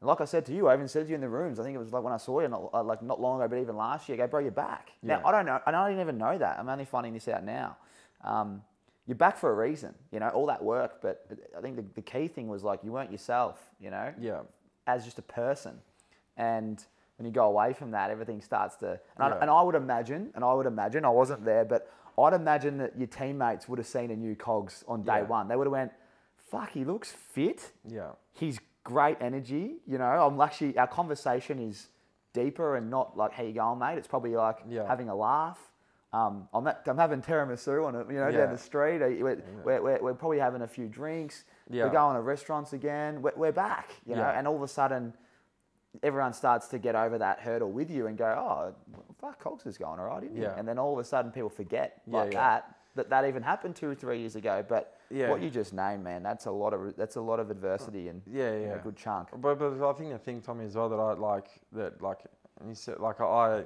like 0.01 0.21
I 0.21 0.25
said 0.27 0.45
to 0.47 0.55
you, 0.55 0.69
I 0.69 0.75
even 0.75 0.87
said 0.87 1.05
to 1.05 1.09
you 1.09 1.15
in 1.15 1.21
the 1.21 1.29
rooms, 1.29 1.59
I 1.59 1.65
think 1.65 1.75
it 1.75 1.79
was 1.79 1.93
like 1.93 2.03
when 2.03 2.13
I 2.13 2.19
saw 2.19 2.41
you, 2.41 2.49
not, 2.49 2.71
uh, 2.73 2.83
like 2.83 3.03
not 3.03 3.21
long 3.21 3.41
ago, 3.41 3.49
but 3.49 3.61
even 3.61 3.77
last 3.77 4.09
year, 4.09 4.17
I 4.17 4.19
go, 4.19 4.27
bro, 4.29 4.41
you're 4.41 4.51
back. 4.51 4.93
Yeah. 5.03 5.17
Now, 5.17 5.27
I 5.27 5.33
don't 5.33 5.47
know, 5.47 5.61
I 5.67 5.71
don't 5.71 6.01
even 6.01 6.19
know 6.19 6.37
that. 6.39 6.59
I'm 6.59 6.69
only 6.69 6.85
finding 6.85 7.15
this 7.15 7.27
out 7.29 7.45
now. 7.45 7.77
Um, 8.23 8.63
you're 9.07 9.17
back 9.17 9.37
for 9.37 9.51
a 9.51 9.55
reason, 9.55 9.95
you 10.11 10.21
know, 10.21 10.29
all 10.31 10.47
that 10.47 10.63
work. 10.63 11.03
But 11.03 11.27
I 11.57 11.61
think 11.61 11.77
the, 11.77 11.85
the 11.95 12.03
key 12.03 12.29
thing 12.29 12.49
was 12.49 12.65
like 12.65 12.81
you 12.83 12.93
weren't 12.93 13.13
yourself, 13.13 13.59
you 13.81 13.91
know, 13.91 14.13
yeah, 14.21 14.41
as 14.87 15.05
just 15.05 15.19
a 15.19 15.23
person. 15.23 15.79
And 16.37 16.85
when 17.17 17.27
you 17.27 17.33
go 17.33 17.45
away 17.45 17.73
from 17.73 17.93
that, 17.93 18.11
everything 18.11 18.41
starts 18.41 18.77
to. 18.77 18.89
And, 18.89 19.01
yeah. 19.19 19.27
I, 19.27 19.41
and 19.41 19.51
I 19.51 19.63
would 19.63 19.75
imagine, 19.75 20.31
and 20.35 20.45
I 20.45 20.53
would 20.53 20.67
imagine, 20.67 21.05
I 21.05 21.11
wasn't 21.11 21.45
there, 21.45 21.65
but 21.65 21.89
I'd 22.19 22.33
imagine 22.33 22.79
that 22.79 22.97
your 22.97 23.07
teammates 23.07 23.69
would 23.69 23.79
have 23.79 23.87
seen 23.87 24.11
a 24.11 24.17
new 24.17 24.35
Cogs 24.35 24.85
on 24.87 25.03
day 25.03 25.19
yeah. 25.19 25.23
one. 25.23 25.49
They 25.49 25.57
would 25.57 25.67
have 25.67 25.73
went, 25.73 25.93
"Fuck, 26.51 26.71
he 26.71 26.85
looks 26.85 27.11
fit. 27.11 27.73
Yeah, 27.89 28.13
he's 28.33 28.59
great 28.85 29.17
energy. 29.21 29.77
You 29.87 29.99
know, 29.99 30.05
I'm 30.05 30.41
actually 30.41 30.79
our 30.79 30.87
conversation 30.87 31.59
is 31.59 31.89
deeper 32.33 32.77
and 32.77 32.91
not 32.91 33.17
like, 33.17 33.33
"How 33.33 33.43
you 33.43 33.53
going, 33.53 33.79
mate?" 33.79 33.99
It's 33.99 34.07
probably 34.07 34.37
like 34.37 34.59
yeah. 34.69 34.87
having 34.87 35.09
a 35.09 35.15
laugh. 35.15 35.59
Um, 36.15 36.49
I'm, 36.55 36.65
at, 36.69 36.83
I'm 36.87 36.97
having 36.97 37.21
tiramisu 37.21 37.87
on 37.87 37.95
you 38.09 38.21
know, 38.21 38.29
yeah. 38.29 38.39
down 38.39 38.53
the 38.53 38.59
street. 38.59 39.01
We're, 39.01 39.43
we're, 39.65 39.83
we're, 39.83 39.99
we're, 40.01 40.15
probably 40.15 40.39
having 40.39 40.63
a 40.63 40.69
few 40.69 40.87
drinks. 40.87 41.43
Yeah. 41.69 41.87
We're 41.87 41.91
going 41.91 42.15
to 42.15 42.23
restaurants 42.23 42.73
again. 42.73 43.21
We're, 43.21 43.33
we're 43.35 43.53
back, 43.53 43.91
you 44.07 44.15
know, 44.15 44.23
and 44.23 44.47
all 44.47 44.55
of 44.55 44.63
a 44.63 44.69
sudden 44.69 45.13
everyone 46.05 46.33
starts 46.33 46.69
to 46.69 46.79
get 46.79 46.95
over 46.95 47.19
that 47.19 47.41
hurdle 47.41 47.73
with 47.73 47.91
you 47.91 48.07
and 48.07 48.17
go, 48.17 48.27
oh, 48.27 48.75
fuck, 49.21 49.41
Cogs 49.41 49.67
is 49.67 49.77
going 49.77 49.99
all 49.99 50.07
right, 50.07 50.23
isn't 50.23 50.37
yeah. 50.37 50.55
he? 50.55 50.61
And 50.61 50.69
then 50.69 50.79
all 50.79 50.93
of 50.93 51.01
a 51.01 51.05
sudden 51.05 51.33
people 51.33 51.49
forget 51.49 52.03
like 52.07 52.33
yeah, 52.33 52.39
that 52.39 52.77
that 52.95 53.11
that 53.11 53.27
even 53.27 53.43
happened 53.43 53.75
two 53.75 53.89
or 53.89 53.95
three 53.97 54.21
years 54.21 54.37
ago. 54.37 54.65
But 54.69 54.97
yeah. 55.11 55.31
what 55.31 55.43
you 55.43 55.51
just 55.51 55.73
named, 55.73 56.05
man, 56.05 56.23
that's 56.23 56.47
a 56.47 56.51
lot 56.51 56.73
of 56.73 56.95
that's 56.97 57.17
a 57.17 57.21
lot 57.21 57.41
of 57.41 57.51
adversity 57.51 58.07
and 58.07 58.23
yeah, 58.31 58.57
yeah, 58.57 58.75
a 58.75 58.79
good 58.79 58.97
chunk. 58.97 59.31
But, 59.37 59.59
but 59.59 59.83
I 59.83 59.93
think 59.95 60.13
the 60.13 60.19
thing, 60.19 60.41
Tommy, 60.41 60.67
as 60.67 60.77
well 60.77 60.89
that 60.89 61.01
I 61.01 61.15
like 61.15 61.49
that 61.73 62.01
like 62.01 62.19
you 62.67 62.75
said 62.75 63.01
like 63.01 63.21
I 63.21 63.65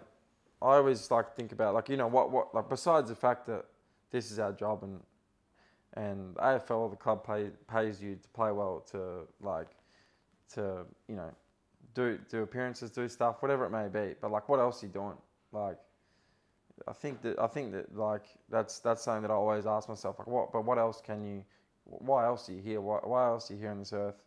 I 0.61 0.77
always 0.77 1.11
like 1.11 1.35
think 1.35 1.53
about 1.53 1.75
like 1.75 1.89
you 1.89 1.97
know 1.97 2.09
what 2.09 2.31
what 2.31 2.55
like 2.55 2.69
besides 2.69 3.09
the 3.09 3.15
fact 3.17 3.47
that 3.47 3.65
this 4.11 4.31
is 4.31 4.39
our 4.39 4.53
job 4.53 4.83
and 4.83 5.01
and 5.95 6.35
AFL 6.37 6.91
the 6.91 6.97
club 6.97 7.27
pay, 7.27 7.51
pays 7.67 8.03
you 8.03 8.17
to 8.17 8.29
play 8.31 8.53
well 8.53 8.85
to 8.91 9.27
like 9.41 9.69
to 10.55 10.85
you 11.09 11.17
know 11.17 11.31
do 11.95 12.19
do 12.31 12.43
appearances, 12.43 12.91
do 12.91 13.09
stuff, 13.09 13.43
whatever 13.43 13.65
it 13.67 13.71
may 13.71 13.89
be. 13.89 14.15
But 14.21 14.31
like, 14.31 14.49
what 14.49 14.61
else 14.61 14.83
are 14.83 14.87
you 14.87 14.93
doing? 14.93 15.17
Like, 15.53 15.79
I 16.87 16.93
think 16.93 17.23
that 17.23 17.39
I 17.39 17.47
think 17.47 17.73
that 17.73 17.97
like 17.97 18.25
that's 18.49 18.79
that's 18.79 19.03
something 19.03 19.23
that 19.23 19.31
I 19.31 19.35
always 19.35 19.67
ask 19.67 19.89
myself. 19.89 20.19
Like, 20.19 20.29
what? 20.29 20.53
But 20.53 20.65
what 20.65 20.79
else 20.79 21.01
can 21.05 21.25
you? 21.25 21.45
Why 21.85 22.27
else 22.27 22.49
are 22.49 22.53
you 22.53 22.61
here? 22.61 22.81
Why, 22.81 22.99
why 23.03 23.27
else 23.27 23.51
are 23.51 23.55
you 23.55 23.61
here 23.61 23.71
on 23.71 23.79
this 23.79 23.93
earth? 23.93 24.23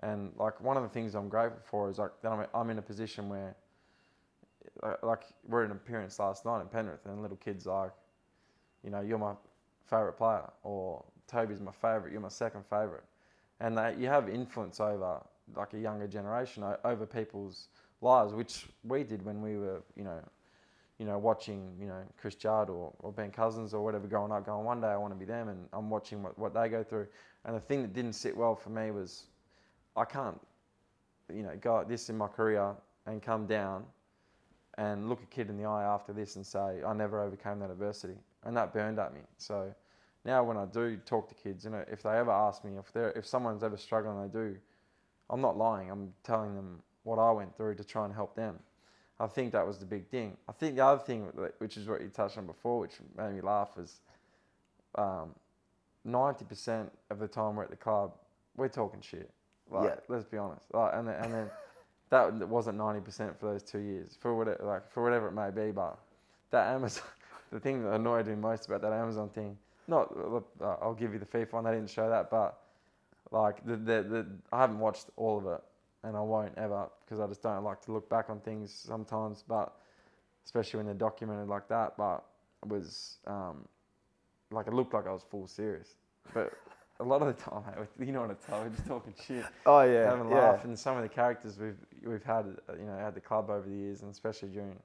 And 0.00 0.32
like 0.36 0.60
one 0.60 0.76
of 0.76 0.82
the 0.82 0.88
things 0.88 1.14
I'm 1.14 1.28
grateful 1.28 1.60
for 1.64 1.90
is 1.90 1.98
like 1.98 2.10
that 2.22 2.32
I'm 2.32 2.46
I'm 2.54 2.70
in 2.70 2.78
a 2.78 2.82
position 2.82 3.28
where 3.28 3.54
Uh, 4.82 4.94
like 5.02 5.24
we're 5.46 5.64
in 5.64 5.70
an 5.70 5.76
appearance 5.76 6.18
last 6.18 6.44
night 6.44 6.60
in 6.60 6.68
Penrith, 6.68 7.04
and 7.04 7.20
little 7.20 7.36
kids 7.36 7.66
like, 7.66 7.92
you 8.82 8.90
know, 8.90 9.00
you're 9.00 9.18
my 9.18 9.34
favorite 9.84 10.14
player, 10.14 10.50
or 10.62 11.04
Toby's 11.26 11.60
my 11.60 11.72
favorite, 11.72 12.12
you're 12.12 12.20
my 12.20 12.28
second 12.28 12.64
favorite, 12.66 13.04
and 13.60 13.76
that 13.76 13.98
you 13.98 14.08
have 14.08 14.28
influence 14.28 14.80
over 14.80 15.20
like 15.54 15.74
a 15.74 15.78
younger 15.78 16.06
generation 16.06 16.64
over 16.84 17.06
people's 17.06 17.68
lives, 18.00 18.32
which 18.32 18.66
we 18.84 19.04
did 19.04 19.24
when 19.24 19.42
we 19.42 19.56
were, 19.56 19.82
you 19.96 20.04
know, 20.04 20.20
you 20.98 21.06
know, 21.06 21.18
watching, 21.18 21.74
you 21.80 21.86
know, 21.86 22.00
Chris 22.16 22.34
Judd 22.34 22.70
or, 22.70 22.92
or 23.00 23.12
Ben 23.12 23.30
Cousins 23.30 23.74
or 23.74 23.82
whatever 23.82 24.06
growing 24.06 24.30
up, 24.30 24.46
going, 24.46 24.64
one 24.64 24.80
day 24.80 24.88
I 24.88 24.96
want 24.96 25.12
to 25.12 25.18
be 25.18 25.24
them, 25.24 25.48
and 25.48 25.68
I'm 25.72 25.90
watching 25.90 26.22
what, 26.22 26.38
what 26.38 26.54
they 26.54 26.68
go 26.68 26.82
through. 26.84 27.08
And 27.44 27.56
the 27.56 27.60
thing 27.60 27.82
that 27.82 27.92
didn't 27.92 28.12
sit 28.12 28.36
well 28.36 28.54
for 28.54 28.70
me 28.70 28.90
was 28.90 29.24
I 29.96 30.04
can't, 30.04 30.40
you 31.32 31.42
know, 31.42 31.56
go 31.60 31.80
at 31.80 31.88
this 31.88 32.08
in 32.08 32.16
my 32.16 32.28
career 32.28 32.74
and 33.06 33.20
come 33.20 33.46
down 33.46 33.84
and 34.78 35.08
look 35.08 35.22
a 35.22 35.26
kid 35.26 35.50
in 35.50 35.56
the 35.58 35.64
eye 35.64 35.84
after 35.84 36.12
this 36.12 36.36
and 36.36 36.46
say, 36.46 36.82
I 36.86 36.92
never 36.94 37.20
overcame 37.20 37.58
that 37.60 37.70
adversity. 37.70 38.16
And 38.44 38.56
that 38.56 38.72
burned 38.72 38.98
at 38.98 39.12
me. 39.12 39.20
So 39.36 39.72
now 40.24 40.42
when 40.44 40.56
I 40.56 40.64
do 40.64 40.96
talk 41.04 41.28
to 41.28 41.34
kids, 41.34 41.64
you 41.64 41.70
know, 41.70 41.84
if 41.90 42.02
they 42.02 42.10
ever 42.10 42.30
ask 42.30 42.64
me, 42.64 42.72
if, 42.78 42.92
they're, 42.92 43.10
if 43.12 43.26
someone's 43.26 43.62
ever 43.62 43.76
struggling, 43.76 44.20
they 44.22 44.28
do, 44.38 44.56
I'm 45.30 45.40
not 45.40 45.56
lying. 45.56 45.90
I'm 45.90 46.12
telling 46.24 46.54
them 46.54 46.80
what 47.04 47.18
I 47.18 47.30
went 47.32 47.56
through 47.56 47.74
to 47.76 47.84
try 47.84 48.04
and 48.04 48.14
help 48.14 48.34
them. 48.34 48.58
I 49.20 49.26
think 49.26 49.52
that 49.52 49.66
was 49.66 49.78
the 49.78 49.84
big 49.86 50.08
thing. 50.08 50.36
I 50.48 50.52
think 50.52 50.76
the 50.76 50.84
other 50.84 51.00
thing, 51.02 51.24
which 51.58 51.76
is 51.76 51.86
what 51.86 52.00
you 52.00 52.08
touched 52.08 52.38
on 52.38 52.46
before, 52.46 52.80
which 52.80 52.94
made 53.16 53.32
me 53.34 53.40
laugh, 53.40 53.76
was 53.76 54.00
um, 54.96 55.34
90% 56.06 56.90
of 57.10 57.18
the 57.18 57.28
time 57.28 57.56
we're 57.56 57.64
at 57.64 57.70
the 57.70 57.76
club, 57.76 58.12
we're 58.56 58.68
talking 58.68 59.00
shit. 59.00 59.30
Like, 59.70 59.84
Yeah. 59.90 59.94
let's 60.08 60.24
be 60.24 60.38
honest. 60.38 60.66
Like, 60.74 60.92
and 60.94 61.06
then, 61.06 61.14
and 61.22 61.32
then 61.34 61.50
that 62.12 62.46
wasn't 62.46 62.78
90% 62.78 63.38
for 63.38 63.52
those 63.52 63.62
two 63.62 63.78
years, 63.78 64.18
for 64.20 64.36
whatever, 64.36 64.62
like 64.64 64.90
for 64.92 65.02
whatever 65.02 65.28
it 65.28 65.32
may 65.32 65.50
be. 65.50 65.72
But 65.72 65.98
that 66.50 66.74
Amazon, 66.74 67.04
the 67.50 67.58
thing 67.58 67.82
that 67.82 67.94
annoyed 67.94 68.26
me 68.26 68.34
most 68.34 68.66
about 68.66 68.82
that 68.82 68.92
Amazon 68.92 69.30
thing, 69.30 69.56
not 69.88 70.14
uh, 70.14 70.76
I'll 70.82 70.94
give 70.94 71.14
you 71.14 71.18
the 71.18 71.26
FIFA 71.26 71.52
one. 71.54 71.64
They 71.64 71.72
didn't 71.72 71.88
show 71.88 72.08
that, 72.10 72.30
but 72.30 72.58
like 73.30 73.64
the, 73.64 73.76
the, 73.76 74.02
the 74.02 74.26
I 74.52 74.60
haven't 74.60 74.78
watched 74.78 75.06
all 75.16 75.38
of 75.38 75.46
it, 75.46 75.60
and 76.04 76.14
I 76.14 76.20
won't 76.20 76.52
ever 76.58 76.86
because 77.04 77.18
I 77.18 77.26
just 77.26 77.42
don't 77.42 77.64
like 77.64 77.80
to 77.86 77.92
look 77.92 78.08
back 78.10 78.28
on 78.28 78.40
things 78.40 78.72
sometimes. 78.72 79.42
But 79.48 79.72
especially 80.44 80.78
when 80.78 80.86
they're 80.86 80.94
documented 80.94 81.48
like 81.48 81.66
that, 81.68 81.96
but 81.96 82.24
it 82.62 82.68
was 82.68 83.16
um, 83.26 83.66
like 84.50 84.66
it 84.66 84.74
looked 84.74 84.92
like 84.92 85.06
I 85.06 85.12
was 85.12 85.24
full 85.30 85.46
serious, 85.46 85.96
but. 86.34 86.52
A 87.02 87.04
lot 87.04 87.20
of 87.20 87.28
the 87.36 87.42
time, 87.42 87.64
mate, 87.76 88.06
you 88.06 88.12
know 88.12 88.20
what 88.22 88.30
it's 88.30 88.48
like, 88.48 88.62
we're 88.62 88.68
just 88.68 88.86
talking 88.86 89.12
shit 89.26 89.44
Oh 89.66 89.82
yeah, 89.82 90.08
having 90.08 90.26
a 90.26 90.30
yeah. 90.30 90.36
laugh. 90.36 90.64
And 90.64 90.78
some 90.78 90.96
of 90.96 91.02
the 91.02 91.08
characters 91.08 91.58
we've 91.58 91.76
we've 92.04 92.22
had, 92.22 92.46
uh, 92.68 92.74
you 92.78 92.86
know, 92.86 92.96
at 92.96 93.14
the 93.14 93.20
club 93.20 93.50
over 93.50 93.68
the 93.68 93.74
years, 93.74 94.02
and 94.02 94.10
especially 94.12 94.50
during 94.50 94.76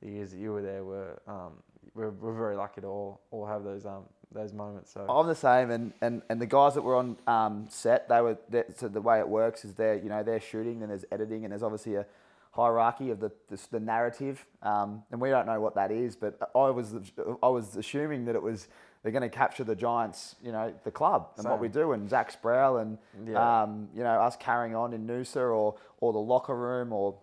the 0.00 0.08
years 0.08 0.30
that 0.30 0.38
you 0.38 0.52
were 0.52 0.62
there, 0.62 0.84
were 0.84 1.20
um, 1.26 1.52
we're, 1.94 2.10
we're 2.10 2.32
very 2.32 2.56
lucky 2.56 2.80
to 2.82 2.86
all 2.86 3.20
all 3.32 3.44
have 3.44 3.64
those 3.64 3.86
um 3.86 4.04
those 4.32 4.52
moments. 4.52 4.92
So 4.92 5.04
I'm 5.08 5.26
the 5.26 5.34
same, 5.34 5.70
and, 5.70 5.92
and, 6.00 6.22
and 6.28 6.40
the 6.40 6.46
guys 6.46 6.74
that 6.74 6.82
were 6.82 6.96
on 6.96 7.16
um, 7.26 7.66
set, 7.68 8.08
they 8.08 8.20
were 8.20 8.36
so 8.76 8.88
the 8.88 9.00
way 9.00 9.18
it 9.18 9.28
works 9.28 9.64
is 9.64 9.74
they're 9.74 9.96
you 9.96 10.08
know 10.08 10.22
they're 10.22 10.40
shooting, 10.40 10.82
and 10.82 10.90
there's 10.90 11.04
editing, 11.10 11.44
and 11.44 11.50
there's 11.52 11.62
obviously 11.64 11.96
a 11.96 12.06
hierarchy 12.52 13.10
of 13.10 13.18
the 13.18 13.32
the, 13.48 13.58
the 13.72 13.80
narrative, 13.80 14.46
um, 14.62 15.02
and 15.10 15.20
we 15.20 15.28
don't 15.30 15.46
know 15.46 15.60
what 15.60 15.74
that 15.74 15.90
is, 15.90 16.14
but 16.14 16.38
I 16.54 16.70
was 16.70 16.94
I 17.42 17.48
was 17.48 17.76
assuming 17.76 18.26
that 18.26 18.36
it 18.36 18.42
was 18.42 18.68
they're 19.04 19.12
going 19.12 19.22
to 19.22 19.28
capture 19.28 19.62
the 19.64 19.76
Giants, 19.76 20.34
you 20.42 20.50
know, 20.50 20.72
the 20.82 20.90
club 20.90 21.28
and 21.36 21.46
what 21.46 21.60
we 21.60 21.68
do, 21.68 21.92
and 21.92 22.08
Zach 22.08 22.32
Sproule, 22.32 22.80
and 22.80 22.98
Yeah. 23.28 23.62
um, 23.62 23.88
you 23.94 24.02
know 24.02 24.18
us 24.18 24.34
carrying 24.36 24.74
on 24.74 24.92
in 24.94 25.06
Noosa 25.06 25.36
or 25.54 25.76
or 26.00 26.12
the 26.12 26.18
locker 26.18 26.56
room 26.56 26.92
or. 26.92 27.14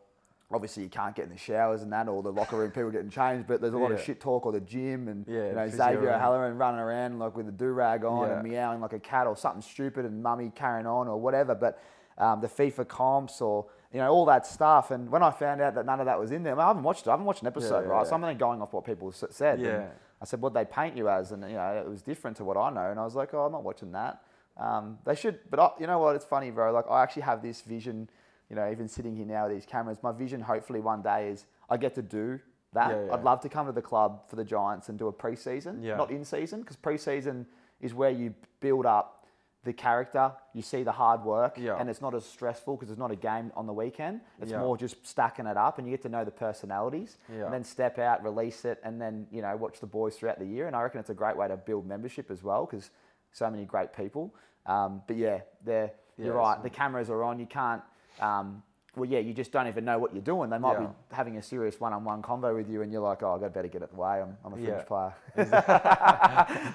Obviously, 0.53 0.83
you 0.83 0.89
can't 0.89 1.15
get 1.15 1.23
in 1.23 1.31
the 1.31 1.37
showers 1.37 1.81
and 1.81 1.93
that, 1.93 2.09
or 2.09 2.21
the 2.21 2.29
locker 2.29 2.57
room 2.57 2.71
people 2.71 2.91
getting 2.91 3.09
changed. 3.09 3.47
But 3.47 3.61
there's 3.61 3.73
a 3.73 3.77
lot 3.77 3.93
of 3.93 4.01
shit 4.01 4.19
talk, 4.19 4.45
or 4.45 4.51
the 4.51 4.59
gym, 4.59 5.07
and 5.07 5.25
Yeah, 5.25 5.47
you 5.47 5.55
know 5.55 5.69
Xavier 5.69 5.99
room. 6.01 6.09
O'Halloran 6.15 6.57
running 6.57 6.81
around 6.81 7.19
like 7.19 7.37
with 7.37 7.47
a 7.47 7.53
do 7.53 7.67
rag 7.71 8.03
on 8.03 8.29
and 8.29 8.43
meowing 8.43 8.81
like 8.81 8.91
a 8.91 8.99
cat 8.99 9.27
or 9.27 9.37
something 9.37 9.61
stupid 9.61 10.03
and 10.03 10.21
mummy 10.21 10.51
carrying 10.53 10.85
on 10.85 11.07
or 11.07 11.17
whatever. 11.17 11.55
But 11.55 11.79
um, 12.17 12.41
the 12.41 12.49
FIFA 12.49 12.85
comps 12.89 13.39
or 13.39 13.67
you 13.93 13.99
know 13.99 14.09
all 14.11 14.25
that 14.25 14.45
stuff. 14.45 14.91
And 14.91 15.09
when 15.09 15.23
I 15.23 15.31
found 15.31 15.61
out 15.61 15.73
that 15.75 15.85
none 15.85 16.01
of 16.01 16.05
that 16.07 16.19
was 16.19 16.33
in 16.33 16.43
there, 16.43 16.51
I, 16.51 16.55
mean, 16.57 16.63
I 16.65 16.67
haven't 16.67 16.83
watched 16.83 17.07
it. 17.07 17.07
I 17.07 17.11
haven't 17.13 17.27
watched 17.27 17.43
an 17.43 17.47
episode, 17.47 17.83
yeah, 17.83 17.87
right? 17.87 18.01
yeah. 18.03 18.09
So 18.09 18.15
I'm 18.15 18.21
only 18.25 18.35
going 18.35 18.61
off 18.61 18.73
what 18.73 18.83
people 18.83 19.09
said. 19.13 19.59
And 19.59 19.65
Yeah. 19.65 19.87
I 20.21 20.25
said, 20.25 20.39
what 20.41 20.53
they 20.53 20.65
paint 20.65 20.95
you 20.95 21.09
as, 21.09 21.31
and 21.31 21.41
you 21.43 21.55
know 21.55 21.83
it 21.85 21.89
was 21.89 22.01
different 22.01 22.37
to 22.37 22.43
what 22.43 22.57
I 22.57 22.69
know. 22.69 22.91
And 22.91 22.99
I 22.99 23.03
was 23.03 23.15
like, 23.15 23.33
oh, 23.33 23.45
I'm 23.45 23.51
not 23.51 23.63
watching 23.63 23.91
that. 23.93 24.21
Um, 24.57 24.99
they 25.05 25.15
should, 25.15 25.39
but 25.49 25.59
I, 25.59 25.71
you 25.79 25.87
know 25.87 25.99
what? 25.99 26.15
It's 26.15 26.25
funny, 26.25 26.51
bro. 26.51 26.71
Like 26.71 26.85
I 26.89 27.01
actually 27.03 27.23
have 27.23 27.41
this 27.41 27.61
vision. 27.61 28.09
You 28.49 28.55
know, 28.57 28.69
even 28.69 28.89
sitting 28.89 29.15
here 29.15 29.25
now 29.25 29.47
with 29.47 29.55
these 29.55 29.65
cameras, 29.65 29.99
my 30.03 30.11
vision 30.11 30.41
hopefully 30.41 30.81
one 30.81 31.01
day 31.01 31.29
is 31.29 31.45
I 31.69 31.77
get 31.77 31.95
to 31.95 32.01
do 32.01 32.37
that. 32.73 32.89
Yeah, 32.91 33.05
yeah. 33.05 33.13
I'd 33.13 33.23
love 33.23 33.39
to 33.41 33.49
come 33.49 33.65
to 33.65 33.71
the 33.71 33.81
club 33.81 34.29
for 34.29 34.35
the 34.35 34.43
Giants 34.43 34.89
and 34.89 34.99
do 34.99 35.07
a 35.07 35.13
preseason, 35.13 35.81
Yeah. 35.81 35.95
not 35.95 36.11
in 36.11 36.25
season, 36.25 36.59
because 36.59 36.75
preseason 36.75 37.45
is 37.79 37.93
where 37.93 38.09
you 38.11 38.33
build 38.59 38.85
up 38.85 39.20
the 39.63 39.73
character, 39.73 40.31
you 40.53 40.61
see 40.63 40.81
the 40.81 40.91
hard 40.91 41.23
work, 41.23 41.55
Yeah. 41.57 41.77
and 41.79 41.87
it's 41.89 42.01
not 42.01 42.15
as 42.15 42.25
stressful 42.25 42.75
because 42.77 42.89
it's 42.89 42.97
not 42.99 43.11
a 43.11 43.15
game 43.15 43.51
on 43.55 43.67
the 43.67 43.73
weekend. 43.73 44.21
It's 44.39 44.51
Yeah. 44.51 44.59
more 44.59 44.75
just 44.75 45.05
stacking 45.05 45.45
it 45.45 45.55
up, 45.55 45.77
and 45.77 45.85
you 45.87 45.91
get 45.93 46.01
to 46.01 46.09
know 46.09 46.23
the 46.25 46.31
personalities, 46.31 47.17
Yeah. 47.29 47.45
and 47.45 47.53
then 47.53 47.63
step 47.63 47.99
out, 47.99 48.23
release 48.23 48.65
it, 48.65 48.79
and 48.83 48.99
then 48.99 49.27
you 49.31 49.41
know 49.43 49.55
watch 49.55 49.79
the 49.79 49.85
boys 49.87 50.17
throughout 50.17 50.39
the 50.39 50.45
year. 50.47 50.65
And 50.67 50.75
I 50.75 50.81
reckon 50.81 50.99
it's 50.99 51.11
a 51.11 51.13
great 51.13 51.37
way 51.37 51.47
to 51.47 51.57
build 51.57 51.85
membership 51.85 52.31
as 52.31 52.43
well 52.43 52.65
because 52.65 52.89
so 53.31 53.49
many 53.51 53.65
great 53.65 53.93
people. 53.93 54.33
Um, 54.65 55.03
but 55.07 55.15
yeah, 55.15 55.41
they're, 55.63 55.91
you're 56.17 56.35
right. 56.35 56.61
The 56.61 56.69
cameras 56.69 57.09
are 57.09 57.23
on. 57.23 57.39
You 57.39 57.45
can't. 57.47 57.81
Um, 58.19 58.63
well, 58.95 59.05
yeah, 59.09 59.19
you 59.19 59.33
just 59.33 59.51
don't 59.53 59.67
even 59.67 59.85
know 59.85 59.97
what 59.99 60.11
you're 60.13 60.21
doing. 60.23 60.49
They 60.49 60.57
might 60.57 60.73
Yeah. 60.79 60.87
be 60.87 61.15
having 61.15 61.37
a 61.37 61.41
serious 61.41 61.79
one-on-one 61.79 62.21
convo 62.23 62.53
with 62.55 62.69
you, 62.69 62.81
and 62.81 62.91
you're 62.91 63.01
like, 63.01 63.23
"Oh, 63.23 63.35
I 63.35 63.39
got 63.39 63.53
better 63.53 63.69
get 63.69 63.81
it 63.83 63.89
the 63.91 63.95
way. 63.95 64.21
I'm, 64.21 64.37
I'm 64.43 64.53
a 64.53 64.55
fringe 64.57 64.67
Yeah. 64.67 64.83
player." 64.83 65.13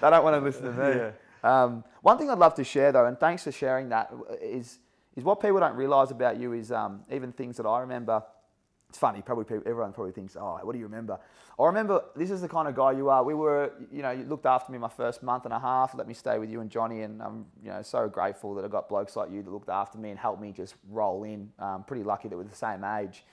they 0.00 0.10
don't 0.10 0.24
want 0.24 0.34
to 0.36 0.40
listen 0.40 0.62
to 0.64 0.72
me. 0.72 0.96
Yeah. 1.00 1.10
Um, 1.44 1.84
one 2.02 2.18
thing 2.18 2.30
I'd 2.30 2.38
love 2.38 2.54
to 2.54 2.64
share 2.64 2.92
though, 2.92 3.06
and 3.06 3.18
thanks 3.18 3.44
for 3.44 3.52
sharing 3.52 3.88
that, 3.90 4.12
is 4.40 4.78
is 5.16 5.24
what 5.24 5.40
people 5.40 5.58
don't 5.60 5.76
realise 5.76 6.10
about 6.10 6.38
you 6.38 6.52
is 6.52 6.70
um, 6.70 7.02
even 7.10 7.32
things 7.32 7.56
that 7.56 7.66
I 7.66 7.80
remember. 7.80 8.22
It's 8.88 8.98
funny, 8.98 9.20
probably 9.20 9.44
people, 9.44 9.64
everyone 9.66 9.92
probably 9.92 10.12
thinks, 10.12 10.36
"Oh, 10.38 10.58
what 10.62 10.72
do 10.72 10.78
you 10.78 10.84
remember?" 10.84 11.18
I 11.58 11.64
remember 11.64 12.04
this 12.14 12.30
is 12.30 12.42
the 12.42 12.48
kind 12.48 12.68
of 12.68 12.74
guy 12.74 12.92
you 12.92 13.08
are. 13.08 13.24
We 13.24 13.32
were, 13.32 13.72
you 13.90 14.02
know, 14.02 14.10
you 14.10 14.24
looked 14.24 14.44
after 14.44 14.70
me 14.70 14.78
my 14.78 14.88
first 14.90 15.22
month 15.22 15.46
and 15.46 15.54
a 15.54 15.58
half, 15.58 15.94
let 15.94 16.06
me 16.06 16.12
stay 16.12 16.38
with 16.38 16.50
you 16.50 16.60
and 16.60 16.70
Johnny, 16.70 17.00
and 17.00 17.22
I'm, 17.22 17.46
you 17.62 17.70
know, 17.70 17.80
so 17.80 18.08
grateful 18.08 18.54
that 18.56 18.64
I 18.64 18.68
got 18.68 18.90
blokes 18.90 19.16
like 19.16 19.30
you 19.30 19.42
that 19.42 19.50
looked 19.50 19.70
after 19.70 19.96
me 19.96 20.10
and 20.10 20.18
helped 20.18 20.42
me 20.42 20.52
just 20.52 20.74
roll 20.90 21.24
in. 21.24 21.50
Um, 21.58 21.84
pretty 21.84 22.04
lucky 22.04 22.28
that 22.28 22.36
we're 22.36 22.44
the 22.44 22.54
same 22.54 22.84
age. 22.84 23.24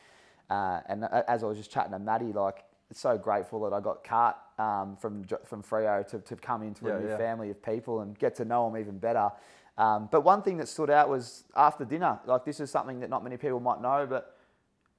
Uh, 0.49 0.79
and 0.87 1.03
as 1.27 1.43
I 1.43 1.47
was 1.47 1.57
just 1.57 1.69
chatting 1.69 1.91
to 1.91 1.99
Maddie, 1.99 2.31
like, 2.31 2.63
so 2.93 3.17
grateful 3.17 3.59
that 3.69 3.75
I 3.75 3.81
got 3.81 4.03
cut 4.03 4.39
um, 4.59 4.97
from 4.97 5.25
from 5.45 5.63
Freo 5.63 6.07
to, 6.07 6.19
to 6.19 6.35
come 6.35 6.63
into 6.63 6.87
a 6.87 6.99
new 6.99 7.09
yeah. 7.09 7.17
family 7.17 7.49
of 7.49 7.61
people 7.61 8.01
and 8.01 8.17
get 8.17 8.35
to 8.35 8.45
know 8.45 8.69
them 8.69 8.79
even 8.79 8.97
better. 8.97 9.29
Um, 9.77 10.07
but 10.11 10.21
one 10.21 10.43
thing 10.43 10.57
that 10.57 10.67
stood 10.67 10.89
out 10.89 11.09
was 11.09 11.45
after 11.55 11.83
dinner. 11.83 12.19
Like 12.25 12.45
this 12.45 12.59
is 12.59 12.69
something 12.69 12.99
that 12.99 13.09
not 13.09 13.23
many 13.23 13.37
people 13.37 13.59
might 13.59 13.81
know, 13.81 14.05
but 14.07 14.37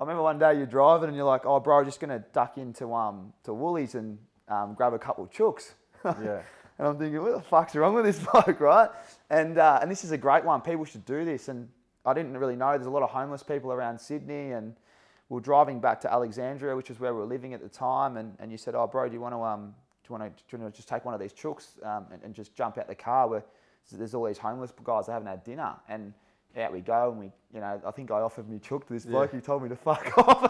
I 0.00 0.02
remember 0.02 0.22
one 0.22 0.38
day 0.38 0.54
you're 0.56 0.66
driving 0.66 1.08
and 1.08 1.16
you're 1.16 1.26
like, 1.26 1.46
"Oh, 1.46 1.60
bro, 1.60 1.78
I'm 1.78 1.84
just 1.84 2.00
gonna 2.00 2.24
duck 2.32 2.58
into 2.58 2.92
um 2.92 3.32
to 3.44 3.54
Woolies 3.54 3.94
and 3.94 4.18
um, 4.48 4.74
grab 4.74 4.92
a 4.92 4.98
couple 4.98 5.24
of 5.24 5.30
chooks." 5.30 5.74
Yeah. 6.04 6.42
and 6.78 6.86
I'm 6.86 6.98
thinking, 6.98 7.22
what 7.22 7.32
the 7.32 7.40
fuck's 7.40 7.74
wrong 7.74 7.94
with 7.94 8.04
this 8.04 8.18
bloke, 8.32 8.60
right? 8.60 8.90
And 9.30 9.56
uh, 9.56 9.78
and 9.80 9.90
this 9.90 10.04
is 10.04 10.10
a 10.10 10.18
great 10.18 10.44
one. 10.44 10.60
People 10.60 10.84
should 10.84 11.06
do 11.06 11.24
this. 11.24 11.48
And 11.48 11.68
I 12.04 12.12
didn't 12.12 12.36
really 12.36 12.56
know 12.56 12.72
there's 12.72 12.86
a 12.86 12.90
lot 12.90 13.02
of 13.02 13.10
homeless 13.10 13.42
people 13.42 13.72
around 13.72 13.98
Sydney, 13.98 14.52
and 14.52 14.74
we 15.28 15.34
were 15.34 15.40
driving 15.40 15.80
back 15.80 16.00
to 16.02 16.12
Alexandria, 16.12 16.76
which 16.76 16.90
is 16.90 17.00
where 17.00 17.14
we 17.14 17.20
were 17.20 17.26
living 17.26 17.54
at 17.54 17.62
the 17.62 17.68
time. 17.68 18.16
And, 18.16 18.34
and 18.38 18.50
you 18.52 18.58
said, 18.58 18.74
"Oh, 18.74 18.86
bro, 18.86 19.08
do 19.08 19.14
you 19.14 19.20
want 19.20 19.34
to 19.34 19.42
um 19.42 19.74
do 20.06 20.12
you 20.12 20.18
want 20.18 20.36
to, 20.36 20.42
do 20.44 20.56
you 20.56 20.62
want 20.62 20.74
to 20.74 20.76
just 20.76 20.88
take 20.88 21.04
one 21.04 21.14
of 21.14 21.20
these 21.20 21.32
chooks 21.32 21.82
um, 21.86 22.04
and, 22.12 22.22
and 22.22 22.34
just 22.34 22.54
jump 22.54 22.76
out 22.76 22.88
the 22.88 22.94
car 22.94 23.26
where 23.26 23.42
there's 23.90 24.14
all 24.14 24.24
these 24.26 24.36
homeless 24.38 24.70
guys 24.84 25.06
that 25.06 25.12
haven't 25.12 25.28
had 25.28 25.44
dinner 25.44 25.74
and." 25.88 26.12
Out 26.56 26.72
we 26.72 26.82
go, 26.82 27.10
and 27.10 27.18
we, 27.18 27.32
you 27.52 27.58
know, 27.58 27.82
I 27.84 27.90
think 27.90 28.12
I 28.12 28.20
offered 28.20 28.48
me 28.48 28.60
chook 28.60 28.86
to 28.86 28.92
this 28.92 29.04
bloke. 29.04 29.32
He 29.34 29.40
told 29.40 29.64
me 29.64 29.68
to 29.70 29.74
fuck 29.74 30.16
off. 30.18 30.48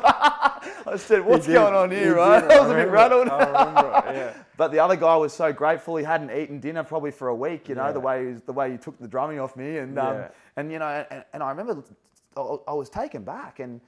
I 0.87 0.97
said, 0.99 1.25
"What's 1.25 1.47
going 1.47 1.73
on 1.73 1.91
He 1.91 1.97
here?" 1.97 2.09
did. 2.11 2.17
Right? 2.17 2.45
I 2.53 2.61
was 2.61 2.71
a 2.71 2.75
bit 2.75 2.91
rattled. 2.91 3.27
I 3.31 3.39
remember 3.47 4.03
it, 4.11 4.15
yeah. 4.15 4.33
But 4.59 4.71
the 4.71 4.81
other 4.81 4.97
guy 4.97 5.17
was 5.17 5.33
so 5.33 5.51
grateful 5.51 5.97
he 5.97 6.05
hadn't 6.05 6.31
eaten 6.31 6.61
dinner 6.61 6.85
probably 6.85 7.11
for 7.11 7.29
a 7.29 7.35
week. 7.35 7.71
You 7.71 7.77
know 7.77 7.87
Yeah. 7.87 7.93
the 7.93 8.01
way 8.01 8.21
he 8.27 8.33
was, 8.33 8.43
the 8.43 8.53
way 8.53 8.71
he 8.73 8.77
took 8.77 8.99
the 8.99 9.09
drumming 9.09 9.41
off 9.41 9.57
me, 9.57 9.79
and 9.79 9.99
um, 9.99 10.25
and 10.57 10.71
you 10.71 10.79
know, 10.79 11.07
and, 11.11 11.25
and 11.33 11.43
I 11.43 11.49
remember 11.49 11.83
I, 12.37 12.41
I 12.69 12.75
was 12.75 12.91
taken 12.91 13.25
back, 13.25 13.61
and 13.61 13.81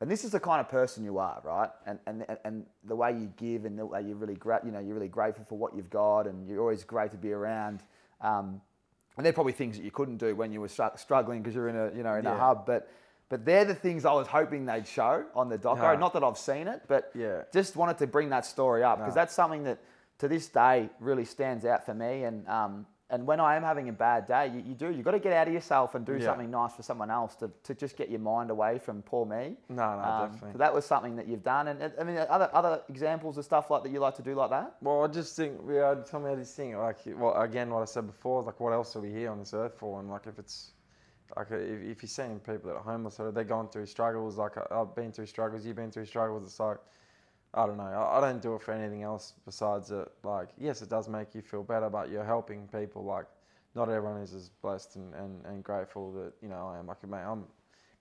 and 0.00 0.10
this 0.10 0.24
is 0.24 0.30
the 0.32 0.40
kind 0.40 0.60
of 0.60 0.68
person 0.68 1.04
you 1.04 1.18
are, 1.18 1.40
right? 1.44 1.70
And 1.86 1.98
and 2.06 2.26
and 2.44 2.66
the 2.84 2.96
way 2.96 3.12
you 3.12 3.32
give, 3.36 3.64
and 3.64 3.78
the 3.78 3.86
way 3.86 4.02
you're 4.02 4.16
really 4.16 4.34
gra- 4.34 4.60
you 4.64 4.70
know 4.70 4.78
you're 4.80 4.94
really 4.94 5.08
grateful 5.08 5.44
for 5.44 5.56
what 5.58 5.74
you've 5.74 5.90
got, 5.90 6.26
and 6.26 6.46
you're 6.48 6.60
always 6.60 6.84
great 6.84 7.10
to 7.12 7.16
be 7.16 7.32
around. 7.32 7.82
Um, 8.20 8.60
and 9.16 9.24
they're 9.24 9.32
probably 9.32 9.54
things 9.54 9.76
that 9.78 9.84
you 9.84 9.90
couldn't 9.90 10.18
do 10.18 10.34
when 10.36 10.52
you 10.52 10.60
were 10.60 10.68
struggling 10.68 11.40
because 11.42 11.54
you're 11.54 11.68
in 11.68 11.76
a 11.76 11.90
you 11.96 12.02
know 12.02 12.14
in 12.16 12.26
a 12.26 12.36
hub, 12.36 12.66
but. 12.66 12.88
But 13.28 13.44
they're 13.44 13.64
the 13.64 13.74
things 13.74 14.04
I 14.04 14.12
was 14.12 14.28
hoping 14.28 14.66
they'd 14.66 14.86
show 14.86 15.24
on 15.34 15.48
the 15.48 15.58
doco. 15.58 15.78
Yeah. 15.82 15.96
Not 15.98 16.12
that 16.12 16.22
I've 16.22 16.38
seen 16.38 16.68
it, 16.68 16.82
but 16.86 17.10
Yeah. 17.12 17.42
just 17.52 17.74
wanted 17.74 17.98
to 17.98 18.06
bring 18.06 18.28
that 18.28 18.46
story 18.46 18.84
up 18.84 18.98
because 18.98 19.16
No. 19.16 19.20
that's 19.22 19.34
something 19.34 19.64
that 19.64 19.80
to 20.18 20.28
this 20.28 20.46
day 20.46 20.90
really 21.00 21.24
stands 21.24 21.64
out 21.64 21.84
for 21.84 21.92
me. 21.92 22.22
And 22.22 22.46
um, 22.46 22.86
and 23.10 23.24
when 23.26 23.38
I 23.38 23.54
am 23.54 23.62
having 23.62 23.88
a 23.88 23.92
bad 23.92 24.26
day, 24.26 24.48
you, 24.48 24.62
you 24.66 24.74
do 24.74 24.90
you 24.90 25.02
got 25.02 25.12
to 25.12 25.20
get 25.20 25.32
out 25.32 25.46
of 25.46 25.54
yourself 25.54 25.94
and 25.94 26.04
do 26.04 26.14
Yeah. 26.16 26.26
something 26.26 26.50
nice 26.50 26.74
for 26.74 26.82
someone 26.82 27.10
else 27.10 27.36
to, 27.36 27.50
to 27.62 27.74
just 27.74 27.96
get 27.96 28.10
your 28.10 28.18
mind 28.18 28.50
away 28.50 28.78
from 28.78 29.02
poor 29.02 29.24
me. 29.24 29.56
No, 29.68 29.76
no, 29.76 30.02
Um, 30.02 30.30
definitely. 30.32 30.52
So 30.52 30.58
that 30.58 30.74
was 30.74 30.84
something 30.84 31.14
that 31.16 31.28
you've 31.28 31.44
done. 31.44 31.68
And 31.68 31.82
uh, 31.82 31.90
I 32.00 32.04
mean, 32.04 32.16
other 32.16 32.50
other 32.52 32.82
examples 32.88 33.38
of 33.38 33.44
stuff 33.44 33.70
like 33.70 33.84
that 33.84 33.92
you 33.92 34.00
like 34.00 34.16
to 34.16 34.22
do 34.22 34.34
like 34.34 34.50
that. 34.50 34.76
Well, 34.82 35.04
I 35.04 35.06
just 35.06 35.36
think 35.36 35.60
are 35.68 36.02
tell 36.02 36.20
me 36.20 36.30
how 36.30 36.36
this 36.36 36.52
thing 36.54 36.76
like 36.76 36.98
well 37.06 37.40
again 37.40 37.70
what 37.70 37.82
I 37.82 37.84
said 37.86 38.06
before 38.06 38.42
like 38.42 38.58
what 38.58 38.72
else 38.72 38.96
are 38.96 39.00
we 39.00 39.12
here 39.12 39.30
on 39.30 39.38
this 39.38 39.54
earth 39.54 39.74
for 39.78 40.00
and 40.00 40.10
like 40.10 40.26
if 40.26 40.38
it's 40.38 40.72
like 41.36 41.50
if, 41.50 41.82
if 41.82 42.02
you're 42.02 42.08
seeing 42.08 42.40
people 42.40 42.70
that 42.70 42.76
are 42.76 42.82
homeless 42.82 43.20
or 43.20 43.30
they're 43.30 43.44
going 43.44 43.68
through 43.68 43.86
struggles 43.86 44.36
like 44.36 44.52
I've 44.72 44.94
been 44.94 45.12
through 45.12 45.26
struggles 45.26 45.64
you've 45.64 45.76
been 45.76 45.90
through 45.92 46.06
struggles 46.06 46.44
it's 46.44 46.58
like 46.60 46.78
I 47.56 47.66
don't 47.66 47.78
know. 47.78 47.84
I, 47.84 48.18
I 48.18 48.20
don't 48.20 48.42
do 48.42 48.54
it 48.54 48.62
for 48.62 48.72
anything 48.72 49.02
else 49.02 49.32
besides 49.44 49.90
it. 49.90 50.08
Like, 50.22 50.50
yes, 50.58 50.82
it 50.82 50.90
does 50.90 51.08
make 51.08 51.34
you 51.34 51.42
feel 51.42 51.62
better, 51.62 51.88
but 51.88 52.10
you're 52.10 52.24
helping 52.24 52.68
people. 52.68 53.02
Like, 53.04 53.26
not 53.74 53.88
everyone 53.88 54.20
is 54.20 54.34
as 54.34 54.50
blessed 54.50 54.96
and, 54.96 55.14
and, 55.14 55.44
and 55.46 55.64
grateful 55.64 56.12
that 56.12 56.32
you 56.42 56.48
know 56.48 56.68
I 56.68 56.78
am. 56.78 56.86
Like, 56.86 57.06
mate, 57.08 57.24
I'm 57.24 57.44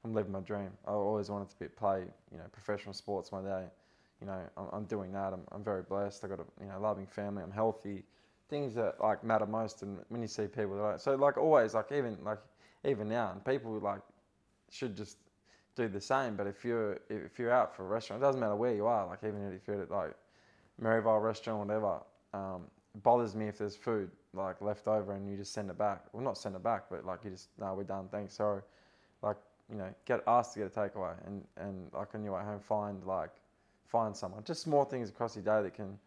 I'm 0.03 0.13
living 0.13 0.31
my 0.33 0.41
dream. 0.41 0.71
I 0.87 0.91
always 0.91 1.29
wanted 1.29 1.49
to 1.49 1.55
be 1.59 1.67
play 1.67 2.03
you 2.31 2.37
know 2.37 2.45
professional 2.51 2.93
sports 2.93 3.31
one 3.31 3.45
day. 3.45 3.65
You 4.21 4.27
know, 4.27 4.39
I'm, 4.57 4.65
I'm 4.73 4.85
doing 4.85 5.11
that. 5.13 5.33
I'm, 5.33 5.41
I'm 5.51 5.63
very 5.63 5.83
blessed. 5.83 6.23
I 6.23 6.27
got 6.27 6.39
a 6.39 6.45
you 6.61 6.67
know 6.69 6.79
loving 6.79 7.07
family. 7.07 7.41
I'm 7.43 7.51
healthy. 7.51 8.03
Things 8.49 8.75
that 8.75 9.01
like 9.01 9.23
matter 9.23 9.45
most. 9.45 9.83
And 9.83 9.99
when 10.09 10.21
you 10.21 10.27
see 10.27 10.47
people 10.47 10.75
that 10.75 10.83
don't, 10.83 11.01
so 11.01 11.15
like 11.15 11.37
always 11.37 11.73
like 11.73 11.91
even 11.91 12.17
like 12.23 12.39
even 12.85 13.07
now 13.07 13.31
and 13.31 13.43
people 13.43 13.79
like 13.79 14.01
should 14.69 14.95
just 14.95 15.17
do 15.75 15.87
the 15.87 16.01
same. 16.01 16.35
But 16.35 16.47
if 16.47 16.63
you're 16.65 16.99
if 17.09 17.37
you're 17.37 17.51
out 17.51 17.75
for 17.75 17.83
a 17.83 17.87
restaurant, 17.87 18.21
it 18.21 18.25
doesn't 18.25 18.41
matter 18.41 18.55
where 18.55 18.73
you 18.73 18.85
are. 18.85 19.07
Like 19.07 19.19
even 19.23 19.51
if 19.53 19.67
you're 19.67 19.81
at 19.81 19.91
like 19.91 20.15
Maryvale 20.79 21.19
restaurant, 21.19 21.67
whatever. 21.67 21.99
Um, 22.33 22.63
it 22.93 23.03
bothers 23.03 23.35
me 23.35 23.47
if 23.47 23.57
there's 23.57 23.75
food 23.75 24.09
like 24.33 24.61
left 24.61 24.87
over 24.87 25.13
and 25.13 25.29
you 25.29 25.37
just 25.37 25.53
send 25.53 25.69
it 25.69 25.77
back. 25.77 26.03
Well, 26.11 26.23
not 26.23 26.37
send 26.37 26.55
it 26.55 26.63
back, 26.63 26.85
but 26.89 27.05
like 27.05 27.19
you 27.23 27.31
just 27.31 27.49
no, 27.59 27.73
we're 27.73 27.83
done. 27.83 28.07
Thanks, 28.11 28.33
sorry. 28.35 28.61
Like 29.21 29.37
you 29.69 29.77
know, 29.77 29.89
get 30.05 30.21
asked 30.27 30.53
to 30.53 30.59
get 30.59 30.67
a 30.67 30.79
takeaway 30.79 31.13
and 31.25 31.43
and 31.57 31.91
like 31.93 32.13
on 32.13 32.23
your 32.23 32.33
way 32.33 32.43
home, 32.43 32.59
find 32.59 33.03
like 33.05 33.31
find 33.85 34.15
someone. 34.15 34.43
Just 34.43 34.61
small 34.61 34.85
things 34.85 35.09
across 35.09 35.35
your 35.35 35.45
day 35.45 35.61
that 35.61 35.73
can 35.73 35.97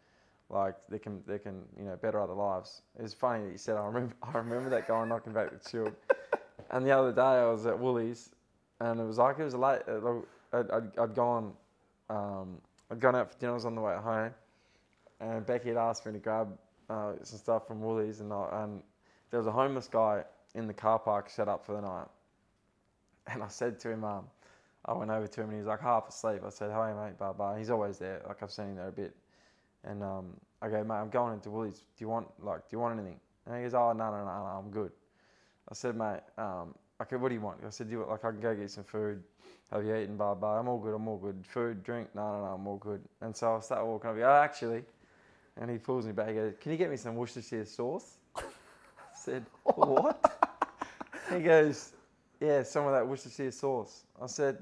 like 0.51 0.77
they 0.89 0.99
can 0.99 1.23
they 1.27 1.39
can 1.39 1.63
you 1.77 1.85
know 1.85 1.97
better 1.97 2.21
other 2.21 2.35
lives. 2.35 2.83
It's 2.99 3.15
funny 3.15 3.45
that 3.45 3.53
you 3.53 3.59
said 3.59 3.77
I 3.77 3.85
remember 3.87 4.15
I 4.23 4.39
remember 4.39 4.71
that 4.71 4.87
guy 4.89 5.05
knocking 5.07 5.33
back 5.33 5.51
the 5.51 5.69
shield. 5.69 5.95
And 6.71 6.85
the 6.85 6.91
other 6.91 7.13
day 7.13 7.23
I 7.23 7.47
was 7.47 7.65
at 7.65 7.79
Woolies, 7.79 8.31
and 8.81 9.01
it 9.01 9.05
was 9.05 9.19
like 9.19 9.39
it 9.39 9.45
was 9.45 9.55
late. 9.55 9.81
uh, 9.89 10.21
I'd, 10.53 10.71
I'd, 10.71 10.99
I'd 10.99 11.15
gone, 11.15 11.53
um, 12.09 12.59
I'd 12.91 13.01
gone 13.01 13.17
out 13.17 13.31
for 13.33 13.39
dinner. 13.39 13.53
I 13.53 13.55
was 13.55 13.65
on 13.65 13.75
the 13.75 13.81
way 13.81 13.97
home, 13.97 14.33
and 15.21 15.45
Becky 15.47 15.69
had 15.69 15.77
asked 15.77 16.07
me 16.07 16.13
to 16.13 16.19
grab 16.19 16.57
uh, 16.89 17.13
some 17.23 17.39
stuff 17.39 17.67
from 17.67 17.81
Woolies, 17.83 18.21
and, 18.21 18.33
I, 18.33 18.63
and 18.63 18.83
there 19.31 19.39
was 19.39 19.47
a 19.47 19.53
homeless 19.53 19.89
guy 19.89 20.25
in 20.55 20.67
the 20.67 20.75
car 20.75 20.99
park 20.99 21.29
set 21.31 21.49
up 21.49 21.65
for 21.65 21.73
the 21.73 21.83
night. 21.83 22.07
And 23.27 23.43
I 23.43 23.49
said 23.49 23.79
to 23.81 23.91
him, 23.91 24.05
um, 24.05 24.25
I 24.87 24.95
went 24.95 25.11
over 25.11 25.27
to 25.27 25.41
him, 25.41 25.49
and 25.49 25.55
he 25.55 25.59
was 25.59 25.67
like 25.67 25.81
half 25.81 26.09
asleep. 26.09 26.41
I 26.47 26.49
said, 26.49 26.71
"Hey 26.71 26.95
mate, 26.95 27.19
blah 27.19 27.35
blah." 27.35 27.57
He's 27.57 27.69
always 27.69 27.99
there. 27.99 28.23
Like 28.27 28.43
I've 28.43 28.51
seen 28.51 28.67
him 28.71 28.77
there 28.77 28.89
a 28.89 28.93
bit. 28.93 29.15
And 29.85 30.03
um, 30.03 30.35
I 30.61 30.69
go, 30.69 30.83
mate, 30.83 30.95
I'm 30.95 31.11
going 31.11 31.35
into 31.35 31.51
Woolies. 31.51 31.79
Do 31.79 32.05
you 32.05 32.09
want 32.09 32.27
like, 32.43 32.69
do 32.69 32.77
you 32.77 32.81
want 32.81 32.99
anything? 32.99 33.21
And 33.47 33.57
he 33.57 33.63
goes, 33.63 33.75
oh 33.75 33.93
no 33.93 34.11
no 34.11 34.19
no, 34.19 34.25
no 34.25 34.63
I'm 34.65 34.71
good. 34.71 34.93
I 35.71 35.75
said, 35.75 35.97
mate, 35.97 36.21
um, 36.37 36.75
okay, 37.01 37.17
what 37.17 37.29
do 37.29 37.35
you 37.35 37.41
want? 37.41 37.59
I 37.67 37.71
said, 37.71 37.89
do 37.89 37.93
you 37.93 37.99
want, 37.99 38.11
like 38.11 38.25
I 38.25 38.31
can 38.31 38.41
go 38.41 38.55
get 38.55 38.71
some 38.71 38.85
food. 38.85 39.23
Have 39.73 39.85
you 39.85 39.95
eaten? 39.95 40.17
Blah 40.17 40.35
blah. 40.35 40.59
I'm 40.59 40.69
all 40.69 40.79
good. 40.79 40.95
I'm 40.95 41.07
all 41.09 41.19
good. 41.19 41.45
Food, 41.47 41.83
drink? 41.85 42.09
No 42.15 42.23
no 42.33 42.45
no, 42.47 42.53
I'm 42.53 42.67
all 42.67 42.77
good. 42.79 43.01
And 43.21 43.37
so 43.37 43.57
I 43.57 43.61
start 43.61 43.87
walking 43.87 44.11
over. 44.11 44.25
Oh, 44.25 44.43
actually, 44.43 44.83
and 45.61 45.71
he 45.71 45.79
pulls 45.79 46.07
me 46.07 46.13
back. 46.13 46.29
He 46.29 46.35
goes, 46.35 46.55
can 46.61 46.73
you 46.73 46.79
get 46.79 46.91
me 46.91 46.97
some 46.97 47.17
Worcestershire 47.17 47.65
sauce? 47.67 48.17
I 48.37 48.43
said, 49.15 49.45
what? 49.65 50.57
he 51.33 51.41
goes, 51.41 51.93
yeah, 52.41 52.63
some 52.63 52.87
of 52.87 52.93
that 52.93 53.07
Worcestershire 53.07 53.51
sauce. 53.51 54.05
I 54.23 54.27
said, 54.27 54.59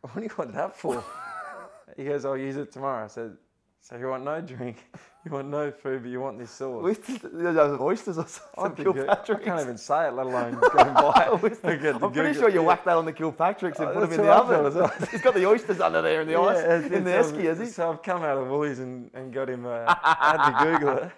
what 0.00 0.16
do 0.16 0.22
you 0.22 0.30
want 0.36 0.52
that 0.54 0.76
for? 0.76 1.02
he 1.96 2.04
goes, 2.04 2.24
I'll 2.24 2.36
use 2.36 2.56
it 2.56 2.72
tomorrow. 2.72 3.04
I 3.04 3.08
said, 3.08 3.36
so 3.82 3.96
you 3.96 4.06
want 4.06 4.24
no 4.24 4.40
drink, 4.40 4.76
you 5.24 5.32
want 5.32 5.48
no 5.48 5.70
food, 5.72 6.02
but 6.02 6.08
you 6.10 6.20
want 6.20 6.38
this 6.38 6.50
sauce. 6.52 6.82
Oysters, 6.84 7.18
those 7.32 7.80
oysters 7.80 8.16
or 8.18 8.26
something. 8.26 8.84
think 8.84 8.96
it- 8.96 9.00
I 9.02 9.14
Kilpatrick's. 9.16 9.44
can't 9.44 9.60
even 9.60 9.76
say 9.76 10.06
it, 10.08 10.12
let 10.14 10.26
alone 10.26 10.52
going 10.74 10.94
by 10.94 11.28
it. 11.32 11.32
Oysters. 11.44 11.64
I 11.64 11.76
get 11.76 11.98
the 11.98 12.06
I'm 12.06 12.12
pretty 12.12 12.28
Google- 12.28 12.34
sure 12.34 12.48
you 12.48 12.60
yeah. 12.60 12.66
whacked 12.66 12.84
that 12.84 12.96
on 12.96 13.04
the 13.04 13.12
Kilpatrick's 13.12 13.78
and 13.80 13.88
Oh, 13.88 13.92
put 13.94 14.00
them 14.02 14.12
in 14.12 14.16
the 14.18 14.22
what 14.22 14.30
I 14.32 14.38
thought 14.40 14.50
oven. 14.54 14.66
as 14.66 14.74
well. 15.00 15.08
He's 15.10 15.20
got 15.20 15.34
the 15.34 15.46
oysters 15.46 15.80
under 15.80 16.00
there 16.00 16.22
in 16.22 16.28
the 16.28 16.36
ice, 16.38 16.62
in 16.92 17.04
the 17.04 17.10
esky, 17.10 17.44
has 17.44 17.58
he? 17.58 17.66
So 17.66 17.90
I've 17.90 18.02
come 18.02 18.22
out 18.22 18.38
of 18.38 18.48
Woolies 18.48 18.78
and, 18.78 19.10
and 19.14 19.32
got 19.32 19.50
him, 19.50 19.66
uh, 19.66 19.84
I 19.88 20.36
had 20.38 20.50
to 20.50 20.78
Google 20.78 20.96
it. 20.98 21.10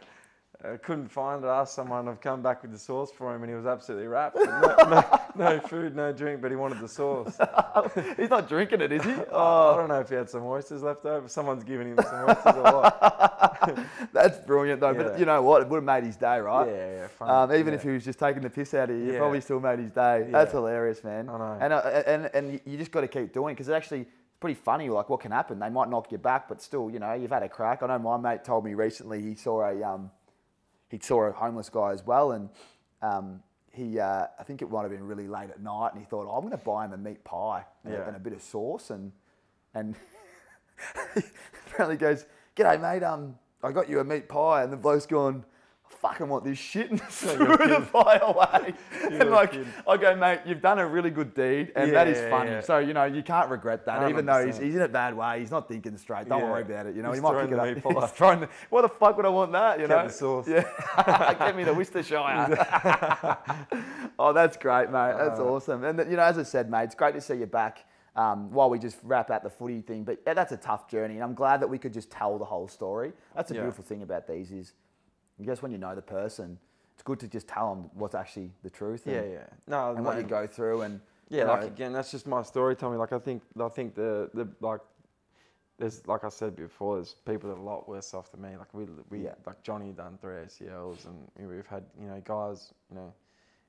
I 0.73 0.77
couldn't 0.79 1.09
find 1.09 1.45
it, 1.45 1.47
asked 1.49 1.75
someone, 1.75 2.09
I've 2.09 2.21
come 2.21 2.41
back 2.41 2.63
with 2.63 2.73
the 2.73 2.79
sauce 2.79 3.11
for 3.13 3.35
him 3.35 3.43
and 3.43 3.51
he 3.51 3.57
was 3.57 3.67
absolutely 3.67 4.07
wrapped. 4.07 4.37
No, 4.45 4.77
no, 4.89 5.21
no 5.57 5.61
food, 5.61 5.97
no 5.97 6.13
drink, 6.13 6.41
but 6.41 6.51
he 6.51 6.57
wanted 6.57 6.81
the 6.81 6.89
sauce. 6.89 7.37
He's 8.17 8.31
not 8.31 8.49
drinking 8.49 8.81
it, 8.81 8.93
is 8.93 9.03
he? 9.03 9.11
I 9.11 9.25
Oh, 9.33 9.75
don't 9.77 9.89
know 9.89 9.99
if 10.01 10.09
he 10.09 10.15
had 10.15 10.31
some 10.31 10.45
oysters 10.45 10.83
left 10.83 11.05
over. 11.05 11.29
Someone's 11.29 11.65
giving 11.65 11.89
him 11.89 11.99
some 12.03 12.31
oysters 12.31 12.55
or 12.55 12.63
what. 12.63 13.85
that's 14.13 14.39
brilliant 14.47 14.81
though. 14.81 14.95
But 14.95 15.19
you 15.19 15.27
know 15.27 15.43
what? 15.43 15.63
It 15.63 15.69
would 15.69 15.79
have 15.79 15.85
made 15.85 16.05
his 16.05 16.17
day, 16.17 16.39
right? 16.39 16.67
Yeah, 16.69 16.91
yeah, 16.93 17.07
funny. 17.09 17.31
Um, 17.33 17.53
even 17.61 17.73
yeah. 17.73 17.79
if 17.79 17.83
he 17.83 17.91
was 17.91 18.05
just 18.05 18.19
taking 18.19 18.43
the 18.43 18.51
piss 18.51 18.75
out 18.75 18.91
of 18.91 18.97
you, 18.97 19.13
Yeah. 19.13 19.19
probably 19.19 19.41
still 19.41 19.61
made 19.61 19.81
his 19.81 19.91
day. 19.91 20.29
That's 20.31 20.53
hilarious, 20.53 21.03
man. 21.03 21.29
I 21.29 21.39
know. 21.39 21.59
And 21.61 21.73
uh, 21.73 22.03
and 22.07 22.31
and 22.33 22.61
you 22.65 22.79
just 22.79 22.93
got 22.93 23.01
to 23.03 23.09
keep 23.09 23.33
doing 23.33 23.53
it 23.53 23.55
because 23.55 23.69
it 23.69 23.73
actually 23.75 24.07
pretty 24.41 24.55
funny. 24.55 24.89
Like 24.89 25.09
what 25.09 25.21
can 25.21 25.33
happen? 25.33 25.59
They 25.59 25.71
might 25.71 25.89
knock 25.91 26.13
you 26.13 26.19
back, 26.19 26.49
but 26.49 26.63
still, 26.63 26.91
you 26.91 27.01
know, 27.01 27.13
you've 27.15 27.33
had 27.33 27.43
a 27.43 27.49
crack. 27.49 27.83
I 27.83 27.87
know 27.89 27.99
my 27.99 28.17
mate 28.19 28.45
told 28.45 28.65
me 28.65 28.75
recently 28.75 29.21
he 29.21 29.35
saw 29.35 29.63
a 29.63 29.83
um, 29.83 30.11
he 30.89 30.99
saw 31.01 31.23
a 31.25 31.33
homeless 31.33 31.69
guy 31.69 31.93
as 31.93 32.05
well, 32.07 32.33
and 32.33 32.49
um, 33.03 33.43
he 33.73 33.99
uh, 33.99 34.27
I 34.39 34.43
think 34.45 34.63
it 34.63 34.71
might 34.71 34.83
have 34.83 34.91
been 34.91 35.05
really 35.07 35.27
late 35.29 35.51
at 35.51 35.61
night, 35.61 35.91
and 35.93 36.01
he 36.01 36.07
thought, 36.07 36.27
oh, 36.29 36.35
I'm 36.37 36.41
going 36.43 36.51
to 36.53 36.65
buy 36.65 36.85
him 36.85 36.93
a 36.93 36.97
meat 36.97 37.25
pie 37.25 37.65
and, 37.85 37.95
a, 37.95 37.97
Yeah. 37.99 38.07
and 38.07 38.17
a 38.17 38.21
bit 38.21 38.33
of 38.33 38.43
sauce, 38.43 38.91
and 38.91 39.13
and 39.75 39.97
apparently 41.67 41.97
goes, 41.97 42.27
"G'day, 42.57 42.81
mate. 42.81 43.03
Um, 43.03 43.37
I 43.63 43.73
got 43.73 43.89
you 43.89 44.01
a 44.01 44.05
meat 44.05 44.29
pie," 44.29 44.63
and 44.63 44.73
the 44.73 44.77
bloke's 44.77 45.07
gone. 45.07 45.45
Fucking 46.01 46.29
want 46.29 46.45
this 46.45 46.59
shit 46.59 46.91
and 46.91 47.01
threw 47.09 47.57
the 47.57 47.87
pie 47.93 48.19
away. 48.23 48.75
and 49.05 49.13
You're 49.15 49.25
like, 49.27 49.53
kidding. 49.53 49.67
I 49.89 49.97
go, 49.97 50.15
mate, 50.17 50.41
you've 50.45 50.61
done 50.61 50.79
a 50.79 50.87
really 50.87 51.11
good 51.11 51.35
deed, 51.35 51.73
and 51.77 51.95
that 51.95 52.07
is 52.09 52.19
funny. 52.31 52.51
yeah. 52.51 52.61
So 52.61 52.79
you 52.79 52.93
know, 52.93 53.05
you 53.05 53.23
can't 53.23 53.49
regret 53.51 53.87
that, 53.87 54.09
even 54.11 54.27
though 54.27 54.45
he's, 54.45 54.59
he's 54.59 54.75
in 54.75 54.83
a 54.83 54.89
bad 54.89 55.17
way. 55.17 55.41
He's 55.41 55.51
not 55.51 55.67
thinking 55.69 55.97
straight. 55.97 56.29
Don't 56.29 56.41
Yeah. 56.41 56.51
worry 56.51 56.63
about 56.63 56.87
it. 56.87 56.95
You 56.97 57.03
know, 57.03 57.11
He's 57.11 57.19
he 57.19 57.23
might 57.23 57.41
pick 57.43 57.53
it 57.53 57.59
up. 57.59 57.67
He's 58.03 58.11
throwing 58.13 58.41
the, 58.41 58.49
what 58.71 58.83
the 58.83 58.89
fuck 58.89 59.17
would 59.17 59.27
I 59.27 59.31
want 59.31 59.53
that? 59.53 59.81
You 59.81 59.87
Get 59.89 59.97
know, 59.97 60.07
the 60.09 60.13
sauce. 60.13 60.49
Yeah, 60.49 61.35
get 61.39 61.57
me 61.57 61.65
the 61.65 61.73
Worcestershire. 61.75 62.19
oh, 64.19 64.33
that's 64.33 64.57
great, 64.57 64.91
mate. 64.91 65.15
That's 65.17 65.41
Uh. 65.41 65.45
awesome. 65.45 65.85
And 65.85 65.99
you 66.11 66.17
know, 66.17 66.23
as 66.23 66.39
I 66.39 66.43
said, 66.43 66.71
mate, 66.71 66.85
it's 66.85 66.95
great 66.95 67.15
to 67.15 67.21
see 67.21 67.35
you 67.37 67.47
back. 67.47 67.85
Um, 68.17 68.53
while 68.53 68.71
we 68.71 68.79
just 68.79 68.99
wrap 69.03 69.29
out 69.33 69.43
the 69.43 69.51
footy 69.51 69.81
thing, 69.81 70.05
but 70.05 70.21
yeah, 70.25 70.35
that's 70.35 70.53
a 70.53 70.57
tough 70.57 70.89
journey, 70.89 71.15
and 71.15 71.25
I'm 71.25 71.35
glad 71.35 71.61
that 71.61 71.69
we 71.69 71.79
could 71.79 71.93
just 71.93 72.13
tell 72.13 72.39
the 72.39 72.45
whole 72.45 72.69
story. 72.69 73.13
That's 73.35 73.51
a 73.51 73.55
Yeah. 73.55 73.63
beautiful 73.63 73.83
thing 73.83 74.03
about 74.03 74.29
these 74.29 74.53
is, 74.53 74.73
I 75.41 75.45
guess 75.45 75.63
when 75.63 75.73
you 75.73 75.79
know 75.79 75.95
the 75.95 76.03
person, 76.03 76.59
it's 76.95 77.03
good 77.03 77.19
to 77.21 77.29
just 77.29 77.49
tell 77.49 77.75
them 77.75 77.91
what's 77.95 78.15
actually 78.15 78.53
the 78.63 78.71
truth. 78.71 79.07
And, 79.07 79.15
Yeah, 79.15 79.23
yeah. 79.23 79.47
No, 79.67 79.95
and 79.97 80.05
what 80.05 80.17
you 80.17 80.23
go 80.23 80.47
through, 80.47 80.83
and 80.83 81.01
Yeah, 81.29 81.43
you 81.43 81.49
like 81.49 81.65
again, 81.65 81.93
that's 81.93 82.11
just 82.11 82.27
my 82.27 82.43
story, 82.43 82.77
Tommy. 82.77 82.97
Like 82.97 83.13
I 83.13 83.19
think, 83.19 83.43
I 83.61 83.69
think 83.69 83.95
the 83.95 84.31
the 84.35 84.49
like, 84.61 84.81
there's 85.79 86.07
like 86.07 86.23
I 86.25 86.29
said 86.29 86.55
before, 86.55 86.97
there's 86.97 87.15
people 87.25 87.51
that 87.51 87.57
are 87.57 87.61
a 87.61 87.63
lot 87.65 87.89
worse 87.89 88.15
off 88.15 88.31
than 88.31 88.43
me. 88.43 88.57
Like 88.57 88.73
we 88.73 88.85
we 89.11 89.25
Yeah. 89.25 89.35
like 89.45 89.63
Johnny 89.63 89.93
done 89.93 90.19
three 90.21 90.35
ACLs, 90.37 91.05
and 91.07 91.29
you 91.39 91.45
know, 91.47 91.55
we've 91.55 91.67
had 91.67 91.85
you 92.01 92.07
know 92.07 92.21
guys 92.25 92.73
you 92.91 92.97
know 92.97 93.13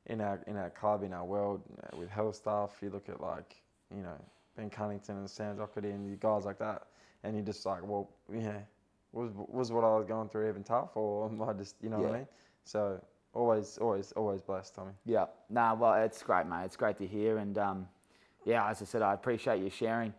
in 0.06 0.22
our 0.22 0.40
in 0.46 0.56
our 0.56 0.70
club 0.70 1.02
in 1.04 1.14
our 1.14 1.26
world 1.26 1.64
uh, 1.82 1.98
with 1.98 2.10
health 2.10 2.36
stuff. 2.36 2.78
You 2.84 2.92
look 2.92 3.10
at 3.10 3.20
like 3.22 3.56
you 3.96 4.04
know 4.04 4.18
Ben 4.56 4.70
Cunnington 4.70 5.18
and 5.18 5.30
Sam 5.30 5.58
Doherty 5.58 5.90
and 5.90 6.06
you 6.08 6.16
guys 6.18 6.46
like 6.46 6.60
that, 6.60 6.84
and 7.24 7.36
you're 7.36 7.46
just 7.46 7.66
like, 7.66 7.82
well, 7.86 8.08
yeah, 8.32 8.60
was 9.16 9.32
was 9.34 9.72
what 9.72 9.84
I 9.84 9.96
was 9.96 10.06
going 10.06 10.30
through 10.30 10.50
even 10.50 10.64
tough, 10.64 10.96
or 10.96 11.26
am 11.30 11.42
I 11.42 11.54
just 11.54 11.76
you 11.82 11.90
know 11.90 12.00
what 12.00 12.12
I 12.12 12.18
mean? 12.18 12.28
So 12.64 13.00
always, 13.34 13.78
always, 13.78 14.12
always 14.14 14.42
blessed, 14.42 14.76
Tommy. 14.76 14.92
Yeah, 15.06 15.26
nah, 15.50 15.74
well, 15.76 15.94
it's 16.04 16.22
great, 16.24 16.48
mate. 16.48 16.66
It's 16.66 16.76
great 16.76 16.98
to 16.98 17.08
hear, 17.08 17.38
and 17.38 17.58
um, 17.58 17.88
yeah, 18.46 18.70
as 18.70 18.82
I 18.82 18.86
said, 18.86 19.02
I 19.02 19.14
appreciate 19.14 19.62
you 19.62 19.70
sharing, 19.70 20.14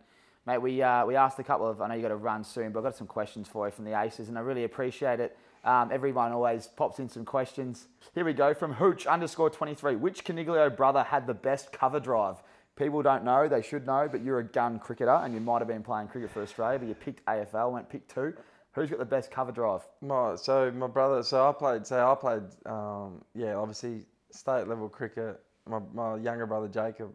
mate. 0.45 0.59
We 0.59 0.81
uh, 0.81 1.05
we 1.05 1.15
asked 1.15 1.39
a 1.39 1.43
couple 1.43 1.67
of. 1.67 1.81
I 1.81 1.87
know 1.87 1.95
you 1.95 2.01
got 2.01 2.09
to 2.09 2.15
run 2.15 2.43
soon, 2.43 2.71
but 2.71 2.79
I've 2.79 2.85
got 2.85 2.95
some 2.95 3.07
questions 3.07 3.47
for 3.47 3.67
you 3.67 3.71
from 3.71 3.85
the 3.85 3.99
Aces, 3.99 4.29
and 4.29 4.37
I 4.37 4.41
really 4.41 4.63
appreciate 4.63 5.19
it. 5.19 5.37
Um, 5.63 5.89
everyone 5.91 6.31
always 6.31 6.67
pops 6.67 6.99
in 6.99 7.09
some 7.09 7.25
questions. 7.25 7.87
Here 8.15 8.23
we 8.23 8.33
go 8.33 8.53
from 8.53 8.73
Hooch 8.73 9.05
underscore 9.05 9.49
twenty 9.49 9.75
three. 9.75 9.95
Which 9.95 10.23
Coniglio 10.23 10.75
brother 10.75 11.03
had 11.03 11.27
the 11.27 11.33
best 11.33 11.71
cover 11.71 11.99
drive? 11.99 12.37
People 12.77 13.01
don't 13.01 13.23
know, 13.23 13.47
they 13.47 13.63
should 13.63 13.87
know, 13.87 14.07
but 14.09 14.23
you're 14.23 14.37
a 14.37 14.43
gun 14.43 14.77
cricketer 14.77 15.09
and 15.09 15.33
you 15.33 15.39
might 15.39 15.59
have 15.59 15.67
been 15.67 15.81
playing 15.81 16.07
cricket 16.09 16.29
for 16.29 16.43
Australia, 16.43 16.77
but 16.77 16.87
you 16.87 16.93
picked 16.93 17.25
AFL, 17.25 17.71
went 17.71 17.89
pick 17.89 18.07
two. 18.07 18.35
Who's 18.77 18.91
got 18.91 18.99
the 18.99 19.05
best 19.05 19.31
cover 19.31 19.51
drive? 19.51 19.81
My 20.01 20.35
so 20.35 20.69
my 20.69 20.85
brother. 20.85 21.23
So 21.23 21.49
I 21.49 21.51
played. 21.51 21.87
So 21.87 22.11
I 22.11 22.13
played. 22.13 22.43
Um, 22.67 23.23
yeah, 23.33 23.55
obviously 23.55 24.05
state 24.29 24.67
level 24.67 24.87
cricket. 24.87 25.41
My, 25.67 25.79
my 25.95 26.17
younger 26.17 26.45
brother 26.45 26.67
Jacob 26.67 27.11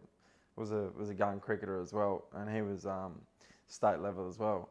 was 0.57 0.73
a 0.73 0.89
was 0.97 1.09
a 1.09 1.13
gun 1.13 1.39
cricketer 1.39 1.81
as 1.81 1.93
well, 1.93 2.25
and 2.35 2.53
he 2.53 2.61
was 2.61 2.85
um, 2.85 3.13
state 3.69 3.99
level 3.99 4.27
as 4.27 4.37
well. 4.37 4.67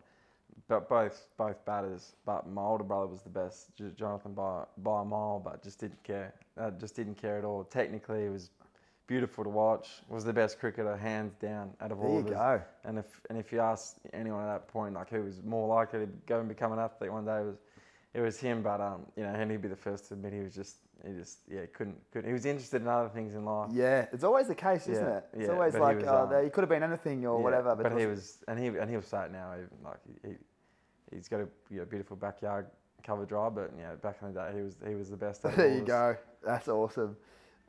But 0.68 0.86
both 0.90 1.28
both 1.38 1.64
batters. 1.64 2.12
But 2.26 2.47
my 2.47 2.61
older 2.61 2.84
brother 2.84 3.07
was 3.07 3.22
the 3.22 3.30
best, 3.30 3.70
Jonathan 3.97 4.34
by 4.34 4.64
by 4.76 5.01
a 5.01 5.05
mile, 5.07 5.40
but 5.43 5.62
just 5.62 5.80
didn't 5.80 6.03
care. 6.05 6.34
Uh, 6.61 6.72
just 6.72 6.95
didn't 6.95 7.14
care 7.14 7.38
at 7.38 7.45
all. 7.47 7.64
Technically, 7.64 8.26
it 8.26 8.30
was 8.30 8.51
beautiful 9.07 9.44
to 9.44 9.50
watch. 9.50 10.03
Was 10.09 10.24
the 10.24 10.32
best 10.32 10.59
cricketer 10.59 10.96
hands 10.96 11.34
down 11.40 11.70
out 11.80 11.92
of 11.92 11.98
There 11.98 12.09
all 12.09 12.18
of 12.18 12.26
us. 12.26 12.32
go. 12.32 12.62
And 12.84 12.98
if 12.98 13.20
and 13.28 13.38
if 13.38 13.53
you 13.53 13.61
ask 13.61 13.96
anyone 14.12 14.42
at 14.42 14.53
that 14.53 14.68
point, 14.68 14.94
like 14.94 15.11
who 15.11 15.22
was 15.22 15.42
more 15.42 15.68
likely 15.68 16.00
to 16.00 16.09
go 16.26 16.40
and 16.40 16.48
become 16.48 16.72
an 16.72 16.78
athlete 16.78 17.12
one 17.12 17.24
day, 17.24 17.40
it 17.40 17.44
was 17.46 17.57
it 18.14 18.20
was 18.20 18.38
him. 18.38 18.62
But 18.62 18.80
um, 18.80 19.07
you 19.16 19.22
know, 19.22 19.30
and 19.30 19.50
he'd 19.50 19.62
be 19.62 19.68
the 19.68 19.76
first 19.76 20.09
to 20.09 20.14
admit 20.14 20.32
he 20.32 20.40
was 20.40 20.55
just 20.55 20.76
he 21.07 21.12
just 21.12 21.40
yeah 21.50 21.66
couldn't 21.72 21.96
couldn't. 22.12 22.28
He 22.28 22.32
was 22.32 22.46
interested 22.46 22.82
in 22.82 22.88
other 22.88 23.09
things 23.09 23.34
in 23.34 23.44
life. 23.44 23.70
Yeah, 23.72 24.07
it's 24.12 24.24
always 24.24 24.48
the 24.48 24.55
case, 24.55 24.86
isn't 24.88 25.05
Yeah, 25.07 25.16
it? 25.18 25.24
It's 25.32 25.42
yeah, 25.46 25.53
always 25.53 25.72
but 25.72 25.78
he 25.78 25.82
like, 25.84 25.96
was, 25.96 26.07
oh, 26.09 26.36
um, 26.36 26.44
he 26.44 26.50
could 26.50 26.61
have 26.62 26.68
been 26.70 26.82
anything 26.82 27.26
or 27.26 27.38
Yeah, 27.38 27.42
whatever. 27.44 27.74
But, 27.76 27.92
But, 27.92 27.98
he 27.98 28.07
was- 28.07 28.42
and 28.48 28.59
he 28.59 28.66
and 28.68 28.88
he'll 28.90 29.03
say 29.03 29.24
it 29.26 29.32
now. 29.32 29.53
Even 29.55 29.68
like 29.84 29.98
he, 30.22 30.28
he 30.30 30.34
he's 31.16 31.28
got 31.28 31.40
a 31.40 31.48
you 31.70 31.78
know, 31.80 31.84
beautiful 31.84 32.16
backyard 32.16 32.66
cover 33.03 33.24
drive. 33.26 33.55
But 33.55 33.72
yeah, 33.78 33.94
back 33.96 34.18
in 34.22 34.32
the 34.32 34.40
day, 34.40 34.53
he 34.57 34.62
was 34.62 34.76
he 34.86 34.94
was 34.94 35.11
the 35.11 35.16
best. 35.16 35.42
There 35.57 35.74
you 35.74 35.84
go. 35.84 36.16
That's 36.44 36.68
awesome. 36.68 37.16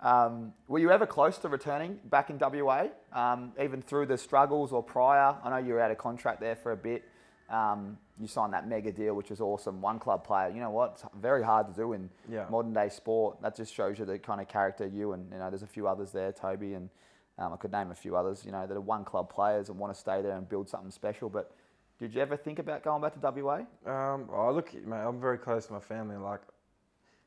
Um, 0.04 0.54
were 0.68 0.80
you 0.80 0.92
ever 0.92 1.06
close 1.06 1.38
to 1.40 1.48
returning 1.50 1.98
back 2.06 2.30
in 2.30 2.38
WA, 2.38 2.88
um, 3.14 3.54
even 3.60 3.82
through 3.82 4.08
the 4.08 4.18
struggles 4.18 4.74
or 4.74 4.84
prior? 4.84 5.36
I 5.44 5.50
know 5.50 5.58
you 5.66 5.74
were 5.74 5.80
out 5.80 5.92
of 5.92 5.98
contract 5.98 6.42
there 6.42 6.58
for 6.58 6.74
a 6.74 6.78
bit. 6.78 7.04
Um, 7.50 7.98
you 8.20 8.28
signed 8.28 8.54
that 8.54 8.68
mega 8.68 8.92
deal, 8.92 9.14
which 9.16 9.30
was 9.30 9.40
awesome. 9.40 9.82
One 9.82 10.00
club 10.00 10.26
player. 10.26 10.50
You 10.50 10.60
know 10.60 10.70
what? 10.72 10.92
It's 10.96 11.06
very 11.20 11.42
hard 11.42 11.68
to 11.68 11.74
do 11.74 11.94
in 11.94 12.10
Yeah. 12.28 12.46
modern 12.50 12.74
day 12.74 12.90
sport. 12.90 13.42
That 13.42 13.56
just 13.56 13.74
shows 13.74 13.98
you 13.98 14.06
the 14.06 14.20
kind 14.20 14.42
of 14.42 14.48
character 14.48 14.86
you 14.86 15.14
and 15.14 15.32
you 15.32 15.38
know. 15.38 15.50
There's 15.50 15.64
a 15.64 15.68
few 15.68 15.88
others 15.88 16.12
there, 16.12 16.32
Toby, 16.34 16.74
and 16.74 16.90
um, 17.38 17.54
I 17.54 17.58
could 17.58 17.72
name 17.72 17.90
a 17.92 17.96
few 17.96 18.16
others. 18.18 18.44
You 18.46 18.52
know 18.52 18.68
that 18.68 18.76
are 18.76 18.82
one 18.82 19.06
club 19.06 19.30
players 19.34 19.70
and 19.70 19.80
want 19.80 19.94
to 19.94 20.00
stay 20.00 20.22
there 20.22 20.36
and 20.36 20.48
build 20.48 20.68
something 20.70 20.92
special. 20.92 21.30
But 21.30 21.52
did 21.98 22.14
you 22.14 22.22
ever 22.22 22.36
think 22.36 22.60
about 22.60 22.84
going 22.84 23.02
back 23.02 23.14
to 23.14 23.20
WA? 23.20 23.62
Um, 23.86 24.30
oh, 24.34 24.52
look, 24.52 24.74
mate, 24.74 24.98
I'm 24.98 25.20
very 25.22 25.38
close 25.38 25.66
to 25.68 25.74
my 25.74 25.80
family. 25.80 26.18
Like, 26.18 26.42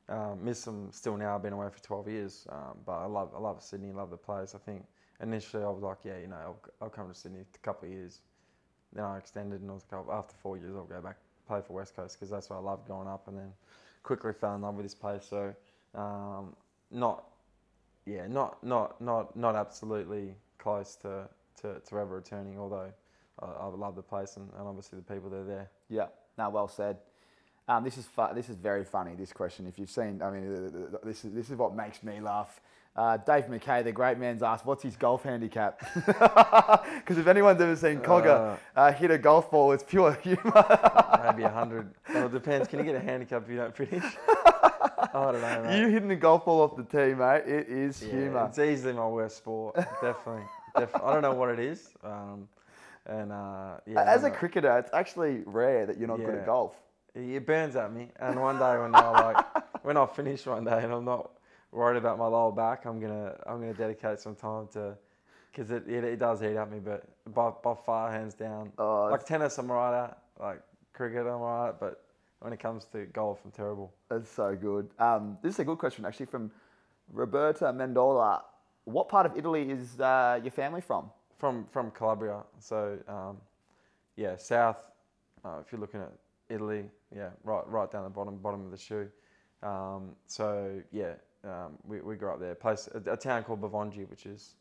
um, 0.08 0.44
miss 0.44 0.62
them 0.64 0.88
still 0.92 1.16
now. 1.16 1.34
I've 1.34 1.42
been 1.42 1.52
away 1.52 1.68
for 1.70 1.82
12 1.82 2.08
years, 2.08 2.46
um, 2.50 2.78
but 2.84 2.92
I 2.92 3.06
love 3.06 3.30
I 3.34 3.40
love 3.40 3.62
Sydney. 3.62 3.92
Love 3.92 4.10
the 4.10 4.16
place. 4.16 4.54
I 4.54 4.58
think 4.58 4.84
initially 5.20 5.64
I 5.64 5.68
was 5.68 5.82
like, 5.82 5.98
yeah, 6.04 6.18
you 6.18 6.28
know, 6.28 6.36
I'll, 6.36 6.60
I'll 6.80 6.90
come 6.90 7.08
to 7.08 7.14
Sydney 7.14 7.40
a 7.40 7.58
couple 7.58 7.88
of 7.88 7.94
years. 7.94 8.20
Then 8.92 9.04
I 9.04 9.18
extended, 9.18 9.60
and 9.60 9.70
I 9.70 9.74
was 9.74 9.84
like, 9.90 10.00
oh, 10.06 10.12
after 10.12 10.34
four 10.36 10.56
years, 10.56 10.74
I'll 10.76 10.84
go 10.84 11.00
back 11.00 11.16
play 11.46 11.60
for 11.64 11.74
West 11.74 11.94
Coast 11.94 12.16
because 12.16 12.30
that's 12.30 12.50
what 12.50 12.56
I 12.56 12.60
loved 12.60 12.86
growing 12.86 13.08
up. 13.08 13.28
And 13.28 13.36
then 13.36 13.52
quickly 14.02 14.32
fell 14.32 14.54
in 14.54 14.62
love 14.62 14.74
with 14.74 14.84
this 14.84 14.94
place. 14.94 15.26
So, 15.28 15.54
um, 15.94 16.54
not, 16.90 17.24
yeah, 18.04 18.26
not 18.28 18.62
not 18.62 19.00
not 19.00 19.36
not 19.36 19.56
absolutely 19.56 20.34
close 20.58 20.94
to 20.96 21.28
to, 21.62 21.80
to 21.80 21.98
ever 21.98 22.16
returning. 22.16 22.58
Although 22.58 22.92
I, 23.42 23.46
I 23.46 23.66
love 23.66 23.96
the 23.96 24.02
place 24.02 24.36
and, 24.36 24.48
and 24.56 24.68
obviously 24.68 24.98
the 24.98 25.14
people 25.14 25.30
that 25.30 25.38
are 25.38 25.44
there. 25.44 25.70
Yeah, 25.88 26.06
Now, 26.38 26.50
well 26.50 26.68
said. 26.68 26.98
Um, 27.68 27.82
this 27.82 27.98
is 27.98 28.06
fu- 28.06 28.32
this 28.34 28.48
is 28.48 28.56
very 28.56 28.84
funny. 28.84 29.14
This 29.14 29.32
question, 29.32 29.66
if 29.66 29.78
you've 29.78 29.90
seen, 29.90 30.22
I 30.22 30.30
mean, 30.30 30.44
uh, 30.92 30.96
uh, 30.96 30.98
this 31.04 31.24
is 31.24 31.32
this 31.32 31.50
is 31.50 31.56
what 31.56 31.74
makes 31.74 32.02
me 32.02 32.20
laugh. 32.20 32.60
Uh, 32.94 33.16
Dave 33.18 33.44
McKay, 33.46 33.84
the 33.84 33.92
great 33.92 34.18
man's 34.18 34.42
asked, 34.42 34.64
"What's 34.64 34.82
his 34.82 34.96
golf 34.96 35.24
handicap?" 35.24 35.80
Because 36.96 37.18
if 37.18 37.26
anyone's 37.26 37.60
ever 37.60 37.76
seen 37.76 37.98
Cogger 38.00 38.58
uh, 38.74 38.92
hit 38.92 39.10
a 39.10 39.18
golf 39.18 39.50
ball, 39.50 39.72
it's 39.72 39.82
pure 39.82 40.12
humour. 40.14 40.40
Maybe 41.24 41.42
a 41.42 41.48
hundred. 41.50 41.92
Well, 42.12 42.26
it 42.26 42.32
depends. 42.32 42.68
Can 42.68 42.78
you 42.78 42.84
get 42.84 42.94
a 42.94 43.00
handicap 43.00 43.42
if 43.44 43.50
you 43.50 43.56
don't 43.56 43.76
finish? 43.76 44.04
I 44.28 45.08
don't 45.32 45.40
know, 45.40 45.62
mate. 45.64 45.80
you 45.80 45.88
hitting 45.88 46.10
a 46.10 46.16
golf 46.16 46.44
ball 46.44 46.62
off 46.62 46.76
the 46.76 46.84
tee, 46.84 47.14
mate, 47.14 47.42
it 47.46 47.68
is 47.68 48.02
Yeah, 48.02 48.10
humour. 48.12 48.46
It's 48.48 48.58
easily 48.58 48.92
my 48.92 49.06
worst 49.06 49.38
sport. 49.38 49.74
Definitely. 49.76 50.42
Def- 50.78 50.94
I 50.96 51.12
don't 51.12 51.22
know 51.22 51.32
what 51.34 51.50
it 51.50 51.58
is. 51.58 51.90
Um, 52.04 52.48
and 53.06 53.32
uh, 53.32 53.76
yeah, 53.86 54.02
As 54.02 54.24
a 54.24 54.30
cricketer, 54.30 54.78
it's 54.78 54.90
actually 54.92 55.42
rare 55.46 55.86
that 55.86 55.96
you're 55.98 56.08
not 56.08 56.18
good 56.18 56.34
at 56.34 56.46
golf. 56.46 56.74
It 57.16 57.46
burns 57.46 57.76
at 57.76 57.92
me. 57.92 58.10
And 58.20 58.40
one 58.40 58.58
day 58.58 58.78
when 58.78 58.94
I 58.94 59.10
like 59.10 59.46
when 59.84 59.96
I 59.96 60.06
finish 60.06 60.46
one 60.46 60.64
day 60.64 60.82
and 60.82 60.92
I'm 60.92 61.04
not 61.04 61.30
worried 61.72 61.96
about 61.96 62.18
my 62.18 62.26
lower 62.26 62.52
back, 62.52 62.84
I'm 62.84 63.00
gonna 63.00 63.34
I'm 63.46 63.60
gonna 63.60 63.74
dedicate 63.74 64.20
some 64.20 64.34
time 64.34 64.68
to 64.74 64.96
because 65.50 65.70
it, 65.70 65.88
it 65.88 66.04
it 66.04 66.18
does 66.18 66.42
eat 66.42 66.56
at 66.56 66.70
me. 66.70 66.78
But 66.78 67.04
by 67.34 67.50
by 67.62 67.74
far, 67.74 68.10
hands 68.10 68.34
down. 68.34 68.72
Oh, 68.78 69.08
like 69.10 69.24
tennis, 69.24 69.58
I'm 69.58 69.70
right 69.70 70.04
at. 70.04 70.18
Like 70.38 70.60
cricket, 70.92 71.22
I'm 71.22 71.40
alright. 71.40 71.78
But 71.80 72.02
when 72.40 72.52
it 72.52 72.60
comes 72.60 72.84
to 72.92 73.06
golf, 73.06 73.40
I'm 73.44 73.50
terrible. 73.50 73.92
That's 74.08 74.30
so 74.30 74.54
good. 74.54 74.90
Um, 74.98 75.38
this 75.42 75.54
is 75.54 75.60
a 75.60 75.64
good 75.64 75.78
question, 75.78 76.04
actually, 76.04 76.26
from 76.26 76.50
Roberta 77.12 77.64
Mendola. 77.72 78.42
What 78.84 79.08
part 79.08 79.26
of 79.26 79.36
Italy 79.36 79.70
is 79.70 79.98
uh, 80.00 80.38
your 80.42 80.52
family 80.52 80.80
from? 80.80 81.10
From 81.38 81.66
from 81.70 81.90
Calabria, 81.90 82.42
so 82.58 82.98
um, 83.08 83.36
yeah, 84.16 84.36
south. 84.36 84.78
Uh, 85.44 85.58
if 85.64 85.70
you're 85.70 85.80
looking 85.80 86.00
at 86.00 86.12
Italy, 86.48 86.84
yeah, 87.14 87.30
right 87.44 87.66
right 87.66 87.90
down 87.90 88.04
the 88.04 88.10
bottom 88.10 88.36
bottom 88.38 88.64
of 88.64 88.70
the 88.70 88.76
shoe. 88.76 89.08
Um, 89.62 90.10
so 90.26 90.80
yeah, 90.92 91.14
um, 91.44 91.72
we, 91.84 92.00
we 92.00 92.16
grew 92.16 92.30
up 92.30 92.40
there. 92.40 92.54
Place 92.54 92.88
a, 92.94 93.12
a 93.12 93.16
town 93.16 93.44
called 93.44 93.60
Bivongi, 93.60 94.08
which 94.08 94.26
is 94.26 94.54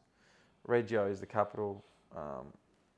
Reggio 0.65 1.07
is 1.07 1.19
the 1.19 1.25
capital, 1.25 1.83
um, 2.15 2.47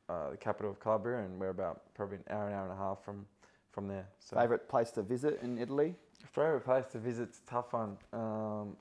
uh, 0.09 0.31
the 0.31 0.37
capital 0.37 0.71
of 0.71 0.79
Calabria, 0.79 1.19
and 1.25 1.39
we're 1.39 1.49
about 1.49 1.93
probably 1.95 2.17
an 2.17 2.23
hour, 2.29 2.47
an 2.47 2.53
hour 2.53 2.63
and 2.63 2.73
a 2.73 2.77
half 2.77 3.03
from 3.03 3.25
from 3.71 3.87
there. 3.87 4.07
So 4.19 4.37
Favorite 4.37 4.67
place 4.69 4.91
to 4.91 5.01
visit 5.01 5.39
in 5.43 5.57
Italy? 5.57 5.95
favorite 6.33 6.65
place 6.65 6.85
to 6.91 6.99
visit's 6.99 7.39
a 7.45 7.49
tough 7.49 7.73
one. 7.73 7.97
Um, 8.13 8.75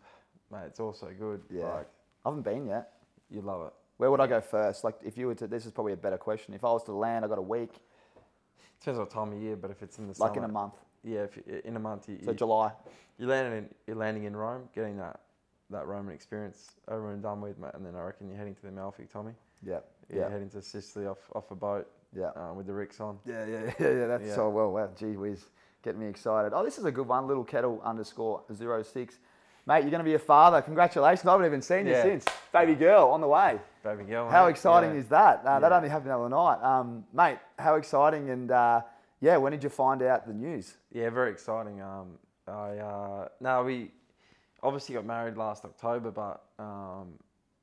mate, 0.50 0.64
it's 0.66 0.80
also 0.80 1.08
good. 1.18 1.42
Yeah. 1.50 1.64
Like 1.64 1.88
I 2.24 2.28
haven't 2.28 2.42
been 2.42 2.66
yet. 2.66 2.92
you 3.30 3.40
love 3.40 3.66
it. 3.66 3.72
Where 3.98 4.10
would 4.10 4.20
I 4.20 4.26
go 4.26 4.40
first? 4.40 4.84
Like, 4.84 4.96
if 5.04 5.16
you 5.16 5.26
were 5.28 5.34
to, 5.36 5.46
this 5.46 5.64
is 5.64 5.72
probably 5.72 5.94
a 5.94 5.96
better 5.96 6.18
question. 6.18 6.52
If 6.52 6.64
I 6.64 6.72
was 6.72 6.82
to 6.84 6.92
land, 6.92 7.24
I 7.24 7.28
got 7.28 7.38
a 7.38 7.42
week, 7.42 7.70
Depends 8.86 9.00
what 9.00 9.10
time 9.10 9.32
of 9.32 9.42
year, 9.42 9.56
but 9.56 9.72
if 9.72 9.82
it's 9.82 9.98
in 9.98 10.04
the 10.06 10.14
like 10.20 10.34
summer, 10.34 10.44
in 10.44 10.44
a 10.44 10.52
month. 10.52 10.74
yeah, 11.02 11.24
if 11.24 11.36
you, 11.36 11.42
in 11.64 11.74
a 11.74 11.80
month 11.80 12.08
you, 12.08 12.18
So 12.24 12.30
you, 12.30 12.36
July. 12.36 12.70
you're 13.18 13.28
landing 13.28 13.58
in 13.58 13.68
you're 13.88 13.96
landing 13.96 14.22
in 14.26 14.36
Rome, 14.36 14.68
getting 14.76 14.96
that 14.98 15.18
that 15.70 15.88
Roman 15.88 16.14
experience 16.14 16.76
over 16.86 17.10
and 17.10 17.20
done 17.20 17.40
with, 17.40 17.58
mate, 17.58 17.72
and 17.74 17.84
then 17.84 17.96
I 17.96 18.02
reckon 18.02 18.28
you're 18.28 18.38
heading 18.38 18.54
to 18.54 18.62
the 18.62 18.68
Amalfi, 18.68 19.08
Tommy. 19.12 19.32
Yeah. 19.60 19.80
You're 20.08 20.22
Yeah. 20.22 20.30
heading 20.30 20.48
to 20.50 20.62
Sicily 20.62 21.04
off 21.08 21.18
off 21.34 21.50
a 21.50 21.56
boat 21.56 21.90
Yeah. 22.16 22.26
uh, 22.36 22.54
with 22.54 22.66
the 22.68 22.72
RIXX 22.72 23.00
on. 23.00 23.18
Yeah, 23.26 23.44
yeah, 23.46 23.72
yeah, 23.80 23.90
yeah. 23.90 24.06
That's 24.06 24.24
Yeah. 24.28 24.34
so 24.36 24.50
well. 24.50 24.70
Wow, 24.72 24.88
gee 24.94 25.16
whiz, 25.16 25.46
getting 25.82 25.98
me 25.98 26.06
excited. 26.06 26.52
Oh, 26.54 26.62
this 26.64 26.78
is 26.78 26.84
a 26.84 26.92
good 26.92 27.08
one. 27.08 27.26
Little 27.26 27.42
kettle 27.42 27.80
underscore 27.84 28.44
zero 28.54 28.84
six. 28.84 29.18
Mate, 29.68 29.80
you're 29.80 29.90
going 29.90 29.98
to 29.98 30.04
be 30.04 30.14
a 30.14 30.18
father. 30.18 30.62
Congratulations. 30.62 31.26
I 31.26 31.32
haven't 31.32 31.46
even 31.46 31.60
seen 31.60 31.88
you 31.88 31.94
since. 31.94 32.24
Baby 32.52 32.76
girl 32.76 33.08
on 33.08 33.20
the 33.20 33.26
way. 33.26 33.58
Baby 33.82 34.04
girl. 34.04 34.30
How 34.30 34.44
mate, 34.44 34.50
exciting 34.50 34.92
yeah. 34.92 35.00
is 35.00 35.08
that? 35.08 35.42
Uh, 35.44 35.58
That 35.58 35.72
only 35.72 35.88
happened 35.88 36.10
the 36.10 36.16
other 36.16 36.28
night. 36.28 36.62
Um, 36.62 37.04
mate, 37.12 37.38
how 37.58 37.74
exciting. 37.74 38.30
And 38.30 38.52
uh, 38.52 38.82
yeah, 39.20 39.36
when 39.36 39.50
did 39.50 39.64
you 39.64 39.68
find 39.68 40.02
out 40.02 40.24
the 40.24 40.34
news? 40.34 40.76
Yeah, 40.92 41.10
very 41.10 41.32
exciting. 41.32 41.80
Um, 41.82 42.18
I 42.46 42.78
uh, 42.78 43.28
no, 43.40 43.64
we 43.64 43.90
obviously 44.62 44.94
got 44.94 45.04
married 45.04 45.36
last 45.36 45.64
October, 45.64 46.12
but 46.12 46.44
um, 46.60 47.14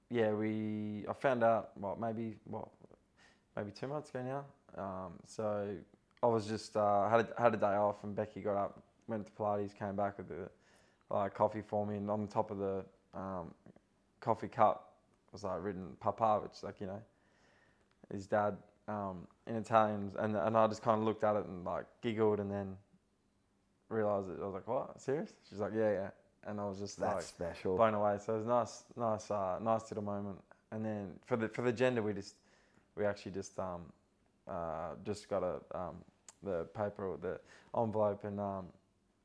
yeah, 0.09 0.31
we 0.31 1.05
I 1.09 1.13
found 1.13 1.41
out 1.41 1.71
what 1.75 2.01
maybe 2.01 2.35
what 2.43 2.67
maybe 3.55 3.71
two 3.71 3.87
months 3.87 4.09
ago 4.09 4.23
now. 4.23 4.83
Um, 4.83 5.13
so 5.25 5.69
I 6.21 6.27
was 6.27 6.47
just 6.47 6.75
uh, 6.75 7.07
had 7.07 7.21
a, 7.21 7.41
had 7.41 7.53
a 7.53 7.57
day 7.57 7.75
off, 7.75 8.03
and 8.03 8.13
Becky 8.13 8.41
got 8.41 8.57
up, 8.57 8.83
went 9.07 9.25
to 9.25 9.31
Pilates, 9.31 9.77
came 9.77 9.95
back 9.95 10.17
with 10.17 10.27
the 10.27 10.49
uh, 11.11 11.29
coffee 11.29 11.61
for 11.61 11.85
me, 11.85 11.97
and 11.97 12.09
on 12.09 12.21
the 12.21 12.27
top 12.31 12.51
of 12.51 12.57
the 12.57 12.83
um, 13.13 13.53
coffee 14.19 14.47
cup 14.47 14.93
was 15.31 15.43
like 15.43 15.61
written 15.63 15.95
"Papa," 15.99 16.39
which 16.43 16.63
like 16.63 16.79
you 16.81 16.87
know 16.87 17.01
his 18.11 18.27
dad 18.27 18.57
um, 18.87 19.27
in 19.47 19.55
Italian, 19.55 20.11
and 20.19 20.35
and 20.35 20.57
I 20.57 20.67
just 20.67 20.81
kind 20.81 20.99
of 20.99 21.05
looked 21.05 21.23
at 21.23 21.35
it 21.35 21.45
and 21.45 21.63
like 21.65 21.85
giggled, 22.01 22.39
and 22.39 22.51
then 22.51 22.77
realized 23.89 24.29
it. 24.29 24.37
I 24.41 24.45
was 24.45 24.53
like, 24.53 24.67
"What? 24.67 24.99
Serious?" 25.01 25.33
She's 25.49 25.59
like, 25.59 25.73
"Yeah, 25.75 25.91
yeah," 25.91 26.09
and 26.47 26.59
I 26.59 26.65
was 26.65 26.79
just 26.79 26.99
That's 26.99 27.13
like 27.15 27.25
special. 27.25 27.75
blown 27.75 27.93
away. 27.93 28.17
So 28.19 28.33
it 28.33 28.37
was 28.37 28.45
nice, 28.47 28.84
nice, 28.95 29.31
uh, 29.31 29.59
nice 29.61 29.89
little 29.91 30.03
moment. 30.03 30.39
And 30.71 30.85
then 30.85 31.19
for 31.25 31.38
the 31.38 31.47
for 31.49 31.61
the 31.61 31.71
gender, 31.73 32.01
we 32.01 32.13
just 32.13 32.35
we 32.95 33.05
actually 33.05 33.31
just 33.31 33.59
um 33.59 33.81
uh 34.47 34.95
just 35.03 35.30
got 35.30 35.43
a 35.43 35.55
um 35.77 35.95
the 36.43 36.65
paper 36.75 37.17
the 37.21 37.39
envelope 37.80 38.23
and 38.25 38.39
um 38.39 38.65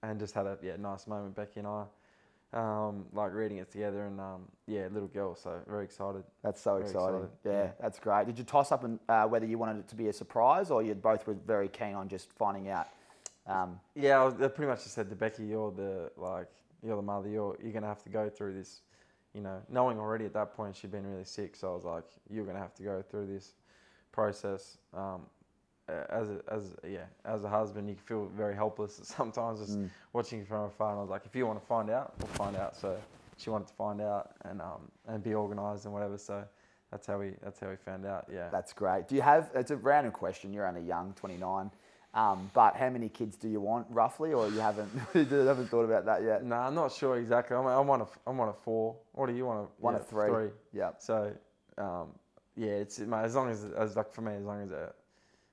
and 0.03 0.19
just 0.19 0.35
had 0.35 0.47
a 0.47 0.59
yeah 0.63 0.77
nice 0.77 1.07
moment. 1.07 1.35
Becky 1.35 1.61
and 1.61 1.67
I 1.69 1.85
um 2.55 3.05
like 3.13 3.35
reading 3.35 3.59
it 3.59 3.71
together 3.71 4.07
and 4.07 4.19
um 4.21 4.43
yeah 4.67 4.89
little 4.91 5.09
girl. 5.09 5.35
So 5.35 5.61
very 5.69 5.85
excited. 5.85 6.25
That's 6.43 6.61
so 6.61 6.77
Very 6.77 6.85
exciting. 6.87 7.15
excited, 7.17 7.31
Yeah, 7.45 7.53
yeah. 7.53 7.71
that's 7.81 7.99
great. 7.99 8.27
Did 8.27 8.39
you 8.39 8.45
toss 8.45 8.73
up 8.73 8.85
and, 8.85 8.99
uh, 9.09 9.25
whether 9.27 9.45
you 9.47 9.59
wanted 9.59 9.81
it 9.81 9.89
to 9.89 9.95
be 9.97 10.09
a 10.09 10.13
surprise 10.13 10.71
or 10.71 10.83
you 10.83 10.95
both 10.95 11.27
were 11.27 11.35
very 11.35 11.69
keen 11.69 11.95
on 11.95 12.09
just 12.09 12.33
finding 12.33 12.69
out? 12.71 12.89
Um, 13.47 13.81
Yeah, 13.95 14.21
I, 14.21 14.25
was, 14.25 14.35
I 14.35 14.49
pretty 14.49 14.69
much 14.71 14.83
just 14.83 14.95
said 14.95 15.11
to 15.11 15.17
Becky, 15.17 15.45
"You're 15.45 15.73
the 15.73 16.11
like, 16.17 16.49
you're 16.83 16.97
the 16.97 17.03
mother. 17.03 17.29
You're 17.29 17.57
you're 17.63 17.73
gonna 17.73 17.87
have 17.87 18.03
to 18.05 18.09
go 18.11 18.29
through 18.31 18.55
this." 18.55 18.81
You 19.35 19.43
know, 19.43 19.61
knowing 19.69 19.99
already 19.99 20.25
at 20.25 20.33
that 20.33 20.55
point 20.55 20.75
she'd 20.75 20.91
been 20.91 21.07
really 21.07 21.25
sick, 21.25 21.55
so 21.55 21.71
I 21.73 21.75
was 21.75 21.85
like, 21.85 22.05
"You're 22.31 22.47
gonna 22.47 22.59
have 22.59 22.75
to 22.75 22.83
go 22.83 23.03
through 23.03 23.27
this 23.27 23.55
process." 24.13 24.79
Um, 24.95 25.27
as 26.11 26.29
a, 26.31 26.41
as 26.51 26.75
yeah, 26.87 27.05
as 27.25 27.45
a 27.45 27.49
husband, 27.49 27.89
you 27.89 27.95
can 27.95 28.05
feel 28.05 28.27
very 28.37 28.55
helpless 28.55 29.01
sometimes 29.17 29.61
just 29.61 29.79
Mm. 29.79 29.91
watching 30.13 30.45
from 30.45 30.65
afar. 30.65 30.91
And 30.91 30.99
I 30.99 31.01
was 31.03 31.11
like, 31.11 31.27
"If 31.27 31.35
you 31.37 31.47
want 31.47 31.61
to 31.61 31.67
find 31.67 31.91
out, 31.91 32.15
we'll 32.19 32.29
find 32.29 32.57
out." 32.57 32.77
So 32.77 32.97
she 33.37 33.51
wanted 33.51 33.69
to 33.69 33.75
find 33.75 34.01
out 34.01 34.33
and 34.45 34.61
um 34.61 34.91
and 35.07 35.23
be 35.23 35.35
organised 35.35 35.85
and 35.85 35.95
whatever. 35.95 36.19
So 36.19 36.45
that's 36.91 37.07
how 37.07 37.19
we 37.19 37.33
that's 37.43 37.61
how 37.61 37.69
we 37.71 37.77
found 37.77 38.07
out. 38.07 38.27
Yeah. 38.33 38.49
that's 38.51 38.73
great. 38.73 39.09
Do 39.09 39.15
you 39.15 39.23
have, 39.23 39.51
it's 39.55 39.71
a 39.71 39.77
random 39.77 40.13
question, 40.13 40.53
you're 40.55 40.67
only 40.67 40.81
young, 40.81 41.13
29, 41.15 41.71
um, 42.15 42.51
but 42.55 42.75
how 42.77 42.89
many 42.89 43.11
kids 43.11 43.37
do 43.37 43.47
you 43.49 43.61
want 43.61 43.87
roughly 43.91 44.33
or 44.33 44.49
you 44.49 44.59
haven't, 44.61 44.91
you 45.15 45.25
haven't 45.27 45.67
thought 45.69 45.85
about 45.85 46.07
that 46.07 46.23
yet? 46.23 46.43
No, 46.45 46.57
I'm 46.57 46.75
not 46.75 46.91
sure 46.93 47.19
exactly. 47.19 47.55
I'm, 47.57 47.67
I'm 47.67 47.87
one 47.87 48.01
of 48.01 48.19
I'm 48.27 48.39
one 48.39 48.49
of 48.49 48.59
four. 48.59 48.97
What 49.13 49.27
do 49.27 49.35
you 49.35 49.45
want 49.47 49.67
to? 49.69 49.73
One 49.83 49.95
of 49.95 50.07
three. 50.07 50.29
Three. 50.31 50.49
Yeah. 50.73 50.93
So, 50.99 51.33
um, 51.77 52.09
yeah, 52.57 52.73
it's 52.73 52.99
as 52.99 53.35
long 53.37 53.51
as 53.51 53.65
as 53.77 53.95
like 53.95 54.11
for 54.13 54.23
me, 54.23 54.33
as 54.35 54.45
long 54.45 54.63
as 54.63 54.71
they're 54.71 54.95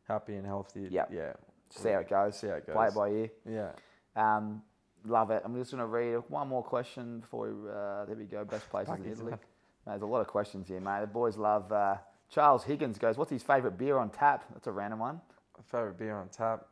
happy 0.07 0.35
and 0.35 0.45
healthy. 0.45 0.87
Yeah. 0.89 1.05
Yeah. 1.11 1.33
See 1.69 1.89
how 1.89 1.99
it 1.99 2.09
goes. 2.09 2.37
See 2.37 2.47
how 2.47 2.55
it 2.55 2.67
goes. 2.67 2.75
Play 2.75 2.87
it 2.87 2.95
by 2.95 3.09
ear. 3.09 3.29
Yeah. 3.49 3.71
Um, 4.15 4.61
love 5.05 5.31
it. 5.31 5.41
I'm 5.43 5.55
just 5.55 5.71
going 5.71 5.81
to 5.81 5.87
read 5.87 6.17
one 6.29 6.47
more 6.47 6.63
question 6.63 7.19
before 7.19 7.51
we, 7.51 7.69
uh, 7.69 8.05
there 8.05 8.15
we 8.15 8.25
go. 8.25 8.43
Best 8.45 8.69
places 8.69 8.93
in 8.95 9.11
Italy. 9.11 9.33
There's 9.85 10.01
a 10.01 10.05
lot 10.05 10.21
of 10.21 10.27
questions 10.27 10.67
here, 10.67 10.79
mate. 10.79 11.01
The 11.01 11.07
boys 11.07 11.37
love. 11.37 11.71
Uh, 11.71 11.97
Charles 12.29 12.63
Higgins 12.63 12.97
goes, 12.97 13.17
"What's 13.17 13.29
his 13.29 13.43
favourite 13.43 13.77
beer 13.77 13.97
on 13.97 14.09
tap?" 14.09 14.45
That's 14.51 14.65
a 14.65 14.71
random 14.71 14.99
one. 14.99 15.21
Favorite 15.69 15.99
beer 15.99 16.15
on 16.15 16.29
tap. 16.29 16.65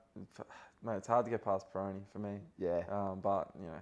mate, 0.83 0.95
it's 0.95 1.07
hard 1.07 1.25
to 1.25 1.31
get 1.31 1.43
past 1.43 1.67
Peroni 1.71 2.01
for 2.11 2.19
me. 2.19 2.39
Yeah. 2.57 2.81
Um, 2.89 3.19
but 3.21 3.49
you 3.59 3.67
know, 3.67 3.77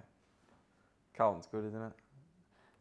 Carlton's 1.16 1.46
good, 1.50 1.64
isn't 1.64 1.82
it? 1.82 1.92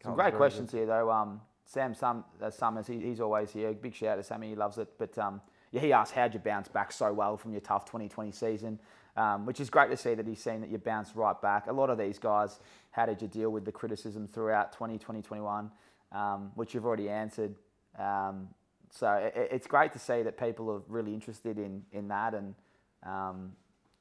Some 0.04 0.16
great 0.16 0.36
questions 0.36 0.72
good. 0.72 0.78
here, 0.78 0.86
though. 0.88 1.10
Um, 1.10 1.40
Sam 1.64 1.94
Sum, 1.94 2.26
uh, 2.42 2.50
Summers, 2.50 2.88
he, 2.88 3.00
he's 3.00 3.22
always 3.22 3.52
here. 3.52 3.72
Big 3.72 3.96
shout 3.96 4.10
out 4.10 4.16
to 4.18 4.24
Sammy, 4.24 4.50
he 4.50 4.56
loves 4.56 4.78
it. 4.78 4.90
But 4.98 5.18
um, 5.18 5.40
he 5.80 5.94
asked, 5.94 6.14
how'd 6.14 6.34
you 6.34 6.40
bounce 6.40 6.68
back 6.68 6.92
so 6.92 7.14
well 7.14 7.38
from 7.38 7.52
your 7.52 7.62
tough 7.62 7.86
2020 7.86 8.32
season? 8.32 8.80
Um, 9.18 9.46
which 9.46 9.60
is 9.60 9.70
great 9.70 9.90
to 9.92 9.98
see 9.98 10.14
that 10.14 10.26
he's 10.26 10.42
seen 10.42 10.62
that 10.62 10.70
you 10.70 10.78
bounced 10.78 11.16
right 11.16 11.40
back. 11.42 11.68
A 11.68 11.74
lot 11.74 11.90
of 11.90 11.98
these 11.98 12.18
guys, 12.18 12.60
how 12.92 13.06
did 13.06 13.22
you 13.22 13.28
deal 13.28 13.50
with 13.50 13.66
the 13.66 13.72
criticism 13.72 14.26
throughout 14.26 14.72
2020, 14.72 15.22
21, 15.22 15.70
um, 16.12 16.52
which 16.56 16.74
you've 16.74 16.86
already 16.86 17.10
answered. 17.10 17.56
Um, 17.98 18.50
so 18.90 19.12
it, 19.14 19.50
it's 19.52 19.68
great 19.68 19.94
to 19.94 20.00
see 20.00 20.22
that 20.24 20.38
people 20.38 20.70
are 20.70 20.82
really 20.88 21.14
interested 21.14 21.58
in, 21.58 21.84
in 21.92 22.08
that. 22.10 22.34
And 22.34 22.56
um, 23.04 23.52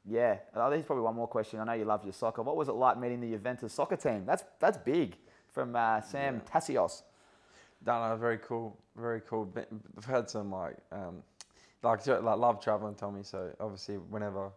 yeah, 0.08 0.38
oh, 0.54 0.70
there's 0.70 0.84
probably 0.84 1.04
one 1.04 1.14
more 1.14 1.28
question. 1.28 1.60
I 1.60 1.64
know 1.64 1.72
you 1.72 1.84
love 1.84 2.04
your 2.04 2.12
soccer. 2.12 2.42
What 2.42 2.56
was 2.56 2.68
it 2.68 2.72
like 2.72 2.98
meeting 2.98 3.20
the 3.20 3.30
Juventus 3.30 3.72
soccer 3.72 3.96
team? 3.96 4.24
That's, 4.26 4.44
that's 4.58 4.78
big 4.78 5.16
from 5.52 5.74
uh, 5.76 6.00
Sam 6.00 6.40
Tassios. 6.40 7.02
No, 7.86 8.08
no, 8.08 8.16
very 8.16 8.38
cool, 8.38 8.76
very 8.96 9.22
cool. 9.22 9.50
I've 9.96 10.04
had 10.04 10.28
some 10.28 10.52
like, 10.52 10.76
um, 10.92 11.22
like, 11.82 12.06
like 12.06 12.22
love 12.38 12.62
traveling, 12.62 12.94
Tommy. 12.94 13.22
So 13.22 13.50
obviously, 13.60 13.96
whenever 13.96 14.50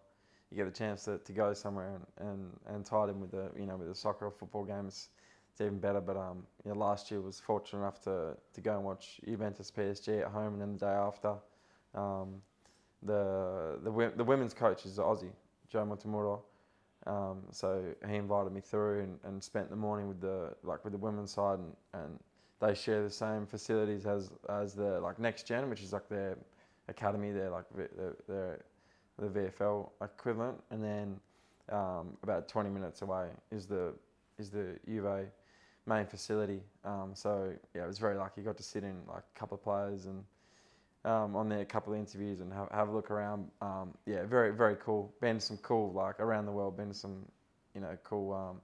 you 0.51 0.57
get 0.57 0.65
the 0.65 0.77
chance 0.77 1.05
to, 1.05 1.17
to 1.19 1.31
go 1.33 1.53
somewhere 1.53 1.95
and, 2.19 2.29
and, 2.29 2.59
and 2.67 2.85
tied 2.85 3.09
in 3.09 3.19
with 3.19 3.31
the 3.31 3.49
you 3.57 3.65
know 3.65 3.75
with 3.77 3.87
the 3.87 3.95
soccer 3.95 4.25
or 4.27 4.31
football 4.31 4.63
games, 4.63 5.09
it's 5.51 5.61
even 5.61 5.79
better. 5.79 6.01
But 6.01 6.17
um, 6.17 6.43
you 6.65 6.73
know, 6.73 6.77
last 6.79 7.11
year 7.11 7.21
was 7.21 7.39
fortunate 7.39 7.79
enough 7.79 8.01
to, 8.01 8.35
to 8.53 8.61
go 8.61 8.75
and 8.75 8.83
watch 8.83 9.19
Juventus 9.25 9.71
PSG 9.71 10.21
at 10.21 10.27
home, 10.27 10.53
and 10.53 10.61
then 10.61 10.73
the 10.73 10.79
day 10.79 10.91
after, 10.91 11.35
um, 11.95 12.41
the 13.01 13.79
the 13.83 14.11
the 14.15 14.23
women's 14.23 14.53
coach 14.53 14.85
is 14.85 14.97
Aussie, 14.97 15.31
Joe 15.69 15.85
Montemurro. 15.85 16.41
Um, 17.05 17.39
so 17.51 17.83
he 18.07 18.15
invited 18.15 18.53
me 18.53 18.61
through 18.61 19.01
and, 19.01 19.19
and 19.25 19.43
spent 19.43 19.69
the 19.69 19.75
morning 19.75 20.07
with 20.07 20.21
the 20.21 20.55
like 20.63 20.83
with 20.85 20.93
the 20.93 20.99
women's 20.99 21.31
side 21.31 21.59
and, 21.59 21.75
and 21.93 22.19
they 22.61 22.73
share 22.73 23.03
the 23.03 23.09
same 23.09 23.45
facilities 23.45 24.05
as 24.05 24.31
as 24.49 24.73
the 24.73 24.99
like 25.01 25.19
next 25.19 25.45
gen, 25.45 25.69
which 25.69 25.81
is 25.81 25.91
like 25.91 26.07
their 26.07 26.37
academy, 26.87 27.31
their 27.31 27.49
like 27.49 27.65
their, 27.75 28.15
their 28.27 28.59
the 29.19 29.27
VFL 29.27 29.89
equivalent, 30.01 30.57
and 30.71 30.83
then 30.83 31.19
um, 31.71 32.17
about 32.23 32.47
20 32.47 32.69
minutes 32.69 33.01
away 33.01 33.27
is 33.51 33.65
the 33.65 33.93
is 34.37 34.49
the 34.49 34.77
Juve 34.87 35.27
main 35.85 36.05
facility. 36.05 36.61
Um, 36.83 37.11
so 37.13 37.53
yeah, 37.75 37.83
I 37.83 37.87
was 37.87 37.99
very 37.99 38.17
lucky. 38.17 38.41
Got 38.41 38.57
to 38.57 38.63
sit 38.63 38.83
in 38.83 38.95
like 39.07 39.23
a 39.35 39.39
couple 39.39 39.55
of 39.55 39.63
players 39.63 40.05
and 40.05 40.23
um, 41.05 41.35
on 41.35 41.49
there 41.49 41.59
a 41.59 41.65
couple 41.65 41.93
of 41.93 41.99
interviews 41.99 42.39
and 42.39 42.51
have, 42.53 42.69
have 42.71 42.89
a 42.89 42.91
look 42.91 43.11
around. 43.11 43.49
Um, 43.61 43.93
yeah, 44.05 44.25
very 44.25 44.51
very 44.51 44.75
cool. 44.83 45.13
Been 45.21 45.35
to 45.35 45.41
some 45.41 45.57
cool 45.57 45.91
like 45.93 46.19
around 46.19 46.45
the 46.45 46.51
world. 46.51 46.77
Been 46.77 46.89
to 46.89 46.93
some 46.93 47.25
you 47.75 47.81
know 47.81 47.97
cool 48.03 48.33
um, 48.33 48.61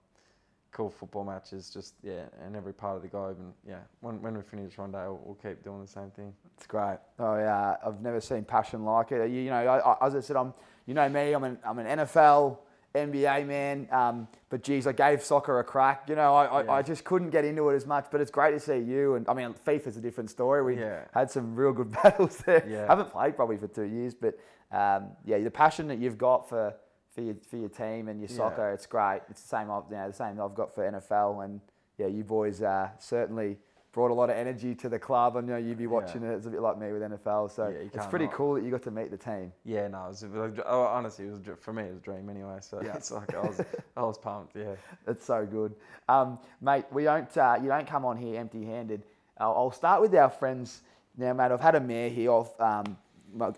cool 0.71 0.89
football 0.89 1.23
matches. 1.23 1.69
Just 1.69 1.95
yeah, 2.03 2.23
in 2.47 2.55
every 2.55 2.73
part 2.73 2.95
of 2.95 3.01
the 3.01 3.07
globe. 3.07 3.37
And 3.39 3.53
yeah, 3.67 3.79
when 4.01 4.21
when 4.21 4.35
we 4.37 4.43
finish 4.43 4.77
one 4.77 4.91
day, 4.91 5.03
we'll, 5.05 5.21
we'll 5.23 5.35
keep 5.35 5.63
doing 5.63 5.81
the 5.81 5.87
same 5.87 6.11
thing. 6.11 6.33
It's 6.57 6.67
great. 6.67 6.97
Oh 7.19 7.35
yeah, 7.37 7.75
I've 7.85 8.01
never 8.01 8.21
seen 8.21 8.43
passion 8.43 8.83
like 8.85 9.11
it. 9.11 9.29
You, 9.29 9.41
you 9.41 9.49
know, 9.49 9.57
I, 9.57 9.79
I, 9.93 10.07
as 10.07 10.15
I 10.15 10.19
said, 10.19 10.35
I'm. 10.35 10.53
You 10.85 10.95
know 10.95 11.07
me. 11.07 11.33
I'm 11.33 11.43
an 11.43 11.59
I'm 11.63 11.77
an 11.77 11.99
NFL, 11.99 12.57
NBA 12.95 13.45
man. 13.45 13.87
Um, 13.91 14.27
but 14.49 14.63
geez, 14.63 14.87
I 14.87 14.91
gave 14.91 15.23
soccer 15.23 15.59
a 15.59 15.63
crack. 15.63 16.05
You 16.09 16.15
know, 16.15 16.33
I, 16.33 16.45
I, 16.45 16.63
Yeah. 16.63 16.71
I 16.71 16.81
just 16.81 17.03
couldn't 17.03 17.29
get 17.29 17.45
into 17.45 17.69
it 17.69 17.75
as 17.75 17.85
much. 17.85 18.07
But 18.11 18.21
it's 18.21 18.31
great 18.31 18.51
to 18.53 18.59
see 18.59 18.79
you. 18.79 19.13
And 19.13 19.29
I 19.29 19.35
mean, 19.35 19.53
FIFA's 19.67 19.97
a 19.97 20.01
different 20.01 20.31
story. 20.31 20.63
We 20.63 20.79
Yeah. 20.81 21.01
had 21.13 21.29
some 21.29 21.55
real 21.55 21.73
good 21.73 21.91
battles 22.03 22.37
there. 22.37 22.65
Yeah. 22.67 22.87
haven't 22.87 23.11
played 23.11 23.35
probably 23.35 23.57
for 23.57 23.67
two 23.67 23.83
years, 23.83 24.15
but 24.15 24.39
um, 24.71 25.09
yeah, 25.25 25.37
the 25.39 25.51
passion 25.51 25.87
that 25.89 25.99
you've 25.99 26.17
got 26.17 26.49
for 26.49 26.73
for 27.13 27.21
your 27.21 27.35
for 27.49 27.57
your 27.57 27.69
team 27.69 28.07
and 28.07 28.19
your 28.19 28.29
Yeah. 28.29 28.35
soccer, 28.37 28.71
it's 28.71 28.85
great. 28.85 29.21
It's 29.29 29.41
the 29.41 29.47
same. 29.47 29.71
I've- 29.71 29.85
You 29.89 29.97
know, 29.97 30.07
the 30.07 30.13
same 30.13 30.39
I've 30.39 30.55
got 30.55 30.73
for 30.73 30.83
NFL. 30.85 31.41
And 31.43 31.61
yeah, 31.97 32.07
you 32.07 32.23
boys 32.23 32.61
uh, 32.61 32.89
certainly. 32.99 33.57
Brought 33.91 34.11
a 34.11 34.13
lot 34.13 34.29
of 34.29 34.35
energy 34.37 34.75
to 34.75 34.87
the 34.87 34.99
club. 34.99 35.35
I 35.35 35.41
know 35.41 35.57
you'd 35.57 35.79
be 35.79 35.87
watching 35.87 36.21
it. 36.21 36.31
It's 36.31 36.45
a 36.45 36.49
bit 36.51 36.61
like 36.61 36.77
me 36.77 36.91
with 36.91 37.01
NFL. 37.01 37.49
So 37.49 37.69
Yeah, 37.69 37.87
it's 37.91 38.05
pretty 38.05 38.25
not. 38.25 38.35
cool 38.35 38.53
that 38.53 38.63
you 38.63 38.69
got 38.69 38.83
to 38.83 38.91
meet 38.91 39.09
the 39.09 39.17
team. 39.17 39.51
Yeah, 39.65 39.87
no, 39.87 40.05
it 40.05 40.09
was, 40.09 40.21
it 40.23 40.29
was, 40.31 40.59
oh, 40.63 40.83
honestly, 40.83 41.25
it 41.25 41.31
was 41.31 41.39
for 41.59 41.73
me. 41.73 41.85
It 41.85 41.89
was 41.89 41.97
a 41.97 42.01
dream 42.01 42.29
anyway. 42.29 42.59
So 42.61 42.79
Yeah. 42.83 42.95
it's 42.95 43.09
like 43.09 43.33
I 43.33 43.39
was, 43.41 43.59
I 43.97 44.03
was 44.03 44.19
pumped. 44.19 44.55
Yeah, 44.55 44.75
it's 45.07 45.25
so 45.25 45.43
good, 45.43 45.73
um, 46.07 46.37
mate. 46.61 46.85
We 46.91 47.05
don't. 47.05 47.35
Uh, 47.35 47.57
you 47.59 47.67
don't 47.67 47.87
come 47.87 48.05
on 48.05 48.15
here 48.15 48.39
empty-handed. 48.39 49.01
I'll, 49.39 49.53
I'll 49.55 49.71
start 49.71 50.01
with 50.01 50.13
our 50.13 50.29
friends 50.29 50.83
now, 51.17 51.33
mate. 51.33 51.51
I've 51.51 51.59
had 51.59 51.73
a 51.73 51.79
mayor 51.81 52.09
here 52.09 52.31
of 52.31 52.53
um, 52.61 52.95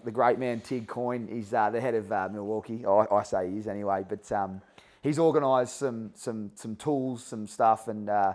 the 0.04 0.12
great 0.12 0.40
man 0.40 0.62
Tig 0.62 0.88
Coyne. 0.88 1.28
He's 1.32 1.54
uh, 1.54 1.70
the 1.70 1.82
head 1.82 1.96
of 1.96 2.12
uh, 2.12 2.30
Milwaukee. 2.32 2.86
I, 2.86 3.06
I 3.12 3.24
say 3.24 3.50
he 3.50 3.58
is 3.58 3.68
anyway, 3.68 4.06
but 4.08 4.32
um, 4.32 4.62
he's 5.02 5.20
organised 5.20 5.78
some 5.78 6.12
some 6.14 6.52
some 6.56 6.76
tools, 6.76 7.24
some 7.24 7.48
stuff, 7.48 7.88
and 7.88 8.10
uh, 8.10 8.34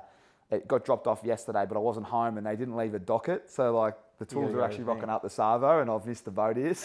it 0.50 0.66
got 0.68 0.84
dropped 0.84 1.06
off 1.06 1.20
yesterday. 1.24 1.64
But 1.68 1.76
I 1.76 1.80
wasn't 1.80 2.06
home, 2.06 2.38
and 2.38 2.46
they 2.46 2.56
didn't 2.56 2.76
leave 2.76 2.94
a 2.94 2.98
docket. 2.98 3.50
So 3.50 3.76
like 3.76 3.94
the 4.18 4.24
tools 4.24 4.54
are 4.54 4.62
actually 4.62 4.84
rocking 4.84 5.10
up 5.10 5.22
the 5.22 5.28
Savo, 5.28 5.80
and 5.80 5.90
I've 5.90 6.06
missed 6.06 6.24
the 6.24 6.30
boat 6.30 6.56
here. 6.56 6.74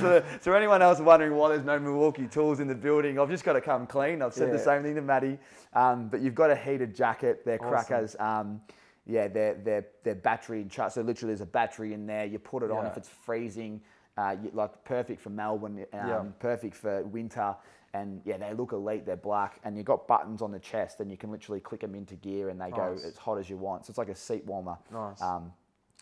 So, 0.00 0.24
so, 0.40 0.52
anyone 0.52 0.82
else 0.82 1.00
wondering 1.00 1.34
why 1.34 1.48
there's 1.48 1.64
no 1.64 1.78
Milwaukee 1.78 2.26
tools 2.26 2.60
in 2.60 2.68
the 2.68 2.74
building, 2.74 3.18
I've 3.18 3.28
just 3.30 3.44
got 3.44 3.54
to 3.54 3.60
come 3.60 3.86
clean. 3.86 4.22
I've 4.22 4.32
said 4.32 4.52
the 4.52 4.58
same 4.58 4.82
thing 4.82 4.94
to 4.94 5.02
Maddie. 5.02 5.38
Um, 5.72 6.08
but 6.08 6.20
you've 6.20 6.34
got 6.34 6.50
a 6.50 6.56
heated 6.56 6.94
jacket. 6.94 7.44
They're 7.44 7.58
Awesome. 7.60 7.68
crackers. 7.70 8.16
Um, 8.18 8.60
yeah, 9.06 9.28
they're, 9.28 9.54
they're, 9.54 9.86
they're 10.02 10.14
battery 10.14 10.64
charged. 10.70 10.94
So 10.94 11.02
literally 11.02 11.32
there's 11.34 11.40
a 11.42 11.46
battery 11.46 11.92
in 11.92 12.06
there. 12.06 12.24
You 12.24 12.38
put 12.38 12.62
it 12.62 12.70
on 12.70 12.84
Yeah. 12.84 12.90
if 12.90 12.96
it's 12.96 13.08
freezing. 13.08 13.80
Uh, 14.16 14.36
you, 14.42 14.50
like 14.54 14.84
perfect 14.84 15.20
for 15.20 15.30
Melbourne, 15.30 15.84
um, 15.92 16.08
Yeah. 16.08 16.22
perfect 16.38 16.74
for 16.76 17.02
winter. 17.04 17.54
And 17.92 18.20
yeah, 18.24 18.38
they 18.38 18.52
look 18.54 18.72
elite. 18.72 19.06
They're 19.06 19.16
black, 19.16 19.60
and 19.62 19.76
you've 19.76 19.86
got 19.86 20.08
buttons 20.08 20.42
on 20.42 20.50
the 20.50 20.58
chest, 20.58 20.98
and 21.00 21.10
you 21.10 21.16
can 21.16 21.30
literally 21.30 21.60
click 21.60 21.80
them 21.80 21.94
into 21.94 22.16
gear, 22.16 22.48
and 22.48 22.60
they 22.60 22.70
go 22.70 22.92
as 22.92 23.16
hot 23.16 23.38
as 23.38 23.48
you 23.48 23.56
want. 23.56 23.86
So 23.86 23.90
it's 23.90 23.98
like 23.98 24.08
a 24.08 24.16
seat 24.16 24.44
warmer. 24.46 24.76
Nice. 24.92 25.22
Um, 25.22 25.52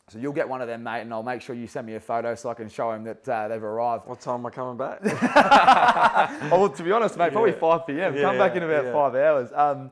so 0.08 0.18
you'll 0.18 0.32
get 0.32 0.48
one 0.48 0.60
of 0.62 0.68
them, 0.68 0.82
mate, 0.82 1.02
and 1.02 1.12
I'll 1.12 1.22
make 1.22 1.42
sure 1.42 1.54
you 1.54 1.66
send 1.66 1.86
me 1.86 1.94
a 1.94 2.00
photo 2.00 2.34
so 2.34 2.48
I 2.48 2.54
can 2.54 2.68
show 2.70 2.92
him 2.92 3.04
that 3.04 3.28
uh, 3.28 3.48
they've 3.48 3.62
arrived. 3.62 4.06
what 4.06 4.20
time 4.20 4.36
am 4.40 4.46
I 4.46 4.50
coming 4.50 4.76
back? 4.78 5.00
oh, 6.50 6.60
well, 6.60 6.68
to 6.70 6.82
be 6.82 6.92
honest, 6.92 7.16
mate, 7.16 7.32
probably 7.32 7.52
Yeah. 7.52 7.58
5 7.58 7.86
p.m. 7.86 8.12
Come 8.14 8.20
Yeah, 8.34 8.38
back 8.38 8.56
in 8.56 8.62
about 8.62 8.92
five 8.92 9.14
hours. 9.14 9.50
Um, 9.54 9.90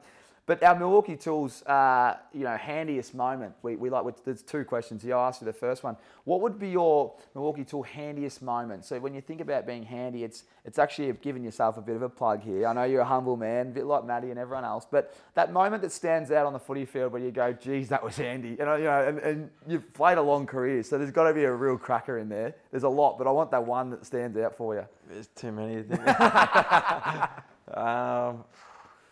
but 0.50 0.64
our 0.64 0.76
Milwaukee 0.76 1.14
Tools, 1.14 1.62
uh, 1.62 2.16
you 2.32 2.42
know, 2.42 2.56
handiest 2.56 3.14
moment. 3.14 3.54
We, 3.62 3.76
we 3.76 3.88
like. 3.88 4.04
There's 4.24 4.42
two 4.42 4.64
questions. 4.64 5.06
I'll 5.06 5.20
ask 5.20 5.40
you 5.40 5.44
the 5.44 5.52
first 5.52 5.84
one. 5.84 5.96
What 6.24 6.40
would 6.40 6.58
be 6.58 6.70
your 6.70 7.14
Milwaukee 7.36 7.62
Tool 7.62 7.84
handiest 7.84 8.42
moment? 8.42 8.84
So 8.84 8.98
when 8.98 9.14
you 9.14 9.20
think 9.20 9.40
about 9.40 9.64
being 9.64 9.84
handy, 9.84 10.24
it's 10.24 10.42
it's 10.64 10.80
actually 10.80 11.12
giving 11.22 11.44
yourself 11.44 11.76
a 11.76 11.80
bit 11.80 11.94
of 11.94 12.02
a 12.02 12.08
plug 12.08 12.42
here. 12.42 12.66
I 12.66 12.72
know 12.72 12.82
you're 12.82 13.02
a 13.02 13.04
humble 13.04 13.36
man, 13.36 13.68
a 13.68 13.70
bit 13.70 13.84
like 13.84 14.04
Maddie 14.04 14.30
and 14.30 14.40
everyone 14.40 14.64
else, 14.64 14.84
but 14.90 15.14
that 15.34 15.52
moment 15.52 15.82
that 15.82 15.92
stands 15.92 16.32
out 16.32 16.46
on 16.46 16.52
the 16.52 16.58
footy 16.58 16.84
field 16.84 17.12
where 17.12 17.22
you 17.22 17.30
go, 17.30 17.52
"Geez, 17.52 17.88
that 17.90 18.02
was 18.02 18.16
handy," 18.16 18.56
and 18.58 18.58
you 18.58 18.86
know, 18.86 19.04
and, 19.06 19.18
and 19.20 19.50
you've 19.68 19.94
played 19.94 20.18
a 20.18 20.22
long 20.22 20.46
career, 20.46 20.82
so 20.82 20.98
there's 20.98 21.12
got 21.12 21.28
to 21.28 21.32
be 21.32 21.44
a 21.44 21.52
real 21.52 21.78
cracker 21.78 22.18
in 22.18 22.28
there. 22.28 22.56
There's 22.72 22.82
a 22.82 22.88
lot, 22.88 23.18
but 23.18 23.28
I 23.28 23.30
want 23.30 23.52
that 23.52 23.64
one 23.64 23.90
that 23.90 24.04
stands 24.04 24.36
out 24.36 24.56
for 24.56 24.74
you. 24.74 24.84
There's 25.08 25.28
too 25.28 25.52
many. 25.52 25.84
Um, 27.72 28.42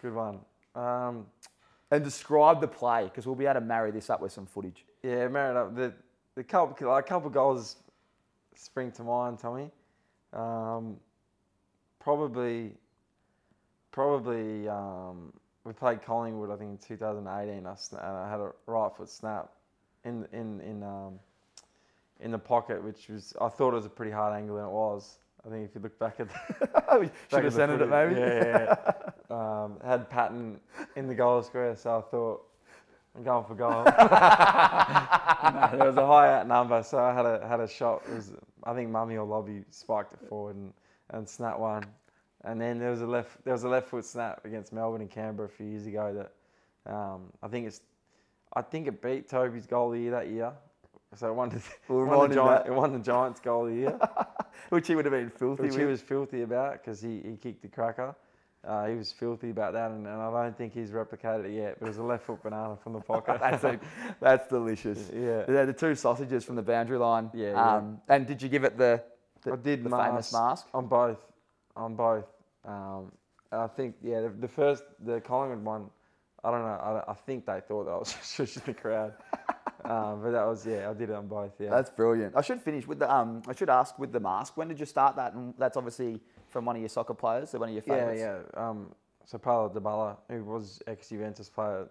good 0.02 0.12
one. 0.12 0.40
Um, 0.78 1.26
And 1.90 2.04
describe 2.04 2.60
the 2.60 2.68
play 2.68 3.04
because 3.04 3.26
we'll 3.26 3.34
be 3.34 3.46
able 3.46 3.60
to 3.60 3.66
marry 3.66 3.90
this 3.90 4.10
up 4.10 4.20
with 4.20 4.30
some 4.32 4.46
footage. 4.46 4.84
yeah, 5.02 5.26
married 5.28 5.56
up. 5.56 5.74
The 5.74 5.92
the 6.34 6.44
couple 6.44 6.88
like 6.88 7.06
couple 7.06 7.30
goals 7.30 7.76
spring 8.54 8.92
to 8.92 9.02
mind, 9.02 9.38
Tommy. 9.38 9.70
Um, 10.32 10.96
probably, 11.98 12.74
probably. 13.90 14.68
Um, 14.68 15.32
we 15.64 15.72
played 15.72 16.02
Collingwood, 16.02 16.50
I 16.50 16.56
think, 16.56 16.70
in 16.70 16.78
2018. 16.78 17.66
I, 17.66 17.70
sna- 17.72 18.02
I 18.04 18.30
had 18.30 18.40
a 18.40 18.52
right 18.66 18.90
foot 18.96 19.08
snap 19.08 19.50
in 20.04 20.26
in 20.32 20.60
in 20.60 20.82
um, 20.82 21.18
in 22.20 22.30
the 22.30 22.38
pocket, 22.38 22.82
which 22.84 23.08
was 23.08 23.34
I 23.40 23.48
thought 23.48 23.72
it 23.72 23.76
was 23.76 23.86
a 23.86 23.90
pretty 23.90 24.12
hard 24.12 24.34
angle, 24.34 24.56
and 24.58 24.66
it 24.66 24.70
was. 24.72 25.18
I 25.46 25.50
think 25.50 25.68
if 25.68 25.74
you 25.74 25.80
look 25.80 25.98
back 25.98 26.20
at 26.20 26.28
the, 26.60 26.98
we 26.98 27.10
should 27.28 27.38
at 27.38 27.44
have 27.44 27.54
sent 27.54 27.80
it 27.80 27.88
maybe. 27.88 28.14
Yeah, 28.14 28.26
yeah, 28.26 28.76
yeah. 29.30 29.30
um, 29.64 29.76
had 29.84 30.10
Patton 30.10 30.60
in 30.96 31.06
the 31.06 31.14
goal 31.14 31.42
square, 31.42 31.76
so 31.76 31.98
I 31.98 32.10
thought 32.10 32.44
I'm 33.16 33.24
going 33.24 33.44
for 33.44 33.54
goal. 33.54 33.84
No, 35.38 35.78
there 35.78 35.86
was 35.86 35.96
a 35.96 36.06
high 36.06 36.34
out 36.34 36.48
number, 36.48 36.82
so 36.82 36.98
I 36.98 37.14
had 37.14 37.24
a 37.24 37.46
had 37.46 37.60
a 37.60 37.68
shot. 37.68 38.02
It 38.10 38.16
was 38.16 38.32
I 38.64 38.74
think 38.74 38.90
Mummy 38.90 39.16
or 39.16 39.24
Lobby 39.24 39.64
spiked 39.70 40.12
it 40.12 40.28
forward 40.28 40.56
and, 40.56 40.72
and 41.10 41.28
snapped 41.28 41.60
one. 41.60 41.84
And 42.44 42.60
then 42.60 42.78
there 42.78 42.90
was 42.90 43.02
a 43.02 43.06
left 43.06 43.44
there 43.44 43.52
was 43.54 43.64
a 43.64 43.68
left 43.68 43.88
foot 43.88 44.04
snap 44.04 44.44
against 44.44 44.72
Melbourne 44.72 45.00
and 45.00 45.10
Canberra 45.10 45.48
a 45.48 45.50
few 45.50 45.66
years 45.66 45.86
ago 45.86 46.12
that 46.14 46.92
um, 46.92 47.32
I 47.42 47.48
think 47.48 47.66
it's 47.66 47.80
I 48.54 48.62
think 48.62 48.88
it 48.88 49.00
beat 49.00 49.28
Toby's 49.28 49.66
goal 49.66 49.88
of 49.88 49.94
the 49.94 50.00
year 50.00 50.10
that 50.12 50.28
year. 50.28 50.52
So 51.14 51.28
it 51.28 51.34
won 51.34 51.48
the, 51.48 51.62
We'll 51.88 52.04
won 52.06 52.28
the, 52.28 52.34
Giant, 52.34 52.66
it 52.66 52.72
won 52.74 52.92
the 52.92 52.98
Giants 52.98 53.40
goal 53.40 53.66
of 53.66 53.72
the 53.72 53.78
year. 53.78 53.98
Which 54.68 54.86
he 54.86 54.94
would 54.94 55.04
have 55.04 55.12
been 55.12 55.30
filthy 55.30 55.62
which 55.62 55.76
he 55.76 55.84
was 55.84 56.02
filthy 56.02 56.42
about 56.42 56.72
because 56.72 57.00
he, 57.00 57.20
he 57.24 57.36
kicked 57.36 57.62
the 57.62 57.68
cracker. 57.68 58.14
Uh, 58.66 58.86
he 58.86 58.96
was 58.96 59.12
filthy 59.12 59.50
about 59.50 59.72
that, 59.72 59.92
and, 59.92 60.04
and 60.06 60.20
I 60.20 60.42
don't 60.42 60.58
think 60.58 60.74
he's 60.74 60.90
replicated 60.90 61.46
it 61.46 61.52
yet. 61.52 61.76
But 61.78 61.86
it 61.86 61.88
was 61.90 61.98
a 61.98 62.02
left 62.02 62.24
foot 62.24 62.42
banana 62.42 62.76
from 62.82 62.92
the 62.92 63.00
pocket. 63.00 63.38
that's, 63.40 63.64
a, 63.64 63.80
that's 64.20 64.48
delicious. 64.48 65.10
yeah. 65.14 65.44
Yeah, 65.48 65.64
the 65.64 65.72
two 65.72 65.94
sausages 65.94 66.44
from 66.44 66.56
the 66.56 66.62
boundary 66.62 66.98
line. 66.98 67.30
Yeah, 67.32 67.52
yeah. 67.52 67.76
Um, 67.76 67.98
and 68.08 68.26
did 68.26 68.42
you 68.42 68.48
give 68.48 68.64
it 68.64 68.76
the 68.76 69.02
The, 69.44 69.52
I 69.52 69.56
did 69.56 69.84
the 69.84 69.90
mask, 69.90 70.08
famous 70.10 70.32
mask. 70.32 70.66
on 70.74 70.86
both. 70.88 71.18
On 71.76 71.94
both. 71.94 72.26
Um, 72.64 73.12
I 73.52 73.68
think 73.68 73.94
yeah, 74.02 74.22
the, 74.22 74.28
the 74.28 74.48
first 74.48 74.82
the 75.04 75.20
Collingwood 75.20 75.64
one. 75.64 75.88
I 76.44 76.50
don't 76.50 76.62
know. 76.62 77.02
I, 77.06 77.12
I 77.12 77.14
think 77.14 77.46
they 77.46 77.60
thought 77.66 77.84
that 77.84 77.92
I 77.92 77.98
was 77.98 78.08
shushing 78.22 78.64
the 78.64 78.74
crowd, 78.74 79.14
um, 79.88 80.20
but 80.22 80.32
that 80.32 80.46
was 80.46 80.66
yeah. 80.66 80.90
I 80.90 80.92
did 80.92 81.08
it 81.08 81.16
on 81.16 81.26
both. 81.26 81.52
Yeah. 81.58 81.70
That's 81.70 81.88
brilliant. 81.88 82.36
I 82.36 82.42
should 82.42 82.60
finish 82.60 82.86
with 82.86 82.98
the. 82.98 83.12
Um, 83.12 83.42
I 83.48 83.54
should 83.54 83.70
ask 83.70 83.98
with 83.98 84.12
the 84.12 84.20
mask. 84.20 84.56
When 84.56 84.68
did 84.68 84.78
you 84.78 84.84
start 84.84 85.16
that? 85.16 85.32
And 85.32 85.54
that's 85.58 85.78
obviously 85.78 86.20
from 86.50 86.66
one 86.66 86.76
of 86.76 86.82
your 86.82 86.90
soccer 86.90 87.14
players, 87.14 87.50
so 87.50 87.58
one 87.58 87.70
of 87.70 87.74
your 87.74 87.84
yeah, 87.86 87.94
favourites. 87.94 88.20
yeah. 88.20 88.68
Um, 88.68 88.94
so 89.24 89.38
Paolo 89.38 89.70
Dybala, 89.70 90.18
who 90.28 90.44
was 90.44 90.82
ex 90.86 91.08
Juventus 91.08 91.48
player, 91.48 91.88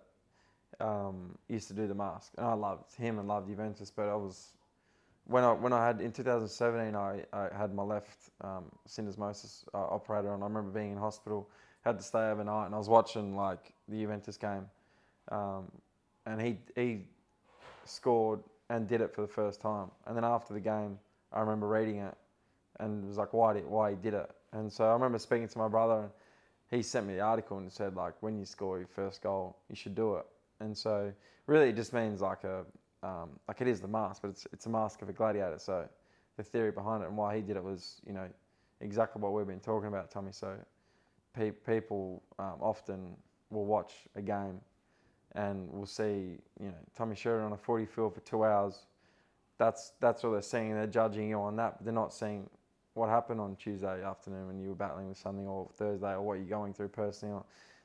um, 0.80 1.36
used 1.50 1.68
to 1.70 1.74
do 1.74 1.88
the 1.88 1.96
mask, 1.96 2.34
and 2.38 2.46
I 2.46 2.54
loved 2.54 2.94
him 2.96 3.18
and 3.18 3.28
loved 3.28 3.48
Juventus. 3.48 3.90
But 3.90 4.10
I 4.10 4.16
was 4.16 4.50
when 5.26 5.44
I 5.44 5.54
when 5.54 5.74
I 5.74 5.84
had 5.84 6.00
in 6.00 6.12
2017, 6.12 6.96
I, 6.96 7.24
I 7.34 7.50
had 7.58 7.74
my 7.74 7.82
left 7.82 8.30
um, 8.42 8.66
syndesmosis 8.88 9.64
uh, 9.74 9.78
operated 9.78 10.30
on. 10.30 10.44
I 10.44 10.46
remember 10.46 10.70
being 10.70 10.92
in 10.92 10.98
hospital, 11.00 11.50
had 11.84 11.98
to 11.98 12.04
stay 12.04 12.30
overnight, 12.30 12.68
and 12.68 12.76
I 12.76 12.78
was 12.78 12.90
watching 12.90 13.36
like 13.36 13.74
the 13.88 13.98
Juventus 14.02 14.38
game, 14.38 14.68
um, 15.32 15.72
and 16.28 16.40
he 16.40 16.60
he 16.76 17.06
scored 17.88 18.42
and 18.70 18.88
did 18.88 19.02
it 19.02 19.14
for 19.14 19.22
the 19.22 19.28
first 19.28 19.62
time. 19.62 19.90
And 20.06 20.16
then 20.16 20.24
after 20.24 20.54
the 20.54 20.60
game, 20.60 21.00
I 21.34 21.40
remember 21.40 21.68
reading 21.68 21.98
it, 21.98 22.16
and 22.80 23.04
it 23.04 23.08
was 23.08 23.18
like 23.18 23.34
why 23.34 23.54
did 23.54 23.66
why 23.66 23.92
he 23.92 23.96
did 23.98 24.14
it. 24.14 24.30
And 24.54 24.72
so 24.72 24.86
I 24.86 24.94
remember 24.94 25.20
speaking 25.20 25.48
to 25.48 25.58
my 25.58 25.68
brother, 25.68 26.02
and 26.02 26.12
he 26.70 26.82
sent 26.82 27.08
me 27.08 27.16
the 27.16 27.22
article 27.22 27.58
and 27.58 27.72
said 27.72 27.96
like 27.96 28.14
when 28.22 28.38
you 28.38 28.46
score 28.46 28.78
your 28.78 28.88
first 28.88 29.22
goal, 29.22 29.58
you 29.70 29.76
should 29.76 29.96
do 29.96 30.16
it. 30.16 30.26
And 30.60 30.78
so 30.78 31.12
really, 31.48 31.70
it 31.70 31.76
just 31.76 31.94
means 31.94 32.22
like 32.22 32.44
a 32.44 32.66
um, 33.04 33.30
like 33.48 33.62
it 33.62 33.68
is 33.68 33.80
the 33.80 33.88
mask, 33.88 34.22
but 34.22 34.30
it's 34.30 34.48
it's 34.54 34.66
a 34.66 34.70
mask 34.70 35.02
of 35.02 35.10
a 35.10 35.14
gladiator. 35.14 35.60
So 35.60 35.88
the 36.38 36.44
theory 36.44 36.72
behind 36.72 37.04
it 37.04 37.08
and 37.08 37.18
why 37.18 37.36
he 37.36 37.42
did 37.42 37.58
it 37.58 37.64
was 37.64 38.02
you 38.06 38.14
know 38.14 38.28
exactly 38.82 39.22
what 39.22 39.34
we've 39.34 39.48
been 39.48 39.60
talking 39.60 39.88
about, 39.88 40.12
Tommy. 40.12 40.32
So 40.32 40.56
pe- 41.36 41.52
people 41.52 42.24
um, 42.40 42.56
often 42.62 43.16
will 43.50 43.66
watch 43.66 43.94
a 44.16 44.22
game 44.22 44.60
and 45.36 45.70
we'll 45.72 45.86
see 45.86 46.38
you 46.60 46.68
know 46.68 46.76
Tommy 46.96 47.16
Sheridan 47.16 47.48
on 47.48 47.54
a 47.54 47.58
40 47.58 47.86
field 47.86 48.14
for 48.14 48.22
two 48.22 48.44
hours. 48.44 48.86
That's 49.58 49.94
that's 50.00 50.24
what 50.24 50.32
they're 50.32 50.42
seeing. 50.42 50.74
They're 50.74 50.88
judging 50.88 51.30
you 51.30 51.40
on 51.40 51.56
that, 51.58 51.78
but 51.78 51.86
they're 51.86 51.94
not 51.94 52.14
seeing 52.14 52.50
what 52.94 53.10
happened 53.10 53.40
on 53.40 53.56
Tuesday 53.56 54.04
afternoon 54.04 54.48
when 54.48 54.60
you 54.60 54.70
were 54.70 54.76
battling 54.76 55.08
with 55.10 55.18
something, 55.18 55.48
or 55.48 55.70
Thursday, 55.76 56.14
or 56.14 56.22
what 56.22 56.34
you're 56.36 56.46
going 56.46 56.74
through 56.74 56.90
personally. 56.90 57.42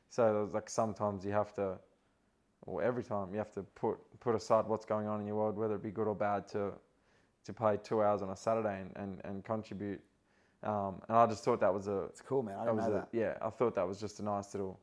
So 0.08 0.48
like 0.52 0.68
sometimes 0.68 1.24
you 1.24 1.32
have 1.32 1.54
to, 1.54 1.78
or 2.66 2.82
every 2.82 3.02
time 3.02 3.28
you 3.32 3.38
have 3.38 3.52
to 3.52 3.62
put 3.62 3.98
put 4.20 4.34
aside 4.34 4.66
what's 4.66 4.84
going 4.84 5.06
on 5.06 5.20
in 5.20 5.26
your 5.26 5.36
world, 5.36 5.56
whether 5.56 5.74
it 5.74 5.82
be 5.82 5.90
good 5.90 6.06
or 6.08 6.14
bad, 6.14 6.48
to 6.48 6.72
to 7.44 7.52
play 7.52 7.78
two 7.82 8.02
hours 8.02 8.22
on 8.22 8.30
a 8.30 8.36
Saturday 8.36 8.80
and, 8.80 8.92
and, 8.96 9.20
and 9.24 9.44
contribute. 9.44 10.00
Um, 10.62 11.02
and 11.08 11.16
I 11.16 11.26
just 11.26 11.44
thought 11.44 11.60
that 11.60 11.74
was 11.74 11.88
a 11.88 12.02
It's 12.04 12.20
cool, 12.20 12.42
man. 12.42 12.56
I 12.56 12.64
didn't 12.64 12.76
know 12.76 12.88
a, 12.88 12.90
that. 12.92 13.08
yeah, 13.12 13.36
I 13.42 13.50
thought 13.50 13.74
that 13.74 13.86
was 13.86 13.98
just 13.98 14.20
a 14.20 14.24
nice 14.24 14.54
little, 14.54 14.78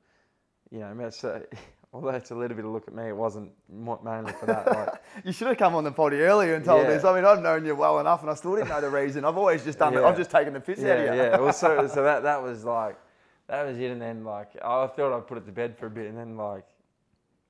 you 0.72 0.80
know, 0.80 0.88
a, 1.24 1.42
although 1.94 2.10
it's 2.10 2.32
a 2.32 2.36
little 2.36 2.56
bit 2.56 2.66
of 2.66 2.72
look 2.72 2.88
at 2.88 2.94
me, 2.94 3.08
it 3.08 3.16
wasn't 3.16 3.52
mainly 3.70 4.32
for 4.34 4.46
that. 4.46 4.66
Like, 4.68 5.02
You 5.26 5.32
should 5.32 5.48
have 5.48 5.58
come 5.58 5.76
on 5.76 5.84
the 5.84 5.92
potty 5.92 6.18
earlier 6.22 6.56
and 6.56 6.64
told 6.64 6.84
Yeah. 6.88 6.94
us. 6.94 7.04
I 7.04 7.16
mean, 7.16 7.26
I've 7.26 7.42
known 7.42 7.66
you 7.66 7.76
well 7.76 8.00
enough, 8.00 8.22
and 8.22 8.30
I 8.30 8.36
still 8.36 8.56
didn't 8.56 8.70
know 8.70 8.82
the 8.82 8.90
reason. 8.90 9.26
I've 9.26 9.38
always 9.38 9.64
just 9.64 9.80
done 9.80 9.96
it. 9.96 10.02
I've 10.04 10.18
just 10.18 10.32
taken 10.32 10.54
the 10.54 10.60
piss 10.60 10.80
out 10.80 10.98
of 11.00 11.14
you. 11.16 11.22
yeah. 11.22 11.38
Well, 11.38 11.54
so, 11.54 11.88
so 11.94 12.04
that 12.04 12.24
that 12.24 12.42
was 12.42 12.64
like, 12.64 12.98
that 13.48 13.66
was 13.66 13.78
it, 13.80 13.90
and 13.92 14.02
then 14.02 14.24
like 14.24 14.50
I 14.64 14.86
thought 14.88 15.16
I'd 15.18 15.28
put 15.28 15.38
it 15.40 15.46
to 15.48 15.52
bed 15.52 15.78
for 15.78 15.88
a 15.88 15.90
bit, 15.90 16.08
and 16.08 16.18
then 16.18 16.38
like, 16.38 16.66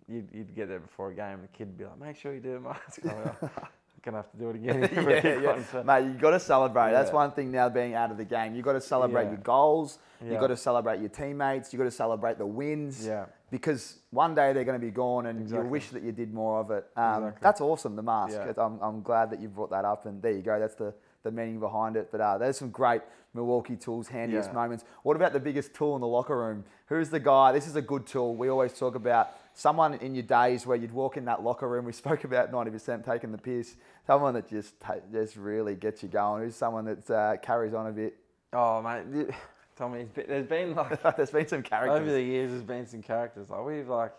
you'd, 0.07 0.29
you'd 0.33 0.55
get 0.55 0.69
there 0.69 0.79
before 0.79 1.11
a 1.11 1.13
game, 1.13 1.33
and 1.39 1.43
the 1.43 1.47
kid'd 1.49 1.77
be 1.77 1.83
like, 1.85 1.99
make 1.99 2.15
sure 2.15 2.33
you 2.33 2.39
do 2.39 2.53
the 2.53 2.59
mask. 2.61 3.01
I'm 4.07 4.13
like, 4.13 4.25
"Oh, 4.25 4.29
I'm 4.31 4.31
gonna 4.31 4.31
have 4.31 4.31
to 4.31 4.37
do 4.37 4.49
it 4.49 4.55
again. 5.21 5.41
yeah, 5.41 5.41
yeah. 5.73 5.79
on." 5.79 5.85
Mate, 5.85 6.05
you 6.05 6.13
got 6.19 6.31
to 6.31 6.39
celebrate. 6.39 6.91
That's 6.91 7.11
one 7.11 7.31
thing 7.31 7.51
now 7.51 7.69
being 7.69 7.93
out 7.95 8.11
of 8.11 8.17
the 8.17 8.25
game. 8.25 8.55
You 8.55 8.61
got 8.61 8.73
to 8.73 8.81
celebrate 8.81 9.23
Yeah. 9.25 9.29
your 9.31 9.37
goals. 9.39 9.99
You 10.23 10.33
Yeah. 10.33 10.39
got 10.39 10.47
to 10.47 10.57
celebrate 10.57 10.99
your 10.99 11.09
teammates. 11.09 11.71
You 11.73 11.77
got 11.79 11.85
to 11.85 11.91
celebrate 11.91 12.37
the 12.37 12.45
wins. 12.45 13.05
Yeah. 13.07 13.25
Because 13.51 13.99
one 14.11 14.35
day 14.35 14.53
they're 14.53 14.63
going 14.65 14.79
to 14.79 14.85
be 14.85 14.91
gone, 14.91 15.25
and 15.25 15.41
Exactly. 15.41 15.65
you 15.65 15.71
wish 15.71 15.89
that 15.89 16.03
you 16.03 16.11
did 16.11 16.33
more 16.33 16.59
of 16.59 16.69
it. 16.71 16.85
Um, 16.95 17.23
Exactly. 17.23 17.39
That's 17.41 17.61
awesome. 17.61 17.95
The 17.95 18.03
mask. 18.03 18.35
Yeah. 18.37 18.53
I'm, 18.63 18.79
I'm 18.81 19.01
glad 19.01 19.31
that 19.31 19.39
you 19.39 19.47
brought 19.47 19.71
that 19.71 19.85
up, 19.85 20.05
and 20.05 20.21
there 20.21 20.31
you 20.33 20.41
go. 20.41 20.59
That's 20.59 20.75
the 20.75 20.93
the 21.23 21.31
meaning 21.31 21.59
behind 21.59 21.95
it. 21.95 22.09
But 22.11 22.21
uh, 22.21 22.37
there's 22.37 22.57
some 22.57 22.69
great 22.69 23.01
Milwaukee 23.33 23.75
tools, 23.75 24.07
handiest 24.07 24.49
Yeah. 24.49 24.53
moments. 24.55 24.83
What 25.03 25.15
about 25.15 25.33
the 25.33 25.39
biggest 25.39 25.73
tool 25.73 25.95
in 25.95 26.01
the 26.01 26.07
locker 26.07 26.37
room? 26.37 26.63
Who's 26.87 27.09
the 27.09 27.19
guy? 27.19 27.51
This 27.51 27.67
is 27.67 27.75
a 27.75 27.81
good 27.81 28.07
tool. 28.07 28.35
We 28.35 28.49
always 28.49 28.73
talk 28.73 28.95
about 28.95 29.29
someone 29.53 29.93
in 29.95 30.15
your 30.15 30.23
days 30.23 30.65
where 30.65 30.77
you'd 30.77 30.93
walk 30.93 31.17
in 31.17 31.25
that 31.25 31.43
locker 31.43 31.67
room. 31.67 31.85
We 31.85 31.91
spoke 31.93 32.23
about 32.23 32.51
90% 32.51 33.05
taking 33.05 33.31
the 33.31 33.37
piss. 33.37 33.75
Someone 34.07 34.33
that 34.33 34.49
just 34.49 34.79
ta- 34.79 34.95
just 35.11 35.35
really 35.35 35.75
gets 35.75 36.01
you 36.01 36.09
going. 36.09 36.43
Who's 36.43 36.55
someone 36.55 36.85
that 36.85 37.09
uh, 37.11 37.37
carries 37.37 37.73
on 37.73 37.87
a 37.87 37.91
bit? 37.91 38.15
Oh 38.53 38.81
mate, 38.81 39.27
Tommy, 39.75 40.05
been- 40.05 40.25
there's 40.27 40.47
been 40.47 40.73
like 40.73 41.01
There's 41.17 41.29
been 41.31 41.47
some 41.47 41.61
characters. 41.61 41.99
over 42.01 42.11
the 42.11 42.21
years, 42.21 42.49
there's 42.49 42.63
been 42.63 42.87
some 42.87 43.03
characters 43.03 43.49
like 43.49 43.63
we've 43.63 43.87
like, 43.87 44.11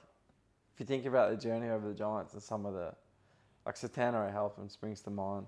if 0.75 0.79
you 0.81 0.87
think 0.87 1.05
about 1.07 1.31
the 1.31 1.37
journey 1.37 1.69
over 1.69 1.89
the 1.89 1.95
Giants 1.95 2.33
and 2.35 2.43
some 2.43 2.65
of 2.65 2.75
the, 2.75 2.93
like 3.67 3.75
Setanta 3.75 4.59
and 4.59 4.71
springs 4.71 5.01
to 5.03 5.11
mind. 5.11 5.47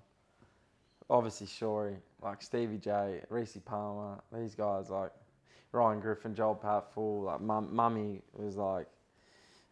Obviously 1.12 1.46
Shorey, 1.46 1.96
like 2.22 2.40
Stevie 2.40 2.78
J, 2.78 3.20
Rhys 3.28 3.58
Palmer, 3.66 4.18
these 4.32 4.54
guys 4.54 4.88
like 4.88 5.12
Ryan 5.72 6.00
Griffin, 6.00 6.34
Joel 6.34 6.56
Patfull, 6.56 7.24
like 7.24 7.42
Mum, 7.42 7.68
Mummy 7.70 8.22
was 8.32 8.56
like, 8.56 8.86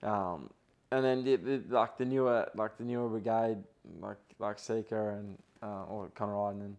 um, 0.03 0.51
and 0.93 1.03
then 1.03 1.25
the, 1.25 1.37
the, 1.37 1.63
like 1.71 1.97
the 1.97 2.05
newer 2.05 2.47
like 2.55 2.77
the 2.77 2.85
newer 2.85 3.09
brigade 3.09 3.57
like 4.03 4.19
like 4.39 4.59
Seeker 4.59 5.13
and 5.13 5.39
uh, 5.63 5.85
or 5.85 6.11
Connor 6.15 6.51
Idun 6.51 6.77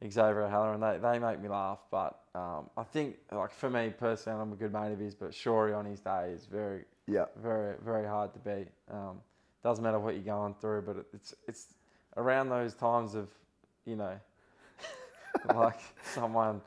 and 0.00 0.12
Xavier 0.12 0.48
Heller 0.48 0.74
and 0.74 0.82
they, 0.82 0.98
they 0.98 1.20
make 1.20 1.40
me 1.40 1.48
laugh. 1.48 1.78
But 1.88 2.18
um, 2.34 2.70
I 2.76 2.82
think 2.82 3.18
like 3.30 3.52
for 3.52 3.70
me 3.70 3.92
personally, 3.96 4.40
I'm 4.40 4.52
a 4.52 4.56
good 4.56 4.72
mate 4.72 4.92
of 4.92 4.98
his, 4.98 5.14
but 5.14 5.30
Shorey 5.30 5.72
on 5.72 5.84
his 5.84 6.00
day 6.00 6.32
is 6.34 6.46
very 6.46 6.84
yeah. 7.06 7.26
very 7.40 7.76
very 7.84 8.08
hard 8.08 8.32
to 8.32 8.40
beat. 8.40 8.68
Um, 8.90 9.20
doesn't 9.62 9.84
matter 9.84 10.00
what 10.00 10.14
you're 10.14 10.24
going 10.24 10.54
through, 10.60 10.82
but 10.82 11.06
it's 11.14 11.32
it's 11.46 11.74
around 12.16 12.48
those 12.48 12.74
times 12.74 13.14
of 13.14 13.28
you 13.86 13.96
know 13.96 14.12
like 15.54 15.80
someone 16.12 16.60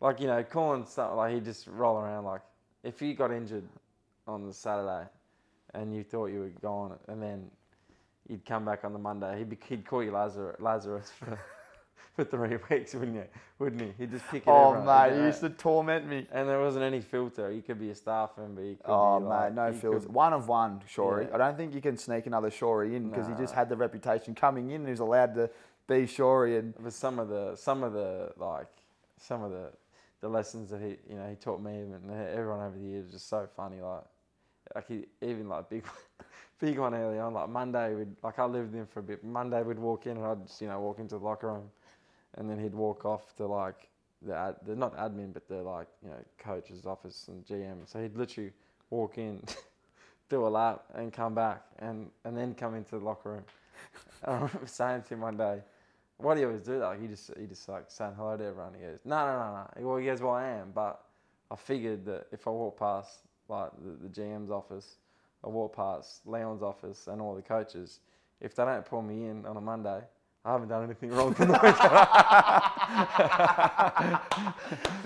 like 0.00 0.20
you 0.20 0.26
know 0.26 0.42
calling 0.42 0.84
something 0.86 1.16
like 1.16 1.34
he 1.34 1.40
just 1.40 1.66
roll 1.68 1.96
around 1.98 2.24
like 2.24 2.40
if 2.82 3.00
you 3.02 3.14
got 3.14 3.30
injured 3.30 3.64
on 4.26 4.46
the 4.46 4.52
Saturday 4.52 5.04
and 5.74 5.94
you 5.94 6.02
thought 6.02 6.26
you 6.26 6.40
were 6.40 6.52
gone 6.60 6.96
and 7.08 7.22
then 7.22 7.48
you'd 8.28 8.44
come 8.44 8.64
back 8.64 8.84
on 8.84 8.92
the 8.92 8.98
Monday 8.98 9.38
he'd, 9.38 9.50
be, 9.50 9.58
he'd 9.68 9.86
call 9.86 10.02
you 10.02 10.10
Lazarus, 10.10 10.56
Lazarus 10.60 11.10
for 11.18 11.38
for 12.16 12.24
three 12.24 12.56
weeks 12.70 12.94
wouldn't 12.94 13.14
you 13.16 13.24
wouldn't 13.58 13.80
he 13.82 13.92
he'd 13.98 14.10
just 14.10 14.26
pick 14.28 14.42
it 14.42 14.48
Oh, 14.48 14.82
mate, 14.82 15.14
he 15.16 15.22
used 15.26 15.40
to 15.40 15.50
torment 15.50 16.08
me. 16.08 16.26
and 16.32 16.48
there 16.48 16.60
wasn't 16.60 16.82
any 16.84 17.00
filter 17.00 17.52
you 17.52 17.62
could 17.62 17.78
be 17.78 17.90
a 17.90 17.94
staff 17.94 18.30
member 18.38 18.62
you 18.62 18.76
could 18.76 18.86
Oh, 18.90 19.18
be 19.20 19.24
mate, 19.24 19.30
like, 19.30 19.54
no 19.54 19.72
fills. 19.72 20.04
could- 20.04 20.14
One 20.14 20.32
of 20.32 20.48
one, 20.48 20.80
Shorey. 20.88 21.28
Yeah. 21.28 21.34
I 21.34 21.38
don't 21.38 21.56
think 21.56 21.74
you 21.74 21.80
can 21.82 21.96
sneak 21.96 22.26
another 22.26 22.50
Shorey 22.50 22.94
in 22.96 23.10
because 23.10 23.28
he 23.28 23.34
just 23.34 23.54
had 23.54 23.68
the 23.68 23.76
reputation 23.76 24.34
coming 24.34 24.70
in. 24.70 24.84
He 24.84 24.90
was 24.90 25.00
allowed 25.00 25.34
to 25.34 25.50
be 25.88 26.06
Shorey, 26.06 26.58
and 26.58 26.74
But 26.80 26.92
some 26.92 27.18
of 27.18 27.28
the 27.28 27.56
some 27.56 27.82
of 27.82 27.92
the 27.92 28.32
like 28.36 28.68
some 29.18 29.42
of 29.42 29.50
the 29.50 29.70
the 30.20 30.28
lessons 30.28 30.70
that 30.70 30.80
he 30.80 30.96
you 31.08 31.16
know 31.16 31.28
he 31.28 31.36
taught 31.36 31.60
me 31.62 31.72
and 31.72 32.10
everyone 32.10 32.60
over 32.60 32.76
the 32.76 32.84
years 32.84 33.10
just 33.10 33.28
so 33.28 33.46
funny 33.56 33.80
like 33.80 34.04
like 34.74 34.88
he 34.88 35.04
even 35.22 35.48
like 35.48 35.68
big 35.68 35.84
big 36.60 36.78
one 36.78 36.94
early 36.94 37.18
on 37.18 37.34
like 37.34 37.48
Monday 37.48 37.94
we'd 37.94 38.16
like 38.22 38.38
I 38.38 38.44
lived 38.44 38.72
with 38.72 38.80
him 38.80 38.86
for 38.86 39.00
a 39.00 39.02
bit 39.02 39.22
Monday 39.22 39.62
we'd 39.62 39.78
walk 39.78 40.06
in 40.06 40.16
and 40.16 40.26
I'd 40.26 40.46
just 40.46 40.60
you 40.60 40.68
know 40.68 40.80
walk 40.80 40.98
into 40.98 41.18
the 41.18 41.24
locker 41.24 41.48
room 41.52 41.70
and 42.34 42.48
then 42.48 42.58
he'd 42.58 42.74
walk 42.74 43.04
off 43.04 43.34
to 43.36 43.46
like 43.46 43.88
the 44.22 44.34
ad, 44.34 44.56
the 44.64 44.74
not 44.74 44.96
admin 44.96 45.32
but 45.32 45.46
the 45.46 45.56
like 45.62 45.88
you 46.02 46.08
know 46.08 46.24
coach's 46.38 46.86
office 46.86 47.28
and 47.28 47.44
GM 47.46 47.86
so 47.86 48.02
he'd 48.02 48.16
literally 48.16 48.52
walk 48.90 49.18
in 49.18 49.42
do 50.28 50.46
a 50.46 50.48
lap 50.48 50.84
and 50.94 51.12
come 51.12 51.34
back 51.34 51.62
and 51.78 52.10
and 52.24 52.36
then 52.36 52.54
come 52.54 52.74
into 52.74 52.98
the 52.98 53.04
locker 53.04 53.32
room. 53.32 53.44
I 54.24 54.32
remember 54.32 54.66
saying 54.66 55.02
to 55.02 55.14
him 55.14 55.20
one 55.20 55.36
day 55.36 55.60
why 56.18 56.34
do 56.34 56.40
you 56.40 56.46
always 56.48 56.62
do 56.62 56.78
that? 56.78 56.86
Like, 56.86 57.00
he 57.00 57.08
just 57.08 57.30
he 57.38 57.46
just 57.46 57.68
like 57.68 57.84
saying 57.88 58.12
hello 58.16 58.36
to 58.36 58.44
everyone. 58.44 58.74
He 58.74 58.80
goes, 58.80 58.98
no, 59.04 59.26
no, 59.26 59.32
no, 59.32 59.66
no. 59.82 59.88
Well, 59.88 59.96
he 59.98 60.06
goes, 60.06 60.20
well, 60.20 60.34
I 60.34 60.46
am, 60.48 60.72
but 60.74 61.02
I 61.50 61.56
figured 61.56 62.04
that 62.06 62.26
if 62.32 62.46
I 62.46 62.50
walk 62.50 62.78
past 62.78 63.18
like 63.48 63.70
the, 63.84 64.08
the 64.08 64.10
GM's 64.20 64.50
office, 64.50 64.96
I 65.44 65.48
walk 65.48 65.76
past 65.76 66.26
Leon's 66.26 66.62
office 66.62 67.06
and 67.06 67.20
all 67.20 67.34
the 67.34 67.42
coaches, 67.42 68.00
if 68.40 68.54
they 68.54 68.64
don't 68.64 68.84
pull 68.84 69.02
me 69.02 69.26
in 69.28 69.46
on 69.46 69.56
a 69.56 69.60
Monday, 69.60 70.00
I 70.44 70.52
haven't 70.52 70.68
done 70.68 70.84
anything 70.84 71.10
wrong 71.10 71.34
for 71.34 71.44
the 71.44 71.52
week. 71.52 71.60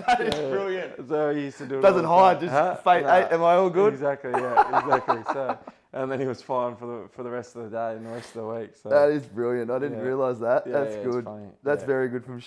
that 0.07 0.21
is 0.21 0.35
brilliant. 0.35 1.07
So 1.09 1.33
he 1.33 1.41
used 1.45 1.57
to 1.59 1.65
do 1.65 1.79
it. 1.79 1.81
Doesn't 1.81 2.05
hide, 2.05 2.39
just 2.39 2.51
Huh? 2.51 2.75
fate. 2.75 3.03
Nah. 3.03 3.09
Hey, 3.09 3.27
am 3.31 3.43
I 3.43 3.55
all 3.55 3.69
good? 3.69 3.93
Exactly. 3.93 4.31
Yeah. 4.31 4.79
Exactly. 4.79 5.17
so, 5.33 5.57
and 5.93 6.09
then 6.11 6.19
he 6.19 6.25
was 6.25 6.41
fine 6.41 6.75
for 6.75 6.85
the 6.85 7.09
for 7.09 7.23
the 7.23 7.29
rest 7.29 7.55
of 7.55 7.63
the 7.63 7.69
day 7.69 7.93
and 7.95 8.05
the 8.05 8.09
rest 8.09 8.29
of 8.35 8.43
the 8.43 8.47
week. 8.47 8.71
So 8.81 8.89
That 8.89 9.09
is 9.09 9.25
brilliant. 9.25 9.69
I 9.69 9.79
didn't 9.79 9.97
Yeah. 9.99 10.05
realise 10.05 10.37
that. 10.39 10.65
Yeah, 10.65 10.73
That's 10.73 10.95
yeah, 10.95 11.03
good. 11.03 11.27
That's 11.63 11.83
very 11.83 12.07
good 12.07 12.23
from 12.23 12.41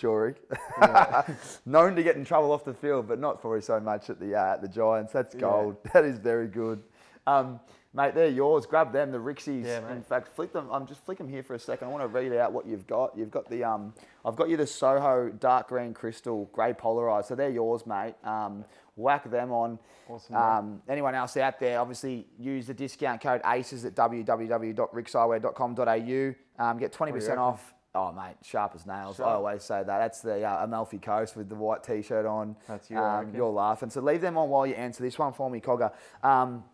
yeah. 0.81 1.23
Known 1.67 1.95
to 1.97 2.03
get 2.03 2.17
in 2.17 2.25
trouble 2.25 2.53
off 2.53 2.65
the 2.65 2.75
field, 2.75 3.07
but 3.07 3.19
not 3.19 3.43
for 3.43 3.61
so 3.61 3.79
much 3.81 4.09
at 4.11 4.19
the 4.19 4.35
uh, 4.35 4.55
at 4.55 4.63
the 4.63 4.69
Giants. 4.69 5.13
That's 5.13 5.35
gold. 5.35 5.77
That 5.93 6.05
is 6.05 6.19
very 6.19 6.49
good. 6.49 6.83
Um, 7.27 7.61
Mate, 7.97 8.13
they're 8.17 8.27
yours. 8.29 8.67
Grab 8.67 8.93
them, 8.93 9.13
the 9.13 9.19
Rixies. 9.19 9.67
Yeah. 9.67 9.93
In 9.93 10.03
fact, 10.03 10.27
flick 10.35 10.53
them. 10.53 10.69
I'm 10.73 10.85
just 10.85 11.05
flick 11.05 11.17
them 11.17 11.29
here 11.29 11.45
for 11.45 11.55
a 11.55 11.59
second. 11.61 11.87
I 11.87 11.91
want 11.93 12.03
to 12.03 12.09
read 12.09 12.33
out 12.33 12.53
what 12.53 12.67
you've 12.67 12.89
got. 12.89 13.17
You've 13.17 13.31
got 13.31 13.49
the 13.49 13.63
um, 13.63 13.95
I've 14.25 14.35
got 14.35 14.49
you 14.49 14.57
the 14.57 14.67
Soho 14.67 15.31
dark 15.31 15.69
green 15.69 15.95
crystal, 15.95 16.51
grey 16.53 16.73
polarized. 16.73 17.29
So 17.29 17.37
they're 17.37 17.51
yours, 17.51 17.87
mate. 17.87 18.15
Um, 18.25 18.65
whack 18.97 19.31
them 19.31 19.53
on. 19.53 19.79
Awesome. 20.09 20.37
Um, 20.37 20.83
anyone 20.89 21.15
else 21.15 21.37
out 21.37 21.61
there, 21.61 21.79
obviously 21.81 22.27
use 22.39 22.67
the 22.67 22.75
discount 22.75 23.21
code 23.21 23.41
ACES 23.45 23.85
at 23.85 23.95
www.rixxeyewear.com.au. 23.95 26.65
Um, 26.65 26.79
get 26.79 26.93
20% 26.93 27.39
off. 27.39 27.75
Oh, 27.97 28.11
mate, 28.13 28.35
sharp 28.43 28.73
as 28.75 28.87
nails. 28.87 29.21
I 29.21 29.35
always 29.35 29.63
say 29.63 29.85
that. 29.85 29.87
That's 29.87 30.21
the 30.21 30.43
uh, 30.43 30.65
Amalfi 30.65 30.99
Coast 30.99 31.37
with 31.37 31.49
the 31.49 31.55
white 31.55 31.85
t-shirt 31.85 32.27
on. 32.27 32.57
That's 32.67 32.91
you. 32.91 32.99
Um, 32.99 33.33
you're 33.33 33.51
laughing. 33.51 33.89
So 33.89 34.01
leave 34.01 34.21
them 34.21 34.37
on 34.37 34.49
while 34.49 34.67
you 34.67 34.75
answer 34.75 35.05
this 35.05 35.17
one 35.17 35.33
for 35.33 35.49
me, 35.49 35.61
Cogger. 35.61 35.93
Um, 36.25 36.65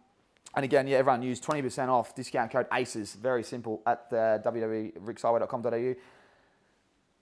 and 0.55 0.65
again, 0.65 0.87
yeah, 0.87 0.97
everyone 0.97 1.23
use 1.23 1.39
20% 1.41 1.89
off. 1.89 2.15
Discount 2.15 2.51
code 2.51 2.67
ACES. 2.73 3.17
Very 3.17 3.43
simple 3.43 3.83
at 3.87 4.07
uh, 4.11 4.39
www.rixxeyewear.com.au. 4.39 5.95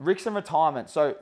RIXX 0.01 0.27
and 0.27 0.35
retirement. 0.35 0.89
So 0.89 1.17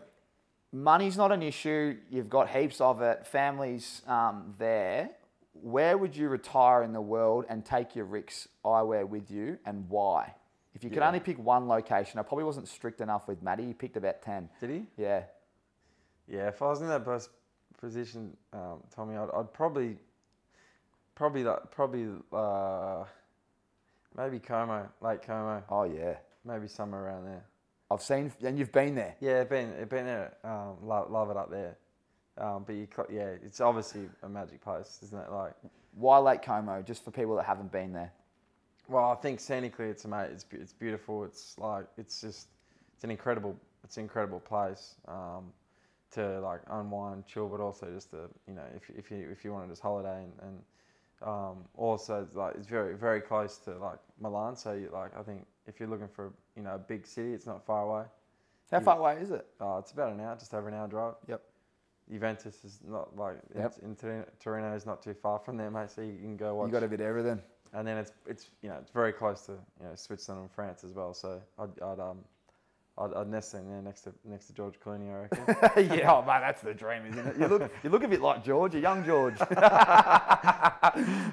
money's 0.72 1.18
not 1.18 1.32
an 1.32 1.42
issue. 1.42 1.98
You've 2.10 2.30
got 2.30 2.50
heaps 2.50 2.82
of 2.82 3.02
it. 3.02 3.26
Families 3.26 4.02
um, 4.08 4.56
there. 4.58 5.10
Where 5.54 5.98
would 5.98 6.16
you 6.16 6.30
retire 6.30 6.84
in 6.84 6.94
the 6.94 7.02
world 7.02 7.46
and 7.50 7.66
take 7.66 7.96
your 7.96 8.06
RIXX 8.06 8.48
eyewear 8.64 9.08
with 9.08 9.32
you, 9.32 9.58
and 9.66 9.90
why? 9.90 10.36
If 10.76 10.84
you 10.84 10.92
could 10.92 11.00
Yeah. 11.00 11.08
only 11.08 11.20
pick 11.20 11.40
one 11.40 11.68
location, 11.68 12.20
I 12.20 12.24
probably 12.24 12.44
wasn't 12.44 12.68
strict 12.68 13.02
enough 13.02 13.28
with 13.28 13.42
Matty. 13.42 13.66
He 13.66 13.74
picked 13.74 13.98
about 13.98 14.22
ten. 14.22 14.50
Did 14.60 14.70
he? 14.70 14.86
Yeah. 14.98 15.24
Yeah, 16.28 16.50
if 16.50 16.62
I 16.62 16.68
was 16.68 16.82
in 16.82 16.88
that 16.90 17.04
best 17.06 17.30
position, 17.80 18.38
um, 18.54 18.84
Tommy, 18.94 19.16
I'd, 19.16 19.30
I'd 19.34 19.52
probably, 19.54 19.98
probably 21.16 21.44
like, 21.44 21.72
probably, 21.72 22.08
uh, 22.32 23.06
maybe 24.16 24.38
Como, 24.40 24.88
Lake 25.02 25.22
Como, 25.24 25.64
Oh 25.70 25.84
yeah. 25.84 26.18
maybe 26.46 26.68
somewhere 26.68 27.06
around 27.06 27.26
there. 27.26 27.46
I've 27.90 28.02
seen, 28.02 28.32
and 28.44 28.58
you've 28.60 28.72
been 28.72 28.96
there. 28.96 29.16
Yeah, 29.22 29.44
been 29.46 29.72
been 29.90 30.06
there. 30.06 30.34
Um, 30.44 30.78
love, 30.84 31.10
love 31.12 31.30
it 31.30 31.38
up 31.38 31.50
there. 31.50 31.78
Um, 32.38 32.64
but 32.66 32.76
you, 32.76 32.88
yeah, 33.12 33.34
it's 33.44 33.62
obviously 33.62 34.10
a 34.24 34.30
magic 34.30 34.62
place, 34.62 35.00
isn't 35.04 35.20
it? 35.20 35.32
Like, 35.32 35.54
Why 35.96 36.18
Lake 36.20 36.44
Como? 36.44 36.82
Just 36.84 37.04
for 37.04 37.12
people 37.12 37.36
that 37.38 37.46
haven't 37.46 37.72
been 37.72 37.94
there. 37.94 38.12
well, 38.88 39.06
I 39.12 39.16
think 39.16 39.40
scenically 39.40 39.90
it's 39.90 40.06
amazing. 40.06 40.34
It's, 40.36 40.46
it's 40.52 40.74
beautiful. 40.74 41.24
It's 41.24 41.58
like 41.60 41.86
it's 41.98 42.22
just 42.22 42.48
it's 42.94 43.04
an 43.04 43.12
incredible 43.12 43.56
it's 43.84 43.98
an 43.98 44.04
incredible 44.04 44.40
place 44.40 44.96
um, 45.08 45.54
to 46.12 46.40
like 46.42 46.62
unwind, 46.70 47.26
chill, 47.26 47.48
but 47.48 47.60
also 47.62 47.88
just 47.94 48.12
to 48.12 48.30
you 48.48 48.54
know 48.54 48.66
if, 48.76 48.90
if 48.98 49.12
you 49.12 49.30
if 49.32 49.44
you 49.46 49.54
want 49.54 49.66
to 49.66 49.72
just 49.72 49.82
holiday 49.82 50.24
and, 50.24 50.34
and 50.42 50.60
um, 51.24 51.58
also 51.76 52.28
like 52.34 52.56
it's 52.56 52.68
very 52.68 52.96
very 52.96 53.22
close 53.22 53.58
to 53.60 53.78
like 53.78 54.00
Milan. 54.20 54.56
So 54.56 54.74
you, 54.74 54.90
like 54.94 55.18
I 55.18 55.24
think 55.24 55.46
if 55.68 55.80
you're 55.80 55.90
looking 55.90 56.10
for 56.10 56.34
you 56.58 56.64
know 56.64 56.76
a 56.76 56.80
big 56.80 57.06
city, 57.08 57.34
it's 57.34 57.46
not 57.46 57.66
far 57.66 57.84
away. 57.84 58.04
How 58.72 58.82
far 58.82 58.98
away 59.00 59.18
is 59.22 59.32
it? 59.32 59.46
Uh, 59.62 59.78
it's 59.78 59.92
about 59.92 60.12
an 60.12 60.20
hour, 60.20 60.36
just 60.36 60.54
over 60.54 60.68
an 60.68 60.74
hour 60.74 60.88
drive. 60.88 61.14
Yep. 61.30 61.42
Juventus 62.12 62.64
is 62.66 62.80
not 62.86 63.16
like 63.18 63.38
Yep. 63.56 63.66
it's 63.66 63.78
in 63.78 63.96
Torino, 63.96 64.26
Torino 64.42 64.74
is 64.76 64.86
not 64.86 65.02
too 65.02 65.14
far 65.14 65.40
from 65.40 65.56
there, 65.58 65.72
mate. 65.72 65.90
So 65.92 66.02
you 66.02 66.18
can 66.18 66.36
go 66.36 66.56
watch. 66.56 66.68
You 66.68 66.74
got 66.74 66.84
a 66.84 66.88
bit 66.88 67.00
of 67.00 67.06
everything. 67.08 67.42
and 67.74 67.88
then 67.88 67.98
it's 67.98 68.12
it's 68.26 68.50
you 68.62 68.70
know 68.70 68.78
it's 68.82 68.92
very 68.92 69.14
close 69.14 69.42
to 69.46 69.54
you 69.54 69.86
know 69.88 69.96
Switzerland 69.96 70.42
and 70.42 70.52
France 70.52 70.84
as 70.84 70.92
well. 70.92 71.14
So 71.14 71.42
I'd, 71.60 71.82
I'd 71.82 72.00
um 72.00 72.20
I'd, 72.98 73.14
I'd 73.14 73.28
nest 73.28 73.54
in 73.54 73.70
there 73.70 73.82
next 73.82 74.02
to 74.02 74.14
next 74.26 74.48
to 74.48 74.54
George 74.54 74.80
Clooney, 74.84 75.10
I 75.14 75.28
reckon. 75.30 75.90
yeah, 75.98 76.12
oh 76.12 76.24
man, 76.26 76.42
that's 76.42 76.62
the 76.62 76.74
dream, 76.74 77.06
isn't 77.10 77.28
it? 77.28 77.38
You 77.38 77.48
look, 77.48 77.72
you 77.84 77.90
look 77.90 78.04
a 78.04 78.08
bit 78.08 78.22
like 78.22 78.44
George, 78.44 78.76
a 78.76 78.80
young 78.80 79.06
George. 79.06 79.38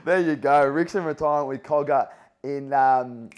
there 0.04 0.20
you 0.20 0.36
go, 0.36 0.70
RIXX 0.70 0.96
in 0.96 1.04
retirement 1.04 1.48
with 1.48 1.62
Cogger 1.62 2.08
in. 2.42 2.72
Um, 2.72 3.30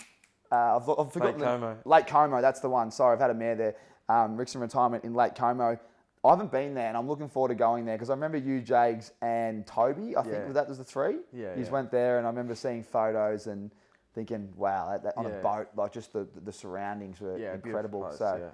uh, 0.52 0.77
I've, 0.77 0.89
I've 0.89 1.12
forgotten 1.12 1.39
the- 1.40 1.47
Como. 1.47 1.78
Lake 1.85 2.06
Como, 2.06 2.40
that's 2.40 2.60
the 2.60 2.68
one. 2.70 2.90
Sorry, 2.90 3.14
I've 3.14 3.20
had 3.20 3.31
a 3.31 3.35
mare 3.35 3.55
there. 3.56 3.74
Um, 4.09 4.36
RIXX 4.36 4.55
in 4.56 4.60
retirement 4.60 5.05
in 5.05 5.14
Lake 5.14 5.35
Como. 5.35 5.78
I 6.24 6.31
haven't 6.31 6.51
been 6.51 6.74
there, 6.74 6.89
and 6.89 6.97
I'm 6.97 7.06
looking 7.09 7.28
forward 7.28 7.48
to 7.48 7.55
going 7.55 7.85
there 7.85 7.97
because 7.97 8.10
I 8.10 8.14
remember 8.14 8.36
you, 8.39 8.60
Jags, 8.60 9.12
and 9.23 9.64
Toby. 9.66 10.16
I 10.16 10.23
think 10.23 10.35
Yeah. 10.47 10.52
that 10.52 10.68
was 10.68 10.78
the 10.78 10.85
three. 10.85 11.18
Yeah, 11.32 11.55
You 11.55 11.64
yeah. 11.64 11.70
went 11.70 11.90
there, 11.90 12.18
and 12.18 12.27
I 12.27 12.31
remember 12.31 12.55
seeing 12.55 12.82
photos 12.82 13.47
and 13.47 13.70
thinking, 14.14 14.52
"Wow, 14.56 14.89
that, 14.90 15.02
that, 15.05 15.16
on 15.16 15.27
a 15.27 15.31
boat, 15.43 15.68
like 15.77 15.93
just 15.93 16.12
the 16.12 16.27
the 16.44 16.52
surroundings 16.52 17.20
were 17.20 17.39
Yeah, 17.39 17.55
incredible." 17.55 18.02
place, 18.02 18.18
so. 18.18 18.39
yeah. 18.40 18.51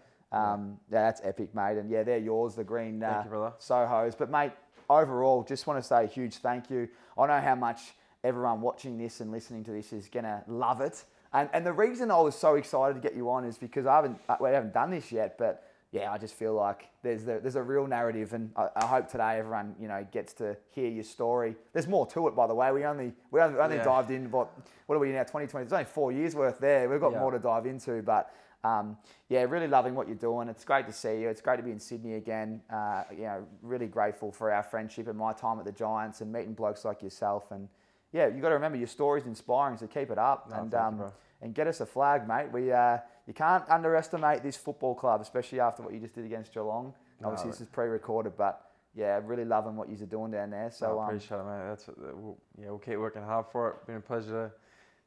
Um, 0.52 0.78
yeah, 0.90 1.02
that's 1.02 1.20
epic, 1.24 1.54
mate. 1.54 1.76
And 1.76 1.90
yeah, 1.90 2.02
they're 2.04 2.16
yours, 2.18 2.54
the 2.54 2.64
green 2.64 3.02
uh, 3.02 3.22
you. 3.26 3.52
Sohos. 3.60 4.16
But 4.16 4.30
mate, 4.30 4.52
overall, 4.88 5.42
just 5.42 5.66
want 5.66 5.78
to 5.78 5.86
say 5.86 6.04
a 6.04 6.06
huge 6.06 6.36
thank 6.38 6.70
you. 6.70 6.88
I 7.18 7.26
know 7.26 7.40
how 7.40 7.54
much 7.54 7.94
everyone 8.24 8.60
watching 8.62 8.96
this 8.98 9.20
and 9.20 9.30
listening 9.30 9.62
to 9.64 9.70
this 9.72 9.92
is 9.92 10.08
gonna 10.08 10.42
love 10.46 10.80
it. 10.80 11.04
And 11.34 11.48
and 11.52 11.64
the 11.66 11.72
reason 11.72 12.10
I 12.10 12.20
was 12.20 12.34
so 12.34 12.54
excited 12.56 12.94
to 12.94 13.00
get 13.00 13.16
you 13.16 13.30
on 13.30 13.44
is 13.44 13.58
because 13.58 13.86
I 13.86 13.96
haven't 13.96 14.18
uh, 14.28 14.36
we 14.40 14.50
haven't 14.50 14.74
done 14.74 14.90
this 14.90 15.10
yet, 15.12 15.38
but 15.38 15.64
yeah, 15.90 16.10
I 16.10 16.16
just 16.16 16.34
feel 16.34 16.54
like 16.54 16.88
there's 17.02 17.24
the, 17.24 17.38
there's 17.40 17.56
a 17.56 17.62
real 17.62 17.86
narrative, 17.86 18.32
and 18.32 18.50
I, 18.56 18.68
I 18.76 18.86
hope 18.86 19.08
today 19.08 19.38
everyone 19.38 19.74
you 19.80 19.88
know 19.88 20.06
gets 20.10 20.32
to 20.34 20.56
hear 20.70 20.88
your 20.88 21.04
story. 21.04 21.54
There's 21.72 21.86
more 21.88 22.06
to 22.08 22.28
it, 22.28 22.34
by 22.36 22.46
the 22.46 22.54
way. 22.54 22.70
We 22.72 22.84
only 22.84 23.12
we 23.30 23.40
only, 23.40 23.58
only 23.58 23.76
Yeah. 23.76 23.84
dived 23.84 24.10
in 24.10 24.30
what 24.30 24.50
what 24.86 24.96
are 24.96 24.98
we 24.98 25.12
now 25.12 25.22
2020? 25.22 25.64
There's 25.64 25.72
only 25.72 25.84
four 25.84 26.12
years 26.12 26.34
worth 26.34 26.58
there. 26.58 26.88
We've 26.88 27.00
got 27.00 27.12
Yeah. 27.12 27.20
more 27.20 27.30
to 27.30 27.38
dive 27.38 27.66
into, 27.66 28.02
but 28.02 28.30
um, 28.64 28.96
yeah, 29.28 29.42
really 29.42 29.66
loving 29.68 29.94
what 29.94 30.06
you're 30.06 30.16
doing. 30.16 30.48
It's 30.48 30.64
great 30.64 30.86
to 30.86 30.92
see 30.92 31.20
you. 31.20 31.28
It's 31.28 31.40
great 31.40 31.56
to 31.56 31.62
be 31.64 31.72
in 31.72 31.80
Sydney 31.80 32.14
again. 32.14 32.62
Uh, 32.70 33.02
you 33.10 33.24
know, 33.24 33.44
really 33.60 33.88
grateful 33.88 34.30
for 34.30 34.52
our 34.52 34.62
friendship 34.62 35.08
and 35.08 35.18
my 35.18 35.32
time 35.32 35.58
at 35.58 35.64
the 35.64 35.72
Giants 35.72 36.20
and 36.20 36.30
meeting 36.32 36.54
blokes 36.54 36.84
like 36.84 37.02
yourself. 37.02 37.50
And 37.50 37.68
yeah, 38.12 38.28
you 38.28 38.40
got 38.40 38.48
to 38.48 38.54
remember 38.54 38.78
your 38.78 38.86
story's 38.86 39.26
inspiring, 39.26 39.76
so 39.78 39.86
keep 39.86 40.10
it 40.10 40.18
up 40.18 40.48
No, 40.50 40.56
and 40.56 40.70
thank 40.70 40.98
you, 40.98 41.04
um, 41.04 41.12
and 41.40 41.54
get 41.54 41.66
us 41.66 41.80
a 41.80 41.86
flag, 41.86 42.28
mate. 42.28 42.52
We 42.52 42.72
uh, 42.72 42.98
you 43.26 43.34
can't 43.34 43.68
underestimate 43.68 44.42
this 44.42 44.56
football 44.56 44.94
club, 44.94 45.20
especially 45.20 45.60
after 45.60 45.82
what 45.82 45.92
you 45.92 46.00
just 46.00 46.14
did 46.14 46.24
against 46.24 46.52
Geelong. 46.52 46.94
No, 47.20 47.28
Obviously, 47.28 47.50
this 47.50 47.60
is 47.60 47.68
pre-recorded, 47.68 48.36
but 48.36 48.72
yeah, 48.94 49.20
really 49.24 49.44
loving 49.44 49.76
what 49.76 49.88
you're 49.88 50.06
doing 50.06 50.32
down 50.32 50.50
there. 50.50 50.70
So 50.70 50.98
I 50.98 51.04
um, 51.04 51.08
appreciate 51.08 51.38
it, 51.38 51.44
mate. 51.44 51.68
That's 51.68 51.86
what, 51.86 52.16
we'll, 52.16 52.38
yeah, 52.60 52.66
we'll 52.68 52.78
keep 52.78 52.98
working 52.98 53.22
hard 53.22 53.46
for 53.50 53.70
it. 53.70 53.86
Been 53.86 53.96
a 53.96 54.00
pleasure 54.00 54.30
to, 54.30 54.52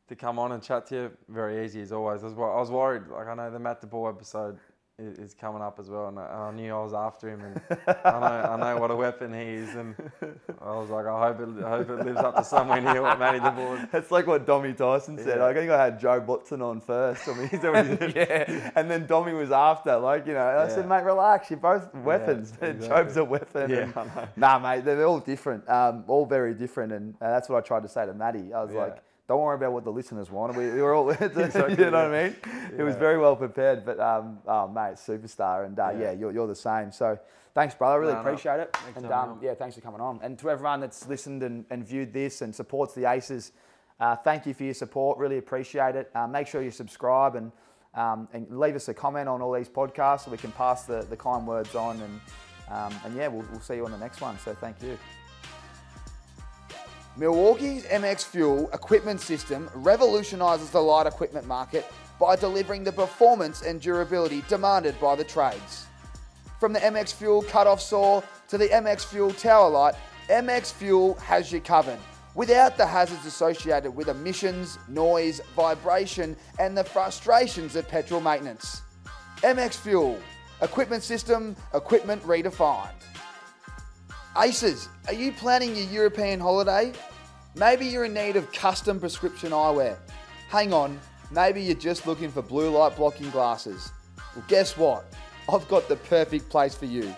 to 0.08 0.16
come 0.16 0.40
on 0.40 0.54
and 0.54 0.64
chat 0.64 0.88
to 0.88 0.96
you. 0.96 1.12
Very 1.30 1.64
easy 1.66 1.82
as 1.82 1.92
always. 1.92 2.24
I 2.24 2.28
was, 2.28 2.34
I 2.34 2.38
was 2.38 2.72
worried. 2.72 3.04
Like 3.08 3.28
I 3.28 3.36
know 3.36 3.52
the 3.52 3.60
Matt 3.60 3.82
DeBoer 3.82 4.16
episode 4.16 4.58
is, 4.98 5.34
coming 5.34 5.62
up 5.62 5.78
as 5.80 5.90
well, 5.90 6.08
and 6.08 6.18
I, 6.18 6.24
I 6.24 6.52
knew 6.54 6.74
I 6.74 6.82
was 6.82 6.94
after 6.94 7.30
him, 7.30 7.42
and 7.42 7.62
I 8.06 8.12
know 8.12 8.26
I 8.52 8.58
know 8.58 8.80
what 8.80 8.92
a 8.92 8.96
weapon 8.96 9.34
he 9.34 9.40
is, 9.42 9.76
and 9.76 9.94
I 10.62 10.72
was 10.78 10.90
like, 10.90 11.06
I 11.06 11.28
hope 11.28 11.42
it, 11.42 11.64
I 11.64 11.70
hope 11.70 11.90
it 11.90 12.06
lives 12.06 12.20
up 12.20 12.36
to 12.38 12.44
somewhere 12.46 12.80
near 12.80 13.02
what 13.02 13.20
Matty 13.20 13.40
DeBoer. 13.40 13.90
It's 13.94 14.12
like 14.12 14.26
what 14.28 14.46
Dommy 14.46 14.76
Tyson 14.76 15.18
said. 15.18 15.40
Yeah. 15.40 15.46
I 15.46 15.54
think 15.54 15.70
I 15.70 15.84
had 15.84 16.00
Jobe 16.00 16.26
Watson 16.26 16.62
on 16.62 16.80
first. 16.80 17.28
I 17.28 17.34
mean, 17.34 17.50
he's 17.50 17.64
already, 17.66 18.14
yeah, 18.16 18.72
and 18.76 18.90
then 18.90 19.06
Dommy 19.08 19.38
was 19.38 19.52
after. 19.52 19.98
Like 19.98 20.28
you 20.28 20.34
know, 20.34 20.46
I 20.48 20.68
said, 20.70 20.88
mate, 20.88 21.04
relax. 21.04 21.50
You're 21.50 21.60
both 21.60 21.94
weapons. 21.96 22.54
exactly. 22.62 22.88
Jobe's 22.88 23.18
a 23.18 23.24
weapon. 23.26 23.70
Yeah, 23.70 23.90
and- 23.96 24.30
Nah, 24.38 24.60
mate, 24.60 24.86
they're 24.86 25.06
all 25.06 25.20
different. 25.20 25.68
Um, 25.70 26.06
all 26.08 26.26
very 26.26 26.54
different, 26.54 26.94
and 26.94 27.16
uh, 27.22 27.32
that's 27.32 27.50
what 27.50 27.58
I 27.58 27.62
tried 27.68 27.84
to 27.84 27.90
say 27.90 28.06
to 28.06 28.14
Maddie. 28.14 28.54
I 28.54 28.64
was 28.64 28.72
Yeah. 28.74 28.80
like, 28.84 29.04
don't 29.28 29.42
worry 29.42 29.56
about 29.56 29.74
what 29.74 29.84
the 29.84 29.92
listeners 29.92 30.30
want. 30.30 30.56
We, 30.56 30.70
we 30.70 30.82
were 30.82 30.94
all, 30.94 31.06
you 31.20 31.26
Exactly, 31.26 31.76
know 31.78 31.92
what 31.92 31.96
I 31.96 32.24
mean? 32.30 32.36
It 32.78 32.84
was 32.84 32.96
very 32.96 33.18
well 33.18 33.36
prepared, 33.36 33.86
but 33.86 34.00
um, 34.00 34.40
oh, 34.48 34.68
mate, 34.68 34.96
superstar, 34.96 35.66
and 35.66 35.78
uh, 35.80 35.90
yeah. 35.94 36.00
Yeah. 36.00 36.12
you're, 36.12 36.32
you're 36.32 36.48
the 36.48 36.56
same. 36.56 36.92
So 36.92 37.18
thanks, 37.54 37.74
brother. 37.74 37.96
I 37.96 37.98
really 37.98 38.14
No, 38.14 38.22
no. 38.22 38.28
appreciate 38.30 38.60
it. 38.60 38.76
Thanks 38.76 38.98
and 39.02 39.12
um, 39.12 39.40
yeah, 39.42 39.56
thanks 39.56 39.76
for 39.76 39.82
coming 39.82 40.02
on. 40.02 40.20
And 40.22 40.38
to 40.40 40.50
everyone 40.50 40.80
that's 40.82 41.08
listened 41.08 41.42
and, 41.44 41.66
and 41.70 41.86
viewed 41.88 42.14
this 42.14 42.42
and 42.42 42.54
supports 42.54 42.94
the 42.94 43.10
Aces, 43.10 43.52
uh, 44.00 44.16
thank 44.16 44.46
you 44.46 44.54
for 44.54 44.64
your 44.64 44.74
support. 44.74 45.18
Really 45.18 45.38
appreciate 45.38 45.96
it. 45.96 46.12
Uh, 46.14 46.28
make 46.28 46.48
sure 46.48 46.62
you 46.62 46.72
subscribe 46.72 47.36
and 47.36 47.52
um, 47.96 48.28
and 48.34 48.60
leave 48.60 48.76
us 48.76 48.90
a 48.90 48.94
comment 48.94 49.30
on 49.30 49.42
all 49.42 49.54
these 49.54 49.70
podcasts 49.70 50.26
so 50.26 50.32
we 50.32 50.38
can 50.38 50.52
pass 50.52 50.84
the, 50.84 51.06
the 51.10 51.16
kind 51.16 51.48
words 51.48 51.76
on. 51.76 52.02
And 52.02 52.20
um, 52.70 52.94
and 53.06 53.16
yeah, 53.16 53.28
we'll, 53.30 53.46
we'll 53.52 53.62
see 53.62 53.76
you 53.76 53.86
on 53.86 53.92
the 53.92 53.98
next 53.98 54.20
one. 54.22 54.38
So 54.40 54.54
thank 54.54 54.82
you. 54.84 54.98
Milwaukee's 57.18 57.86
MX 57.86 58.26
Fuel 58.26 58.70
equipment 58.74 59.22
system 59.22 59.70
revolutionises 59.74 60.70
the 60.70 60.82
light 60.82 61.08
equipment 61.08 61.48
market 61.48 61.86
by 62.20 62.36
delivering 62.36 62.84
the 62.84 62.92
performance 62.92 63.62
and 63.62 63.80
durability 63.80 64.44
demanded 64.50 65.00
by 65.00 65.16
the 65.16 65.24
trades. 65.24 65.86
From 66.60 66.74
the 66.74 66.80
MX 66.80 67.14
Fuel 67.14 67.42
cut-off 67.44 67.80
saw 67.80 68.22
to 68.50 68.58
the 68.58 68.68
MX 68.68 69.06
Fuel 69.06 69.32
tower 69.32 69.70
light, 69.70 69.96
MX 70.30 70.74
Fuel 70.74 71.14
has 71.16 71.54
you 71.54 71.62
covered. 71.62 72.00
Without 72.34 72.76
the 72.76 72.86
hazards 72.86 73.26
associated 73.26 73.92
with 73.92 74.10
emissions, 74.10 74.78
noise, 74.90 75.40
vibration, 75.56 76.36
and 76.60 76.78
the 76.78 76.84
frustrations 76.84 77.78
of 77.78 77.88
petrol 77.88 78.20
maintenance. 78.20 78.82
MX 79.38 79.76
Fuel, 79.78 80.20
equipment 80.62 81.02
system, 81.02 81.56
equipment 81.74 82.22
redefined. 82.24 82.92
Aces, 84.38 84.90
are 85.08 85.14
you 85.14 85.32
planning 85.32 85.78
your 85.78 85.86
European 85.86 86.42
holiday? 86.42 86.92
Maybe 87.56 87.86
you're 87.86 88.04
in 88.04 88.14
need 88.14 88.36
of 88.36 88.52
custom 88.52 89.00
prescription 89.00 89.52
eyewear. 89.52 89.96
Hang 90.50 90.74
on, 90.74 91.00
maybe 91.32 91.62
you're 91.62 91.74
just 91.74 92.06
looking 92.06 92.30
for 92.30 92.42
blue 92.42 92.70
light 92.70 92.98
blocking 92.98 93.30
glasses. 93.30 93.94
Well, 94.36 94.44
guess 94.50 94.76
what? 94.76 95.06
I've 95.48 95.66
got 95.70 95.88
the 95.88 95.96
perfect 95.96 96.50
place 96.50 96.76
for 96.76 96.84
you. 96.86 97.16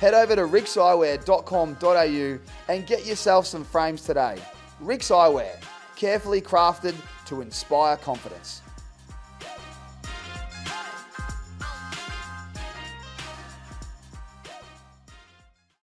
Head 0.00 0.12
over 0.12 0.34
to 0.34 0.42
rixxeyewear.com.au 0.42 2.38
and 2.68 2.86
get 2.86 3.06
yourself 3.06 3.46
some 3.46 3.62
frames 3.62 4.02
today. 4.02 4.36
RIXX 4.82 5.10
Eyewear, 5.14 5.62
carefully 5.94 6.40
crafted 6.40 6.96
to 7.26 7.42
inspire 7.42 7.96
confidence. 7.96 8.62